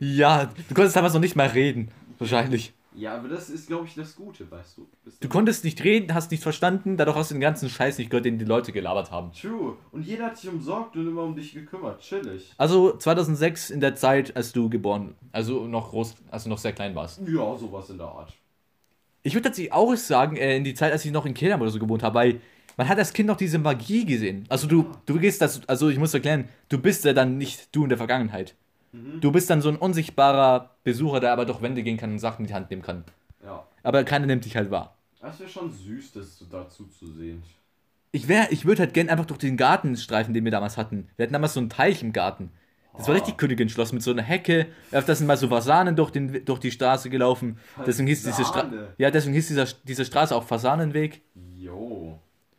Ja, 0.01 0.47
du 0.47 0.75
konntest 0.75 0.97
damals 0.97 1.15
noch 1.15 1.21
nicht 1.21 1.37
mal 1.37 1.49
reden. 1.49 1.91
Wahrscheinlich. 2.19 2.73
Ja, 2.99 3.15
aber 3.15 3.29
das 3.29 3.49
ist, 3.49 3.69
glaube 3.69 3.87
ich, 3.87 3.95
das 3.95 4.17
Gute, 4.17 4.51
weißt 4.51 4.77
du. 4.77 4.89
Bist 5.05 5.23
Du 5.23 5.29
konntest 5.29 5.63
nicht 5.63 5.85
reden, 5.85 6.13
hast 6.15 6.33
nicht 6.33 6.43
verstanden, 6.43 6.97
dadurch 6.97 7.17
hast 7.17 7.31
du 7.31 7.37
den 7.37 7.41
ganzen 7.41 7.69
Scheiß 7.69 7.97
nicht 7.99 8.11
gehört, 8.11 8.25
den 8.25 8.39
die 8.39 8.45
Leute 8.45 8.73
gelabert 8.73 9.13
haben. 9.13 9.31
True. 9.33 9.77
Und 9.93 10.05
jeder 10.05 10.27
hat 10.27 10.37
sich 10.37 10.51
umsorgt 10.51 10.97
und 10.97 11.07
immer 11.07 11.23
um 11.23 11.37
dich 11.37 11.55
gekümmert. 11.55 12.01
Chillig. 12.01 12.53
Also 12.59 12.97
2006 12.97 13.71
in 13.71 13.79
der 13.79 13.95
Zeit, 13.95 14.35
als 14.37 14.53
du 14.53 14.69
geboren, 14.69 15.15
also 15.31 15.69
noch 15.69 15.91
groß, 15.91 16.17
als 16.33 16.43
du 16.45 16.51
noch 16.51 16.59
sehr 16.59 16.73
klein 16.73 16.97
warst. 16.97 17.21
Ja, 17.21 17.57
sowas 17.57 17.89
in 17.89 17.99
der 17.99 18.09
Art. 18.09 18.35
Ich 19.23 19.35
würde 19.35 19.45
tatsächlich 19.45 19.73
auch 19.73 19.95
sagen, 19.95 20.37
äh, 20.37 20.57
in 20.57 20.65
die 20.65 20.75
Zeit, 20.75 20.91
als 20.91 21.05
ich 21.05 21.13
noch 21.13 21.25
in 21.25 21.35
Kindern 21.35 21.61
oder 21.61 21.71
so 21.71 21.79
gewohnt 21.79 22.03
habe, 22.03 22.17
weil 22.17 22.41
man 22.77 22.89
hat 22.89 22.99
als 22.99 23.13
Kind 23.13 23.29
noch 23.29 23.37
diese 23.37 23.59
Magie 23.59 24.07
gesehen. 24.07 24.45
Also 24.49 24.67
du, 24.67 24.87
du 25.07 25.21
gehst 25.21 25.41
das, 25.41 25.61
also 25.69 25.89
ich 25.89 25.99
muss 25.99 26.15
erklären, 26.15 26.49
du 26.69 26.79
bist 26.79 27.05
ja 27.05 27.13
dann 27.13 27.39
nicht 27.39 27.69
du 27.77 27.85
in 27.85 27.91
der 27.91 27.99
Vergangenheit. 27.99 28.57
Du 28.93 29.33
bist 29.33 29.51
dann 29.51 29.61
so 29.61 29.69
ein 29.69 29.77
unsichtbarer 29.77 30.77
Besucher, 30.83 31.21
der 31.21 31.33
aber 31.33 31.45
durch 31.45 31.61
Wände 31.61 31.83
gehen 31.83 31.97
kann 31.97 32.13
und 32.13 32.19
Sachen 32.19 32.43
in 32.43 32.49
die 32.49 32.55
Hand 32.55 32.71
nehmen 32.71 32.83
kann. 32.83 33.05
Ja. 33.45 33.67
Aber 33.83 34.05
keiner 34.05 34.27
nimmt 34.27 34.45
dich 34.45 34.57
halt 34.57 34.71
wahr. 34.71 34.97
Das 35.21 35.39
wäre 35.41 35.51
schon 35.51 35.71
süß, 35.71 36.13
das 36.13 36.45
dazu 36.51 36.87
zu 36.87 37.13
sehen. 37.13 37.43
Ich 38.13 38.29
wär, 38.29 38.51
ich 38.51 38.65
würde 38.65 38.81
halt 38.81 38.95
gern 38.95 39.11
einfach 39.11 39.27
durch 39.27 39.39
den 39.39 39.57
Gartenstreifen, 39.57 40.33
den 40.33 40.45
wir 40.45 40.51
damals 40.51 40.77
hatten. 40.77 41.09
Wir 41.17 41.25
hatten 41.25 41.35
damals 41.35 41.55
so 41.55 41.61
einen 41.61 41.69
Teich 41.69 42.03
im 42.03 42.13
Garten. 42.13 42.51
Das 42.97 43.07
war 43.07 43.15
richtig 43.15 43.37
Königin-Schloss 43.37 43.93
mit 43.93 44.03
so 44.03 44.11
einer 44.11 44.23
Hecke. 44.23 44.67
Öfters 44.91 45.19
sind 45.19 45.29
mal 45.29 45.37
so 45.37 45.49
Fasanen 45.49 45.95
durch, 45.95 46.11
den, 46.11 46.45
durch 46.45 46.59
die 46.59 46.73
Straße 46.73 47.11
gelaufen. 47.11 47.59
Deswegen 47.87 48.09
hieß 48.09 48.25
diese 48.25 48.45
Straße. 48.45 48.71
Fasane? 48.71 48.95
Ja, 48.99 49.11
deswegen 49.11 49.35
hieß 49.35 49.49
dieser, 49.49 49.67
diese 49.85 50.05
Straße 50.05 50.35
auch 50.35 50.43
Fasanenweg. 50.43 51.23
Jo. 51.59 52.19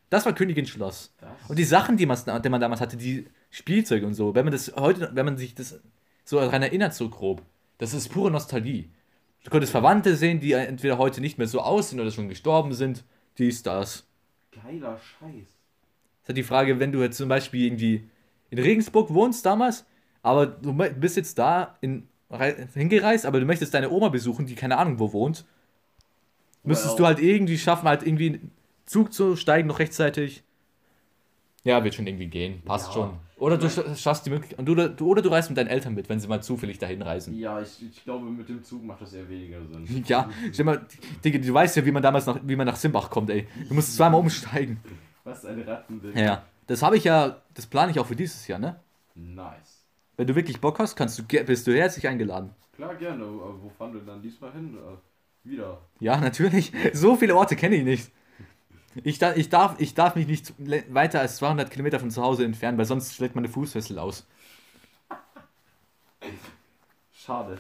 Das 0.10 0.26
war 0.26 0.34
Königin-Schloss. 0.34 1.14
Das 1.20 1.30
Und 1.50 1.60
die 1.60 1.66
Sachen, 1.66 1.98
die 1.98 2.06
man, 2.06 2.18
die 2.42 2.50
man 2.50 2.62
damals 2.62 2.80
hatte, 2.80 2.96
die 2.96 3.26
Spielzeuge 3.50 4.06
und 4.06 4.14
so, 4.14 4.34
wenn 4.34 4.46
man 4.46 4.54
das 4.54 4.72
heute, 4.78 5.12
wenn 5.14 5.26
man 5.26 5.38
sich 5.38 5.56
das 5.56 5.80
so 6.30 6.40
daran 6.40 6.62
erinnert, 6.62 6.94
so 6.94 7.10
grob, 7.10 7.42
das 7.80 7.94
ist 7.94 8.10
pure 8.10 8.30
Nostalgie. 8.30 8.90
Du 9.44 9.50
konntest 9.50 9.72
Verwandte 9.72 10.16
sehen, 10.16 10.40
die 10.40 10.52
entweder 10.52 10.98
heute 10.98 11.22
nicht 11.22 11.38
mehr 11.38 11.48
so 11.48 11.62
aussehen 11.62 12.00
oder 12.00 12.12
schon 12.12 12.30
gestorben 12.30 12.74
sind. 12.74 13.04
Dies, 13.38 13.64
das. 13.64 14.06
geiler 14.52 14.98
Scheiß. 15.00 15.32
Das 15.32 16.24
ist 16.24 16.28
halt 16.28 16.38
die 16.38 16.44
Frage, 16.44 16.80
wenn 16.80 16.92
du 16.92 17.02
jetzt 17.02 17.18
zum 17.18 17.30
Beispiel 17.30 17.66
irgendwie 17.66 18.10
in 18.52 18.60
Regensburg 18.60 19.12
wohnst 19.14 19.46
damals, 19.46 19.86
aber 20.22 20.46
du 20.46 20.74
bist 20.74 21.18
jetzt 21.18 21.40
da 21.40 21.78
in, 21.82 22.08
rei- 22.30 22.68
hingereist, 22.76 23.26
aber 23.26 23.40
du 23.40 23.46
möchtest 23.46 23.74
deine 23.74 23.90
Oma 23.90 24.10
besuchen, 24.10 24.46
die 24.46 24.56
keine 24.56 24.78
Ahnung 24.78 25.00
wo 25.00 25.14
wohnt, 25.14 25.46
müsstest 26.64 27.00
du 27.00 27.06
halt 27.06 27.20
irgendwie 27.20 27.58
schaffen, 27.58 27.88
halt 27.88 28.04
irgendwie 28.04 28.42
Zug 28.86 29.14
zu 29.14 29.36
steigen 29.36 29.68
noch 29.68 29.80
rechtzeitig. 29.80 30.44
Ja, 31.64 31.84
wird 31.84 31.96
schon 31.96 32.06
irgendwie 32.08 32.28
gehen, 32.28 32.62
passt 32.66 32.88
Ja. 32.88 32.94
schon. 32.94 33.20
Oder 33.40 33.58
du 33.58 33.68
sch- 33.68 33.96
schaffst 33.96 34.26
die 34.26 34.30
Möglichkeit, 34.30 34.60
und 34.60 34.66
du, 34.66 34.76
du, 34.76 35.08
oder 35.08 35.22
du 35.22 35.30
reist 35.30 35.50
mit 35.50 35.58
deinen 35.58 35.68
Eltern 35.68 35.96
mit, 35.96 36.10
wenn 36.10 36.20
sie 36.20 36.28
mal 36.28 36.42
zufällig 36.44 36.78
dahin 36.78 37.02
reisen. 37.02 37.34
Ja, 37.38 37.62
ich, 37.62 37.82
ich 37.82 38.04
glaube, 38.04 38.26
mit 38.30 38.48
dem 38.50 38.64
Zug 38.64 38.84
macht 38.84 39.02
das 39.02 39.14
eher 39.14 39.28
weniger 39.30 39.66
Sinn. 39.66 40.04
Ja, 40.08 40.30
stell 40.52 40.66
mal, 40.66 40.86
Digga, 41.24 41.40
du 41.40 41.54
weißt 41.54 41.78
ja, 41.78 41.86
wie 41.86 41.92
man 41.92 42.04
damals 42.04 42.26
nach, 42.26 42.40
wie 42.44 42.56
man 42.56 42.68
nach 42.68 42.76
Simbach 42.76 43.10
kommt, 43.10 43.30
ey. 43.30 43.48
Du 43.68 43.74
musst 43.74 43.96
zweimal 43.96 44.20
umsteigen. 44.20 44.80
Was 45.24 45.46
ein 45.46 45.62
Rattenbild. 45.62 46.16
Ja, 46.16 46.44
das 46.68 46.82
habe 46.82 46.98
ich 46.98 47.04
ja, 47.06 47.42
das 47.54 47.66
plane 47.66 47.92
ich 47.92 48.00
auch 48.00 48.06
für 48.08 48.16
dieses 48.16 48.48
Jahr, 48.48 48.60
ne? 48.60 48.80
Nice. 49.16 49.86
Wenn 50.18 50.28
du 50.28 50.36
wirklich 50.36 50.60
Bock 50.60 50.80
hast, 50.80 50.96
kannst 50.96 51.18
du, 51.20 51.24
bist 51.24 51.66
du 51.68 51.74
herzlich 51.76 52.08
eingeladen. 52.08 52.50
Klar, 52.76 52.96
gerne. 52.96 53.24
Aber 53.24 53.62
wo 53.62 53.70
fahren 53.70 53.94
wir 53.94 54.02
dann 54.02 54.22
diesmal 54.22 54.52
hin? 54.52 54.76
Äh, 54.78 55.50
wieder. 55.50 55.78
Ja, 56.00 56.18
natürlich. 56.20 56.72
So 56.94 57.16
viele 57.16 57.36
Orte 57.36 57.56
kenne 57.56 57.76
ich 57.76 57.84
nicht. 57.84 58.12
Ich, 59.04 59.20
da, 59.20 59.36
ich, 59.36 59.50
darf, 59.50 59.76
ich 59.80 59.94
darf 59.94 60.16
mich 60.16 60.28
nicht 60.28 60.54
weiter 60.94 61.20
als 61.22 61.38
200 61.38 61.72
Kilometer 61.72 62.00
von 62.00 62.12
zu 62.12 62.22
Hause 62.22 62.46
entfernen, 62.46 62.78
weil 62.78 62.86
sonst 62.86 63.14
schlägt 63.16 63.36
meine 63.36 63.50
Fußfessel 63.50 64.00
aus. 64.00 64.26
Schade. 67.12 67.58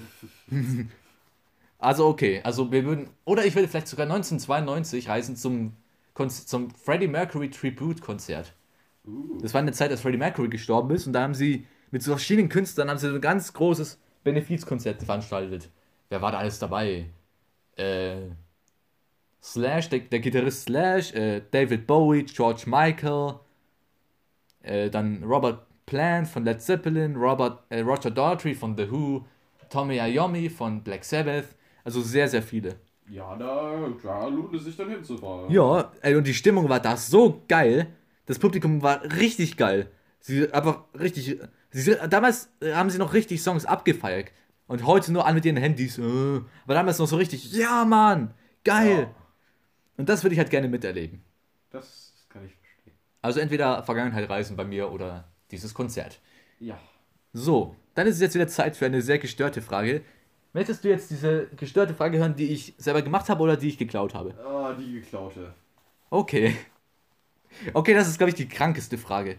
Also 1.77 2.07
okay, 2.07 2.41
also 2.43 2.71
wir 2.71 2.83
würden, 2.85 3.09
oder 3.25 3.45
ich 3.45 3.55
würde 3.55 3.67
vielleicht 3.67 3.87
sogar 3.87 4.05
1992 4.05 5.07
reisen 5.07 5.35
zum, 5.35 5.73
Konz- 6.13 6.45
zum 6.45 6.71
Freddie 6.71 7.07
Mercury 7.07 7.49
Tribute 7.49 8.01
Konzert. 8.01 8.53
Uh. 9.05 9.39
Das 9.41 9.53
war 9.53 9.61
in 9.61 9.67
der 9.67 9.75
Zeit, 9.75 9.91
als 9.91 10.01
Freddie 10.01 10.17
Mercury 10.17 10.49
gestorben 10.49 10.91
ist 10.95 11.07
und 11.07 11.13
da 11.13 11.21
haben 11.23 11.33
sie 11.35 11.67
mit 11.91 12.03
so 12.03 12.11
verschiedenen 12.11 12.49
Künstlern 12.49 12.89
haben 12.89 12.97
sie 12.97 13.09
so 13.09 13.15
ein 13.15 13.21
ganz 13.21 13.53
großes 13.53 13.99
Benefizkonzert 14.23 15.03
veranstaltet. 15.03 15.69
Wer 16.09 16.21
war 16.21 16.31
da 16.33 16.39
alles 16.39 16.59
dabei? 16.59 17.05
Äh, 17.77 18.29
Slash, 19.41 19.89
der, 19.89 19.99
der 19.99 20.19
Gitarrist 20.19 20.63
Slash, 20.63 21.13
äh, 21.13 21.41
David 21.51 21.87
Bowie, 21.87 22.23
George 22.23 22.63
Michael, 22.65 23.35
äh, 24.61 24.89
dann 24.89 25.23
Robert 25.23 25.65
Plant 25.85 26.27
von 26.27 26.43
Led 26.43 26.61
Zeppelin, 26.61 27.15
Robert, 27.15 27.63
äh, 27.69 27.81
Roger 27.81 28.11
Daughtry 28.11 28.53
von 28.53 28.77
The 28.77 28.91
Who, 28.91 29.25
Tommy 29.69 29.97
Iommi 29.97 30.49
von 30.49 30.83
Black 30.83 31.03
Sabbath, 31.03 31.55
also 31.83 32.01
sehr, 32.01 32.27
sehr 32.27 32.43
viele. 32.43 32.75
Ja, 33.09 33.35
da, 33.35 33.87
da 34.03 34.27
lohnt 34.27 34.53
es 34.53 34.65
sich 34.65 34.75
dann 34.77 34.89
hinzufahren. 34.89 35.51
Ja, 35.51 35.91
ey, 36.01 36.15
und 36.15 36.27
die 36.27 36.33
Stimmung 36.33 36.69
war 36.69 36.79
da 36.79 36.95
so 36.95 37.41
geil. 37.47 37.87
Das 38.27 38.37
Publikum 38.37 38.83
war 38.83 39.01
richtig 39.03 39.57
geil. 39.57 39.89
Sie 40.19 40.51
einfach 40.53 40.83
richtig. 40.99 41.39
Sie, 41.71 41.95
damals 42.09 42.51
haben 42.63 42.89
sie 42.91 42.99
noch 42.99 43.13
richtig 43.13 43.41
Songs 43.41 43.65
abgefeiert. 43.65 44.31
Und 44.67 44.85
heute 44.85 45.11
nur 45.11 45.25
an 45.25 45.33
mit 45.33 45.45
ihren 45.45 45.57
Handys. 45.57 45.97
Äh, 45.97 46.41
aber 46.65 46.75
damals 46.75 46.99
noch 46.99 47.07
so 47.07 47.15
richtig. 47.15 47.51
Ja, 47.53 47.85
Mann! 47.85 48.35
Geil! 48.63 49.09
Ja, 49.09 49.15
Und 49.99 50.07
das 50.07 50.23
würde 50.23 50.33
ich 50.33 50.39
halt 50.39 50.49
gerne 50.49 50.69
miterleben. 50.69 51.21
das 51.71 52.13
kann 52.29 52.45
ich 52.45 52.55
verstehen. 52.55 52.93
Also 53.21 53.41
entweder 53.41 53.83
Vergangenheit 53.83 54.29
reisen 54.29 54.55
bei 54.55 54.63
mir 54.63 54.93
oder 54.93 55.25
dieses 55.51 55.73
Konzert. 55.73 56.21
Ja. 56.57 56.79
So, 57.33 57.75
dann 57.95 58.07
ist 58.07 58.15
es 58.15 58.21
jetzt 58.21 58.33
wieder 58.33 58.47
Zeit 58.47 58.77
für 58.77 58.85
eine 58.85 59.01
sehr 59.01 59.19
gestörte 59.19 59.61
Frage. 59.61 60.01
Möchtest 60.53 60.85
du 60.85 60.87
jetzt 60.87 61.11
diese 61.11 61.47
gestörte 61.57 61.93
Frage 61.93 62.17
hören, 62.17 62.37
die 62.37 62.47
ich 62.53 62.75
selber 62.77 63.01
gemacht 63.01 63.27
habe 63.27 63.43
oder 63.43 63.57
die 63.57 63.67
ich 63.67 63.77
geklaut 63.77 64.13
habe? 64.13 64.33
Ah, 64.39 64.73
die 64.73 64.93
geklaute. 64.93 65.53
Okay. 66.09 66.55
Okay, 67.73 67.93
das 67.93 68.07
ist, 68.07 68.19
glaube 68.19 68.29
ich, 68.29 68.35
die 68.35 68.47
krankeste 68.47 68.97
Frage. 68.97 69.37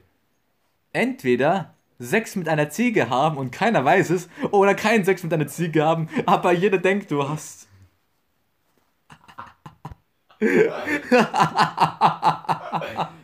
Entweder 0.93 1.75
Sex 1.99 2.37
mit 2.37 2.49
einer 2.49 2.69
Ziege 2.69 3.09
haben 3.09 3.39
und 3.39 3.51
keiner 3.51 3.83
weiß 3.83 4.11
es, 4.11 4.29
oder 4.51 4.75
keinen 4.75 5.05
Sex 5.05 5.23
mit 5.23 5.33
einer 5.33 5.47
Ziege 5.47 5.85
haben, 5.85 6.11
aber 6.27 6.53
jeder 6.53 6.79
denkt, 6.79 7.11
du 7.11 7.27
hast. 7.27 7.70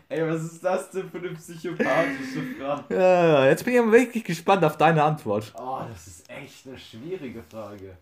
Ey, 0.08 0.22
was 0.28 0.44
ist 0.44 0.62
das 0.62 0.90
denn 0.90 1.10
für 1.10 1.18
eine 1.18 1.30
psychopathische 1.30 2.42
Frage? 2.58 2.94
Ja, 2.94 3.46
jetzt 3.46 3.64
bin 3.64 3.74
ich 3.74 3.80
aber 3.80 3.92
wirklich 3.92 4.24
gespannt 4.24 4.62
auf 4.64 4.76
deine 4.76 5.02
Antwort. 5.02 5.52
Oh, 5.58 5.80
das 5.90 6.06
ist 6.06 6.30
echt 6.30 6.66
eine 6.66 6.78
schwierige 6.78 7.42
Frage. 7.42 7.96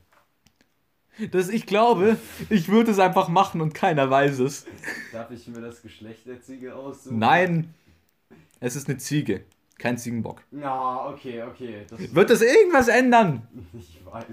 Das, 1.30 1.48
ich 1.48 1.64
glaube, 1.66 2.16
ich 2.50 2.68
würde 2.68 2.90
es 2.90 2.98
einfach 2.98 3.28
machen 3.28 3.60
und 3.60 3.72
keiner 3.72 4.10
weiß 4.10 4.40
es. 4.40 4.66
Darf 5.12 5.30
ich 5.30 5.46
mir 5.46 5.60
das 5.60 5.80
Geschlecht 5.80 6.26
der 6.26 6.42
Ziege 6.42 6.74
aussuchen? 6.74 7.20
Nein, 7.20 7.72
es 8.58 8.74
ist 8.74 8.88
eine 8.88 8.98
Ziege, 8.98 9.44
kein 9.78 9.96
Ziegenbock. 9.96 10.42
Ja, 10.50 11.06
okay, 11.06 11.44
okay. 11.44 11.86
Das 11.88 12.14
Wird 12.14 12.30
das 12.30 12.42
irgendwas 12.42 12.88
ändern? 12.88 13.46
Ich 13.72 14.00
weiß. 14.04 14.24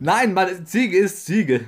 Nein, 0.00 0.32
Mann, 0.32 0.64
Ziege 0.64 0.96
ist 0.96 1.26
Ziege. 1.26 1.66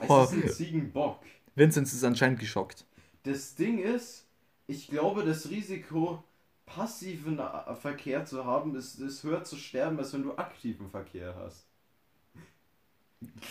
Es 0.00 0.10
Oh. 0.10 0.22
ist 0.24 0.32
ein 0.32 0.48
Ziegenbock. 0.48 1.20
Vincent 1.54 1.86
ist 1.86 2.04
anscheinend 2.04 2.38
geschockt. 2.40 2.84
das 3.22 3.54
Ding 3.54 3.78
ist, 3.78 4.26
ich 4.66 4.88
glaube, 4.88 5.24
das 5.24 5.48
Risiko, 5.50 6.22
passiven 6.66 7.38
äh, 7.38 7.74
Verkehr 7.74 8.24
zu 8.24 8.44
haben, 8.44 8.74
ist, 8.76 8.98
ist 9.00 9.22
höher 9.22 9.44
zu 9.44 9.56
sterben, 9.56 9.98
als 9.98 10.12
wenn 10.12 10.22
du 10.24 10.36
aktiven 10.36 10.90
Verkehr 10.90 11.34
hast. 11.36 11.66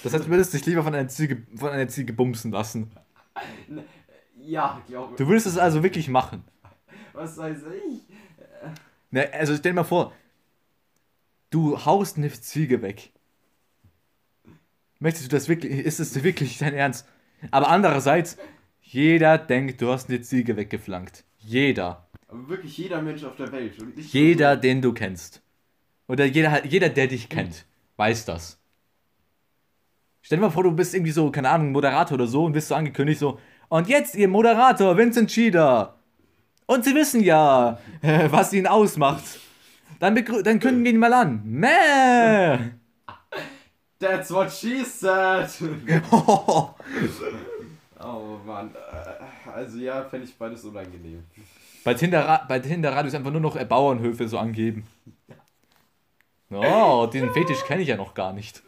Das 0.04 0.14
heißt, 0.14 0.26
du 0.26 0.30
würdest 0.30 0.54
dich 0.54 0.66
lieber 0.66 0.84
von 0.84 0.94
einer 0.94 1.08
Ziege, 1.08 1.46
von 1.56 1.70
einer 1.70 1.88
Ziege 1.88 2.14
bumsen 2.14 2.52
lassen. 2.52 2.92
Ja, 4.38 4.80
glaube 4.88 5.16
Du 5.16 5.28
würdest 5.28 5.48
es 5.48 5.58
also 5.58 5.82
wirklich 5.82 6.08
machen. 6.08 6.44
Was 7.14 7.36
weiß 7.38 7.64
ich? 7.88 8.04
Ne, 9.10 9.34
also 9.34 9.56
stell 9.56 9.72
dir 9.72 9.78
mal 9.78 9.84
vor, 9.84 10.14
du 11.50 11.84
haust 11.84 12.18
eine 12.18 12.30
Ziege 12.32 12.82
weg. 12.84 13.12
Möchtest 15.00 15.26
du 15.26 15.36
das 15.36 15.50
wirklich, 15.50 15.72
ist 15.86 16.00
es 16.00 16.24
wirklich 16.24 16.58
dein 16.58 16.74
Ernst? 16.74 17.08
Aber 17.52 17.70
andererseits, 17.70 18.38
jeder 18.82 19.38
denkt, 19.38 19.82
du 19.82 19.90
hast 19.92 20.10
eine 20.10 20.22
Ziege 20.22 20.56
weggeflankt. 20.56 21.24
Jeder. 21.40 22.08
Aber 22.28 22.50
wirklich 22.50 22.78
jeder 22.78 23.02
Mensch 23.02 23.24
auf 23.24 23.36
der 23.36 23.52
Welt. 23.52 23.74
Jeder, 23.98 24.58
den 24.58 24.82
du 24.82 24.94
kennst. 24.94 25.42
Oder 26.08 26.26
jeder, 26.26 26.66
jeder, 26.66 26.90
der 26.90 27.08
dich 27.08 27.30
kennt, 27.30 27.66
weiß 27.98 28.26
das. 28.26 28.60
Stell 30.22 30.38
dir 30.38 30.44
mal 30.44 30.50
vor, 30.50 30.64
du 30.64 30.72
bist 30.72 30.94
irgendwie 30.94 31.12
so, 31.12 31.30
keine 31.32 31.50
Ahnung, 31.50 31.72
Moderator 31.72 32.16
oder 32.16 32.28
so 32.28 32.46
und 32.46 32.54
wirst 32.54 32.70
so 32.70 32.76
angekündigt 32.76 33.20
so, 33.20 33.40
und 33.70 33.88
jetzt 33.88 34.16
ihr 34.16 34.28
Moderator, 34.28 34.98
Vincent 34.98 35.32
Schieder. 35.32 35.96
Und 36.68 36.84
sie 36.84 36.96
wissen 36.96 37.24
ja, 37.24 37.80
was 38.02 38.54
ihn 38.54 38.68
ausmacht. 38.68 39.24
Dann, 40.00 40.16
dann 40.16 40.60
kündigen 40.60 40.84
wir 40.84 40.92
ihn 40.92 40.98
mal 40.98 41.14
an. 41.14 41.42
Mäh! 41.46 42.85
That's 44.00 44.30
what 44.32 44.52
she 44.52 44.84
said. 44.84 45.50
Oh, 46.12 46.70
Oh 48.00 48.38
Mann. 48.46 48.72
Äh, 48.76 49.50
Also 49.50 49.78
ja, 49.78 50.04
fände 50.04 50.26
ich 50.26 50.36
beides 50.38 50.64
unangenehm. 50.66 51.24
bei 51.84 51.94
Tinder, 51.94 52.46
bei 52.48 52.60
Tinder 52.60 52.92
Radio 52.92 53.08
ist 53.08 53.16
einfach 53.16 53.32
nur 53.32 53.42
noch 53.42 53.62
Bauernhöfe 53.64 54.28
so 54.28 54.38
angeben. 54.38 54.86
Oh, 56.52 57.08
diesen 57.12 57.32
Fetisch 57.34 57.64
kenne 57.66 57.82
ich 57.82 57.88
ja 57.88 57.98
noch 57.98 58.14
gar 58.14 58.34
nicht. 58.34 58.62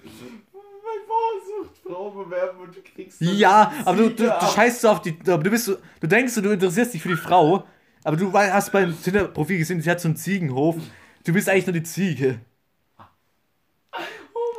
Frau 1.85 2.09
bewerben 2.09 2.59
und 2.59 2.75
du 2.75 2.81
kriegst 2.81 3.21
Ja, 3.21 3.71
aber 3.85 3.97
du, 3.97 4.09
du, 4.09 4.23
du 4.25 4.45
scheißt 4.45 4.81
so 4.81 4.89
auf 4.89 5.01
die. 5.01 5.17
Du 5.17 5.37
bist 5.37 5.65
so, 5.65 5.77
du 5.99 6.07
denkst, 6.07 6.35
du 6.35 6.51
interessierst 6.51 6.93
dich 6.93 7.01
für 7.01 7.09
die 7.09 7.15
Frau, 7.15 7.63
aber 8.03 8.17
du 8.17 8.31
hast 8.33 8.71
beim 8.71 8.99
Tinder-Profil 9.01 9.57
gesehen, 9.59 9.81
sie 9.81 9.89
hat 9.89 10.01
so 10.01 10.07
einen 10.07 10.17
Ziegenhof. 10.17 10.75
Du 11.23 11.33
bist 11.33 11.49
eigentlich 11.49 11.65
nur 11.67 11.73
die 11.73 11.83
Ziege. 11.83 12.39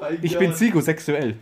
Mein 0.00 0.18
Ich 0.22 0.32
Gott. 0.32 0.40
bin 0.40 0.54
ziegosexuell. 0.54 1.36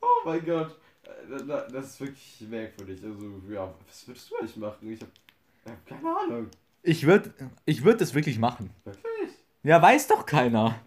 Oh 0.00 0.06
mein 0.24 0.44
Gott. 0.44 0.76
Äh, 1.04 1.44
da- 1.46 1.66
Das 1.70 1.86
ist 1.86 2.00
wirklich 2.00 2.44
merkwürdig. 2.48 3.00
Also, 3.04 3.40
ja, 3.50 3.72
was 3.86 4.06
würdest 4.08 4.30
du 4.30 4.36
eigentlich 4.36 4.56
machen? 4.56 4.92
Ich 4.92 5.00
hab, 5.00 5.08
ich 5.64 5.70
hab 5.72 5.86
keine 5.86 6.16
Ahnung. 6.16 6.46
Ich 6.82 7.06
würde 7.06 7.32
ich 7.64 7.84
würd 7.84 8.00
das 8.00 8.14
wirklich 8.14 8.38
machen. 8.38 8.70
Wirklich? 8.84 9.36
Ja, 9.62 9.80
weiß 9.80 10.08
doch 10.08 10.26
keiner. 10.26 10.80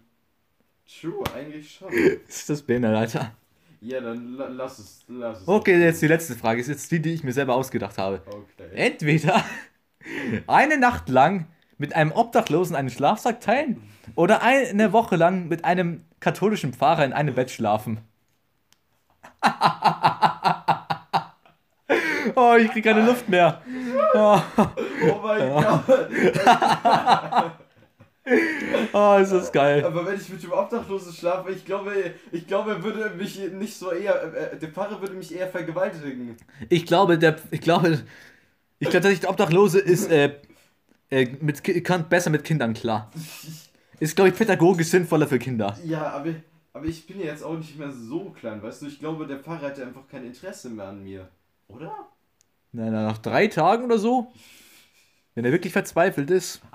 True, 1.00 1.24
eigentlich 1.34 1.74
schon. 1.74 1.90
Ist 2.28 2.48
das 2.50 2.62
behindert, 2.62 2.94
Alter. 2.96 3.34
Ja, 3.80 4.00
dann 4.00 4.34
la 4.34 4.48
lass 4.48 4.78
es. 4.78 5.04
Lass 5.08 5.42
es. 5.42 5.48
Okay, 5.48 5.78
jetzt 5.82 6.02
die 6.02 6.06
letzte 6.06 6.34
Frage. 6.34 6.60
Ist 6.60 6.68
jetzt 6.68 6.90
die, 6.90 7.00
die 7.00 7.12
ich 7.14 7.24
mir 7.24 7.32
selber 7.32 7.54
ausgedacht 7.54 7.98
habe. 7.98 8.22
Okay. 8.26 8.68
Entweder 8.74 9.44
eine 10.46 10.78
Nacht 10.78 11.08
lang 11.08 11.46
mit 11.78 11.94
einem 11.94 12.12
Obdachlosen 12.12 12.74
einen 12.76 12.90
Schlafsack 12.90 13.40
teilen 13.40 13.82
oder 14.14 14.42
eine 14.42 14.92
Woche 14.92 15.16
lang 15.16 15.48
mit 15.48 15.64
einem 15.64 16.04
katholischen 16.20 16.72
Pfarrer 16.72 17.04
in 17.04 17.12
einem 17.12 17.34
Bett 17.34 17.50
schlafen. 17.50 17.98
oh, 22.34 22.54
ich 22.58 22.70
krieg 22.70 22.84
keine 22.84 23.04
Luft 23.04 23.28
mehr. 23.28 23.60
Oh, 24.14 24.40
Oh 25.02 25.20
mein 25.22 25.50
Gott. 25.50 25.84
oh, 28.92 29.18
ist 29.20 29.32
das 29.32 29.52
geil. 29.52 29.84
Aber 29.84 30.06
wenn 30.06 30.16
ich 30.16 30.28
mit 30.28 30.42
dem 30.42 30.52
Obdachlosen 30.52 31.12
schlafe, 31.12 31.52
ich 31.52 31.64
glaube, 31.64 31.92
ich 32.32 32.46
glaube, 32.46 32.72
er 32.72 32.82
würde 32.82 33.10
mich 33.10 33.38
nicht 33.52 33.76
so 33.76 33.92
eher. 33.92 34.52
Äh, 34.52 34.58
der 34.58 34.70
Pfarrer 34.70 35.00
würde 35.00 35.14
mich 35.14 35.34
eher 35.34 35.48
vergewaltigen. 35.48 36.36
Ich 36.68 36.86
glaube, 36.86 37.18
der, 37.18 37.36
ich 37.50 37.60
glaube, 37.60 38.02
ich 38.78 38.90
glaube 38.90 39.14
der 39.14 39.30
Obdachlose 39.30 39.78
ist, 39.78 40.10
äh, 40.10 40.34
äh, 41.10 41.28
mit, 41.40 41.62
kann 41.84 42.08
besser 42.08 42.30
mit 42.30 42.44
Kindern 42.44 42.74
klar. 42.74 43.10
Ist, 43.98 44.16
glaube 44.16 44.30
ich, 44.30 44.36
pädagogisch 44.36 44.88
sinnvoller 44.88 45.26
für 45.26 45.38
Kinder. 45.38 45.78
Ja, 45.84 46.10
aber, 46.10 46.34
aber 46.72 46.84
ich 46.84 47.06
bin 47.06 47.18
ja 47.18 47.26
jetzt 47.26 47.42
auch 47.42 47.56
nicht 47.56 47.78
mehr 47.78 47.90
so 47.90 48.30
klein, 48.30 48.62
weißt 48.62 48.82
du? 48.82 48.86
Ich 48.86 48.98
glaube, 48.98 49.26
der 49.26 49.38
Pfarrer 49.38 49.68
hätte 49.68 49.86
einfach 49.86 50.06
kein 50.08 50.24
Interesse 50.24 50.68
mehr 50.68 50.88
an 50.88 51.02
mir. 51.02 51.28
Oder? 51.68 51.92
Na, 52.72 52.90
na, 52.90 53.04
nach 53.04 53.18
drei 53.18 53.46
Tagen 53.46 53.84
oder 53.84 53.98
so? 53.98 54.32
Wenn 55.34 55.44
er 55.44 55.52
wirklich 55.52 55.72
verzweifelt 55.72 56.30
ist. 56.30 56.60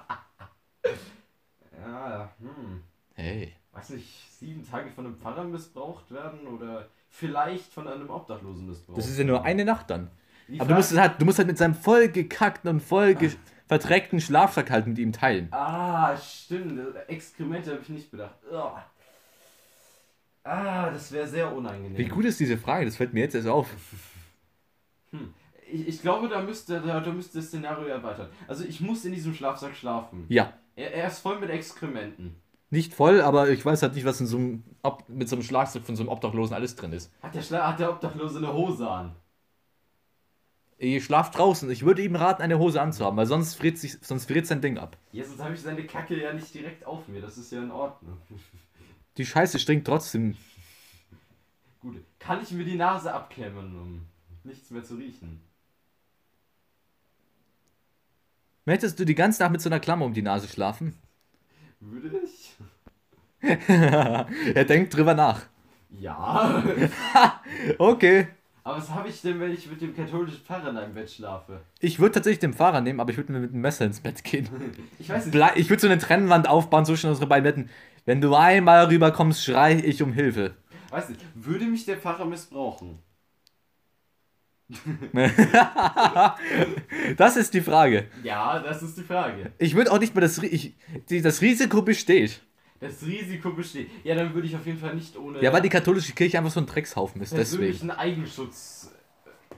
Ja, 1.83 2.31
hm. 2.39 2.83
Hey. 3.15 3.53
Weiß 3.71 3.89
nicht, 3.89 4.07
sieben 4.39 4.67
Tage 4.69 4.91
von 4.91 5.05
einem 5.05 5.15
Pfarrer 5.15 5.43
missbraucht 5.43 6.11
werden 6.11 6.47
oder 6.47 6.87
vielleicht 7.09 7.73
von 7.73 7.87
einem 7.87 8.09
Obdachlosen 8.09 8.67
missbraucht 8.67 8.97
Das 8.97 9.07
ist 9.07 9.17
ja 9.17 9.23
nur 9.23 9.43
eine 9.43 9.65
Nacht 9.65 9.89
dann. 9.89 10.09
Die 10.47 10.59
Aber 10.59 10.69
du 10.69 10.75
musst, 10.75 10.95
halt, 10.97 11.19
du 11.19 11.25
musst 11.25 11.37
halt 11.37 11.47
mit 11.47 11.57
seinem 11.57 11.73
voll 11.73 12.09
gekackten 12.09 12.69
und 12.69 12.81
voll 12.81 13.15
ge 13.71 13.79
verdreckten 13.79 14.19
Schlafsack 14.19 14.69
halt 14.69 14.87
mit 14.87 14.97
ihm 14.99 15.11
teilen. 15.11 15.47
Ah, 15.51 16.15
stimmt. 16.17 16.79
Exkremente 17.07 17.71
habe 17.71 17.81
ich 17.81 17.89
nicht 17.89 18.11
bedacht. 18.11 18.35
Ugh. 18.51 18.81
Ah, 20.43 20.89
das 20.89 21.11
wäre 21.11 21.27
sehr 21.27 21.53
unangenehm. 21.53 21.97
Wie 21.97 22.07
gut 22.07 22.25
ist 22.25 22.39
diese 22.39 22.57
Frage? 22.57 22.85
Das 22.85 22.95
fällt 22.97 23.13
mir 23.13 23.21
jetzt 23.21 23.35
erst 23.35 23.47
auf. 23.47 23.67
Ich, 25.73 25.87
ich 25.87 26.01
glaube, 26.01 26.27
da 26.27 26.41
müsste, 26.41 26.81
da, 26.81 26.99
da 26.99 27.11
müsste 27.13 27.37
das 27.37 27.47
Szenario 27.47 27.85
erweitern. 27.87 28.27
Also 28.45 28.65
ich 28.65 28.81
muss 28.81 29.05
in 29.05 29.13
diesem 29.13 29.33
Schlafsack 29.33 29.73
schlafen. 29.73 30.25
Ja. 30.27 30.51
Er, 30.75 30.93
er 30.93 31.07
ist 31.07 31.19
voll 31.19 31.39
mit 31.39 31.49
Exkrementen. 31.49 32.35
Nicht 32.71 32.93
voll, 32.93 33.21
aber 33.21 33.49
ich 33.49 33.65
weiß 33.65 33.81
halt 33.81 33.95
nicht, 33.95 34.05
was 34.05 34.19
in 34.19 34.27
so 34.27 34.37
einem 34.37 34.63
Ob 34.81 35.07
mit 35.07 35.29
so 35.29 35.35
einem 35.35 35.43
Schlafsack 35.43 35.83
von 35.83 35.95
so 35.95 36.03
einem 36.03 36.09
Obdachlosen 36.09 36.55
alles 36.55 36.75
drin 36.75 36.91
ist. 36.91 37.11
Hat 37.21 37.35
der, 37.35 37.41
Schla 37.41 37.67
hat 37.69 37.79
der 37.79 37.89
Obdachlose 37.89 38.39
eine 38.39 38.53
Hose 38.53 38.89
an? 38.89 39.15
Ihr 40.81 40.99
schlaft 40.99 41.37
draußen. 41.37 41.69
Ich 41.69 41.85
würde 41.85 42.01
ihm 42.01 42.15
raten, 42.15 42.41
eine 42.41 42.57
Hose 42.57 42.81
anzuhaben, 42.81 43.15
weil 43.15 43.27
sonst 43.27 43.53
friert, 43.53 43.77
sich, 43.77 43.99
sonst 44.01 44.25
friert 44.25 44.47
sein 44.47 44.61
Ding 44.61 44.79
ab. 44.79 44.97
Ja, 45.11 45.23
sonst 45.23 45.39
habe 45.43 45.53
ich 45.53 45.61
seine 45.61 45.85
Kacke 45.85 46.19
ja 46.19 46.33
nicht 46.33 46.51
direkt 46.55 46.85
auf 46.87 47.07
mir. 47.07 47.21
Das 47.21 47.37
ist 47.37 47.51
ja 47.51 47.61
in 47.61 47.69
Ordnung. 47.69 48.17
Die 49.17 49.25
Scheiße 49.25 49.59
stinkt 49.59 49.85
trotzdem. 49.85 50.37
Gut. 51.81 51.97
Kann 52.17 52.41
ich 52.41 52.51
mir 52.51 52.63
die 52.63 52.75
Nase 52.77 53.13
abklemmen, 53.13 53.75
um 53.79 54.07
nichts 54.43 54.69
mehr 54.71 54.83
zu 54.83 54.95
riechen? 54.95 55.41
Möchtest 58.65 58.99
du 58.99 59.05
die 59.05 59.15
ganze 59.15 59.41
Nacht 59.41 59.51
mit 59.51 59.61
so 59.61 59.69
einer 59.69 59.79
Klammer 59.79 60.05
um 60.05 60.13
die 60.13 60.21
Nase 60.21 60.47
schlafen? 60.47 60.95
Würde 61.79 62.21
ich? 62.23 62.55
er 63.41 64.65
denkt 64.65 64.95
drüber 64.95 65.13
nach. 65.13 65.41
Ja. 65.89 66.63
Okay. 67.77 68.27
Aber 68.63 68.77
was 68.77 68.89
habe 68.91 69.09
ich 69.09 69.21
denn, 69.21 69.39
wenn 69.39 69.51
ich 69.51 69.67
mit 69.69 69.81
dem 69.81 69.95
katholischen 69.95 70.41
Pfarrer 70.41 70.69
in 70.69 70.77
einem 70.77 70.93
Bett 70.93 71.09
schlafe? 71.09 71.61
Ich 71.79 71.99
würde 71.99 72.13
tatsächlich 72.13 72.39
den 72.39 72.53
Fahrer 72.53 72.81
nehmen, 72.81 72.99
aber 72.99 73.09
ich 73.09 73.17
würde 73.17 73.33
mit 73.33 73.51
einem 73.51 73.61
Messer 73.61 73.85
ins 73.85 73.99
Bett 73.99 74.23
gehen. 74.23 74.47
Ich 74.99 75.09
weiß 75.09 75.25
nicht. 75.25 75.33
Blei- 75.33 75.53
Ich 75.55 75.69
würde 75.69 75.81
so 75.81 75.87
eine 75.87 75.97
Trennwand 75.97 76.47
aufbauen 76.47 76.85
zwischen 76.85 77.09
unsere 77.09 77.25
beiden 77.27 77.43
Betten. 77.43 77.69
Wenn 78.05 78.21
du 78.21 78.35
einmal 78.35 78.85
rüberkommst, 78.85 79.43
schrei 79.43 79.75
ich 79.83 80.01
um 80.03 80.13
Hilfe. 80.13 80.53
Weiß 80.91 81.09
nicht. 81.09 81.21
Würde 81.33 81.65
mich 81.65 81.85
der 81.85 81.97
Pfarrer 81.97 82.25
missbrauchen? 82.25 82.99
Das 87.17 87.35
ist 87.37 87.53
die 87.53 87.61
Frage. 87.61 88.07
Ja, 88.23 88.59
das 88.59 88.81
ist 88.83 88.97
die 88.97 89.03
Frage. 89.03 89.51
Ich 89.57 89.75
würde 89.75 89.91
auch 89.91 89.99
nicht 89.99 90.15
mehr 90.15 90.21
das, 90.21 90.37
ich, 90.39 90.75
die, 91.09 91.21
das 91.21 91.41
Risiko 91.41 91.81
besteht. 91.81 92.41
Das 92.81 93.03
Risiko 93.03 93.51
besteht. 93.51 93.89
Ja, 94.03 94.15
dann 94.15 94.33
würde 94.33 94.47
ich 94.47 94.55
auf 94.55 94.65
jeden 94.65 94.79
Fall 94.79 94.95
nicht 94.95 95.15
ohne 95.15 95.41
Ja, 95.41 95.53
weil 95.53 95.61
die 95.61 95.69
katholische 95.69 96.13
Kirche 96.13 96.39
einfach 96.39 96.51
so 96.51 96.59
ein 96.59 96.65
Dreckshaufen 96.65 97.21
ist, 97.21 97.31
deswegen. 97.31 97.61
persönlichen 97.61 97.91
Eigenschutz 97.91 98.91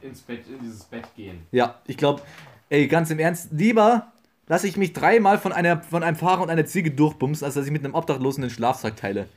ins 0.02 0.22
Bett, 0.22 0.46
in 0.48 0.60
dieses 0.60 0.84
Bett 0.84 1.06
gehen. 1.16 1.48
Ja, 1.52 1.82
ich 1.88 1.96
glaube, 1.96 2.22
ey, 2.70 2.86
ganz 2.88 3.10
im 3.12 3.20
Ernst, 3.20 3.48
lieber 3.52 4.12
lasse 4.48 4.68
ich 4.68 4.76
mich 4.76 4.92
dreimal 4.92 5.38
von, 5.38 5.54
einer, 5.54 5.82
von 5.82 6.04
einem 6.04 6.18
Fahrer 6.18 6.42
und 6.42 6.50
einer 6.50 6.66
Ziege 6.66 6.92
durchbumsen, 6.92 7.46
als 7.46 7.56
dass 7.56 7.66
ich 7.66 7.72
mit 7.72 7.86
einem 7.86 7.96
Obdachlosen 7.96 8.42
den 8.42 8.50
Schlafsack 8.50 8.98
teile. 8.98 9.30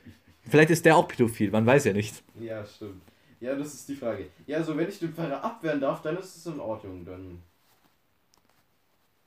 Vielleicht 0.49 0.69
ist 0.69 0.85
der 0.85 0.97
auch 0.97 1.07
pädophil, 1.07 1.51
man 1.51 1.65
weiß 1.65 1.85
ja 1.85 1.93
nicht. 1.93 2.23
Ja, 2.39 2.65
stimmt. 2.65 3.01
Ja, 3.39 3.55
das 3.55 3.73
ist 3.73 3.87
die 3.87 3.95
Frage. 3.95 4.27
Ja, 4.47 4.57
also 4.57 4.75
wenn 4.75 4.89
ich 4.89 4.99
den 4.99 5.13
Pfarrer 5.13 5.43
abwehren 5.43 5.79
darf, 5.79 6.01
dann 6.01 6.17
ist 6.17 6.35
es 6.35 6.45
in 6.45 6.59
Ordnung. 6.59 7.05
Dann. 7.05 7.41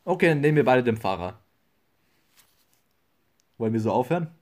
Okay, 0.05 0.29
dann 0.29 0.41
nehmen 0.41 0.57
wir 0.57 0.65
beide 0.65 0.83
den 0.83 0.97
Fahrer. 0.97 1.39
Wollen 3.57 3.73
wir 3.73 3.81
so 3.81 3.93
aufhören? 3.93 4.35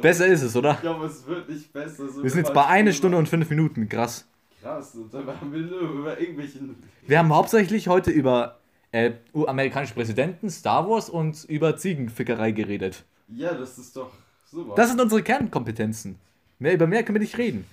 Besser 0.00 0.26
ist 0.26 0.42
es, 0.42 0.56
oder? 0.56 0.72
Ich 0.72 0.80
glaube, 0.80 1.06
es 1.06 1.26
wird 1.26 1.48
nicht 1.48 1.72
besser. 1.72 2.08
So 2.08 2.22
Wir 2.22 2.30
sind 2.30 2.40
jetzt 2.40 2.54
bei 2.54 2.66
einer 2.66 2.92
Stunde 2.92 3.16
und 3.18 3.28
fünf 3.28 3.48
Minuten, 3.50 3.88
krass. 3.88 4.26
Krass, 4.62 4.94
und 4.94 5.12
dann 5.12 5.26
haben 5.26 5.52
wir 5.52 5.60
nur 5.60 5.80
über 5.80 6.20
irgendwelchen. 6.20 6.76
Wir 7.06 7.18
haben 7.18 7.34
hauptsächlich 7.34 7.88
heute 7.88 8.10
über 8.10 8.58
äh, 8.92 9.12
amerikanische 9.34 9.94
Präsidenten, 9.94 10.50
Star 10.50 10.88
Wars 10.88 11.10
und 11.10 11.44
über 11.44 11.76
Ziegenfickerei 11.76 12.52
geredet. 12.52 13.04
Ja, 13.28 13.54
das 13.54 13.78
ist 13.78 13.96
doch 13.96 14.12
super. 14.44 14.74
Das 14.76 14.88
sind 14.88 15.00
unsere 15.00 15.22
Kernkompetenzen. 15.22 16.16
Mehr 16.58 16.74
über 16.74 16.86
mehr 16.86 17.02
können 17.02 17.16
wir 17.16 17.22
nicht 17.22 17.38
reden. 17.38 17.64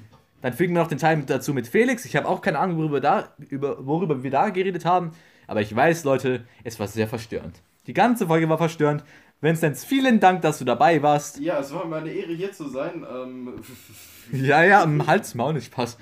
Dann 0.41 0.53
fügen 0.53 0.73
wir 0.73 0.81
noch 0.81 0.87
den 0.87 0.97
Teil 0.97 1.21
dazu 1.27 1.53
mit 1.53 1.67
Felix. 1.67 2.05
Ich 2.05 2.15
habe 2.15 2.27
auch 2.27 2.41
keine 2.41 2.59
Ahnung, 2.59 2.77
worüber, 2.77 3.01
da, 3.01 3.33
über, 3.49 3.85
worüber 3.85 4.23
wir 4.23 4.31
da 4.31 4.49
geredet 4.49 4.85
haben. 4.85 5.11
Aber 5.47 5.61
ich 5.61 5.75
weiß, 5.75 6.05
Leute, 6.05 6.45
es 6.63 6.79
war 6.79 6.87
sehr 6.87 7.07
verstörend. 7.07 7.61
Die 7.87 7.93
ganze 7.93 8.27
Folge 8.27 8.47
war 8.47 8.57
verstörend. 8.57 9.03
Vinzenz, 9.41 9.85
vielen 9.85 10.19
Dank, 10.19 10.41
dass 10.41 10.59
du 10.59 10.65
dabei 10.65 11.01
warst. 11.01 11.39
Ja, 11.39 11.59
es 11.59 11.73
war 11.73 11.85
mir 11.85 11.97
eine 11.97 12.11
Ehre, 12.11 12.33
hier 12.33 12.51
zu 12.51 12.67
sein. 12.67 13.05
Ähm, 13.09 13.53
Ja, 14.31 14.63
ja, 14.63 14.83
im 14.83 15.07
Hals, 15.07 15.33
Maul 15.33 15.53
nicht 15.53 15.67
Spaß. 15.67 15.97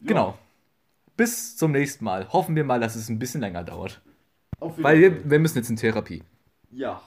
Genau. 0.00 0.38
Bis 1.18 1.56
zum 1.56 1.72
nächsten 1.72 2.04
Mal. 2.04 2.32
Hoffen 2.32 2.56
wir 2.56 2.64
mal, 2.64 2.80
dass 2.80 2.96
es 2.96 3.10
ein 3.10 3.18
bisschen 3.18 3.42
länger 3.42 3.62
dauert. 3.62 4.00
auf 4.58 4.82
Weil 4.82 4.98
Wiedersehen. 4.98 5.24
wir, 5.24 5.30
wir 5.32 5.38
müssen 5.38 5.58
jetzt 5.58 5.68
in 5.70 5.76
Therapie. 5.76 6.22
Ja. 6.70 7.02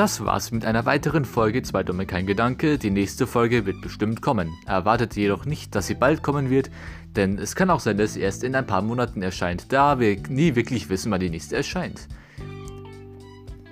Das 0.00 0.24
war's 0.24 0.50
mit 0.50 0.64
einer 0.64 0.86
weiteren 0.86 1.26
Folge 1.26 1.60
Zwei 1.60 1.82
Dumme 1.82 2.06
kein 2.06 2.24
Gedanke. 2.24 2.78
Die 2.78 2.88
nächste 2.88 3.26
Folge 3.26 3.66
wird 3.66 3.82
bestimmt 3.82 4.22
kommen. 4.22 4.50
Erwartet 4.64 5.14
jedoch 5.14 5.44
nicht, 5.44 5.74
dass 5.74 5.88
sie 5.88 5.94
bald 5.94 6.22
kommen 6.22 6.48
wird, 6.48 6.70
denn 7.16 7.36
es 7.36 7.54
kann 7.54 7.68
auch 7.68 7.80
sein, 7.80 7.98
dass 7.98 8.14
sie 8.14 8.22
erst 8.22 8.42
in 8.42 8.54
ein 8.54 8.66
paar 8.66 8.80
Monaten 8.80 9.20
erscheint, 9.20 9.70
da 9.74 10.00
wir 10.00 10.16
nie 10.30 10.54
wirklich 10.54 10.88
wissen, 10.88 11.12
wann 11.12 11.20
die 11.20 11.28
nächste 11.28 11.56
erscheint. 11.56 12.08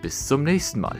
Bis 0.02 0.26
zum 0.26 0.44
nächsten 0.44 0.80
Mal. 0.80 0.98